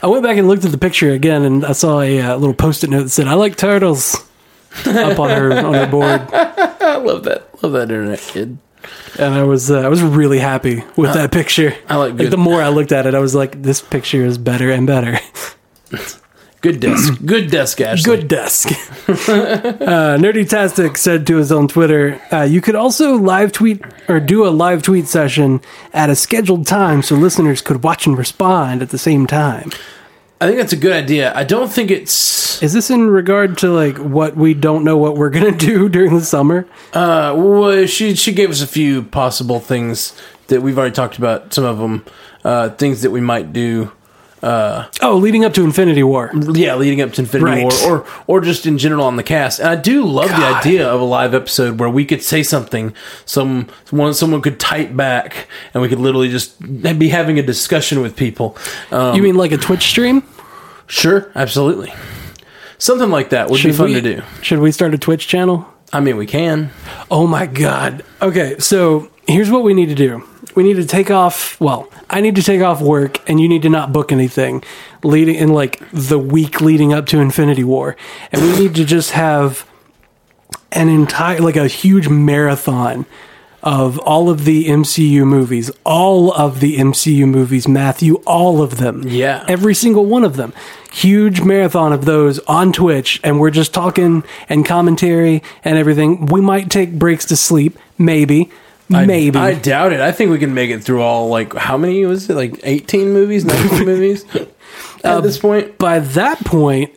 I 0.03 0.07
went 0.07 0.23
back 0.23 0.37
and 0.37 0.47
looked 0.47 0.65
at 0.65 0.71
the 0.71 0.79
picture 0.79 1.11
again, 1.11 1.43
and 1.43 1.65
I 1.65 1.73
saw 1.73 2.01
a 2.01 2.21
uh, 2.21 2.37
little 2.37 2.55
post-it 2.55 2.91
note 2.91 3.03
that 3.05 3.09
said, 3.11 3.27
"I 3.27 3.35
like 3.35 3.57
turtles." 3.57 4.17
up 4.87 5.19
on 5.21 5.31
her 5.31 5.53
on 5.53 5.75
her 5.75 5.87
board, 5.87 6.21
I 6.33 6.97
love 7.05 7.25
that. 7.25 7.63
Love 7.63 7.73
that 7.73 7.83
internet 7.83 8.19
kid. 8.21 8.59
And 9.19 9.35
I 9.35 9.43
was 9.45 9.71
uh, 9.71 9.81
I 9.81 9.89
was 9.89 10.03
really 10.03 10.39
happy 10.39 10.85
with 10.97 11.13
that 11.15 11.33
picture. 11.33 11.75
I 11.89 11.97
like 11.97 12.19
Like 12.19 12.31
the 12.31 12.37
more 12.37 12.63
I 12.63 12.69
looked 12.69 12.93
at 12.93 13.07
it, 13.07 13.15
I 13.15 13.21
was 13.21 13.35
like, 13.35 13.63
"This 13.63 13.81
picture 13.81 14.25
is 14.25 14.39
better 14.39 14.71
and 14.71 14.87
better." 14.87 15.19
Good 16.65 16.81
desk. 16.81 17.21
Good 17.27 17.51
desk, 17.51 17.83
Ashley. 17.83 18.17
Good 18.17 18.29
desk. 18.29 18.69
uh, 19.09 20.17
Nerdy 20.17 20.49
Tastic 20.49 20.97
said 20.97 21.27
to 21.27 21.39
us 21.39 21.51
on 21.51 21.69
Twitter, 21.69 22.19
uh, 22.33 22.45
you 22.45 22.63
could 22.63 22.75
also 22.75 23.17
live 23.19 23.53
tweet 23.53 23.83
or 24.09 24.19
do 24.19 24.47
a 24.47 24.49
live 24.49 24.83
tweet 24.83 25.07
session 25.07 25.61
at 25.93 26.09
a 26.09 26.17
scheduled 26.17 26.67
time 26.67 27.03
so 27.03 27.17
listeners 27.17 27.61
could 27.61 27.85
watch 27.85 28.07
and 28.07 28.17
respond 28.17 28.81
at 28.81 28.89
the 28.89 28.97
same 28.97 29.27
time. 29.27 29.73
I 30.45 30.49
think 30.49 30.59
that's 30.59 30.75
a 30.75 30.77
good 30.77 30.93
idea. 30.93 31.33
I 31.35 31.43
don't 31.43 31.73
think 31.73 31.91
it's. 31.91 32.63
Is 32.63 32.75
this 32.75 32.91
in 32.91 33.09
regard 33.09 33.57
to 33.59 33.71
like 33.71 33.97
what 33.97 34.37
we 34.37 34.53
don't 34.53 34.85
know 34.85 34.99
what 34.99 35.17
we're 35.17 35.31
gonna 35.39 35.57
do 35.57 35.89
during 35.89 36.15
the 36.15 36.21
summer? 36.25 36.67
Uh, 36.93 37.33
well, 37.35 37.87
she 37.87 38.15
she 38.15 38.33
gave 38.35 38.51
us 38.51 38.61
a 38.61 38.67
few 38.67 39.03
possible 39.05 39.59
things 39.59 40.13
that 40.49 40.61
we've 40.61 40.77
already 40.79 40.93
talked 40.95 41.17
about. 41.17 41.55
Some 41.55 41.65
of 41.65 41.79
them, 41.79 42.05
uh, 42.45 42.69
things 42.69 43.01
that 43.01 43.11
we 43.11 43.23
might 43.23 43.55
do. 43.55 43.91
Uh, 44.43 44.85
Oh, 45.01 45.17
leading 45.17 45.47
up 45.47 45.55
to 45.55 45.65
Infinity 45.65 46.03
War. 46.03 46.31
Yeah, 46.53 46.75
leading 46.75 47.01
up 47.01 47.15
to 47.15 47.23
Infinity 47.23 47.65
Right. 47.65 47.73
War, 47.83 48.01
or 48.01 48.07
or 48.27 48.41
just 48.43 48.67
in 48.67 48.77
general 48.77 49.07
on 49.07 49.17
the 49.17 49.23
cast. 49.23 49.59
And 49.61 49.69
I 49.71 49.77
do 49.77 50.05
love 50.05 50.29
the 50.29 50.35
idea 50.45 50.87
of 50.87 51.01
a 51.01 51.05
live 51.05 51.33
episode 51.33 51.81
where 51.81 51.89
we 51.89 52.05
could 52.05 52.23
say 52.23 52.43
something, 52.43 52.93
some 53.25 53.69
someone 53.87 54.13
someone 54.13 54.43
could 54.43 54.61
type 54.61 54.95
back, 54.95 55.49
and 55.73 55.83
we 55.83 55.89
could 55.89 55.99
literally 55.99 56.29
just 56.29 56.61
be 56.61 57.09
having 57.09 57.39
a 57.39 57.43
discussion 57.43 58.03
with 58.03 58.15
people. 58.17 58.59
Um, 58.91 59.17
You 59.17 59.23
mean 59.23 59.37
like 59.37 59.53
a 59.53 59.57
Twitch 59.57 59.85
stream? 59.85 60.23
Sure, 60.87 61.31
absolutely, 61.35 61.93
something 62.79 63.11
like 63.11 63.31
that 63.31 63.51
would 63.51 63.63
be 63.63 63.73
fun 63.73 63.87
we, 63.87 63.95
to 63.95 64.01
do. 64.01 64.23
Should 64.43 64.61
we 64.61 64.73
start 64.73 64.95
a 64.95 64.99
Twitch 64.99 65.29
channel? 65.29 65.67
I 65.93 66.01
mean, 66.01 66.17
we 66.17 66.27
can. 66.27 66.71
Oh 67.11 67.27
my 67.27 67.47
god. 67.47 68.05
Okay, 68.21 68.59
so 68.59 69.11
here's 69.29 69.51
what 69.51 69.63
we 69.63 69.75
need 69.75 69.91
to 69.91 69.95
do. 69.95 70.27
We 70.57 70.63
need 70.63 70.75
to 70.75 70.85
take 70.85 71.11
off, 71.11 71.61
well, 71.61 71.89
I 72.11 72.21
need 72.21 72.37
to 72.37 72.43
take 72.43 72.61
off 72.63 72.81
work 72.81 73.29
and 73.29 73.41
you 73.41 73.49
need 73.49 73.63
to 73.63 73.69
not 73.69 73.93
book 73.93 74.13
anything 74.13 74.63
leading 75.03 75.37
in 75.37 75.51
like 75.51 75.83
the 75.93 76.19
week 76.19 76.61
leading 76.61 76.93
up 76.93 77.07
to 77.07 77.21
Infinity 77.21 77.65
War. 77.65 77.97
And 78.33 78.43
we 78.43 78.59
need 78.59 78.75
to 78.77 78.85
just 78.85 79.13
have 79.13 79.69
an 80.73 80.89
entire 80.89 81.41
like 81.41 81.57
a 81.57 81.69
huge 81.69 82.09
marathon 82.09 83.07
of 83.65 83.99
all 84.01 84.29
of 84.29 84.45
the 84.45 84.67
MCU 84.67 85.25
movies, 85.27 85.71
all 85.85 86.33
of 86.35 86.61
the 86.61 86.77
MCU 86.77 87.27
movies, 87.27 87.67
Matthew, 87.67 88.17
all 88.27 88.63
of 88.63 88.77
them. 88.77 89.03
Yeah. 89.09 89.43
Every 89.49 89.75
single 89.75 90.05
one 90.05 90.23
of 90.23 90.37
them. 90.37 90.53
Huge 90.93 91.41
marathon 91.41 91.93
of 91.93 92.05
those 92.05 92.39
on 92.41 92.73
Twitch, 92.73 93.21
and 93.25 93.41
we're 93.41 93.51
just 93.51 93.73
talking 93.75 94.23
and 94.51 94.65
commentary 94.67 95.43
and 95.65 95.79
everything. 95.79 96.27
We 96.27 96.41
might 96.43 96.71
take 96.71 96.93
breaks 96.93 97.25
to 97.27 97.37
sleep, 97.37 97.79
maybe. 97.99 98.51
I- 98.93 99.07
maybe. 99.07 99.39
I 99.39 99.55
doubt 99.55 99.95
it. 99.95 100.01
I 100.01 100.13
think 100.13 100.31
we 100.31 100.39
can 100.39 100.53
make 100.53 100.71
it 100.71 100.85
through 100.85 101.01
all 101.01 101.29
like 101.29 101.55
how 101.55 101.79
many 101.79 102.05
was 102.05 102.29
it? 102.29 102.35
Like 102.35 102.61
eighteen 102.65 103.13
movies, 103.15 103.47
nineteen 103.47 103.85
movies 103.87 104.27
at 104.35 104.47
uh, 105.05 105.21
this 105.23 105.39
point. 105.39 105.79
By 105.79 106.01
that 106.01 106.45
point, 106.45 106.95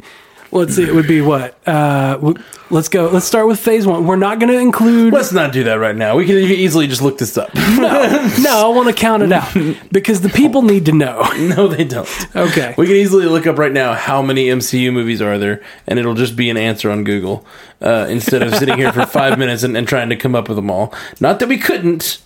let's 0.52 0.76
see, 0.76 0.84
it 0.84 0.94
would 0.94 1.08
be 1.08 1.22
what? 1.22 1.58
Uh, 1.68 2.14
w- 2.16 2.38
let's 2.70 2.90
go. 2.90 3.08
Let's 3.10 3.26
start 3.26 3.48
with 3.48 3.60
phase 3.60 3.86
one. 3.86 4.06
We're 4.06 4.16
not 4.16 4.40
going 4.40 4.52
to 4.52 4.60
include. 4.60 5.14
Let's 5.14 5.32
not 5.32 5.52
do 5.52 5.64
that 5.66 5.76
right 5.76 5.96
now. 5.96 6.16
We 6.16 6.26
can 6.26 6.36
easily 6.38 6.88
just 6.88 7.02
look 7.02 7.18
this 7.18 7.38
up. 7.38 7.54
no, 7.56 8.30
no, 8.40 8.72
I 8.72 8.76
want 8.76 8.88
to 8.88 8.94
count 8.94 9.24
it 9.24 9.32
out 9.32 9.54
because 9.92 10.22
the 10.22 10.30
people 10.30 10.62
need 10.62 10.86
to 10.86 10.92
know. 10.94 11.22
no, 11.38 11.68
they 11.68 11.84
don't. 11.84 12.08
Okay. 12.36 12.74
We 12.78 12.86
can 12.88 12.96
easily 12.96 13.26
look 13.26 13.48
up 13.48 13.58
right 13.58 13.72
now 13.72 13.94
how 13.94 14.22
many 14.22 14.46
MCU 14.46 14.92
movies 14.94 15.22
are 15.22 15.38
there, 15.38 15.64
and 15.88 16.00
it'll 16.00 16.16
just 16.16 16.36
be 16.36 16.50
an 16.50 16.58
answer 16.58 16.90
on 16.92 17.04
Google 17.04 17.46
uh, 17.82 18.08
instead 18.10 18.42
of 18.42 18.56
sitting 18.56 18.78
here 18.78 18.92
for 18.94 19.06
five 19.06 19.38
minutes 19.38 19.64
and, 19.64 19.76
and 19.78 19.88
trying 19.88 20.10
to 20.10 20.16
come 20.16 20.36
up 20.36 20.48
with 20.48 20.56
them 20.58 20.70
all. 20.72 20.94
Not 21.20 21.40
that 21.40 21.50
we 21.50 21.58
couldn't, 21.58 22.20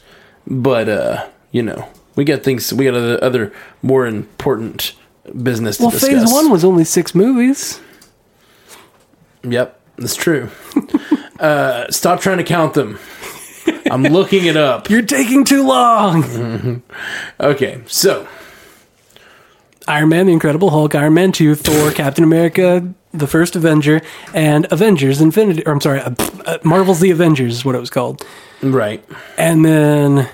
but 0.47 0.87
uh, 0.89 1.27
you 1.51 1.63
know, 1.63 1.87
we 2.15 2.23
got 2.23 2.43
things. 2.43 2.73
We 2.73 2.85
got 2.85 2.95
other, 2.95 3.23
other 3.23 3.53
more 3.81 4.05
important 4.05 4.93
business 5.43 5.77
to 5.77 5.83
Well, 5.83 5.91
discuss. 5.91 6.09
phase 6.23 6.31
one 6.33 6.49
was 6.51 6.63
only 6.65 6.83
six 6.83 7.13
movies. 7.15 7.79
Yep, 9.43 9.79
that's 9.97 10.15
true. 10.15 10.49
uh, 11.39 11.89
stop 11.91 12.21
trying 12.21 12.37
to 12.37 12.43
count 12.43 12.73
them. 12.73 12.99
I'm 13.89 14.03
looking 14.03 14.45
it 14.45 14.57
up. 14.57 14.89
You're 14.89 15.01
taking 15.01 15.43
too 15.43 15.63
long. 15.65 16.81
Okay, 17.39 17.81
so 17.87 18.27
Iron 19.87 20.09
Man, 20.09 20.27
The 20.27 20.33
Incredible 20.33 20.69
Hulk, 20.69 20.95
Iron 20.95 21.13
Man 21.13 21.31
2, 21.31 21.55
Thor, 21.55 21.91
Captain 21.91 22.23
America, 22.23 22.87
The 23.13 23.27
First 23.27 23.55
Avenger, 23.55 24.01
and 24.33 24.67
Avengers 24.71 25.19
Infinity. 25.21 25.63
Or 25.65 25.73
I'm 25.73 25.81
sorry, 25.81 25.99
uh, 26.01 26.13
uh, 26.45 26.57
Marvel's 26.63 26.99
The 27.01 27.11
Avengers 27.11 27.55
is 27.55 27.65
what 27.65 27.75
it 27.75 27.79
was 27.79 27.89
called. 27.89 28.25
right, 28.61 29.03
And 29.37 29.65
then 29.65 30.29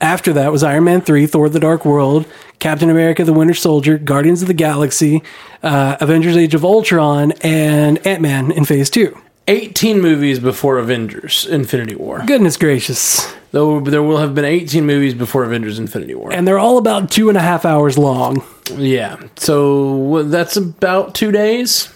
after 0.00 0.32
that 0.34 0.50
was 0.52 0.62
Iron 0.62 0.84
Man 0.84 1.00
3, 1.00 1.26
Thor 1.26 1.48
The 1.48 1.60
Dark 1.60 1.84
World, 1.84 2.24
Captain 2.64 2.88
America 2.88 3.22
The 3.22 3.32
Winter 3.34 3.52
Soldier, 3.52 3.98
Guardians 3.98 4.40
of 4.40 4.48
the 4.48 4.54
Galaxy, 4.54 5.22
uh, 5.62 5.98
Avengers 6.00 6.34
Age 6.34 6.54
of 6.54 6.64
Ultron, 6.64 7.32
and 7.42 7.98
Ant 8.06 8.22
Man 8.22 8.50
in 8.50 8.64
Phase 8.64 8.88
2. 8.88 9.14
18 9.48 10.00
movies 10.00 10.38
before 10.38 10.78
Avengers: 10.78 11.44
Infinity 11.44 11.94
War. 11.94 12.22
Goodness 12.24 12.56
gracious. 12.56 13.30
Though 13.50 13.80
there 13.80 14.02
will 14.02 14.16
have 14.16 14.34
been 14.34 14.46
18 14.46 14.86
movies 14.86 15.12
before 15.12 15.44
Avengers: 15.44 15.78
Infinity 15.78 16.14
War. 16.14 16.32
And 16.32 16.48
they're 16.48 16.58
all 16.58 16.78
about 16.78 17.10
two 17.10 17.28
and 17.28 17.36
a 17.36 17.42
half 17.42 17.66
hours 17.66 17.98
long. 17.98 18.42
Yeah, 18.72 19.22
so 19.36 20.22
that's 20.22 20.56
about 20.56 21.14
two 21.14 21.32
days, 21.32 21.92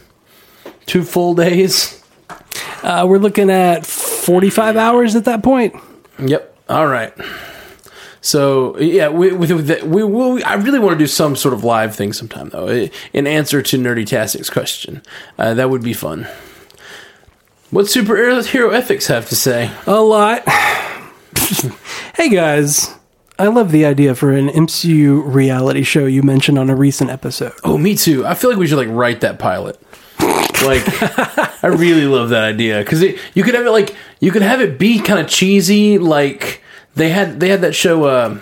two 0.84 1.02
full 1.02 1.34
days. 1.34 2.04
Uh, 2.82 3.06
we're 3.08 3.16
looking 3.16 3.48
at 3.48 3.86
45 3.86 4.76
hours 4.76 5.16
at 5.16 5.24
that 5.24 5.42
point. 5.42 5.74
Yep. 6.18 6.56
All 6.68 6.86
right. 6.86 7.14
So 8.20 8.78
yeah, 8.78 9.08
we, 9.08 9.32
with, 9.32 9.50
with 9.52 9.66
the, 9.68 9.86
we, 9.86 10.02
we 10.04 10.42
I 10.42 10.54
really 10.54 10.78
want 10.78 10.94
to 10.94 10.98
do 10.98 11.06
some 11.06 11.36
sort 11.36 11.54
of 11.54 11.64
live 11.64 11.94
thing 11.94 12.12
sometime 12.12 12.48
though. 12.50 12.66
eh, 12.66 12.88
In 13.12 13.26
answer 13.26 13.62
to 13.62 13.78
Nerdy 13.78 14.06
Tastic's 14.06 14.50
question, 14.50 15.02
uh, 15.38 15.54
that 15.54 15.70
would 15.70 15.82
be 15.82 15.92
fun. 15.92 16.26
What 17.70 17.84
superhero 17.86 18.72
ethics 18.74 19.06
have 19.08 19.28
to 19.28 19.36
say? 19.36 19.70
A 19.86 20.00
lot. 20.00 20.42
hey 22.16 22.28
guys, 22.30 22.94
I 23.38 23.46
love 23.48 23.70
the 23.72 23.84
idea 23.84 24.14
for 24.14 24.32
an 24.32 24.48
MCU 24.48 25.22
reality 25.32 25.82
show 25.82 26.06
you 26.06 26.22
mentioned 26.22 26.58
on 26.58 26.70
a 26.70 26.74
recent 26.76 27.10
episode. 27.10 27.52
Oh, 27.64 27.78
me 27.78 27.94
too. 27.94 28.26
I 28.26 28.34
feel 28.34 28.50
like 28.50 28.58
we 28.58 28.66
should 28.66 28.78
like 28.78 28.88
write 28.88 29.20
that 29.20 29.38
pilot. 29.38 29.80
Like, 30.64 30.82
I 31.62 31.68
really 31.68 32.06
love 32.06 32.30
that 32.30 32.42
idea 32.42 32.80
because 32.80 33.00
you 33.00 33.44
could 33.44 33.54
have 33.54 33.64
it 33.64 33.70
like 33.70 33.94
you 34.18 34.32
could 34.32 34.42
have 34.42 34.60
it 34.60 34.76
be 34.76 34.98
kind 34.98 35.20
of 35.20 35.28
cheesy. 35.28 35.98
Like 35.98 36.64
they 36.98 37.10
had 37.10 37.40
they 37.40 37.48
had 37.48 37.62
that 37.62 37.74
show 37.74 38.04
uh, 38.04 38.38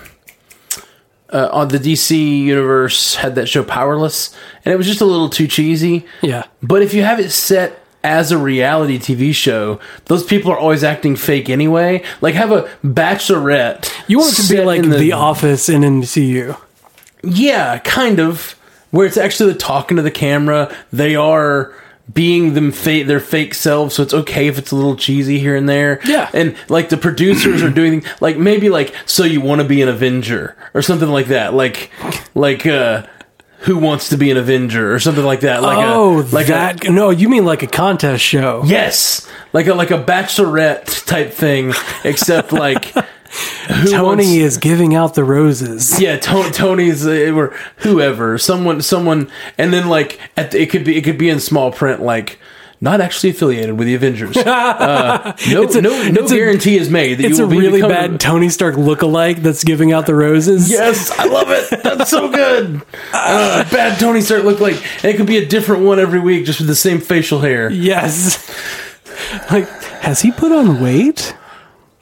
uh, 1.31 1.49
on 1.53 1.69
the 1.69 1.79
DC 1.79 2.17
universe 2.41 3.17
had 3.17 3.35
that 3.35 3.49
show 3.49 3.63
Powerless, 3.63 4.35
and 4.65 4.73
it 4.73 4.77
was 4.77 4.87
just 4.87 5.01
a 5.01 5.05
little 5.05 5.29
too 5.29 5.47
cheesy. 5.47 6.07
Yeah. 6.23 6.45
But 6.63 6.83
if 6.83 6.95
you 6.95 7.03
have 7.03 7.21
it 7.21 7.31
set 7.31 7.81
as 8.03 8.31
a 8.31 8.39
reality 8.39 8.99
TV 8.99 9.35
show, 9.35 9.81
those 10.07 10.25
people 10.25 10.53
are 10.53 10.59
always 10.59 10.85
acting 10.85 11.17
fake 11.17 11.51
anyway. 11.51 12.03
Like 12.21 12.35
have 12.35 12.53
a 12.53 12.63
bachelorette. 12.85 13.93
You 14.07 14.19
want 14.19 14.39
it 14.39 14.43
to 14.43 14.55
be 14.55 14.63
like 14.63 14.83
in 14.83 14.91
the, 14.91 15.13
Office 15.13 15.69
in 15.69 15.83
MCU. 15.83 16.59
yeah, 17.23 17.79
kind 17.79 18.21
of. 18.21 18.53
Where 18.93 19.07
it's 19.07 19.17
actually 19.17 19.53
the 19.53 19.59
talking 19.59 19.97
to 19.97 20.03
the 20.03 20.13
camera. 20.13 20.75
They 20.93 21.17
are 21.17 21.75
being 22.13 22.55
them 22.55 22.73
fa- 22.73 23.05
their 23.05 23.21
fake 23.21 23.55
selves, 23.55 23.95
so 23.95 24.03
it's 24.03 24.15
okay 24.15 24.47
if 24.47 24.59
it's 24.59 24.71
a 24.71 24.77
little 24.77 24.97
cheesy 24.97 25.39
here 25.39 25.57
and 25.57 25.69
there. 25.69 26.01
Yeah. 26.05 26.31
and 26.33 26.57
like 26.69 26.89
the 26.89 26.97
producers 26.97 27.63
are 27.63 27.71
doing 27.71 28.05
like 28.21 28.37
maybe 28.37 28.71
like 28.71 28.95
so 29.07 29.25
you 29.25 29.41
want 29.41 29.61
to 29.61 29.67
be 29.67 29.83
an 29.83 29.89
Avenger 29.89 30.57
or 30.75 30.83
something 30.83 31.09
like 31.09 31.27
that. 31.27 31.55
Like 31.55 31.91
like 32.35 32.67
uh 32.67 33.07
who 33.61 33.79
wants 33.79 34.11
to 34.11 34.17
be 34.17 34.31
an 34.31 34.37
Avenger 34.37 34.95
or 34.95 35.01
something 35.01 35.25
like 35.25 35.41
that. 35.41 35.63
Like 35.63 35.79
oh, 35.79 36.21
a 36.21 36.23
like 36.23 36.47
that. 36.47 36.85
a 36.85 36.91
no, 36.91 37.11
you 37.11 37.29
mean 37.29 37.45
like 37.45 37.63
a 37.63 37.67
contest 37.67 38.23
show. 38.23 38.63
yes, 38.65 39.29
like 39.53 39.67
a 39.67 39.75
like 39.75 39.91
a 39.91 40.03
bachelorette 40.03 41.05
type 41.07 41.33
thing, 41.33 41.73
except 42.05 42.53
like. 42.53 42.95
Tony 43.69 44.03
wants- 44.03 44.27
is 44.29 44.57
giving 44.59 44.95
out 44.95 45.15
the 45.15 45.25
roses. 45.25 46.01
Yeah, 46.01 46.17
to- 46.19 46.51
Tony's 46.53 47.07
uh, 47.07 47.33
or 47.35 47.55
whoever, 47.79 48.39
someone, 48.39 48.81
someone, 48.83 49.31
and 49.59 49.73
then 49.73 49.89
like 49.89 50.19
at 50.37 50.51
the, 50.53 50.61
it 50.63 50.71
could 50.71 50.85
be 50.85 50.97
it 50.97 51.03
could 51.03 51.19
be 51.19 51.29
in 51.29 51.41
small 51.41 51.73
print, 51.73 52.03
like 52.03 52.39
not 52.79 53.01
actually 53.01 53.31
affiliated 53.31 53.79
with 53.79 53.87
the 53.87 53.95
Avengers. 53.95 54.37
Uh, 54.47 55.33
no, 55.51 55.63
a- 55.63 55.81
no, 55.81 55.91
no 56.11 56.23
it's 56.23 56.31
a- 56.31 56.37
guarantee 56.37 56.77
is 56.77 56.91
made. 56.91 57.15
That 57.19 57.27
It's 57.27 57.39
you 57.39 57.47
a 57.47 57.49
be 57.49 57.59
really 57.59 57.81
becoming- 57.81 58.13
bad 58.13 58.21
Tony 58.21 58.49
Stark 58.51 58.75
lookalike 58.77 59.39
that's 59.43 59.65
giving 59.65 59.93
out 59.93 60.07
the 60.07 60.15
roses. 60.15 60.71
Yes, 60.71 61.11
I 61.19 61.25
love 61.25 61.49
it. 61.51 61.83
That's 61.83 62.11
so 62.11 62.29
good. 62.31 62.83
Uh, 63.13 63.65
bad 63.71 63.99
Tony 63.99 64.21
Stark 64.21 64.45
look 64.45 64.61
like, 64.61 64.77
and 65.03 65.07
it 65.07 65.17
could 65.17 65.27
be 65.27 65.39
a 65.39 65.47
different 65.47 65.85
one 65.85 65.99
every 65.99 66.21
week, 66.21 66.45
just 66.45 66.61
with 66.61 66.69
the 66.69 66.75
same 66.77 67.01
facial 67.01 67.41
hair. 67.41 67.71
Yes. 67.71 68.47
Like, 69.51 69.67
has 70.03 70.21
he 70.21 70.31
put 70.31 70.53
on 70.53 70.81
weight? 70.81 71.35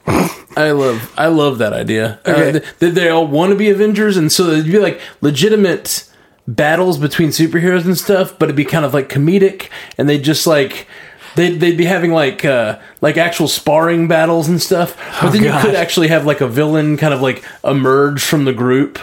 I 0.57 0.71
love, 0.71 1.13
I 1.17 1.27
love 1.27 1.57
that 1.59 1.73
idea. 1.73 2.19
Okay. 2.25 2.49
Uh, 2.49 2.51
th- 2.53 2.63
that 2.79 2.95
they 2.95 3.09
all 3.09 3.27
want 3.27 3.51
to 3.51 3.55
be 3.57 3.69
Avengers, 3.69 4.17
and 4.17 4.31
so 4.31 4.47
it'd 4.49 4.65
be 4.65 4.79
like 4.79 4.99
legitimate 5.21 6.09
battles 6.47 6.97
between 6.97 7.29
superheroes 7.29 7.85
and 7.85 7.97
stuff, 7.97 8.37
but 8.39 8.45
it'd 8.45 8.55
be 8.55 8.65
kind 8.65 8.85
of 8.85 8.93
like 8.93 9.09
comedic, 9.09 9.69
and 9.97 10.07
they 10.09 10.17
just 10.19 10.45
like. 10.47 10.87
They'd, 11.35 11.59
they'd 11.59 11.75
be 11.75 11.83
having 11.83 12.13
like 12.13 12.45
uh, 12.45 12.79
like 13.01 13.17
actual 13.17 13.49
sparring 13.49 14.07
battles 14.07 14.47
and 14.47 14.61
stuff, 14.61 14.95
but 15.19 15.27
Oh, 15.27 15.29
then 15.31 15.43
you 15.43 15.49
God. 15.49 15.65
could 15.65 15.75
actually 15.75 16.07
have 16.07 16.25
like 16.25 16.39
a 16.39 16.47
villain 16.47 16.95
kind 16.95 17.13
of 17.13 17.21
like 17.21 17.43
emerge 17.61 18.23
from 18.23 18.45
the 18.45 18.53
group. 18.53 18.97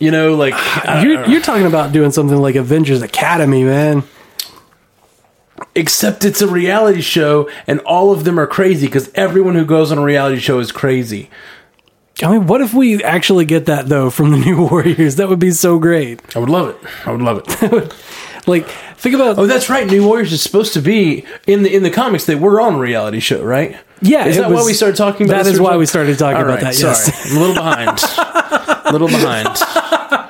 You 0.00 0.10
know, 0.10 0.34
like 0.34 0.54
don't 0.84 1.04
You're, 1.08 1.26
you're 1.28 1.40
talking 1.42 1.64
about 1.66 1.92
doing 1.92 2.10
something 2.10 2.36
like 2.38 2.56
Avengers 2.56 3.02
Academy, 3.02 3.62
man. 3.62 4.02
Except 5.74 6.24
it's 6.24 6.40
a 6.40 6.48
reality 6.48 7.00
show 7.00 7.48
and 7.66 7.80
all 7.80 8.12
of 8.12 8.24
them 8.24 8.38
are 8.38 8.46
crazy 8.46 8.86
because 8.86 9.10
everyone 9.14 9.54
who 9.54 9.64
goes 9.64 9.92
on 9.92 9.98
a 9.98 10.02
reality 10.02 10.38
show 10.38 10.58
is 10.58 10.72
crazy. 10.72 11.30
I 12.22 12.30
mean, 12.30 12.46
what 12.46 12.62
if 12.62 12.72
we 12.72 13.02
actually 13.04 13.44
get 13.44 13.66
that 13.66 13.88
though 13.88 14.10
from 14.10 14.30
the 14.30 14.36
New 14.44 14.66
Warriors? 14.68 15.16
That 15.16 15.28
would 15.28 15.38
be 15.38 15.50
so 15.50 15.78
great. 15.78 16.20
i 16.34 16.38
would 16.38 16.48
love 16.48 16.70
it. 16.70 17.06
I 17.06 17.12
would 17.12 17.22
love 17.22 17.42
it. 17.46 17.92
Like, 18.46 18.68
think 18.96 19.16
about 19.16 19.38
oh 19.38 19.46
that's 19.46 19.68
right. 19.68 19.86
New 19.88 20.06
warriors 20.06 20.32
is 20.32 20.40
supposed 20.40 20.72
to 20.74 20.80
be 20.80 21.26
in 21.48 21.64
the 21.64 21.74
in 21.74 21.82
the 21.82 21.90
comics. 21.90 22.26
They 22.26 22.36
were 22.36 22.60
on 22.60 22.74
a 22.74 22.78
reality 22.78 23.18
show 23.18 23.42
right? 23.42 23.76
Yeah, 24.00 24.26
is 24.26 24.36
that 24.36 24.50
why 24.50 24.64
we 24.64 24.72
started 24.72 24.96
talking 24.96 25.26
about 25.26 25.44
that 25.44 25.52
is 25.52 25.58
why 25.58 25.76
we 25.76 25.86
started 25.86 26.16
talking 26.18 26.36
All 26.36 26.44
about 26.44 26.62
right, 26.62 26.74
that, 26.74 26.78
yes. 26.78 27.06
sorry. 27.06 27.30
i'm 27.32 27.36
a 27.36 27.40
little 27.40 27.54
behind. 27.56 27.98
A 28.86 28.92
little 28.92 29.08
behind 29.08 29.48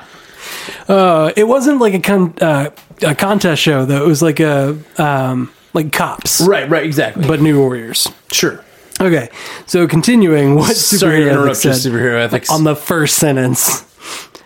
uh, 0.87 1.31
it 1.35 1.45
wasn't 1.45 1.79
like 1.79 1.93
a 1.93 1.99
con- 1.99 2.35
uh, 2.41 2.69
a 3.01 3.15
contest 3.15 3.61
show 3.61 3.85
though. 3.85 4.03
It 4.03 4.07
was 4.07 4.21
like 4.21 4.39
a 4.39 4.77
um, 4.97 5.51
like 5.73 5.91
cops, 5.91 6.41
right 6.41 6.69
right 6.69 6.85
exactly 6.85 7.27
but 7.27 7.41
New 7.41 7.59
Warriors. 7.59 8.07
sure 8.31 8.63
Okay, 8.99 9.29
so 9.67 9.87
continuing 9.87 10.55
what 10.55 10.75
sorry 10.75 11.19
to 11.19 11.25
superhero 11.25 11.31
interrupt 11.31 11.49
ethics 11.49 11.65
your 11.65 11.73
said 11.75 11.91
superhero 11.91 12.19
ethics 12.19 12.49
on 12.49 12.63
the 12.63 12.75
first 12.75 13.17
sentence. 13.17 13.83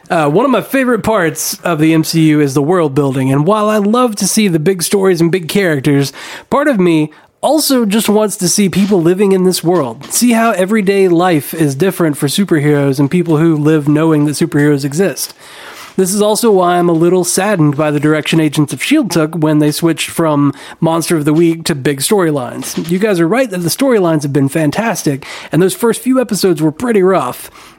Uh, 0.09 0.29
one 0.29 0.43
of 0.43 0.51
my 0.51 0.61
favorite 0.61 1.03
parts 1.03 1.57
of 1.61 1.79
the 1.79 1.93
MCU 1.93 2.41
is 2.41 2.53
the 2.53 2.61
world 2.61 2.93
building, 2.93 3.31
and 3.31 3.47
while 3.47 3.69
I 3.69 3.77
love 3.77 4.17
to 4.17 4.27
see 4.27 4.49
the 4.49 4.59
big 4.59 4.83
stories 4.83 5.21
and 5.21 5.31
big 5.31 5.47
characters, 5.47 6.11
part 6.49 6.67
of 6.67 6.81
me 6.81 7.13
also 7.39 7.85
just 7.85 8.09
wants 8.09 8.35
to 8.37 8.49
see 8.49 8.67
people 8.67 9.01
living 9.01 9.31
in 9.31 9.45
this 9.45 9.63
world. 9.63 10.03
See 10.07 10.33
how 10.33 10.51
everyday 10.51 11.07
life 11.07 11.53
is 11.53 11.73
different 11.73 12.17
for 12.17 12.27
superheroes 12.27 12.99
and 12.99 13.09
people 13.09 13.37
who 13.37 13.55
live 13.55 13.87
knowing 13.87 14.25
that 14.25 14.33
superheroes 14.33 14.83
exist. 14.83 15.33
This 15.97 16.13
is 16.13 16.21
also 16.21 16.51
why 16.51 16.77
I'm 16.77 16.89
a 16.89 16.93
little 16.93 17.23
saddened 17.23 17.75
by 17.75 17.91
the 17.91 17.99
direction 17.99 18.39
Agents 18.39 18.73
of 18.73 18.79
S.H.I.E.L.D. 18.79 19.09
took 19.09 19.35
when 19.35 19.59
they 19.59 19.71
switched 19.71 20.09
from 20.09 20.53
Monster 20.79 21.17
of 21.17 21.25
the 21.25 21.33
Week 21.33 21.63
to 21.65 21.75
big 21.75 21.99
storylines. 21.99 22.89
You 22.89 22.99
guys 22.99 23.19
are 23.19 23.27
right 23.27 23.49
that 23.49 23.59
the 23.59 23.69
storylines 23.69 24.23
have 24.23 24.33
been 24.33 24.49
fantastic, 24.49 25.25
and 25.51 25.61
those 25.61 25.75
first 25.75 26.01
few 26.01 26.19
episodes 26.19 26.61
were 26.61 26.71
pretty 26.71 27.03
rough. 27.03 27.77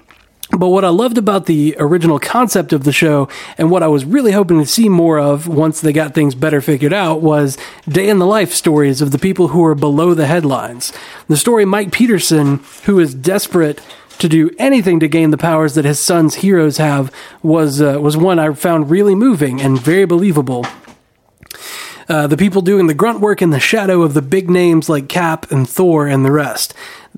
But 0.51 0.69
what 0.69 0.85
I 0.85 0.91
loved 0.91 1.17
about 1.17 1.47
the 1.47 1.75
original 1.79 2.19
concept 2.19 2.75
of 2.75 2.85
the 2.85 2.93
show 2.93 3.29
and 3.57 3.71
what 3.71 3.83
I 3.83 3.89
was 3.89 4.05
really 4.05 4.33
hoping 4.33 4.59
to 4.59 4.67
see 4.67 4.91
more 4.91 5.19
of 5.19 5.49
once 5.49 5.81
they 5.81 5.95
got 5.95 6.15
things 6.15 6.35
better 6.35 6.61
figured 6.61 6.93
out 6.93 7.23
was 7.23 7.57
day 7.89 8.11
in 8.11 8.19
the 8.19 8.27
life 8.27 8.53
stories 8.53 9.01
of 9.01 9.13
the 9.13 9.19
people 9.19 9.49
who 9.49 9.65
are 9.65 9.75
below 9.75 10.13
the 10.13 10.27
headlines. 10.27 10.93
The 11.29 11.39
story 11.39 11.65
Mike 11.65 11.91
Peterson, 11.91 12.61
who 12.85 13.01
is 13.01 13.15
desperate 13.15 13.81
to 14.19 14.29
do 14.29 14.51
anything 14.59 15.01
to 15.01 15.09
gain 15.09 15.31
the 15.31 15.39
powers 15.39 15.75
that 15.75 15.85
his 15.85 15.99
son's 15.99 16.37
heroes 16.37 16.79
have, 16.79 17.13
was 17.43 17.81
uh, 17.81 17.99
was 18.01 18.17
one 18.17 18.39
I 18.39 18.53
found 18.55 18.91
really 18.91 19.15
moving 19.15 19.61
and 19.61 19.81
very 19.81 20.05
believable. 20.05 20.65
Uh, 22.09 22.27
the 22.27 22.37
people 22.37 22.63
doing 22.63 22.89
the 22.89 22.95
grunt 22.95 23.21
work 23.21 23.41
in 23.41 23.51
the 23.51 23.61
shadow 23.61 24.03
of 24.03 24.13
the 24.13 24.23
big 24.23 24.51
names 24.51 24.89
like 24.89 25.09
Cap 25.09 25.51
and 25.51 25.69
Thor 25.69 26.07
and 26.07 26.25
the 26.25 26.33
rest. 26.33 26.75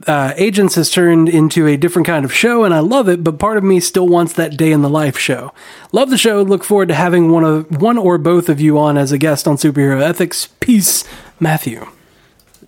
Uh, 0.07 0.35
Agents 0.37 0.75
has 0.75 0.91
turned 0.91 1.29
into 1.29 1.67
a 1.67 1.77
different 1.77 2.07
kind 2.07 2.25
of 2.25 2.33
show, 2.35 2.65
and 2.65 2.75
I 2.75 2.81
love 2.81 3.09
it. 3.09 3.25
But 3.25 3.39
part 3.39 3.57
of 3.57 3.65
me 3.65 3.81
still 3.81 4.07
wants 4.07 4.35
that 4.35 4.57
day 4.57 4.73
in 4.73 4.83
the 4.83 4.89
life 4.89 5.19
show. 5.19 5.53
Love 5.93 6.11
the 6.11 6.19
show. 6.19 6.43
Look 6.43 6.65
forward 6.65 6.89
to 6.89 6.95
having 6.95 7.31
one 7.31 7.45
of 7.45 7.81
one 7.81 7.97
or 7.97 8.19
both 8.19 8.49
of 8.49 8.61
you 8.61 8.79
on 8.79 8.99
as 8.99 9.13
a 9.13 9.19
guest 9.19 9.49
on 9.49 9.57
superhero 9.57 10.03
ethics. 10.03 10.49
Peace, 10.61 11.05
Matthew. 11.41 11.87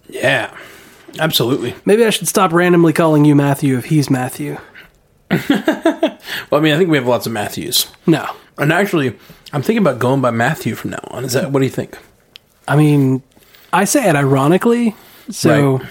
yeah 0.09 0.57
absolutely 1.19 1.75
Maybe 1.85 2.05
I 2.05 2.11
should 2.11 2.29
stop 2.29 2.53
randomly 2.53 2.93
calling 2.93 3.25
you 3.25 3.35
Matthew 3.35 3.77
if 3.79 3.87
he's 3.87 4.11
Matthew. 4.11 4.59
well 5.31 5.41
i 6.53 6.61
mean 6.61 6.73
i 6.73 6.79
think 6.79 6.89
we 6.89 6.97
have 6.97 7.07
lots 7.07 7.27
of 7.27 7.33
matthews 7.33 7.89
No, 8.07 8.31
and 8.59 8.73
actually 8.73 9.09
i'm 9.53 9.61
thinking 9.61 9.79
about 9.79 9.99
going 9.99 10.21
by 10.21 10.31
matthew 10.31 10.77
from 10.77 10.91
now 10.91 11.01
on 11.09 11.25
is 11.25 11.33
that 11.33 11.51
what 11.51 11.59
do 11.61 11.65
you 11.67 11.71
think 11.73 11.99
I 12.69 12.77
mean 12.77 13.23
I 13.73 13.85
say 13.85 14.09
it 14.09 14.15
ironically, 14.17 14.95
so 15.31 15.79
Right. 15.79 15.89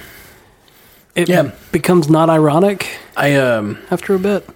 it 1.16 1.30
Yeah. 1.30 1.52
becomes 1.74 2.10
not 2.10 2.30
ironic 2.30 2.98
i 3.18 3.36
um 3.36 3.78
after 3.92 4.16
a 4.16 4.20
bit. 4.20 4.48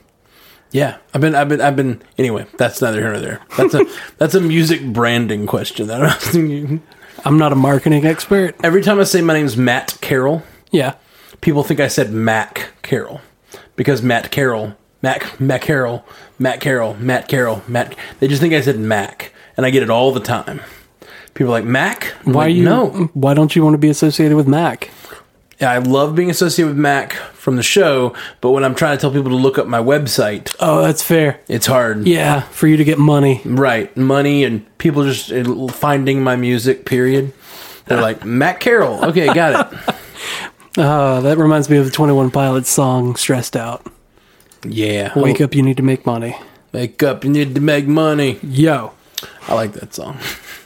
Yeah, 0.72 0.98
I've 1.14 1.22
been, 1.22 1.34
I've 1.36 1.50
been, 1.50 1.62
I've 1.62 1.76
been. 1.76 2.00
Anyway, 2.18 2.46
that's 2.58 2.80
neither 2.82 3.00
here 3.02 3.12
nor 3.12 3.20
there. 3.20 3.42
That's 3.58 3.74
a, 3.74 3.86
that's 4.18 4.36
a 4.36 4.40
music 4.42 4.86
branding 4.86 5.48
question. 5.48 5.88
That 5.88 6.02
I'm 6.02 6.08
asking 6.10 6.50
you. 6.52 6.82
I'm 7.26 7.38
not 7.40 7.52
a 7.52 7.56
marketing 7.56 8.06
expert. 8.06 8.56
Every 8.64 8.82
time 8.84 9.00
I 9.00 9.04
say 9.04 9.22
my 9.22 9.34
name's 9.34 9.58
Matt 9.58 9.98
Carroll, 10.02 10.44
Yeah. 10.72 10.96
people 11.42 11.64
think 11.64 11.80
I 11.80 11.88
said 11.88 12.12
Mac 12.12 12.72
Carroll 12.82 13.22
because 13.76 14.02
Matt 14.02 14.32
Carroll, 14.32 14.76
Mac, 15.02 15.40
Mac 15.40 15.62
Carroll, 15.62 16.06
Matt 16.38 16.60
Carroll, 16.62 16.96
Matt 16.96 17.28
Carroll, 17.28 17.62
Matt. 17.68 17.96
They 18.20 18.28
just 18.28 18.42
think 18.42 18.54
I 18.54 18.62
said 18.62 18.78
Mac, 18.80 19.32
and 19.58 19.66
I 19.66 19.70
get 19.70 19.84
it 19.84 19.90
all 19.90 20.12
the 20.12 20.20
time. 20.20 20.62
People 21.34 21.54
are 21.54 21.60
like 21.60 21.66
Mac. 21.66 22.14
I'm 22.26 22.34
Why 22.34 22.46
like, 22.48 22.56
you? 22.56 22.64
No, 22.66 23.10
Why 23.14 23.34
don't 23.34 23.56
you 23.56 23.64
want 23.64 23.74
to 23.76 23.78
be 23.78 23.90
associated 23.90 24.36
with 24.36 24.48
Mac? 24.48 24.92
yeah, 25.62 25.72
I 25.72 25.78
love 25.80 26.16
being 26.16 26.30
associated 26.30 26.70
with 26.70 26.78
Mac 26.78 27.14
from 27.14 27.56
the 27.58 27.64
show, 27.64 28.14
but 28.42 28.52
when 28.52 28.64
I'm 28.64 28.76
trying 28.76 28.98
to 28.98 29.02
tell 29.02 29.12
people 29.12 29.30
to 29.32 29.36
look 29.38 29.58
up 29.58 29.68
my 29.68 29.80
website, 29.80 30.54
Oh, 30.60 30.82
that's 30.82 31.02
fair. 31.04 31.40
it's 31.48 31.66
hard. 31.66 32.08
Yeah, 32.08 32.42
for 32.42 32.68
you 32.68 32.78
to 32.78 32.84
get 32.84 32.98
money. 32.98 33.42
Right, 33.46 33.96
money 33.98 34.44
and 34.44 34.66
people 34.78 35.04
just 35.06 35.32
uh, 35.32 35.68
finding 35.68 36.24
my 36.24 36.36
music. 36.36 36.86
Period. 36.86 37.34
They're 37.86 38.02
like 38.10 38.24
Matt 38.26 38.60
Carroll. 38.60 39.04
Okay, 39.06 39.34
got 39.34 39.74
it. 39.74 39.96
Uh, 40.80 41.20
that 41.22 41.38
reminds 41.38 41.70
me 41.70 41.78
of 41.78 41.86
the 41.86 41.92
Twenty 41.92 42.14
One 42.14 42.32
Pilots 42.32 42.70
song 42.70 43.16
"Stressed 43.16 43.56
Out." 43.56 43.86
Yeah, 44.64 45.18
Wake 45.18 45.42
up, 45.42 45.54
you 45.56 45.62
need 45.62 45.78
to 45.78 45.84
make 45.84 46.06
money. 46.06 46.36
wake 46.72 47.02
up. 47.04 47.24
You 47.24 47.30
need 47.30 47.56
to 47.56 47.62
make 47.62 47.86
money. 47.88 48.40
Yo, 48.44 48.92
I 49.48 49.54
like 49.56 49.74
that 49.74 49.94
song. 49.94 50.18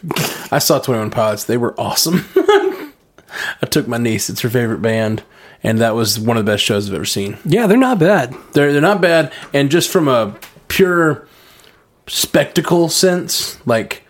I 0.51 0.59
saw 0.59 0.79
Twenty 0.79 0.99
One 0.99 1.09
Pilots. 1.11 1.45
They 1.45 1.57
were 1.57 1.73
awesome. 1.79 2.25
I 2.35 3.65
took 3.69 3.87
my 3.87 3.97
niece. 3.97 4.29
It's 4.29 4.41
her 4.41 4.49
favorite 4.49 4.81
band, 4.81 5.23
and 5.63 5.79
that 5.79 5.95
was 5.95 6.19
one 6.19 6.37
of 6.37 6.45
the 6.45 6.51
best 6.51 6.63
shows 6.63 6.87
I've 6.89 6.95
ever 6.95 7.05
seen. 7.05 7.37
yeah, 7.45 7.65
they're 7.67 7.77
not 7.77 7.97
bad. 7.99 8.35
They're 8.53 8.71
they're 8.71 8.81
not 8.81 9.01
bad, 9.01 9.33
and 9.53 9.71
just 9.71 9.89
from 9.91 10.07
a 10.07 10.35
pure 10.67 11.27
spectacle 12.07 12.89
sense, 12.89 13.57
like 13.65 14.02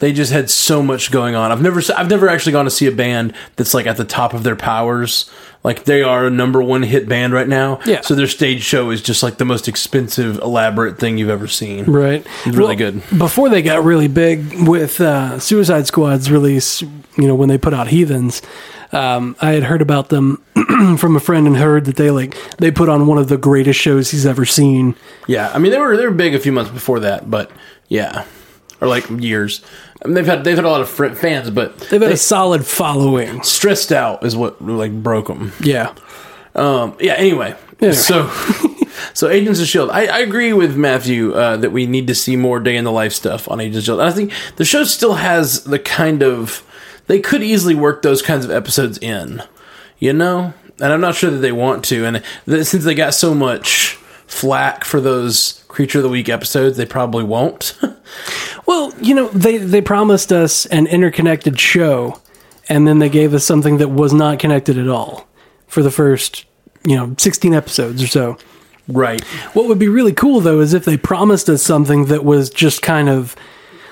they 0.00 0.12
just 0.12 0.32
had 0.32 0.50
so 0.50 0.82
much 0.82 1.10
going 1.10 1.34
on. 1.34 1.52
I've 1.52 1.62
never 1.62 1.80
I've 1.96 2.10
never 2.10 2.28
actually 2.28 2.52
gone 2.52 2.64
to 2.64 2.70
see 2.70 2.86
a 2.86 2.92
band 2.92 3.34
that's 3.56 3.74
like 3.74 3.86
at 3.86 3.96
the 3.96 4.04
top 4.04 4.34
of 4.34 4.42
their 4.42 4.56
powers. 4.56 5.30
Like 5.62 5.84
they 5.84 6.02
are 6.02 6.26
a 6.26 6.30
number 6.30 6.62
one 6.62 6.82
hit 6.82 7.08
band 7.08 7.32
right 7.32 7.48
now. 7.48 7.80
Yeah. 7.86 8.02
So 8.02 8.14
their 8.14 8.26
stage 8.26 8.62
show 8.62 8.90
is 8.90 9.00
just 9.00 9.22
like 9.22 9.38
the 9.38 9.46
most 9.46 9.66
expensive, 9.66 10.38
elaborate 10.38 10.98
thing 10.98 11.16
you've 11.16 11.30
ever 11.30 11.48
seen. 11.48 11.86
Right, 11.86 12.26
Really 12.44 12.76
good. 12.76 13.02
Before 13.16 13.48
they 13.48 13.62
got 13.62 13.82
really 13.82 14.08
big 14.08 14.68
with 14.68 15.00
uh, 15.00 15.38
Suicide 15.38 15.86
Squad's 15.86 16.30
release, 16.30 16.82
you 16.82 17.26
know, 17.26 17.34
when 17.34 17.48
they 17.48 17.56
put 17.56 17.72
out 17.72 17.88
Heathens, 17.88 18.42
um, 18.92 19.36
I 19.40 19.52
had 19.52 19.62
heard 19.62 19.80
about 19.80 20.10
them 20.10 20.42
from 20.98 21.16
a 21.16 21.20
friend 21.20 21.46
and 21.46 21.56
heard 21.56 21.86
that 21.86 21.96
they 21.96 22.10
like 22.10 22.36
they 22.58 22.70
put 22.70 22.90
on 22.90 23.06
one 23.06 23.16
of 23.16 23.28
the 23.28 23.38
greatest 23.38 23.80
shows 23.80 24.10
he's 24.10 24.26
ever 24.26 24.44
seen. 24.44 24.94
Yeah. 25.26 25.50
I 25.54 25.58
mean 25.58 25.72
they 25.72 25.78
were 25.78 25.96
they 25.96 26.04
were 26.04 26.12
big 26.12 26.34
a 26.34 26.38
few 26.40 26.52
months 26.52 26.70
before 26.70 27.00
that, 27.00 27.30
but 27.30 27.50
yeah, 27.88 28.26
or 28.82 28.88
like 28.88 29.08
years. 29.08 29.64
I 30.04 30.08
mean, 30.08 30.14
they've 30.14 30.26
had 30.26 30.44
they've 30.44 30.56
had 30.56 30.64
a 30.66 30.70
lot 30.70 30.80
of 30.82 30.88
fr- 30.88 31.08
fans, 31.14 31.50
but 31.50 31.78
They've 31.78 32.00
had 32.00 32.10
they- 32.10 32.14
a 32.14 32.16
solid 32.18 32.66
following. 32.66 33.42
stressed 33.42 33.90
out 33.92 34.24
is 34.24 34.36
what 34.36 34.60
like 34.62 34.92
broke 35.02 35.28
them. 35.28 35.52
Yeah, 35.60 35.94
Um, 36.54 36.94
yeah. 37.00 37.14
Anyway, 37.14 37.54
Anyway. 37.80 37.94
so 37.96 38.28
so 39.14 39.28
Agents 39.30 39.60
of 39.60 39.66
Shield. 39.66 39.90
I, 39.90 40.06
I 40.06 40.18
agree 40.18 40.52
with 40.52 40.76
Matthew 40.76 41.32
uh, 41.32 41.56
that 41.56 41.70
we 41.72 41.86
need 41.86 42.06
to 42.08 42.14
see 42.14 42.36
more 42.36 42.60
day 42.60 42.76
in 42.76 42.84
the 42.84 42.92
life 42.92 43.12
stuff 43.14 43.48
on 43.48 43.60
Agents 43.60 43.78
of 43.78 43.84
Shield. 43.84 44.00
And 44.00 44.08
I 44.08 44.12
think 44.12 44.32
the 44.56 44.64
show 44.64 44.84
still 44.84 45.14
has 45.14 45.64
the 45.64 45.78
kind 45.78 46.22
of 46.22 46.62
they 47.06 47.20
could 47.20 47.42
easily 47.42 47.74
work 47.74 48.02
those 48.02 48.20
kinds 48.22 48.44
of 48.44 48.50
episodes 48.50 48.98
in. 48.98 49.42
You 49.98 50.12
know, 50.12 50.52
and 50.82 50.92
I'm 50.92 51.00
not 51.00 51.14
sure 51.14 51.30
that 51.30 51.38
they 51.38 51.52
want 51.52 51.82
to. 51.86 52.04
And 52.04 52.22
th- 52.46 52.66
since 52.66 52.84
they 52.84 52.94
got 52.94 53.14
so 53.14 53.32
much 53.34 53.96
flack 54.26 54.84
for 54.84 55.00
those 55.00 55.64
creature 55.68 55.98
of 56.00 56.02
the 56.04 56.08
week 56.10 56.28
episodes, 56.28 56.76
they 56.76 56.84
probably 56.86 57.24
won't. 57.24 57.78
Well, 58.66 58.92
you 59.00 59.14
know, 59.14 59.28
they 59.28 59.58
they 59.58 59.80
promised 59.80 60.32
us 60.32 60.66
an 60.66 60.86
interconnected 60.86 61.58
show, 61.60 62.20
and 62.68 62.86
then 62.86 62.98
they 62.98 63.08
gave 63.08 63.34
us 63.34 63.44
something 63.44 63.78
that 63.78 63.88
was 63.88 64.12
not 64.12 64.38
connected 64.38 64.78
at 64.78 64.88
all 64.88 65.26
for 65.66 65.82
the 65.82 65.90
first, 65.90 66.44
you 66.86 66.96
know, 66.96 67.14
sixteen 67.18 67.54
episodes 67.54 68.02
or 68.02 68.06
so. 68.06 68.36
right. 68.88 69.22
What 69.54 69.66
would 69.68 69.78
be 69.78 69.88
really 69.88 70.12
cool 70.12 70.40
though 70.40 70.60
is 70.60 70.74
if 70.74 70.84
they 70.84 70.96
promised 70.96 71.48
us 71.48 71.62
something 71.62 72.06
that 72.06 72.24
was 72.24 72.50
just 72.50 72.82
kind 72.82 73.08
of 73.08 73.34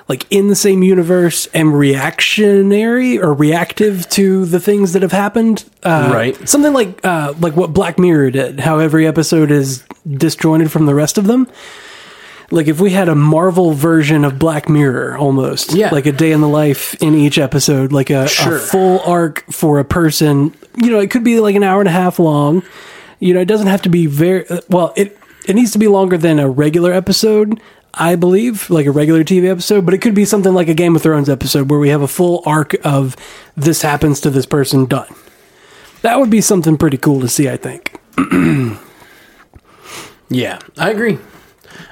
like 0.08 0.26
in 0.30 0.48
the 0.48 0.56
same 0.56 0.82
universe 0.82 1.46
and 1.54 1.78
reactionary 1.78 3.18
or 3.18 3.32
reactive 3.32 4.08
to 4.10 4.44
the 4.46 4.58
things 4.60 4.92
that 4.92 5.02
have 5.02 5.12
happened. 5.12 5.64
Uh, 5.82 6.10
Right. 6.12 6.48
Something 6.48 6.72
like 6.72 7.04
uh, 7.04 7.34
like 7.40 7.56
what 7.56 7.72
Black 7.72 7.98
Mirror 7.98 8.30
did. 8.32 8.60
How 8.60 8.78
every 8.78 9.06
episode 9.06 9.50
is 9.50 9.84
disjointed 10.10 10.70
from 10.72 10.86
the 10.86 10.94
rest 10.94 11.18
of 11.18 11.26
them. 11.26 11.46
Like 12.52 12.68
if 12.68 12.80
we 12.80 12.90
had 12.90 13.08
a 13.08 13.14
Marvel 13.14 13.72
version 13.72 14.24
of 14.24 14.38
Black 14.38 14.68
Mirror, 14.68 15.16
almost 15.16 15.72
Yeah. 15.74 15.88
like 15.90 16.04
a 16.06 16.12
day 16.12 16.32
in 16.32 16.40
the 16.42 16.48
life 16.48 16.94
in 17.02 17.14
each 17.14 17.38
episode, 17.38 17.92
like 17.92 18.10
a, 18.10 18.28
Sure. 18.28 18.56
a 18.56 18.58
full 18.58 19.00
arc 19.00 19.44
for 19.50 19.78
a 19.78 19.84
person. 19.84 20.54
You 20.76 20.90
know, 20.90 21.00
it 21.00 21.10
could 21.10 21.24
be 21.24 21.40
like 21.40 21.54
an 21.56 21.62
hour 21.62 21.80
and 21.80 21.88
a 21.88 21.92
half 21.92 22.18
long. 22.18 22.62
You 23.20 23.32
know, 23.34 23.40
it 23.40 23.46
doesn't 23.48 23.68
have 23.68 23.82
to 23.82 23.88
be 23.88 24.06
very 24.06 24.46
uh, 24.48 24.60
well. 24.68 24.92
It 24.96 25.18
it 25.46 25.54
needs 25.56 25.72
to 25.72 25.78
be 25.78 25.88
longer 25.88 26.16
than 26.18 26.38
a 26.38 26.48
regular 26.48 26.92
episode, 26.92 27.58
I 27.94 28.16
believe, 28.16 28.68
like 28.70 28.84
a 28.86 28.90
regular 28.92 29.24
TV 29.24 29.48
episode. 29.50 29.84
But 29.86 29.94
it 29.94 29.98
could 29.98 30.14
be 30.14 30.24
something 30.24 30.52
like 30.54 30.68
a 30.68 30.74
Game 30.74 30.94
of 30.94 31.02
Thrones 31.02 31.28
episode 31.30 31.70
where 31.70 31.80
we 31.80 31.88
have 31.88 32.02
a 32.02 32.08
full 32.08 32.42
arc 32.46 32.74
of 32.84 33.16
this 33.56 33.82
happens 33.82 34.20
to 34.20 34.30
this 34.30 34.44
person 34.46 34.84
done. 34.86 35.08
That 36.02 36.20
would 36.20 36.30
be 36.30 36.40
something 36.40 36.76
pretty 36.76 36.98
cool 36.98 37.20
to 37.22 37.28
see. 37.28 37.48
I 37.48 37.56
think. 37.56 37.98
Yeah, 40.28 40.60
I 40.78 40.90
agree. 40.90 41.18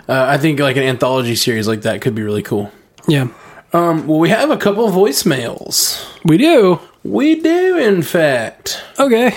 Uh, 0.08 0.26
I 0.28 0.38
think 0.38 0.60
like 0.60 0.76
an 0.76 0.82
anthology 0.82 1.34
series 1.36 1.68
like 1.68 1.82
that 1.82 2.00
could 2.00 2.14
be 2.14 2.22
really 2.22 2.42
cool. 2.42 2.70
Yeah, 3.08 3.28
Um, 3.72 4.06
well, 4.06 4.18
we 4.18 4.28
have 4.28 4.50
a 4.50 4.56
couple 4.56 4.84
of 4.86 4.94
voicemails. 4.94 6.04
we 6.24 6.36
do. 6.38 6.78
We 7.02 7.40
do, 7.40 7.78
in 7.78 8.02
fact. 8.02 8.82
Okay. 8.98 9.32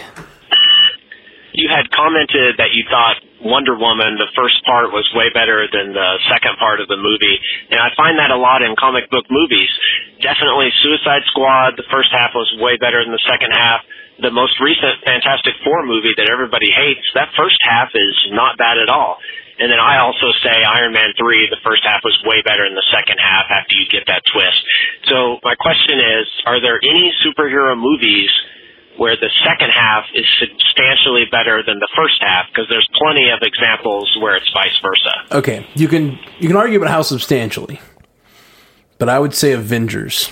you 1.53 1.69
had 1.69 1.89
commented 1.91 2.57
that 2.57 2.73
you 2.73 2.83
thought 2.89 3.17
Wonder 3.43 3.75
Woman, 3.77 4.15
the 4.17 4.31
first 4.35 4.63
part 4.65 4.91
was 4.91 5.03
way 5.13 5.27
better 5.33 5.67
than 5.71 5.93
the 5.93 6.09
second 6.31 6.55
part 6.57 6.79
of 6.79 6.87
the 6.87 6.97
movie. 6.97 7.37
And 7.71 7.79
I 7.79 7.91
find 7.95 8.17
that 8.19 8.31
a 8.31 8.39
lot 8.39 8.63
in 8.63 8.73
comic 8.79 9.11
book 9.11 9.25
movies. 9.29 9.69
Definitely 10.23 10.71
Suicide 10.81 11.23
Squad, 11.27 11.75
the 11.75 11.83
first 11.91 12.09
half 12.11 12.31
was 12.33 12.47
way 12.59 12.77
better 12.79 13.03
than 13.03 13.11
the 13.11 13.23
second 13.27 13.51
half. 13.51 13.83
The 14.21 14.31
most 14.31 14.55
recent 14.63 15.03
Fantastic 15.03 15.53
Four 15.63 15.83
movie 15.85 16.13
that 16.15 16.29
everybody 16.31 16.71
hates, 16.71 17.03
that 17.15 17.29
first 17.35 17.57
half 17.61 17.89
is 17.93 18.15
not 18.31 18.57
bad 18.57 18.77
at 18.79 18.87
all. 18.87 19.17
And 19.59 19.69
then 19.69 19.79
I 19.79 20.01
also 20.01 20.33
say 20.41 20.63
Iron 20.65 20.93
Man 20.93 21.13
3, 21.13 21.49
the 21.53 21.61
first 21.61 21.85
half 21.85 22.01
was 22.03 22.17
way 22.25 22.41
better 22.41 22.65
than 22.65 22.73
the 22.73 22.89
second 22.89 23.21
half 23.21 23.45
after 23.53 23.77
you 23.77 23.85
get 23.85 24.09
that 24.09 24.25
twist. 24.25 24.61
So 25.05 25.37
my 25.43 25.53
question 25.55 26.01
is, 26.01 26.25
are 26.45 26.59
there 26.59 26.81
any 26.81 27.13
superhero 27.21 27.77
movies 27.77 28.33
where 28.97 29.15
the 29.15 29.29
second 29.43 29.71
half 29.71 30.05
is 30.13 30.25
substantially 30.39 31.25
better 31.31 31.63
than 31.65 31.79
the 31.79 31.89
first 31.95 32.21
half 32.21 32.45
because 32.49 32.67
there's 32.69 32.87
plenty 32.93 33.29
of 33.29 33.39
examples 33.41 34.15
where 34.21 34.35
it's 34.35 34.49
vice 34.53 34.77
versa. 34.81 35.37
Okay, 35.37 35.65
you 35.75 35.87
can 35.87 36.19
you 36.39 36.47
can 36.47 36.57
argue 36.57 36.77
about 36.77 36.91
how 36.91 37.01
substantially, 37.01 37.81
but 38.99 39.09
I 39.09 39.19
would 39.19 39.33
say 39.33 39.51
Avengers. 39.51 40.31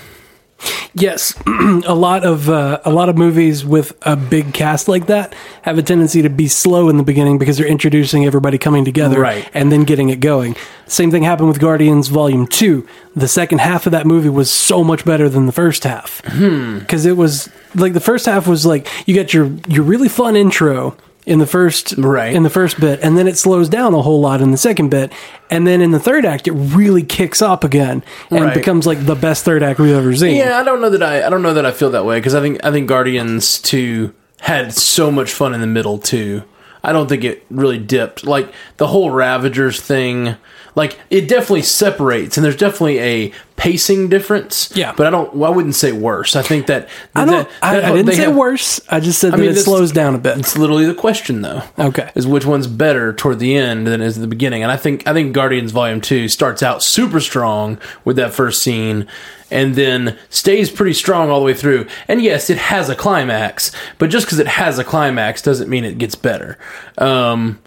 Yes, 0.94 1.34
a 1.48 1.96
lot 1.96 2.26
of 2.26 2.50
uh, 2.50 2.80
a 2.84 2.92
lot 2.92 3.08
of 3.10 3.18
movies 3.18 3.64
with 3.66 3.94
a 4.02 4.16
big 4.16 4.54
cast 4.54 4.88
like 4.88 5.08
that 5.08 5.34
have 5.62 5.78
a 5.78 5.82
tendency 5.84 6.22
to 6.22 6.30
be 6.30 6.48
slow 6.48 6.90
in 6.90 6.98
the 6.98 7.04
beginning 7.04 7.38
because 7.38 7.58
they're 7.58 7.68
introducing 7.68 8.26
everybody 8.26 8.58
coming 8.58 8.84
together 8.84 9.20
Right. 9.20 9.50
and 9.54 9.72
then 9.72 9.84
getting 9.86 10.10
it 10.10 10.20
going. 10.20 10.56
Same 10.88 11.10
thing 11.10 11.24
happened 11.24 11.48
with 11.48 11.60
Guardians 11.60 12.10
Volume 12.10 12.46
Two. 12.46 12.86
The 13.16 13.28
second 13.30 13.60
half 13.60 13.86
of 13.86 13.92
that 13.94 14.06
movie 14.06 14.30
was 14.30 14.52
so 14.52 14.84
much 14.84 15.06
better 15.06 15.30
than 15.30 15.46
the 15.46 15.52
first 15.54 15.84
half 15.86 16.22
because 16.24 17.06
it 17.06 17.16
was 17.16 17.50
like 17.76 17.94
the 17.94 18.00
first 18.02 18.26
half 18.26 18.48
was 18.48 18.66
like 18.66 18.88
you 19.08 19.16
got 19.16 19.34
your 19.34 19.46
your 19.68 19.84
really 19.84 20.10
fun 20.10 20.36
intro 20.36 20.98
in 21.32 21.40
the 21.40 21.45
first 21.48 21.94
Right. 21.98 22.34
in 22.34 22.44
the 22.44 22.49
first 22.49 22.80
bit 22.80 22.99
and 23.02 23.18
then 23.18 23.28
it 23.28 23.38
slows 23.38 23.70
down 23.70 23.94
a 23.94 24.02
whole 24.02 24.20
lot 24.22 24.41
in 24.41 24.52
the 24.52 24.58
second 24.58 24.90
bit 24.90 25.12
and 25.49 25.66
then 25.66 25.82
in 25.82 25.91
the 25.91 25.99
third 25.99 26.26
act 26.26 26.48
it 26.48 26.52
really 26.52 27.03
kicks 27.03 27.41
up 27.41 27.64
again 27.64 28.03
and 28.30 28.45
Right. 28.45 28.53
becomes 28.53 28.86
like 28.86 29.06
the 29.06 29.16
best 29.16 29.44
third 29.45 29.64
act 29.64 29.80
we've 29.80 29.95
ever 29.95 30.16
seen. 30.16 30.36
Yeah, 30.36 30.58
I 30.60 30.64
don't 30.64 30.82
know 30.82 30.90
that 30.90 31.02
I 31.02 31.26
I 31.26 31.30
don't 31.30 31.41
know 31.41 31.53
that 31.53 31.66
I 31.66 31.72
feel 31.72 31.90
that 31.91 32.06
way 32.06 32.20
because 32.20 32.36
I 32.36 32.41
think 32.41 32.64
I 32.66 32.72
think 32.72 32.88
Guardians 32.88 33.60
two 33.60 34.14
had 34.41 34.74
so 34.74 35.12
much 35.12 35.32
fun 35.32 35.53
in 35.53 35.62
the 35.62 35.68
middle 35.68 35.98
too. 35.98 36.44
I 36.84 36.91
don't 36.94 37.08
think 37.08 37.24
it 37.24 37.45
really 37.52 37.78
dipped 37.78 38.26
like 38.26 38.52
the 38.78 38.88
whole 38.88 39.12
Ravagers 39.12 39.80
thing. 39.80 40.36
Like 40.74 40.98
it 41.10 41.28
definitely 41.28 41.62
separates, 41.64 42.38
and 42.38 42.44
there's 42.45 42.56
definitely 42.56 42.99
a 42.99 43.32
pacing 43.62 44.10
difference. 44.10 44.72
Yeah. 44.76 44.94
but 44.98 45.06
I 45.06 45.12
don't. 45.12 45.36
Well, 45.36 45.52
I 45.52 45.56
wouldn't 45.56 45.76
say 45.76 45.92
worse. 45.92 46.36
I 46.36 46.42
think 46.42 46.66
that 46.66 46.90
I 47.16 47.26
don't. 47.26 47.48
that- 47.48 47.64
I, 47.64 47.92
I 47.92 47.96
didn't 47.96 48.14
say 48.16 48.24
have- 48.24 48.36
worse. 48.36 48.82
I 48.90 49.00
just 49.00 49.20
said 49.20 49.34
that 49.34 49.38
mean, 49.40 49.52
it 49.52 49.56
slows 49.58 49.92
down 49.92 50.16
a 50.16 50.18
bit. 50.18 50.40
It's 50.40 50.58
literally 50.58 50.86
the 50.86 50.96
question, 50.96 51.42
though. 51.44 51.62
Okay. 51.78 52.10
is 52.16 52.26
which 52.26 52.44
one's 52.46 52.66
better 52.66 53.14
toward 53.14 53.38
the 53.38 53.56
end 53.56 53.86
than 53.86 54.02
is 54.02 54.16
the 54.20 54.26
beginning? 54.28 54.64
And 54.64 54.72
I 54.72 54.78
think 54.78 55.08
I 55.08 55.14
think 55.14 55.34
Guardians 55.34 55.72
Volume 55.72 56.02
Two 56.02 56.28
starts 56.28 56.64
out 56.64 56.82
super 56.82 57.20
strong 57.20 57.78
with 58.04 58.16
that 58.16 58.34
first 58.34 58.64
scene, 58.64 59.06
and 59.52 59.76
then 59.76 60.18
stays 60.30 60.72
pretty 60.72 60.94
strong 60.94 61.30
all 61.30 61.40
the 61.40 61.46
way 61.46 61.54
through. 61.54 61.86
And 62.08 62.20
yes, 62.22 62.50
it 62.50 62.58
has 62.58 62.90
a 62.90 62.96
climax, 62.96 63.72
but 64.00 64.10
just 64.10 64.26
because 64.26 64.40
it 64.40 64.48
has 64.48 64.80
a 64.80 64.84
climax 64.84 65.44
doesn't 65.44 65.70
mean 65.70 65.84
it 65.86 66.00
gets 66.00 66.16
better. 66.16 66.58
Um, 66.98 67.60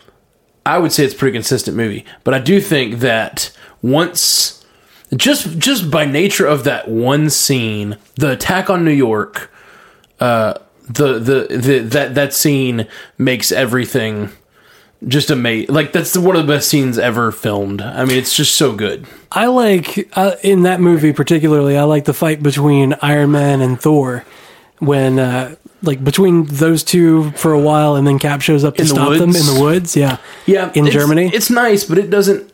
I 0.66 0.78
would 0.78 0.90
say 0.92 1.04
it's 1.04 1.14
a 1.14 1.16
pretty 1.16 1.36
consistent 1.36 1.76
movie, 1.76 2.04
but 2.24 2.34
I 2.34 2.40
do 2.40 2.60
think 2.60 2.98
that 3.00 3.52
once 3.82 4.63
just 5.16 5.58
just 5.58 5.90
by 5.90 6.04
nature 6.04 6.46
of 6.46 6.64
that 6.64 6.88
one 6.88 7.30
scene, 7.30 7.98
the 8.16 8.32
attack 8.32 8.70
on 8.70 8.84
New 8.84 8.90
York, 8.92 9.50
uh, 10.20 10.54
the, 10.88 11.18
the 11.18 11.56
the 11.56 11.78
that 11.80 12.14
that 12.14 12.32
scene 12.34 12.86
makes 13.18 13.52
everything 13.52 14.30
just 15.06 15.30
amazing. 15.30 15.74
Like 15.74 15.92
that's 15.92 16.16
one 16.16 16.36
of 16.36 16.46
the 16.46 16.52
best 16.52 16.68
scenes 16.68 16.98
ever 16.98 17.30
filmed. 17.32 17.82
I 17.82 18.04
mean, 18.04 18.16
it's 18.18 18.34
just 18.34 18.54
so 18.56 18.72
good. 18.74 19.06
I 19.30 19.46
like 19.46 20.08
uh, 20.16 20.36
in 20.42 20.62
that 20.62 20.80
movie 20.80 21.12
particularly. 21.12 21.76
I 21.76 21.84
like 21.84 22.04
the 22.06 22.14
fight 22.14 22.42
between 22.42 22.94
Iron 23.02 23.30
Man 23.32 23.60
and 23.60 23.80
Thor 23.80 24.24
when, 24.80 25.18
uh, 25.18 25.54
like, 25.82 26.02
between 26.02 26.44
those 26.46 26.82
two 26.82 27.30
for 27.32 27.52
a 27.52 27.60
while, 27.60 27.94
and 27.94 28.06
then 28.06 28.18
Cap 28.18 28.42
shows 28.42 28.64
up 28.64 28.74
to 28.76 28.82
In 28.82 28.88
the 28.88 28.94
stop 28.94 29.10
them 29.12 29.30
in 29.36 29.46
the 29.46 29.58
woods. 29.60 29.96
Yeah, 29.96 30.18
Yeah, 30.46 30.70
in 30.74 30.86
it's- 30.86 30.92
Germany. 30.92 31.30
it's 31.32 31.48
nice, 31.48 31.84
but 31.84 31.96
it 31.96 32.10
doesn't. 32.10 32.50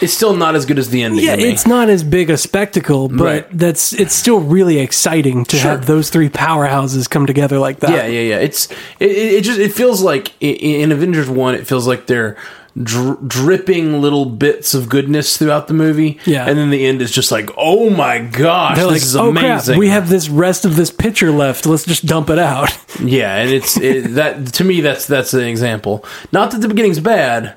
It's 0.00 0.12
still 0.12 0.34
not 0.34 0.54
as 0.54 0.66
good 0.66 0.78
as 0.78 0.90
the 0.90 1.02
ending. 1.02 1.24
yeah, 1.24 1.36
it's 1.36 1.66
not 1.66 1.88
as 1.88 2.02
big 2.04 2.30
a 2.30 2.36
spectacle, 2.36 3.08
but 3.08 3.24
Right. 3.24 3.46
that's 3.58 3.92
it's 3.92 4.14
still 4.14 4.40
really 4.40 4.78
exciting 4.78 5.44
to 5.46 5.56
Sure. 5.56 5.70
have 5.72 5.86
those 5.86 6.10
three 6.10 6.28
powerhouses 6.28 7.08
come 7.08 7.26
together 7.26 7.58
like 7.58 7.80
that. 7.80 7.90
Yeah, 7.90 8.06
yeah, 8.06 8.20
yeah. 8.20 8.38
It's 8.38 8.68
it, 8.98 9.10
it 9.10 9.44
just 9.44 9.58
it 9.58 9.72
feels 9.72 10.02
like 10.02 10.32
in 10.40 10.92
Avengers 10.92 11.28
one, 11.28 11.54
it 11.54 11.66
feels 11.66 11.86
like 11.86 12.06
they're 12.06 12.36
dri- 12.80 13.16
dripping 13.26 14.00
little 14.00 14.24
bits 14.26 14.74
of 14.74 14.88
goodness 14.88 15.36
throughout 15.36 15.66
the 15.66 15.74
movie. 15.74 16.18
Yeah. 16.24 16.46
and 16.48 16.56
then 16.56 16.70
the 16.70 16.86
end 16.86 17.02
is 17.02 17.10
just 17.10 17.30
like, 17.32 17.50
oh 17.56 17.90
my 17.90 18.20
gosh, 18.20 18.76
They're 18.76 18.84
this 18.86 18.92
like, 18.92 19.02
is 19.02 19.16
oh 19.16 19.32
crap, 19.32 19.44
amazing. 19.44 19.78
we 19.78 19.88
have 19.88 20.08
this 20.08 20.28
rest 20.28 20.64
of 20.64 20.76
this 20.76 20.90
pitcher 20.90 21.30
left. 21.30 21.66
Let's 21.66 21.84
just 21.84 22.06
dump 22.06 22.30
it 22.30 22.38
out. 22.38 22.70
yeah, 23.02 23.36
and 23.36 23.50
it's 23.50 23.76
it, 23.76 24.14
that 24.14 24.46
to 24.54 24.64
me 24.64 24.80
that's 24.80 25.06
that's 25.06 25.34
an 25.34 25.40
example. 25.44 26.04
Not 26.32 26.52
that 26.52 26.60
the 26.60 26.68
beginning's 26.68 27.00
bad, 27.00 27.56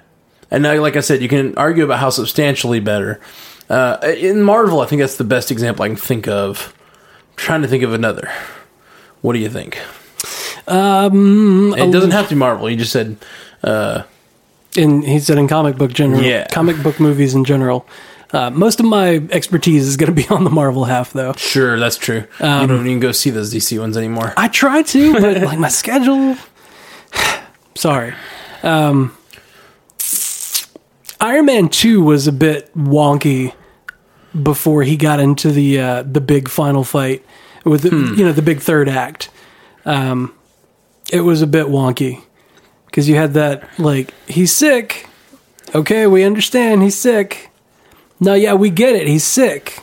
and 0.54 0.64
now, 0.64 0.80
like 0.80 0.96
I 0.96 1.02
said, 1.02 1.22
you 1.22 1.28
can 1.28 1.58
argue 1.58 1.84
about 1.84 2.00
how 2.00 2.10
substantially 2.12 2.80
better. 2.80 3.20
Uh, 3.70 3.98
in 4.18 4.42
Marvel, 4.42 4.80
I 4.80 4.86
think 4.86 5.02
that's 5.02 5.18
the 5.18 5.24
best 5.26 5.52
example 5.52 5.84
I 5.84 5.88
can 5.90 5.98
think 5.98 6.28
of. 6.30 6.74
I'm 7.32 7.36
trying 7.36 7.62
to 7.64 7.68
think 7.68 7.84
of 7.84 7.92
another. 7.94 8.32
What 9.22 9.34
do 9.34 9.40
you 9.40 9.50
think? 9.50 9.80
Um, 10.68 11.74
it 11.78 11.92
doesn't 11.92 12.12
have 12.12 12.30
to 12.30 12.36
be 12.36 12.40
Marvel. 12.40 12.70
You 12.70 12.78
just 12.78 12.92
said 12.94 13.18
in 14.76 15.02
he 15.02 15.20
said 15.20 15.38
in 15.38 15.48
comic 15.48 15.78
book 15.78 15.92
general 15.94 16.22
Yeah. 16.22 16.48
comic 16.48 16.82
book 16.82 17.00
movies 17.00 17.36
in 17.36 17.46
general 17.46 17.86
uh, 18.32 18.50
most 18.50 18.80
of 18.80 18.86
my 18.88 19.22
expertise 19.30 19.86
is 19.88 19.98
going 19.98 20.14
to 20.14 20.20
be 20.20 20.28
on 20.30 20.44
the 20.44 20.50
marvel 20.50 20.86
half 20.86 21.14
though 21.14 21.34
Sure, 21.34 21.80
that's 21.80 21.96
true. 21.98 22.24
Um, 22.40 22.62
you 22.62 22.68
don't 22.68 22.88
even 22.88 23.00
go 23.00 23.12
see 23.12 23.30
those 23.30 23.54
DC 23.54 23.80
ones 23.80 23.96
anymore. 23.98 24.34
i 24.36 24.48
try 24.48 24.82
to 24.82 25.14
but 25.14 25.42
like 25.44 25.60
my 25.60 25.68
schedule 25.68 26.36
sorry 27.76 28.14
um 28.64 29.16
iron 31.24 31.46
man 31.46 31.70
2 31.70 32.04
was 32.04 32.28
a 32.28 32.32
bit 32.32 32.72
wonky 32.78 33.54
before 34.42 34.84
he 34.84 34.96
got 34.98 35.20
into 35.20 35.52
the 35.52 35.80
uh, 35.80 36.04
the 36.04 36.22
big 36.22 36.50
final 36.50 36.84
fight 36.84 37.24
with 37.66 37.82
the, 37.82 37.90
you 38.18 38.24
know 38.26 38.32
the 38.34 38.42
big 38.42 38.60
third 38.60 38.90
act 38.90 39.30
um 39.86 40.34
it 41.12 41.22
was 41.22 41.42
a 41.42 41.48
bit 41.48 41.68
wonky 41.68 42.22
because 42.88 43.08
you 43.10 43.16
had 43.16 43.34
that 43.34 43.68
like 43.80 44.14
he's 44.28 44.54
sick 44.56 45.08
okay 45.76 46.08
we 46.08 46.24
understand 46.24 46.82
he's 46.84 46.98
sick 46.98 47.50
no 48.20 48.34
yeah 48.34 48.54
we 48.54 48.70
get 48.70 48.96
it 48.96 49.08
he's 49.08 49.24
sick 49.24 49.80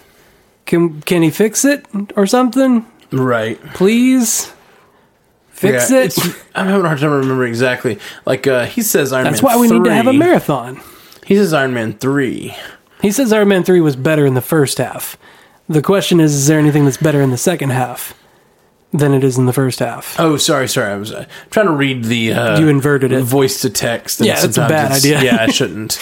can 0.66 1.00
can 1.02 1.22
he 1.22 1.30
fix 1.30 1.64
it 1.64 1.84
or 2.16 2.26
something 2.26 2.84
Right. 3.12 3.60
please 3.74 4.52
Fix 5.50 5.90
Yeah, 5.90 5.98
it. 6.04 6.16
I'm 6.54 6.66
having 6.68 6.84
a 6.84 6.88
hard 6.88 7.00
time 7.00 7.10
remembering 7.10 7.50
exactly. 7.50 7.98
Like 8.24 8.46
uh, 8.46 8.64
he 8.64 8.80
says 8.80 9.12
Iron 9.12 9.24
Man. 9.24 9.32
That's 9.32 9.42
Man. 9.42 9.52
why 9.56 9.60
we 9.60 9.68
need 9.68 9.84
to 9.84 9.92
have 9.92 10.06
a 10.06 10.12
marathon. 10.14 10.80
He 11.30 11.36
says 11.36 11.52
Iron 11.52 11.72
Man 11.72 11.92
three. 11.92 12.56
He 13.00 13.12
says 13.12 13.32
Iron 13.32 13.46
Man 13.48 13.62
3 13.62 13.80
was 13.80 13.94
better 13.94 14.26
in 14.26 14.34
the 14.34 14.40
first 14.42 14.78
half. 14.78 15.16
The 15.68 15.80
question 15.80 16.18
is, 16.20 16.34
is 16.34 16.48
there 16.48 16.58
anything 16.58 16.84
that's 16.84 16.96
better 16.96 17.22
in 17.22 17.30
the 17.30 17.38
second 17.38 17.70
half 17.70 18.12
than 18.92 19.14
it 19.14 19.22
is 19.22 19.38
in 19.38 19.46
the 19.46 19.52
first 19.52 19.78
half? 19.78 20.18
Oh, 20.18 20.36
sorry, 20.36 20.68
sorry. 20.68 20.92
I 20.92 20.96
was 20.96 21.12
uh, 21.12 21.26
trying 21.50 21.66
to 21.68 21.72
read 21.72 22.04
the. 22.04 22.32
Uh, 22.32 22.58
You 22.58 22.66
inverted 22.68 23.12
it. 23.12 23.22
Voice 23.22 23.60
to 23.62 23.70
text. 23.70 24.18
and 24.20 24.26
Yeah, 24.26 24.40
that's 24.40 24.56
a 24.58 24.66
bad 24.68 24.90
idea. 24.90 25.22
Yeah, 25.22 25.36
I 25.40 25.46
shouldn't. 25.52 25.98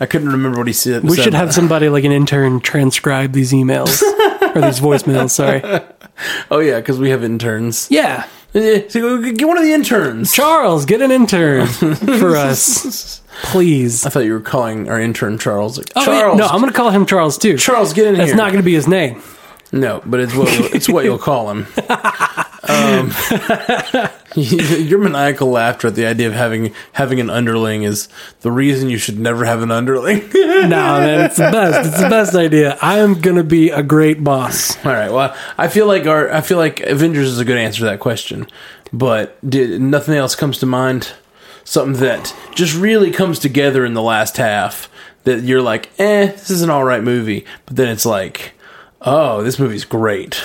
I 0.00 0.06
couldn't 0.06 0.30
remember 0.32 0.56
what 0.58 0.66
he 0.66 0.72
said. 0.72 1.04
We 1.04 1.16
should 1.16 1.34
have 1.34 1.52
somebody 1.52 1.90
like 1.90 2.04
an 2.04 2.12
intern 2.12 2.58
transcribe 2.60 3.32
these 3.32 3.52
emails 3.52 4.00
or 4.56 4.62
these 4.62 4.80
voicemails. 4.80 5.30
Sorry. 5.30 5.62
Oh 6.50 6.58
yeah, 6.58 6.80
because 6.80 6.98
we 6.98 7.08
have 7.10 7.24
interns. 7.24 7.86
Yeah, 7.90 8.26
So 8.52 9.22
get 9.32 9.46
one 9.48 9.56
of 9.56 9.62
the 9.62 9.72
interns. 9.72 10.32
Charles, 10.34 10.84
get 10.84 11.00
an 11.00 11.10
intern 11.10 11.66
for 11.66 12.36
us, 12.36 13.22
please. 13.42 14.06
I 14.06 14.10
thought 14.10 14.20
you 14.24 14.32
were 14.32 14.40
calling 14.40 14.88
our 14.88 15.00
intern 15.00 15.38
Charles. 15.38 15.78
Like, 15.78 15.88
Oh, 15.96 16.00
yeah. 16.00 16.20
Charles, 16.20 16.38
No, 16.38 16.46
I'm 16.46 16.60
going 16.60 16.72
to 16.72 16.76
call 16.76 16.90
him 16.90 17.06
Charles 17.06 17.38
too. 17.38 17.56
Charles, 17.56 17.92
get 17.92 18.06
in 18.06 18.14
That's 18.14 18.28
here. 18.30 18.36
not 18.36 18.46
going 18.52 18.62
to 18.62 18.66
be 18.66 18.74
his 18.74 18.88
name. 18.88 19.22
no, 19.72 20.02
but 20.06 20.20
it's 20.20 20.34
what 20.34 20.52
you'll, 20.58 20.74
it's 20.74 20.88
what 20.88 21.04
you'll 21.04 21.18
call 21.18 21.50
him. 21.50 21.66
Um, 22.62 23.10
your 24.36 24.98
maniacal 25.00 25.48
laughter 25.50 25.88
at 25.88 25.94
the 25.94 26.04
idea 26.06 26.28
of 26.28 26.34
having 26.34 26.74
having 26.92 27.18
an 27.18 27.30
underling 27.30 27.82
is 27.84 28.06
the 28.42 28.52
reason 28.52 28.90
you 28.90 28.98
should 28.98 29.18
never 29.18 29.44
have 29.46 29.62
an 29.62 29.70
underling. 29.70 30.28
No, 30.60 30.68
man, 30.68 31.24
it's 31.24 31.36
the 31.38 31.50
best. 31.50 31.88
It's 31.88 32.02
the 32.02 32.08
best 32.10 32.34
idea. 32.34 32.76
I 32.82 32.98
am 32.98 33.18
going 33.18 33.36
to 33.38 33.42
be 33.42 33.70
a 33.70 33.82
great 33.82 34.22
boss. 34.22 34.76
All 34.84 34.92
right. 34.92 35.10
Well, 35.10 35.34
I 35.56 35.68
feel 35.68 35.86
like 35.86 36.06
our 36.06 36.30
I 36.30 36.42
feel 36.42 36.58
like 36.58 36.80
Avengers 36.80 37.28
is 37.28 37.38
a 37.38 37.46
good 37.46 37.56
answer 37.56 37.78
to 37.80 37.84
that 37.86 37.98
question, 37.98 38.46
but 38.92 39.38
did, 39.48 39.80
nothing 39.80 40.14
else 40.16 40.36
comes 40.36 40.58
to 40.58 40.66
mind. 40.66 41.12
Something 41.70 42.00
that 42.00 42.34
just 42.52 42.76
really 42.76 43.12
comes 43.12 43.38
together 43.38 43.84
in 43.84 43.94
the 43.94 44.02
last 44.02 44.38
half 44.38 44.90
that 45.22 45.44
you're 45.44 45.62
like, 45.62 45.88
eh, 46.00 46.26
this 46.26 46.50
is 46.50 46.62
an 46.62 46.68
all 46.68 46.82
right 46.82 47.00
movie, 47.00 47.46
but 47.64 47.76
then 47.76 47.86
it's 47.86 48.04
like, 48.04 48.54
oh, 49.02 49.44
this 49.44 49.56
movie's 49.60 49.84
great. 49.84 50.42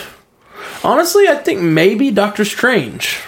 Honestly, 0.84 1.28
I 1.28 1.34
think 1.34 1.64
maybe 1.64 2.12
Doctor 2.12 2.46
Strange. 2.46 3.24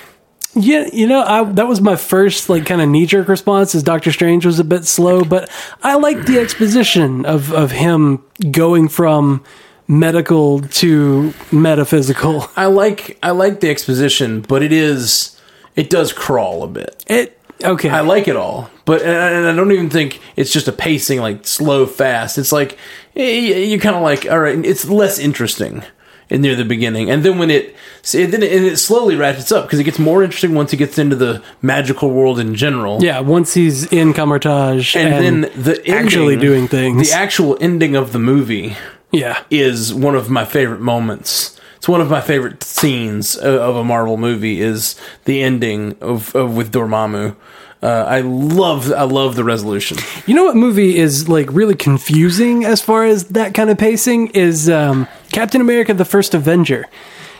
Yeah, 0.53 0.87
you 0.93 1.07
know, 1.07 1.23
I, 1.23 1.43
that 1.53 1.67
was 1.67 1.81
my 1.81 1.95
first 1.95 2.49
like 2.49 2.67
kind 2.67 2.81
of 2.81 2.87
knee 2.87 3.07
jerk 3.07 3.27
response. 3.27 3.73
Is 3.73 3.81
Doctor 3.81 4.11
Strange 4.11 4.45
was 4.45 4.59
a 4.59 4.63
bit 4.63 4.85
slow, 4.85 5.23
but 5.23 5.49
I 5.81 5.95
like 5.95 6.27
the 6.27 6.37
exposition 6.37 7.25
of 7.25 7.51
of 7.51 7.71
him 7.71 8.23
going 8.51 8.89
from 8.89 9.43
medical 9.87 10.59
to 10.59 11.33
metaphysical. 11.51 12.47
I 12.55 12.67
like 12.67 13.17
I 13.23 13.31
like 13.31 13.59
the 13.59 13.71
exposition, 13.71 14.41
but 14.41 14.61
it 14.61 14.71
is 14.71 15.35
it 15.75 15.89
does 15.89 16.13
crawl 16.13 16.61
a 16.61 16.67
bit. 16.67 17.03
It 17.07 17.36
okay. 17.63 17.89
I 17.89 18.01
like 18.01 18.27
it 18.27 18.35
all, 18.35 18.69
but 18.85 19.01
and 19.01 19.11
I, 19.11 19.29
and 19.31 19.47
I 19.47 19.55
don't 19.55 19.71
even 19.71 19.89
think 19.89 20.19
it's 20.35 20.51
just 20.51 20.67
a 20.67 20.71
pacing 20.71 21.19
like 21.19 21.45
slow 21.47 21.85
fast. 21.85 22.38
It's 22.38 22.51
like 22.51 22.77
you're 23.15 23.79
kind 23.79 23.95
of 23.95 24.01
like 24.01 24.25
all 24.29 24.39
right, 24.39 24.63
it's 24.65 24.85
less 24.85 25.19
interesting 25.19 25.84
in 26.29 26.41
near 26.41 26.55
the 26.55 26.65
beginning, 26.65 27.09
and 27.09 27.23
then 27.23 27.38
when 27.38 27.49
it 27.49 27.75
then 28.11 28.43
it, 28.43 28.51
and 28.51 28.65
it 28.65 28.77
slowly 28.77 29.15
ratchets 29.15 29.51
up 29.51 29.65
because 29.65 29.79
it 29.79 29.84
gets 29.85 29.99
more 29.99 30.23
interesting 30.23 30.53
once 30.53 30.71
he 30.71 30.77
gets 30.77 30.97
into 30.97 31.15
the 31.15 31.41
magical 31.61 32.11
world 32.11 32.39
in 32.39 32.55
general. 32.55 33.01
yeah, 33.03 33.19
once 33.19 33.53
he's 33.53 33.85
in 33.91 34.13
Kamar-Taj 34.13 34.95
and, 34.95 35.13
and, 35.13 35.43
then 35.43 35.63
the 35.63 35.89
actually 35.89 36.34
ending- 36.34 36.39
doing 36.39 36.67
things. 36.67 37.09
The 37.09 37.15
actual 37.15 37.57
ending 37.61 37.95
of 37.95 38.11
the 38.11 38.19
movie 38.19 38.75
yeah, 39.11 39.43
is 39.49 39.93
one 39.93 40.15
of 40.15 40.29
my 40.29 40.45
favorite 40.45 40.81
moments. 40.81 41.59
It's 41.77 41.87
one 41.87 42.01
of 42.01 42.09
my 42.09 42.21
favorite 42.21 42.63
scenes 42.63 43.35
of, 43.35 43.75
a 43.75 43.83
Marvel 43.83 44.17
movie 44.17 44.61
is 44.61 44.99
the 45.25 45.41
ending 45.41 45.95
of, 46.01 46.35
of 46.35 46.55
with 46.57 46.71
Dormammu. 46.73 47.35
Uh, 47.81 47.87
I 48.07 48.21
love 48.21 48.91
I 48.91 49.03
love 49.03 49.35
the 49.35 49.43
resolution. 49.43 49.97
You 50.25 50.33
know 50.33 50.45
what 50.45 50.55
movie 50.55 50.97
is 50.97 51.29
like 51.29 51.51
really 51.51 51.75
confusing 51.75 52.65
as 52.65 52.81
far 52.81 53.05
as 53.05 53.25
that 53.29 53.53
kind 53.53 53.69
of 53.69 53.77
pacing 53.77 54.29
is 54.29 54.67
um, 54.67 55.07
Captain 55.31 55.61
America: 55.61 55.93
The 55.93 56.05
First 56.05 56.33
Avenger. 56.33 56.85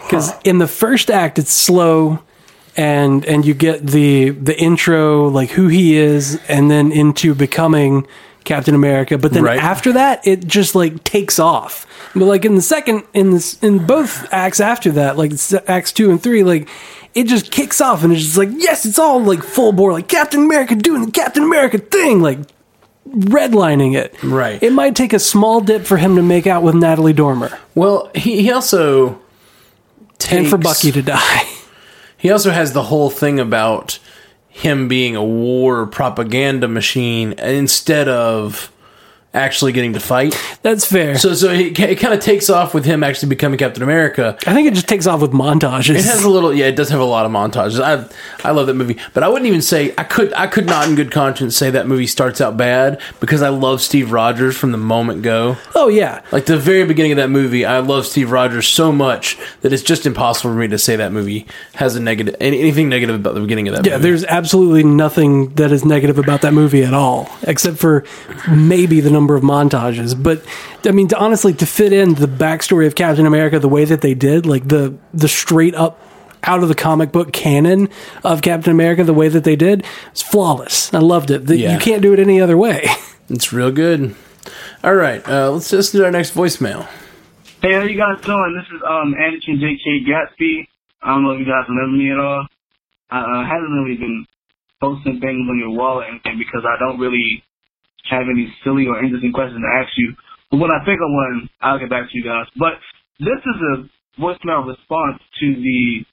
Because 0.03 0.31
in 0.43 0.59
the 0.59 0.68
first 0.68 1.09
act 1.09 1.39
it's 1.39 1.51
slow, 1.51 2.19
and 2.77 3.26
and 3.26 3.45
you 3.47 3.55
get 3.55 3.85
the 3.85 4.30
the 4.30 4.57
intro 4.57 5.27
like 5.27 5.49
who 5.49 5.69
he 5.69 5.97
is, 5.97 6.39
and 6.47 6.69
then 6.69 6.91
into 6.91 7.34
becoming 7.34 8.05
Captain 8.48 8.74
America. 8.74 9.18
But 9.19 9.34
then 9.34 9.44
Right. 9.44 9.60
after 9.61 9.94
that, 9.94 10.26
it 10.26 10.48
just 10.48 10.74
like 10.74 11.03
takes 11.03 11.38
off. 11.38 11.86
But 12.15 12.26
like 12.26 12.45
in 12.45 12.56
the 12.56 12.61
second 12.64 13.03
in 13.14 13.30
this 13.32 13.61
in 13.61 13.86
both 13.86 14.28
acts 14.34 14.60
after 14.60 14.91
that, 14.94 15.18
like 15.18 15.34
acts 15.68 15.91
two 15.91 16.10
and 16.10 16.22
three, 16.22 16.44
like. 16.44 16.68
It 17.15 17.26
just 17.26 17.49
kicks 17.52 17.82
off 17.82 18.03
and 18.03 18.14
it's 18.14 18.22
just 18.22 18.38
like, 18.38 18.49
yes, 18.57 18.86
it's 18.86 18.99
all 18.99 19.19
like 19.19 19.41
full 19.41 19.72
bore, 19.72 19.91
like 19.91 20.07
Captain 20.07 20.41
America 20.41 20.76
doing 20.76 21.03
the 21.06 21.11
Captain 21.11 21.41
America 21.41 21.80
thing, 21.80 22.22
like 22.22 22.38
redlining 23.10 23.95
it. 23.95 24.14
Right. 24.24 24.61
It 24.61 24.72
might 24.72 24.95
take 24.95 25.14
a 25.14 25.19
small 25.19 25.60
dip 25.61 25.86
for 25.86 25.98
him 25.98 26.15
to 26.18 26.22
make 26.22 26.45
out 26.45 26.61
with 26.61 26.76
Natalie 26.76 27.14
Dormer 27.14 27.57
Well, 27.74 28.11
he, 28.14 28.44
he 28.44 28.52
also 28.52 29.19
takes, 30.19 30.34
and 30.34 30.48
for 30.48 30.57
Bucky 30.60 30.91
to 30.91 31.02
die. 31.02 31.44
He 32.18 32.30
also 32.30 32.52
has 32.52 32.74
the 32.74 32.84
whole 32.84 33.10
thing 33.10 33.40
about 33.40 33.98
him 34.57 34.88
being 34.88 35.15
a 35.15 35.23
war 35.23 35.85
propaganda 35.85 36.67
machine 36.67 37.34
instead 37.34 38.07
of 38.07 38.71
actually 39.34 39.72
getting 39.72 39.94
to 39.94 39.99
fight. 39.99 40.36
That's 40.62 40.86
fair. 40.86 41.18
So 41.18 41.34
so 41.34 41.52
it, 41.52 41.80
it 41.80 41.99
kind 41.99 42.14
of 42.14 42.20
takes 42.20 42.49
off 42.49 42.74
with 42.74 42.86
him 42.86 43.04
actually 43.04 43.30
becoming 43.30 43.58
Captain 43.60 43.84
America. 43.84 44.38
I 44.48 44.54
think 44.54 44.68
it 44.68 44.74
just 44.74 44.88
takes 44.88 45.06
off 45.06 45.22
with 45.22 45.32
montages. 45.32 45.95
It 45.95 46.06
has 46.06 46.24
a 46.24 46.30
little, 46.30 46.54
yeah. 46.54 46.66
It 46.66 46.76
does 46.76 46.90
have 46.90 46.99
a 46.99 47.06
lot 47.06 47.26
of 47.26 47.32
montages. 47.32 47.80
I, 47.80 48.08
I 48.48 48.52
love 48.52 48.68
that 48.68 48.74
movie, 48.74 48.98
but 49.14 49.24
I 49.24 49.28
wouldn't 49.28 49.48
even 49.48 49.62
say 49.62 49.94
I 49.98 50.04
could. 50.04 50.34
I 50.34 50.48
could 50.48 50.66
not, 50.66 50.88
in 50.88 50.95
good 50.95 51.12
conscience, 51.12 51.56
say 51.56 51.70
that 51.72 51.88
movie 51.88 52.08
starts 52.08 52.41
out 52.41 52.58
bad 52.58 53.02
because 53.20 53.41
I 53.41 53.49
love 53.49 53.82
Steve 53.82 54.12
Rogers 54.12 54.58
from 54.58 54.72
the 54.72 54.78
moment 54.78 55.22
go. 55.22 55.58
oh 55.76 55.88
yeah, 55.88 56.22
Like 56.32 56.45
the 56.45 56.58
very 56.58 56.86
beginning 56.86 57.12
of 57.12 57.18
that 57.18 57.30
movie, 57.30 57.66
I 57.66 57.80
love 57.80 58.06
Steve 58.06 58.32
Rogers 58.32 58.68
so 58.68 58.91
much 58.91 59.38
that 59.62 59.72
it's 59.74 59.84
just 59.84 60.06
impossible 60.06 60.52
for 60.52 60.58
me 60.58 60.68
to 60.70 60.78
say 60.80 60.95
that 60.95 61.12
movie 61.12 61.45
has 61.76 61.95
a 61.95 61.99
negative, 61.99 62.36
anything 62.40 62.90
negative 62.90 63.16
about 63.16 63.34
the 63.36 63.41
beginning 63.41 63.68
of 63.68 63.76
that. 63.76 63.86
yeah. 63.86 63.98
movie. 63.98 64.10
There's 64.10 64.24
absolutely 64.26 64.84
nothing 64.84 65.54
that 65.56 65.72
is 65.72 65.86
negative 65.86 66.18
about 66.18 66.41
that 66.41 66.54
movie 66.54 66.84
at 66.84 66.94
all, 66.94 67.30
except 67.44 67.78
for 67.78 68.04
maybe 68.49 68.99
the 69.02 69.10
number 69.18 69.35
of 69.35 69.44
montages. 69.44 70.22
But 70.22 70.44
I 70.85 70.91
mean, 70.91 71.07
to, 71.10 71.18
honestly, 71.18 71.53
to 71.56 71.65
fit 71.65 71.91
in 71.94 72.14
the 72.14 72.27
backstory 72.27 72.85
of 72.88 72.95
Captain 72.95 73.26
America 73.26 73.60
the 73.60 73.68
way 73.69 73.85
that 73.85 74.02
they 74.02 74.14
did, 74.14 74.45
like 74.45 74.68
the 74.68 74.95
the 75.14 75.27
straight 75.27 75.76
up 75.76 75.99
out 76.44 76.61
of 76.61 76.69
the 76.69 76.76
comic 76.76 77.11
book 77.11 77.34
canon 77.34 77.89
of 78.23 78.41
Captain 78.41 78.72
America 78.72 79.03
the 79.03 79.14
way 79.14 79.27
that 79.27 79.44
they 79.44 79.56
did, 79.56 79.84
it's 80.11 80.22
flawless. 80.22 80.94
I 80.94 80.99
loved 80.99 81.31
it. 81.31 81.45
The- 81.48 81.57
Yeah. 81.57 81.73
You 81.73 81.80
can't 81.80 82.02
do 82.02 82.14
it 82.14 82.19
any 82.19 82.39
other 82.39 82.56
way. 82.56 82.85
it's 83.30 83.52
real 83.52 83.72
good. 83.72 84.15
All 84.84 84.94
right, 84.95 85.27
uh, 85.27 85.49
let's 85.52 85.69
just 85.69 85.91
do 85.91 86.06
our 86.06 86.11
next 86.11 86.34
voicemail. 86.35 86.88
Hey, 87.61 87.73
how 87.73 87.81
you 87.81 87.98
guys 87.98 88.22
doing? 88.23 88.53
This 88.56 88.69
is 88.77 88.81
um 88.88 89.14
Anderson 89.19 89.60
J.K. 89.60 90.06
Gatsby. 90.07 90.68
I 91.02 91.10
don't 91.10 91.23
know 91.23 91.31
if 91.31 91.39
you 91.39 91.45
guys 91.45 91.65
remember 91.68 91.98
me 91.98 92.11
at 92.11 92.19
all. 92.19 92.45
I 93.10 93.19
uh, 93.19 93.44
haven't 93.45 93.72
really 93.73 93.98
been 93.98 94.26
posting 94.80 95.19
things 95.19 95.48
on 95.49 95.57
your 95.57 95.72
wall 95.72 95.99
or 95.99 96.06
anything 96.06 96.38
because 96.38 96.64
I 96.65 96.77
don't 96.80 96.99
really 96.99 97.44
have 98.09 98.27
any 98.31 98.47
silly 98.63 98.88
or 98.88 99.03
interesting 99.03 99.31
questions 99.31 99.61
to 99.61 99.71
ask 99.79 99.91
you. 99.97 100.13
But 100.51 100.57
when 100.57 100.71
I 100.71 100.84
think 100.85 100.99
of 100.99 101.11
one, 101.11 101.49
I'll 101.61 101.79
get 101.79 101.89
back 101.89 102.09
to 102.09 102.15
you 102.17 102.23
guys. 102.23 102.47
But 102.55 102.79
this 103.19 103.41
is 103.41 103.57
a 103.73 103.75
voicemail 104.21 104.65
response 104.65 105.21
to 105.39 105.47
the 105.55 106.05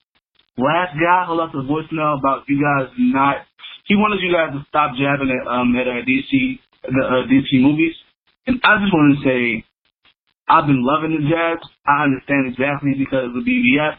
last 0.57 0.95
guy 0.99 1.25
who 1.27 1.35
left 1.35 1.55
a 1.55 1.63
voicemail 1.63 2.19
about 2.19 2.43
you 2.47 2.59
guys 2.61 2.91
not. 2.97 3.45
He 3.85 3.95
wanted 3.95 4.21
you 4.21 4.33
guys 4.33 4.51
to 4.53 4.65
stop 4.69 4.97
jabbing 4.97 5.29
at 5.29 5.45
um 5.47 5.75
at 5.75 5.87
uh, 5.87 6.01
DC 6.03 6.59
the 6.85 7.03
uh, 7.05 7.25
DC 7.29 7.61
movies, 7.61 7.93
and 8.47 8.59
I 8.63 8.77
just 8.81 8.93
want 8.93 9.17
to 9.17 9.21
say 9.25 9.65
I've 10.47 10.67
been 10.67 10.85
loving 10.85 11.17
the 11.17 11.25
jabs. 11.29 11.65
I 11.85 12.05
understand 12.05 12.53
exactly 12.53 12.93
because 12.97 13.33
of 13.33 13.41
BvS. 13.41 13.97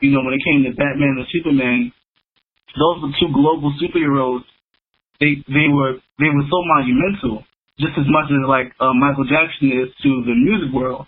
You 0.00 0.10
know, 0.14 0.22
when 0.22 0.34
it 0.34 0.42
came 0.46 0.62
to 0.62 0.70
Batman 0.74 1.18
and 1.18 1.26
Superman, 1.30 1.92
those 2.78 3.02
were 3.02 3.14
two 3.18 3.30
global 3.34 3.74
superheroes. 3.78 4.42
They 5.20 5.42
they 5.46 5.68
were 5.70 5.98
they 6.18 6.30
were 6.30 6.46
so 6.46 6.58
monumental, 6.78 7.44
just 7.78 7.98
as 7.98 8.06
much 8.06 8.30
as 8.30 8.42
like 8.46 8.72
uh, 8.78 8.94
Michael 8.94 9.26
Jackson 9.26 9.74
is 9.74 9.90
to 10.02 10.10
the 10.26 10.34
music 10.34 10.70
world. 10.74 11.06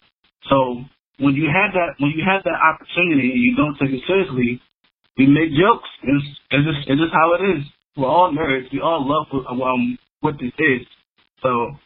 So 0.50 0.82
when 1.18 1.34
you 1.34 1.46
have 1.46 1.74
that 1.74 1.98
when 1.98 2.10
you 2.16 2.24
have 2.26 2.42
that 2.44 2.58
opportunity 2.58 3.30
and 3.30 3.42
you 3.42 3.54
don't 3.54 3.78
take 3.78 3.94
it 3.94 4.02
seriously, 4.06 4.60
we 5.16 5.26
make 5.26 5.54
jokes. 5.54 5.88
It's, 6.02 6.26
it's 6.50 6.66
just 6.66 6.82
it's 6.90 7.00
just 7.00 7.14
how 7.14 7.34
it 7.38 7.42
is. 7.54 7.62
We're 7.96 8.10
all 8.10 8.32
nerds. 8.32 8.72
We 8.72 8.80
all 8.80 9.02
love 9.02 9.26
what, 9.30 9.46
um, 9.50 9.98
what 10.20 10.34
this 10.40 10.54
is. 10.58 10.86
So 11.42 11.76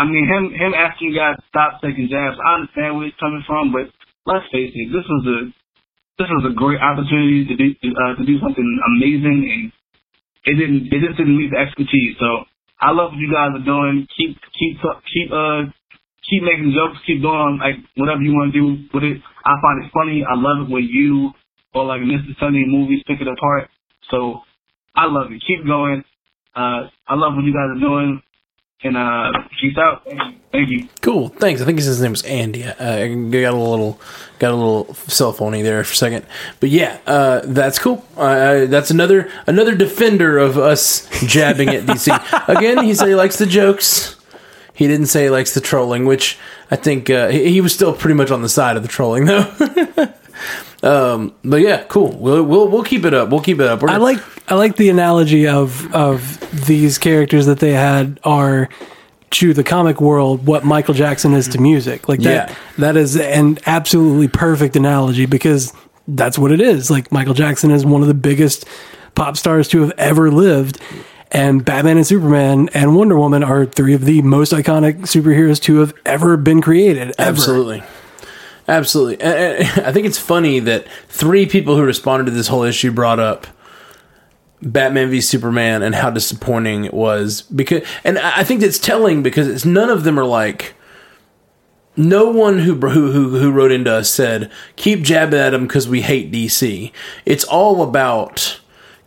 I 0.00 0.04
mean, 0.08 0.24
him 0.24 0.54
him 0.56 0.72
asking 0.72 1.12
you 1.12 1.16
guys 1.20 1.36
to 1.36 1.44
stop 1.52 1.80
taking 1.84 2.08
jabs. 2.08 2.40
I 2.40 2.62
understand 2.62 2.96
where 2.96 3.04
he's 3.04 3.20
coming 3.20 3.44
from, 3.46 3.68
but 3.68 3.92
let's 4.24 4.48
face 4.48 4.72
it, 4.72 4.88
this 4.88 5.04
was 5.04 5.24
a 5.28 5.38
this 6.16 6.28
was 6.28 6.44
a 6.48 6.56
great 6.56 6.80
opportunity 6.80 7.44
to 7.44 7.54
do 7.56 7.68
uh, 7.92 8.16
to 8.16 8.24
do 8.24 8.40
something 8.40 8.68
amazing, 8.96 9.40
and 9.44 9.62
it 10.44 10.54
didn't 10.54 10.88
it 10.88 11.00
just 11.04 11.18
didn't 11.18 11.36
meet 11.36 11.50
the 11.50 11.58
expertise. 11.58 12.16
So 12.18 12.44
I 12.80 12.92
love 12.92 13.12
what 13.12 13.20
you 13.20 13.32
guys 13.32 13.52
are 13.54 13.64
doing. 13.64 14.06
Keep 14.16 14.36
keep 14.56 14.76
keep 15.12 15.28
uh 15.32 15.68
keep 16.28 16.42
making 16.42 16.72
jokes. 16.72 16.98
Keep 17.06 17.22
doing 17.22 17.58
like 17.60 17.76
whatever 17.96 18.22
you 18.22 18.32
want 18.32 18.52
to 18.52 18.56
do 18.58 18.66
with 18.94 19.04
it. 19.04 19.18
I 19.44 19.54
find 19.60 19.84
it 19.84 19.90
funny. 19.92 20.24
I 20.24 20.34
love 20.36 20.66
it 20.66 20.72
when 20.72 20.84
you 20.84 21.32
or 21.74 21.84
like 21.84 22.00
Mr. 22.00 22.34
Sunday 22.40 22.64
movies 22.66 23.02
pick 23.06 23.20
it 23.20 23.28
apart. 23.28 23.68
So 24.10 24.42
I 24.94 25.06
love 25.06 25.30
it. 25.30 25.42
Keep 25.46 25.66
going. 25.66 26.04
Uh, 26.54 26.90
I 27.06 27.14
love 27.14 27.34
what 27.34 27.44
you 27.44 27.54
guys 27.54 27.70
are 27.76 27.80
doing. 27.80 28.22
And 28.82 28.96
uh, 28.96 29.32
peace 29.60 29.76
out. 29.76 30.06
Thank 30.52 30.70
you. 30.70 30.88
Cool. 31.02 31.28
Thanks. 31.28 31.60
I 31.60 31.66
think 31.66 31.78
his 31.78 32.00
name 32.00 32.12
was 32.12 32.22
Andy. 32.22 32.64
Uh, 32.64 32.74
I 32.78 33.08
got 33.08 33.52
a 33.52 33.56
little 33.56 34.00
got 34.38 34.52
a 34.52 34.56
little 34.56 34.94
cell 34.94 35.34
phoney 35.34 35.62
there 35.62 35.84
for 35.84 35.92
a 35.92 35.96
second, 35.96 36.24
but 36.60 36.70
yeah, 36.70 36.98
uh, 37.06 37.42
that's 37.44 37.78
cool. 37.78 38.04
Uh, 38.16 38.64
that's 38.66 38.90
another 38.90 39.30
another 39.46 39.74
defender 39.74 40.38
of 40.38 40.56
us 40.56 41.06
jabbing 41.26 41.68
at 41.68 41.84
DC. 41.84 42.48
Again, 42.48 42.82
he 42.82 42.94
said 42.94 43.08
he 43.08 43.14
likes 43.14 43.36
the 43.36 43.44
jokes. 43.44 44.16
He 44.72 44.86
didn't 44.86 45.06
say 45.08 45.24
he 45.24 45.30
likes 45.30 45.52
the 45.52 45.60
trolling, 45.60 46.06
which 46.06 46.38
I 46.70 46.76
think 46.76 47.10
uh, 47.10 47.28
he, 47.28 47.52
he 47.52 47.60
was 47.60 47.74
still 47.74 47.92
pretty 47.92 48.14
much 48.14 48.30
on 48.30 48.40
the 48.40 48.48
side 48.48 48.78
of 48.78 48.82
the 48.82 48.88
trolling 48.88 49.26
though. 49.26 49.52
um, 50.82 51.34
but 51.44 51.60
yeah, 51.60 51.84
cool. 51.88 52.12
We'll, 52.16 52.42
we'll 52.42 52.68
we'll 52.68 52.84
keep 52.84 53.04
it 53.04 53.14
up. 53.14 53.28
We'll 53.30 53.40
keep 53.42 53.60
it 53.60 53.66
up. 53.66 53.82
We're 53.82 53.90
I 53.90 53.96
like 53.98 54.18
I 54.50 54.54
like 54.54 54.76
the 54.76 54.88
analogy 54.88 55.46
of 55.46 55.92
of 55.94 56.66
these 56.66 56.98
characters 56.98 57.46
that 57.46 57.60
they 57.60 57.72
had 57.72 58.18
are 58.24 58.68
to 59.32 59.54
the 59.54 59.62
comic 59.62 60.00
world 60.00 60.44
what 60.46 60.64
Michael 60.64 60.94
Jackson 60.94 61.34
is 61.34 61.48
to 61.48 61.60
music. 61.60 62.08
Like 62.08 62.20
that 62.20 62.50
Yeah. 62.50 62.54
that 62.78 62.96
is 62.96 63.16
an 63.16 63.58
absolutely 63.66 64.26
perfect 64.28 64.74
analogy 64.74 65.26
because 65.26 65.72
that's 66.08 66.38
what 66.38 66.50
it 66.50 66.60
is. 66.60 66.90
Like 66.90 67.12
Michael 67.12 67.34
Jackson 67.34 67.70
is 67.70 67.84
one 67.86 68.02
of 68.02 68.08
the 68.08 68.14
biggest 68.14 68.64
pop 69.14 69.36
stars 69.36 69.68
to 69.68 69.82
have 69.82 69.92
ever 69.98 70.30
lived. 70.30 70.80
And 71.32 71.64
Batman 71.64 71.96
and 71.96 72.04
Superman 72.04 72.70
and 72.74 72.96
Wonder 72.96 73.16
Woman 73.16 73.44
are 73.44 73.64
three 73.64 73.94
of 73.94 74.04
the 74.04 74.20
most 74.22 74.52
iconic 74.52 75.02
superheroes 75.02 75.60
to 75.62 75.76
have 75.78 75.94
ever 76.04 76.36
been 76.36 76.60
created. 76.60 77.14
Ever. 77.18 77.28
Absolutely. 77.28 77.84
Absolutely. 78.70 79.20
I 79.26 79.92
think 79.92 80.06
it's 80.06 80.18
funny 80.18 80.60
that 80.60 80.86
three 81.08 81.44
people 81.44 81.76
who 81.76 81.82
responded 81.82 82.26
to 82.26 82.30
this 82.30 82.46
whole 82.46 82.62
issue 82.62 82.92
brought 82.92 83.18
up 83.18 83.48
Batman 84.62 85.10
v 85.10 85.20
Superman 85.20 85.82
and 85.82 85.92
how 85.92 86.08
disappointing 86.10 86.84
it 86.84 86.94
was 86.94 87.42
because 87.42 87.86
and 88.04 88.18
I 88.18 88.44
think 88.44 88.62
it's 88.62 88.78
telling 88.78 89.24
because 89.24 89.48
it's 89.48 89.64
none 89.64 89.90
of 89.90 90.04
them 90.04 90.20
are 90.20 90.24
like 90.24 90.74
no 91.96 92.30
one 92.30 92.60
who 92.60 92.74
who 92.76 93.10
who, 93.10 93.38
who 93.38 93.50
wrote 93.50 93.72
into 93.72 93.92
us 93.92 94.08
said 94.08 94.52
keep 94.76 95.02
jabbing 95.02 95.40
at 95.40 95.50
them 95.50 95.66
because 95.66 95.88
we 95.88 96.02
hate 96.02 96.30
DC. 96.30 96.92
It's 97.24 97.44
all 97.44 97.82
about 97.82 98.59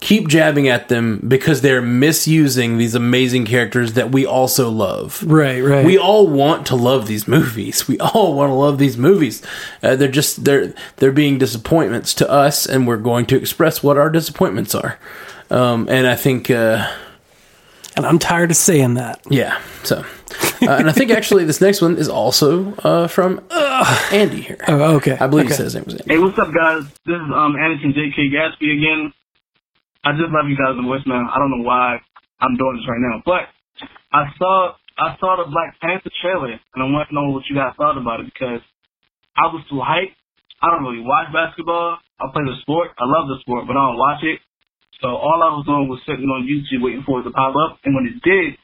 keep 0.03 0.27
jabbing 0.27 0.67
at 0.67 0.89
them 0.89 1.23
because 1.25 1.61
they're 1.61 1.81
misusing 1.81 2.77
these 2.77 2.93
amazing 2.93 3.45
characters 3.45 3.93
that 3.93 4.11
we 4.11 4.25
also 4.25 4.69
love. 4.69 5.23
Right, 5.25 5.61
right. 5.61 5.85
We 5.85 5.97
all 5.97 6.27
want 6.27 6.67
to 6.67 6.75
love 6.75 7.07
these 7.07 7.27
movies. 7.27 7.87
We 7.93 7.99
all 7.99 8.33
want 8.33 8.49
to 8.49 8.53
love 8.55 8.79
these 8.79 8.97
movies. 8.97 9.43
Uh, 9.83 9.95
they're 9.95 10.07
just 10.07 10.45
they're 10.45 10.73
they're 10.97 11.11
being 11.11 11.37
disappointments 11.37 12.13
to 12.15 12.29
us, 12.29 12.65
and 12.65 12.87
we're 12.87 12.97
going 12.97 13.25
to 13.27 13.37
express 13.37 13.83
what 13.83 13.97
our 13.97 14.09
disappointments 14.09 14.73
are. 14.73 14.97
Um, 15.51 15.87
and 15.89 16.07
I 16.07 16.15
think, 16.15 16.49
uh, 16.49 16.89
and 17.95 18.05
I'm 18.05 18.17
tired 18.17 18.51
of 18.51 18.57
saying 18.57 18.95
that. 18.95 19.21
yeah. 19.29 19.61
So, 19.83 19.97
uh, 20.61 20.69
and 20.69 20.89
I 20.89 20.91
think 20.91 21.11
actually 21.19 21.45
this 21.45 21.61
next 21.61 21.81
one 21.81 21.97
is 21.97 22.09
also 22.09 22.73
uh, 22.77 23.07
from 23.07 23.43
uh, 23.51 24.09
Andy 24.11 24.41
here. 24.41 24.57
Oh, 24.67 24.95
okay. 24.95 25.17
I 25.19 25.27
believe 25.27 25.45
okay. 25.45 25.53
he 25.53 25.57
said 25.57 25.65
his 25.65 25.75
name 25.75 25.83
was 25.85 25.95
Andy. 25.95 26.13
Hey, 26.13 26.19
what's 26.19 26.39
up, 26.39 26.53
guys? 26.53 26.83
This 27.05 27.15
is 27.15 27.31
um 27.33 27.55
Anderson 27.55 27.93
J.K. 27.93 28.29
Gatsby 28.29 28.77
again. 28.77 29.13
I 30.03 30.11
just 30.19 30.35
love 30.35 30.51
you 30.51 30.59
guys 30.59 30.75
voicemail. 30.75 31.23
I 31.31 31.39
don't 31.39 31.51
know 31.55 31.63
why 31.63 31.99
I'm 32.43 32.55
doing 32.59 32.75
this 32.75 32.87
right 32.91 32.99
now, 32.99 33.23
but 33.23 33.47
I 34.11 34.27
saw 34.37 34.75
I 34.99 35.15
saw 35.17 35.39
the 35.39 35.49
Black 35.49 35.79
Panther 35.81 36.11
trailer, 36.21 36.53
and 36.53 36.79
I 36.79 36.85
want 36.85 37.09
to 37.09 37.15
know 37.15 37.31
what 37.31 37.47
you 37.49 37.55
guys 37.55 37.73
thought 37.79 37.97
about 37.97 38.19
it 38.19 38.29
because 38.29 38.61
I 39.33 39.49
was 39.49 39.63
too 39.71 39.81
hyped. 39.81 40.13
I 40.61 40.69
don't 40.69 40.85
really 40.85 41.01
watch 41.01 41.31
basketball. 41.33 41.97
I 42.19 42.29
play 42.29 42.45
the 42.45 42.59
sport. 42.61 42.91
I 42.99 43.07
love 43.07 43.31
the 43.31 43.41
sport, 43.41 43.65
but 43.65 43.73
I 43.73 43.83
don't 43.83 43.97
watch 43.97 44.21
it. 44.23 44.39
So 45.01 45.07
all 45.11 45.39
I 45.43 45.51
was 45.55 45.65
doing 45.65 45.87
was 45.87 45.99
sitting 46.05 46.27
on 46.27 46.47
YouTube 46.47 46.83
waiting 46.83 47.03
for 47.07 47.19
it 47.19 47.23
to 47.23 47.31
pop 47.31 47.55
up, 47.55 47.79
and 47.83 47.95
when 47.95 48.07
it 48.07 48.19
did, 48.23 48.59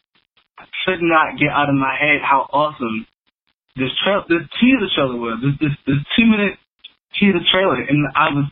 I 0.60 0.68
could 0.86 1.02
not 1.02 1.40
get 1.40 1.50
out 1.56 1.72
of 1.72 1.76
my 1.76 1.96
head 1.96 2.20
how 2.20 2.48
awesome 2.52 3.08
this 3.80 3.92
trail, 4.04 4.28
this 4.28 4.44
teaser 4.60 4.92
trailer 4.92 5.16
was. 5.16 5.40
This 5.40 5.56
this 5.60 5.76
this 5.88 6.02
two 6.20 6.28
minute 6.28 6.60
teaser 7.16 7.44
trailer, 7.52 7.80
and 7.80 8.08
I 8.12 8.28
was 8.36 8.48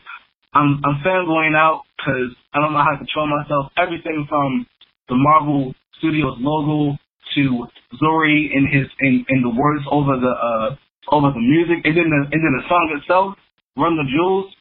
I'm 0.56 0.80
I'm 0.84 1.04
fanboying 1.04 1.56
out 1.56 1.84
because 1.96 2.32
I 2.54 2.60
don't 2.60 2.72
know 2.72 2.82
how 2.82 2.96
to 2.96 3.02
control 3.04 3.28
myself. 3.28 3.72
Everything 3.76 4.26
from 4.28 4.66
the 5.08 5.16
Marvel 5.16 5.74
Studios 5.98 6.36
logo 6.40 6.96
to 7.34 7.42
Zuri 8.00 8.54
and 8.54 8.68
his 8.72 8.86
and, 9.00 9.24
and 9.28 9.44
the 9.44 9.52
words 9.52 9.84
over 9.90 10.16
the 10.16 10.32
uh 10.32 10.68
over 11.12 11.32
the 11.32 11.40
music, 11.40 11.84
and 11.84 11.96
then 11.96 12.08
the 12.08 12.20
and 12.32 12.40
then 12.40 12.54
the 12.56 12.64
song 12.68 12.86
itself, 12.96 13.34
Run 13.76 13.96
the 13.96 14.08
Jewels. 14.08 14.52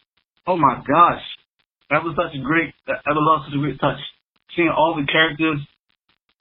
Oh 0.48 0.58
my 0.58 0.80
gosh, 0.84 1.24
that 1.90 2.04
was 2.04 2.16
such 2.16 2.36
a 2.36 2.42
great 2.44 2.74
that 2.88 3.04
was 3.06 3.48
such 3.48 3.56
a 3.56 3.62
great 3.62 3.80
touch. 3.80 4.00
Seeing 4.56 4.72
all 4.72 4.96
the 4.96 5.06
characters 5.08 5.60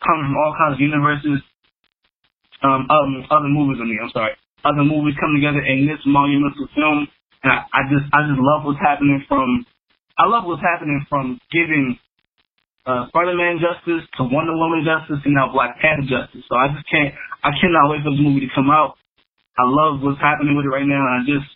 coming 0.03 0.27
from 0.31 0.37
all 0.39 0.55
kinds 0.57 0.79
of 0.79 0.81
universes, 0.81 1.43
um, 2.63 2.87
um, 2.91 3.27
other 3.31 3.51
movies. 3.51 3.79
I 3.81 3.87
mean, 3.87 4.01
I'm 4.03 4.13
sorry, 4.13 4.35
other 4.65 4.85
movies 4.85 5.19
come 5.21 5.35
together 5.37 5.63
in 5.63 5.87
this 5.87 6.03
monumental 6.07 6.67
film, 6.75 7.07
and 7.43 7.51
I, 7.53 7.59
I 7.71 7.81
just, 7.87 8.07
I 8.11 8.27
just 8.27 8.41
love 8.41 8.67
what's 8.67 8.83
happening 8.83 9.23
from, 9.29 9.67
I 10.17 10.25
love 10.27 10.45
what's 10.45 10.65
happening 10.65 11.05
from 11.09 11.41
giving 11.53 11.99
uh, 12.87 13.09
Spider-Man 13.09 13.61
justice 13.61 14.09
to 14.17 14.25
Wonder 14.25 14.57
Woman 14.57 14.87
justice, 14.87 15.21
and 15.25 15.35
now 15.35 15.53
Black 15.53 15.77
Panther 15.81 16.09
justice. 16.09 16.45
So 16.49 16.57
I 16.57 16.73
just 16.73 16.87
can't, 16.89 17.13
I 17.45 17.53
cannot 17.61 17.91
wait 17.93 18.01
for 18.01 18.15
this 18.15 18.23
movie 18.23 18.47
to 18.47 18.53
come 18.55 18.71
out. 18.71 18.97
I 19.59 19.65
love 19.65 20.01
what's 20.01 20.21
happening 20.21 20.57
with 20.57 20.65
it 20.65 20.73
right 20.73 20.87
now, 20.87 21.01
and 21.01 21.15
I 21.17 21.21
just, 21.27 21.49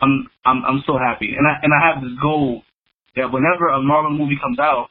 I'm, 0.00 0.28
I'm, 0.44 0.60
I'm 0.64 0.80
so 0.86 0.96
happy, 0.96 1.34
and 1.36 1.44
I, 1.44 1.60
and 1.60 1.72
I 1.72 1.80
have 1.92 2.00
this 2.00 2.16
goal 2.20 2.62
that 3.16 3.32
whenever 3.32 3.72
a 3.72 3.80
Marvel 3.80 4.12
movie 4.12 4.38
comes 4.40 4.60
out, 4.60 4.88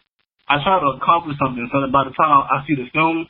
I 0.49 0.61
try 0.61 0.77
to 0.77 0.97
accomplish 0.97 1.37
something 1.41 1.65
so 1.73 1.81
that 1.81 1.89
by 1.89 2.05
the 2.05 2.13
time 2.13 2.29
I, 2.29 2.61
see 2.69 2.77
the 2.77 2.89
film, 2.93 3.25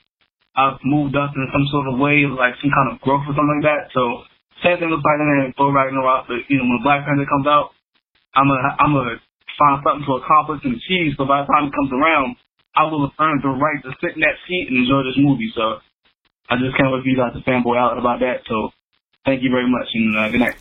I've 0.55 0.79
moved 0.83 1.15
up 1.15 1.31
in 1.35 1.47
some 1.51 1.67
sort 1.71 1.87
of 1.87 1.99
way, 1.99 2.27
like 2.27 2.59
some 2.59 2.71
kind 2.71 2.91
of 2.91 2.99
growth 2.99 3.23
or 3.27 3.35
something 3.35 3.59
like 3.59 3.67
that. 3.67 3.91
So 3.95 4.27
same 4.63 4.79
thing 4.79 4.91
with 4.91 5.03
Spider-Man 5.03 5.55
Thor 5.55 5.71
Ragnarok. 5.71 6.27
But 6.27 6.47
you 6.47 6.59
know, 6.59 6.67
when 6.67 6.83
Black 6.83 7.03
Panther 7.03 7.27
comes 7.27 7.47
out, 7.47 7.75
I'm 8.35 8.47
gonna 8.47 8.71
I'm 8.79 8.91
gonna 8.91 9.19
find 9.57 9.81
something 9.83 10.05
to 10.07 10.19
accomplish 10.21 10.61
and 10.63 10.75
achieve. 10.75 11.15
So 11.17 11.25
by 11.25 11.43
the 11.43 11.47
time 11.47 11.71
it 11.71 11.75
comes 11.75 11.91
around, 11.91 12.35
I 12.75 12.83
will 12.87 13.07
have 13.07 13.15
earned 13.19 13.43
the 13.43 13.55
right 13.55 13.79
to 13.83 13.91
sit 14.03 14.15
in 14.15 14.21
that 14.21 14.37
seat 14.47 14.67
and 14.69 14.83
enjoy 14.83 15.03
this 15.07 15.17
movie. 15.17 15.51
So 15.55 15.79
I 16.49 16.59
just 16.59 16.75
can't 16.77 16.91
wait 16.91 17.03
for 17.03 17.09
you 17.09 17.17
guys 17.17 17.33
to 17.33 17.41
fanboy 17.43 17.79
out 17.79 17.97
about 17.97 18.19
that. 18.19 18.43
So 18.47 18.71
thank 19.25 19.43
you 19.43 19.49
very 19.49 19.69
much 19.69 19.87
and 19.93 20.17
uh, 20.17 20.29
good 20.29 20.43
night. 20.43 20.57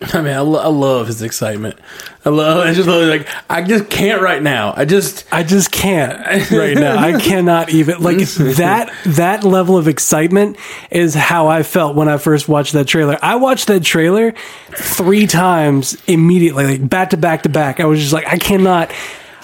I 0.12 0.22
mean, 0.22 0.32
I, 0.32 0.40
lo- 0.40 0.60
I 0.60 0.68
love 0.68 1.08
his 1.08 1.22
excitement. 1.22 1.76
I 2.24 2.28
love. 2.28 2.64
I 2.64 2.72
just 2.72 2.88
love 2.88 3.08
like 3.08 3.26
I 3.50 3.62
just 3.62 3.90
can't 3.90 4.22
right 4.22 4.42
now. 4.42 4.72
I 4.76 4.84
just 4.84 5.24
I 5.32 5.42
just 5.42 5.72
can't 5.72 6.24
right 6.52 6.76
now. 6.76 6.98
I 6.98 7.18
cannot 7.20 7.70
even 7.70 8.00
like 8.00 8.18
that. 8.18 8.92
That 9.06 9.42
level 9.42 9.76
of 9.76 9.88
excitement 9.88 10.56
is 10.90 11.14
how 11.14 11.48
I 11.48 11.62
felt 11.64 11.96
when 11.96 12.08
I 12.08 12.18
first 12.18 12.48
watched 12.48 12.74
that 12.74 12.86
trailer. 12.86 13.18
I 13.22 13.36
watched 13.36 13.66
that 13.68 13.82
trailer 13.82 14.34
three 14.70 15.26
times 15.26 16.00
immediately, 16.06 16.78
like 16.78 16.88
back 16.88 17.10
to 17.10 17.16
back 17.16 17.42
to 17.42 17.48
back. 17.48 17.80
I 17.80 17.86
was 17.86 17.98
just 18.00 18.12
like, 18.12 18.26
I 18.26 18.38
cannot. 18.38 18.92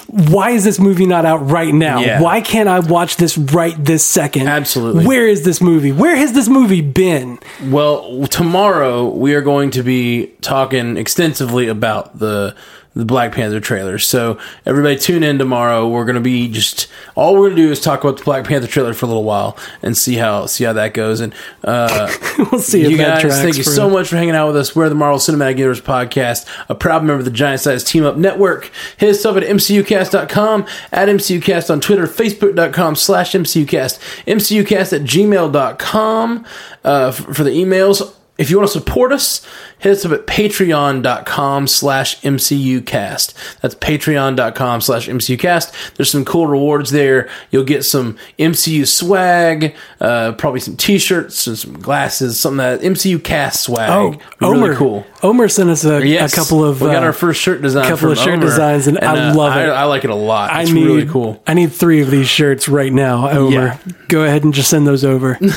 Why 0.07 0.51
is 0.51 0.65
this 0.65 0.79
movie 0.79 1.07
not 1.07 1.25
out 1.25 1.51
right 1.51 1.73
now? 1.73 2.01
Yeah. 2.01 2.21
Why 2.21 2.41
can't 2.41 2.69
I 2.69 2.81
watch 2.81 3.17
this 3.17 3.37
right 3.39 3.75
this 3.83 4.05
second? 4.05 4.49
Absolutely. 4.49 5.07
Where 5.07 5.27
is 5.27 5.45
this 5.45 5.61
movie? 5.61 5.93
Where 5.93 6.17
has 6.17 6.33
this 6.33 6.49
movie 6.49 6.83
been? 6.83 7.39
Well, 7.65 8.27
tomorrow 8.27 9.09
we 9.09 9.35
are 9.35 9.41
going 9.43 9.71
to 9.73 9.83
be 9.83 10.27
talking 10.41 10.97
extensively 10.97 11.69
about 11.69 12.19
the 12.19 12.55
the 12.95 13.05
Black 13.05 13.33
Panther 13.33 13.61
trailer. 13.61 13.99
So 13.99 14.39
everybody 14.65 14.97
tune 14.97 15.23
in 15.23 15.39
tomorrow. 15.39 15.89
We're 15.89 16.05
going 16.05 16.15
to 16.15 16.21
be 16.21 16.49
just 16.49 16.89
all 17.15 17.35
we're 17.35 17.49
going 17.49 17.57
to 17.57 17.63
do 17.63 17.73
is 17.73 17.81
talk 17.81 18.03
about 18.03 18.19
the 18.19 18.25
Black 18.25 18.45
Panther 18.45 18.69
trailer 18.69 18.95
for 18.95 19.07
a 19.07 19.09
little 19.09 19.25
while 19.25 19.59
and 19.83 19.97
see 19.97 20.15
how 20.15 20.47
see 20.47 20.65
how 20.65 20.73
that 20.75 20.95
goes. 20.95 21.21
And 21.21 21.35
uh, 21.65 22.13
We'll 22.39 22.61
see 22.61 22.89
you 22.89 22.97
that 22.99 23.23
guys, 23.23 23.41
thank 23.41 23.57
you 23.57 23.63
so 23.63 23.89
much 23.89 24.09
for 24.09 24.17
hanging 24.17 24.35
out 24.35 24.49
with 24.49 24.57
us. 24.57 24.75
We're 24.75 24.89
the 24.89 24.95
Marvel 24.95 25.19
Cinematic 25.19 25.59
Universe 25.59 25.81
podcast, 25.81 26.49
a 26.69 26.75
proud 26.75 27.03
member 27.03 27.19
of 27.21 27.25
the 27.25 27.31
Giant 27.31 27.61
Size 27.61 27.85
Team 27.85 28.05
Up 28.05 28.17
Network. 28.17 28.71
Hit 28.97 29.11
us 29.11 29.25
up 29.25 29.37
at 29.37 29.43
mcucast.com, 29.43 30.67
at 30.93 31.09
mcucast 31.09 31.71
on 31.71 31.81
Twitter, 31.81 32.07
facebook.com 32.07 32.97
slash 32.97 33.33
mcucast, 33.33 33.99
mcucast 34.27 34.93
at 34.93 35.03
gmail.com 35.03 36.47
uh, 36.85 37.11
for 37.11 37.45
the 37.45 37.51
emails. 37.51 38.15
If 38.37 38.51
you 38.51 38.59
want 38.59 38.69
to 38.69 38.73
support 38.73 39.13
us, 39.13 39.47
hit 39.85 39.93
us 39.93 40.05
up 40.07 40.13
at 40.13 40.27
patreon.com 40.27 41.67
slash 41.67 42.21
mcucast. 42.23 43.35
That's 43.61 43.75
patreon.com 43.75 44.81
slash 44.81 45.09
mcucast. 45.09 45.95
There's 45.95 46.11
some 46.11 46.25
cool 46.25 46.47
rewards 46.47 46.91
there. 46.91 47.29
You'll 47.51 47.65
get 47.65 47.85
some 47.85 48.17
MCU 48.39 48.87
swag, 48.89 49.77
uh, 50.01 50.33
probably 50.33 50.61
some 50.61 50.77
t-shirts 50.77 51.47
and 51.47 51.59
some 51.59 51.75
glasses, 51.79 52.41
something 52.41 52.57
that 52.59 52.81
MCU 52.81 53.23
cast 53.23 53.63
swag. 53.63 53.91
Oh, 53.91 54.17
Omer, 54.47 54.63
really 54.69 54.77
cool. 54.77 55.07
Omer 55.23 55.49
sent 55.49 55.69
us 55.71 55.85
a, 55.85 56.05
Yes. 56.07 56.33
a 56.33 56.37
couple 56.37 56.65
of 56.65 56.81
we 56.81 56.89
got 56.89 57.03
uh, 57.03 57.07
our 57.07 57.13
first 57.13 57.41
shirt 57.43 57.61
design. 57.63 57.89
couple 57.89 58.11
of 58.11 58.19
shirt 58.19 58.35
Omer, 58.39 58.47
designs, 58.47 58.87
and 58.87 58.99
I 58.99 59.31
uh, 59.31 59.35
love 59.35 59.57
it. 59.57 59.69
I, 59.69 59.83
I 59.83 59.85
like 59.85 60.05
it 60.05 60.11
a 60.11 60.15
lot. 60.15 60.51
I 60.51 60.63
It's 60.63 60.73
need 60.73 60.87
really 60.87 61.07
cool. 61.07 61.43
I 61.47 61.53
need 61.55 61.73
three 61.73 62.01
of 62.01 62.11
these 62.11 62.29
shirts 62.29 62.69
right 62.69 62.93
now, 62.93 63.29
Omer. 63.29 63.51
Yeah. 63.53 63.79
Go 64.09 64.25
ahead 64.25 64.45
and 64.45 64.55
just 64.55 64.71
send 64.71 64.87
those 64.87 65.05
over. 65.05 65.39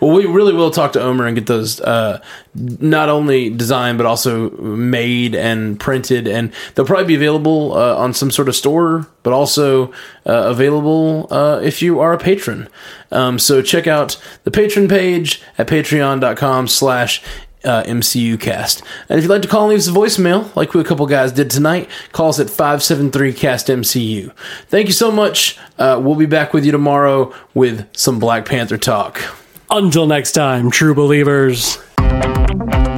Well, 0.00 0.12
we 0.12 0.26
really 0.26 0.52
will 0.52 0.70
talk 0.70 0.92
to 0.92 1.02
Omer 1.02 1.26
and 1.26 1.34
get 1.36 1.46
those 1.46 1.80
uh, 1.80 2.20
not 2.58 3.08
only 3.08 3.50
designed 3.50 3.98
but 3.98 4.06
also 4.06 4.50
made 4.50 5.34
and 5.34 5.78
printed, 5.78 6.26
and 6.26 6.52
they'll 6.74 6.86
probably 6.86 7.06
be 7.06 7.14
available 7.14 7.72
uh, 7.74 7.96
on 7.96 8.12
some 8.12 8.30
sort 8.30 8.48
of 8.48 8.56
store, 8.56 9.06
but 9.22 9.32
also 9.32 9.88
uh, 10.26 10.44
available 10.46 11.28
uh, 11.30 11.60
if 11.62 11.82
you 11.82 12.00
are 12.00 12.12
a 12.12 12.18
patron. 12.18 12.68
Um, 13.10 13.38
so 13.38 13.62
check 13.62 13.86
out 13.86 14.20
the 14.44 14.50
patron 14.50 14.88
page 14.88 15.42
at 15.56 15.68
patreon.com 15.68 16.68
slash 16.68 17.22
uh, 17.64 17.82
MCU 17.84 18.40
cast. 18.40 18.82
And 19.08 19.18
if 19.18 19.24
you'd 19.24 19.30
like 19.30 19.42
to 19.42 19.48
call 19.48 19.62
and 19.62 19.70
leave 19.70 19.78
us 19.78 19.88
a 19.88 19.92
voicemail, 19.92 20.54
like 20.54 20.74
we 20.74 20.80
a 20.80 20.84
couple 20.84 21.06
guys 21.06 21.32
did 21.32 21.50
tonight, 21.50 21.88
call 22.12 22.28
us 22.28 22.38
at 22.38 22.48
573 22.48 23.32
cast 23.32 23.66
MCU. 23.66 24.32
Thank 24.68 24.86
you 24.86 24.92
so 24.92 25.10
much. 25.10 25.58
Uh, 25.78 26.00
we'll 26.02 26.14
be 26.14 26.26
back 26.26 26.52
with 26.52 26.64
you 26.64 26.72
tomorrow 26.72 27.32
with 27.54 27.86
some 27.96 28.18
Black 28.18 28.46
Panther 28.46 28.78
talk. 28.78 29.20
Until 29.70 30.06
next 30.06 30.32
time, 30.32 30.70
true 30.70 30.94
believers. 30.94 31.78
Thank 32.58 32.88
you. 32.88 32.97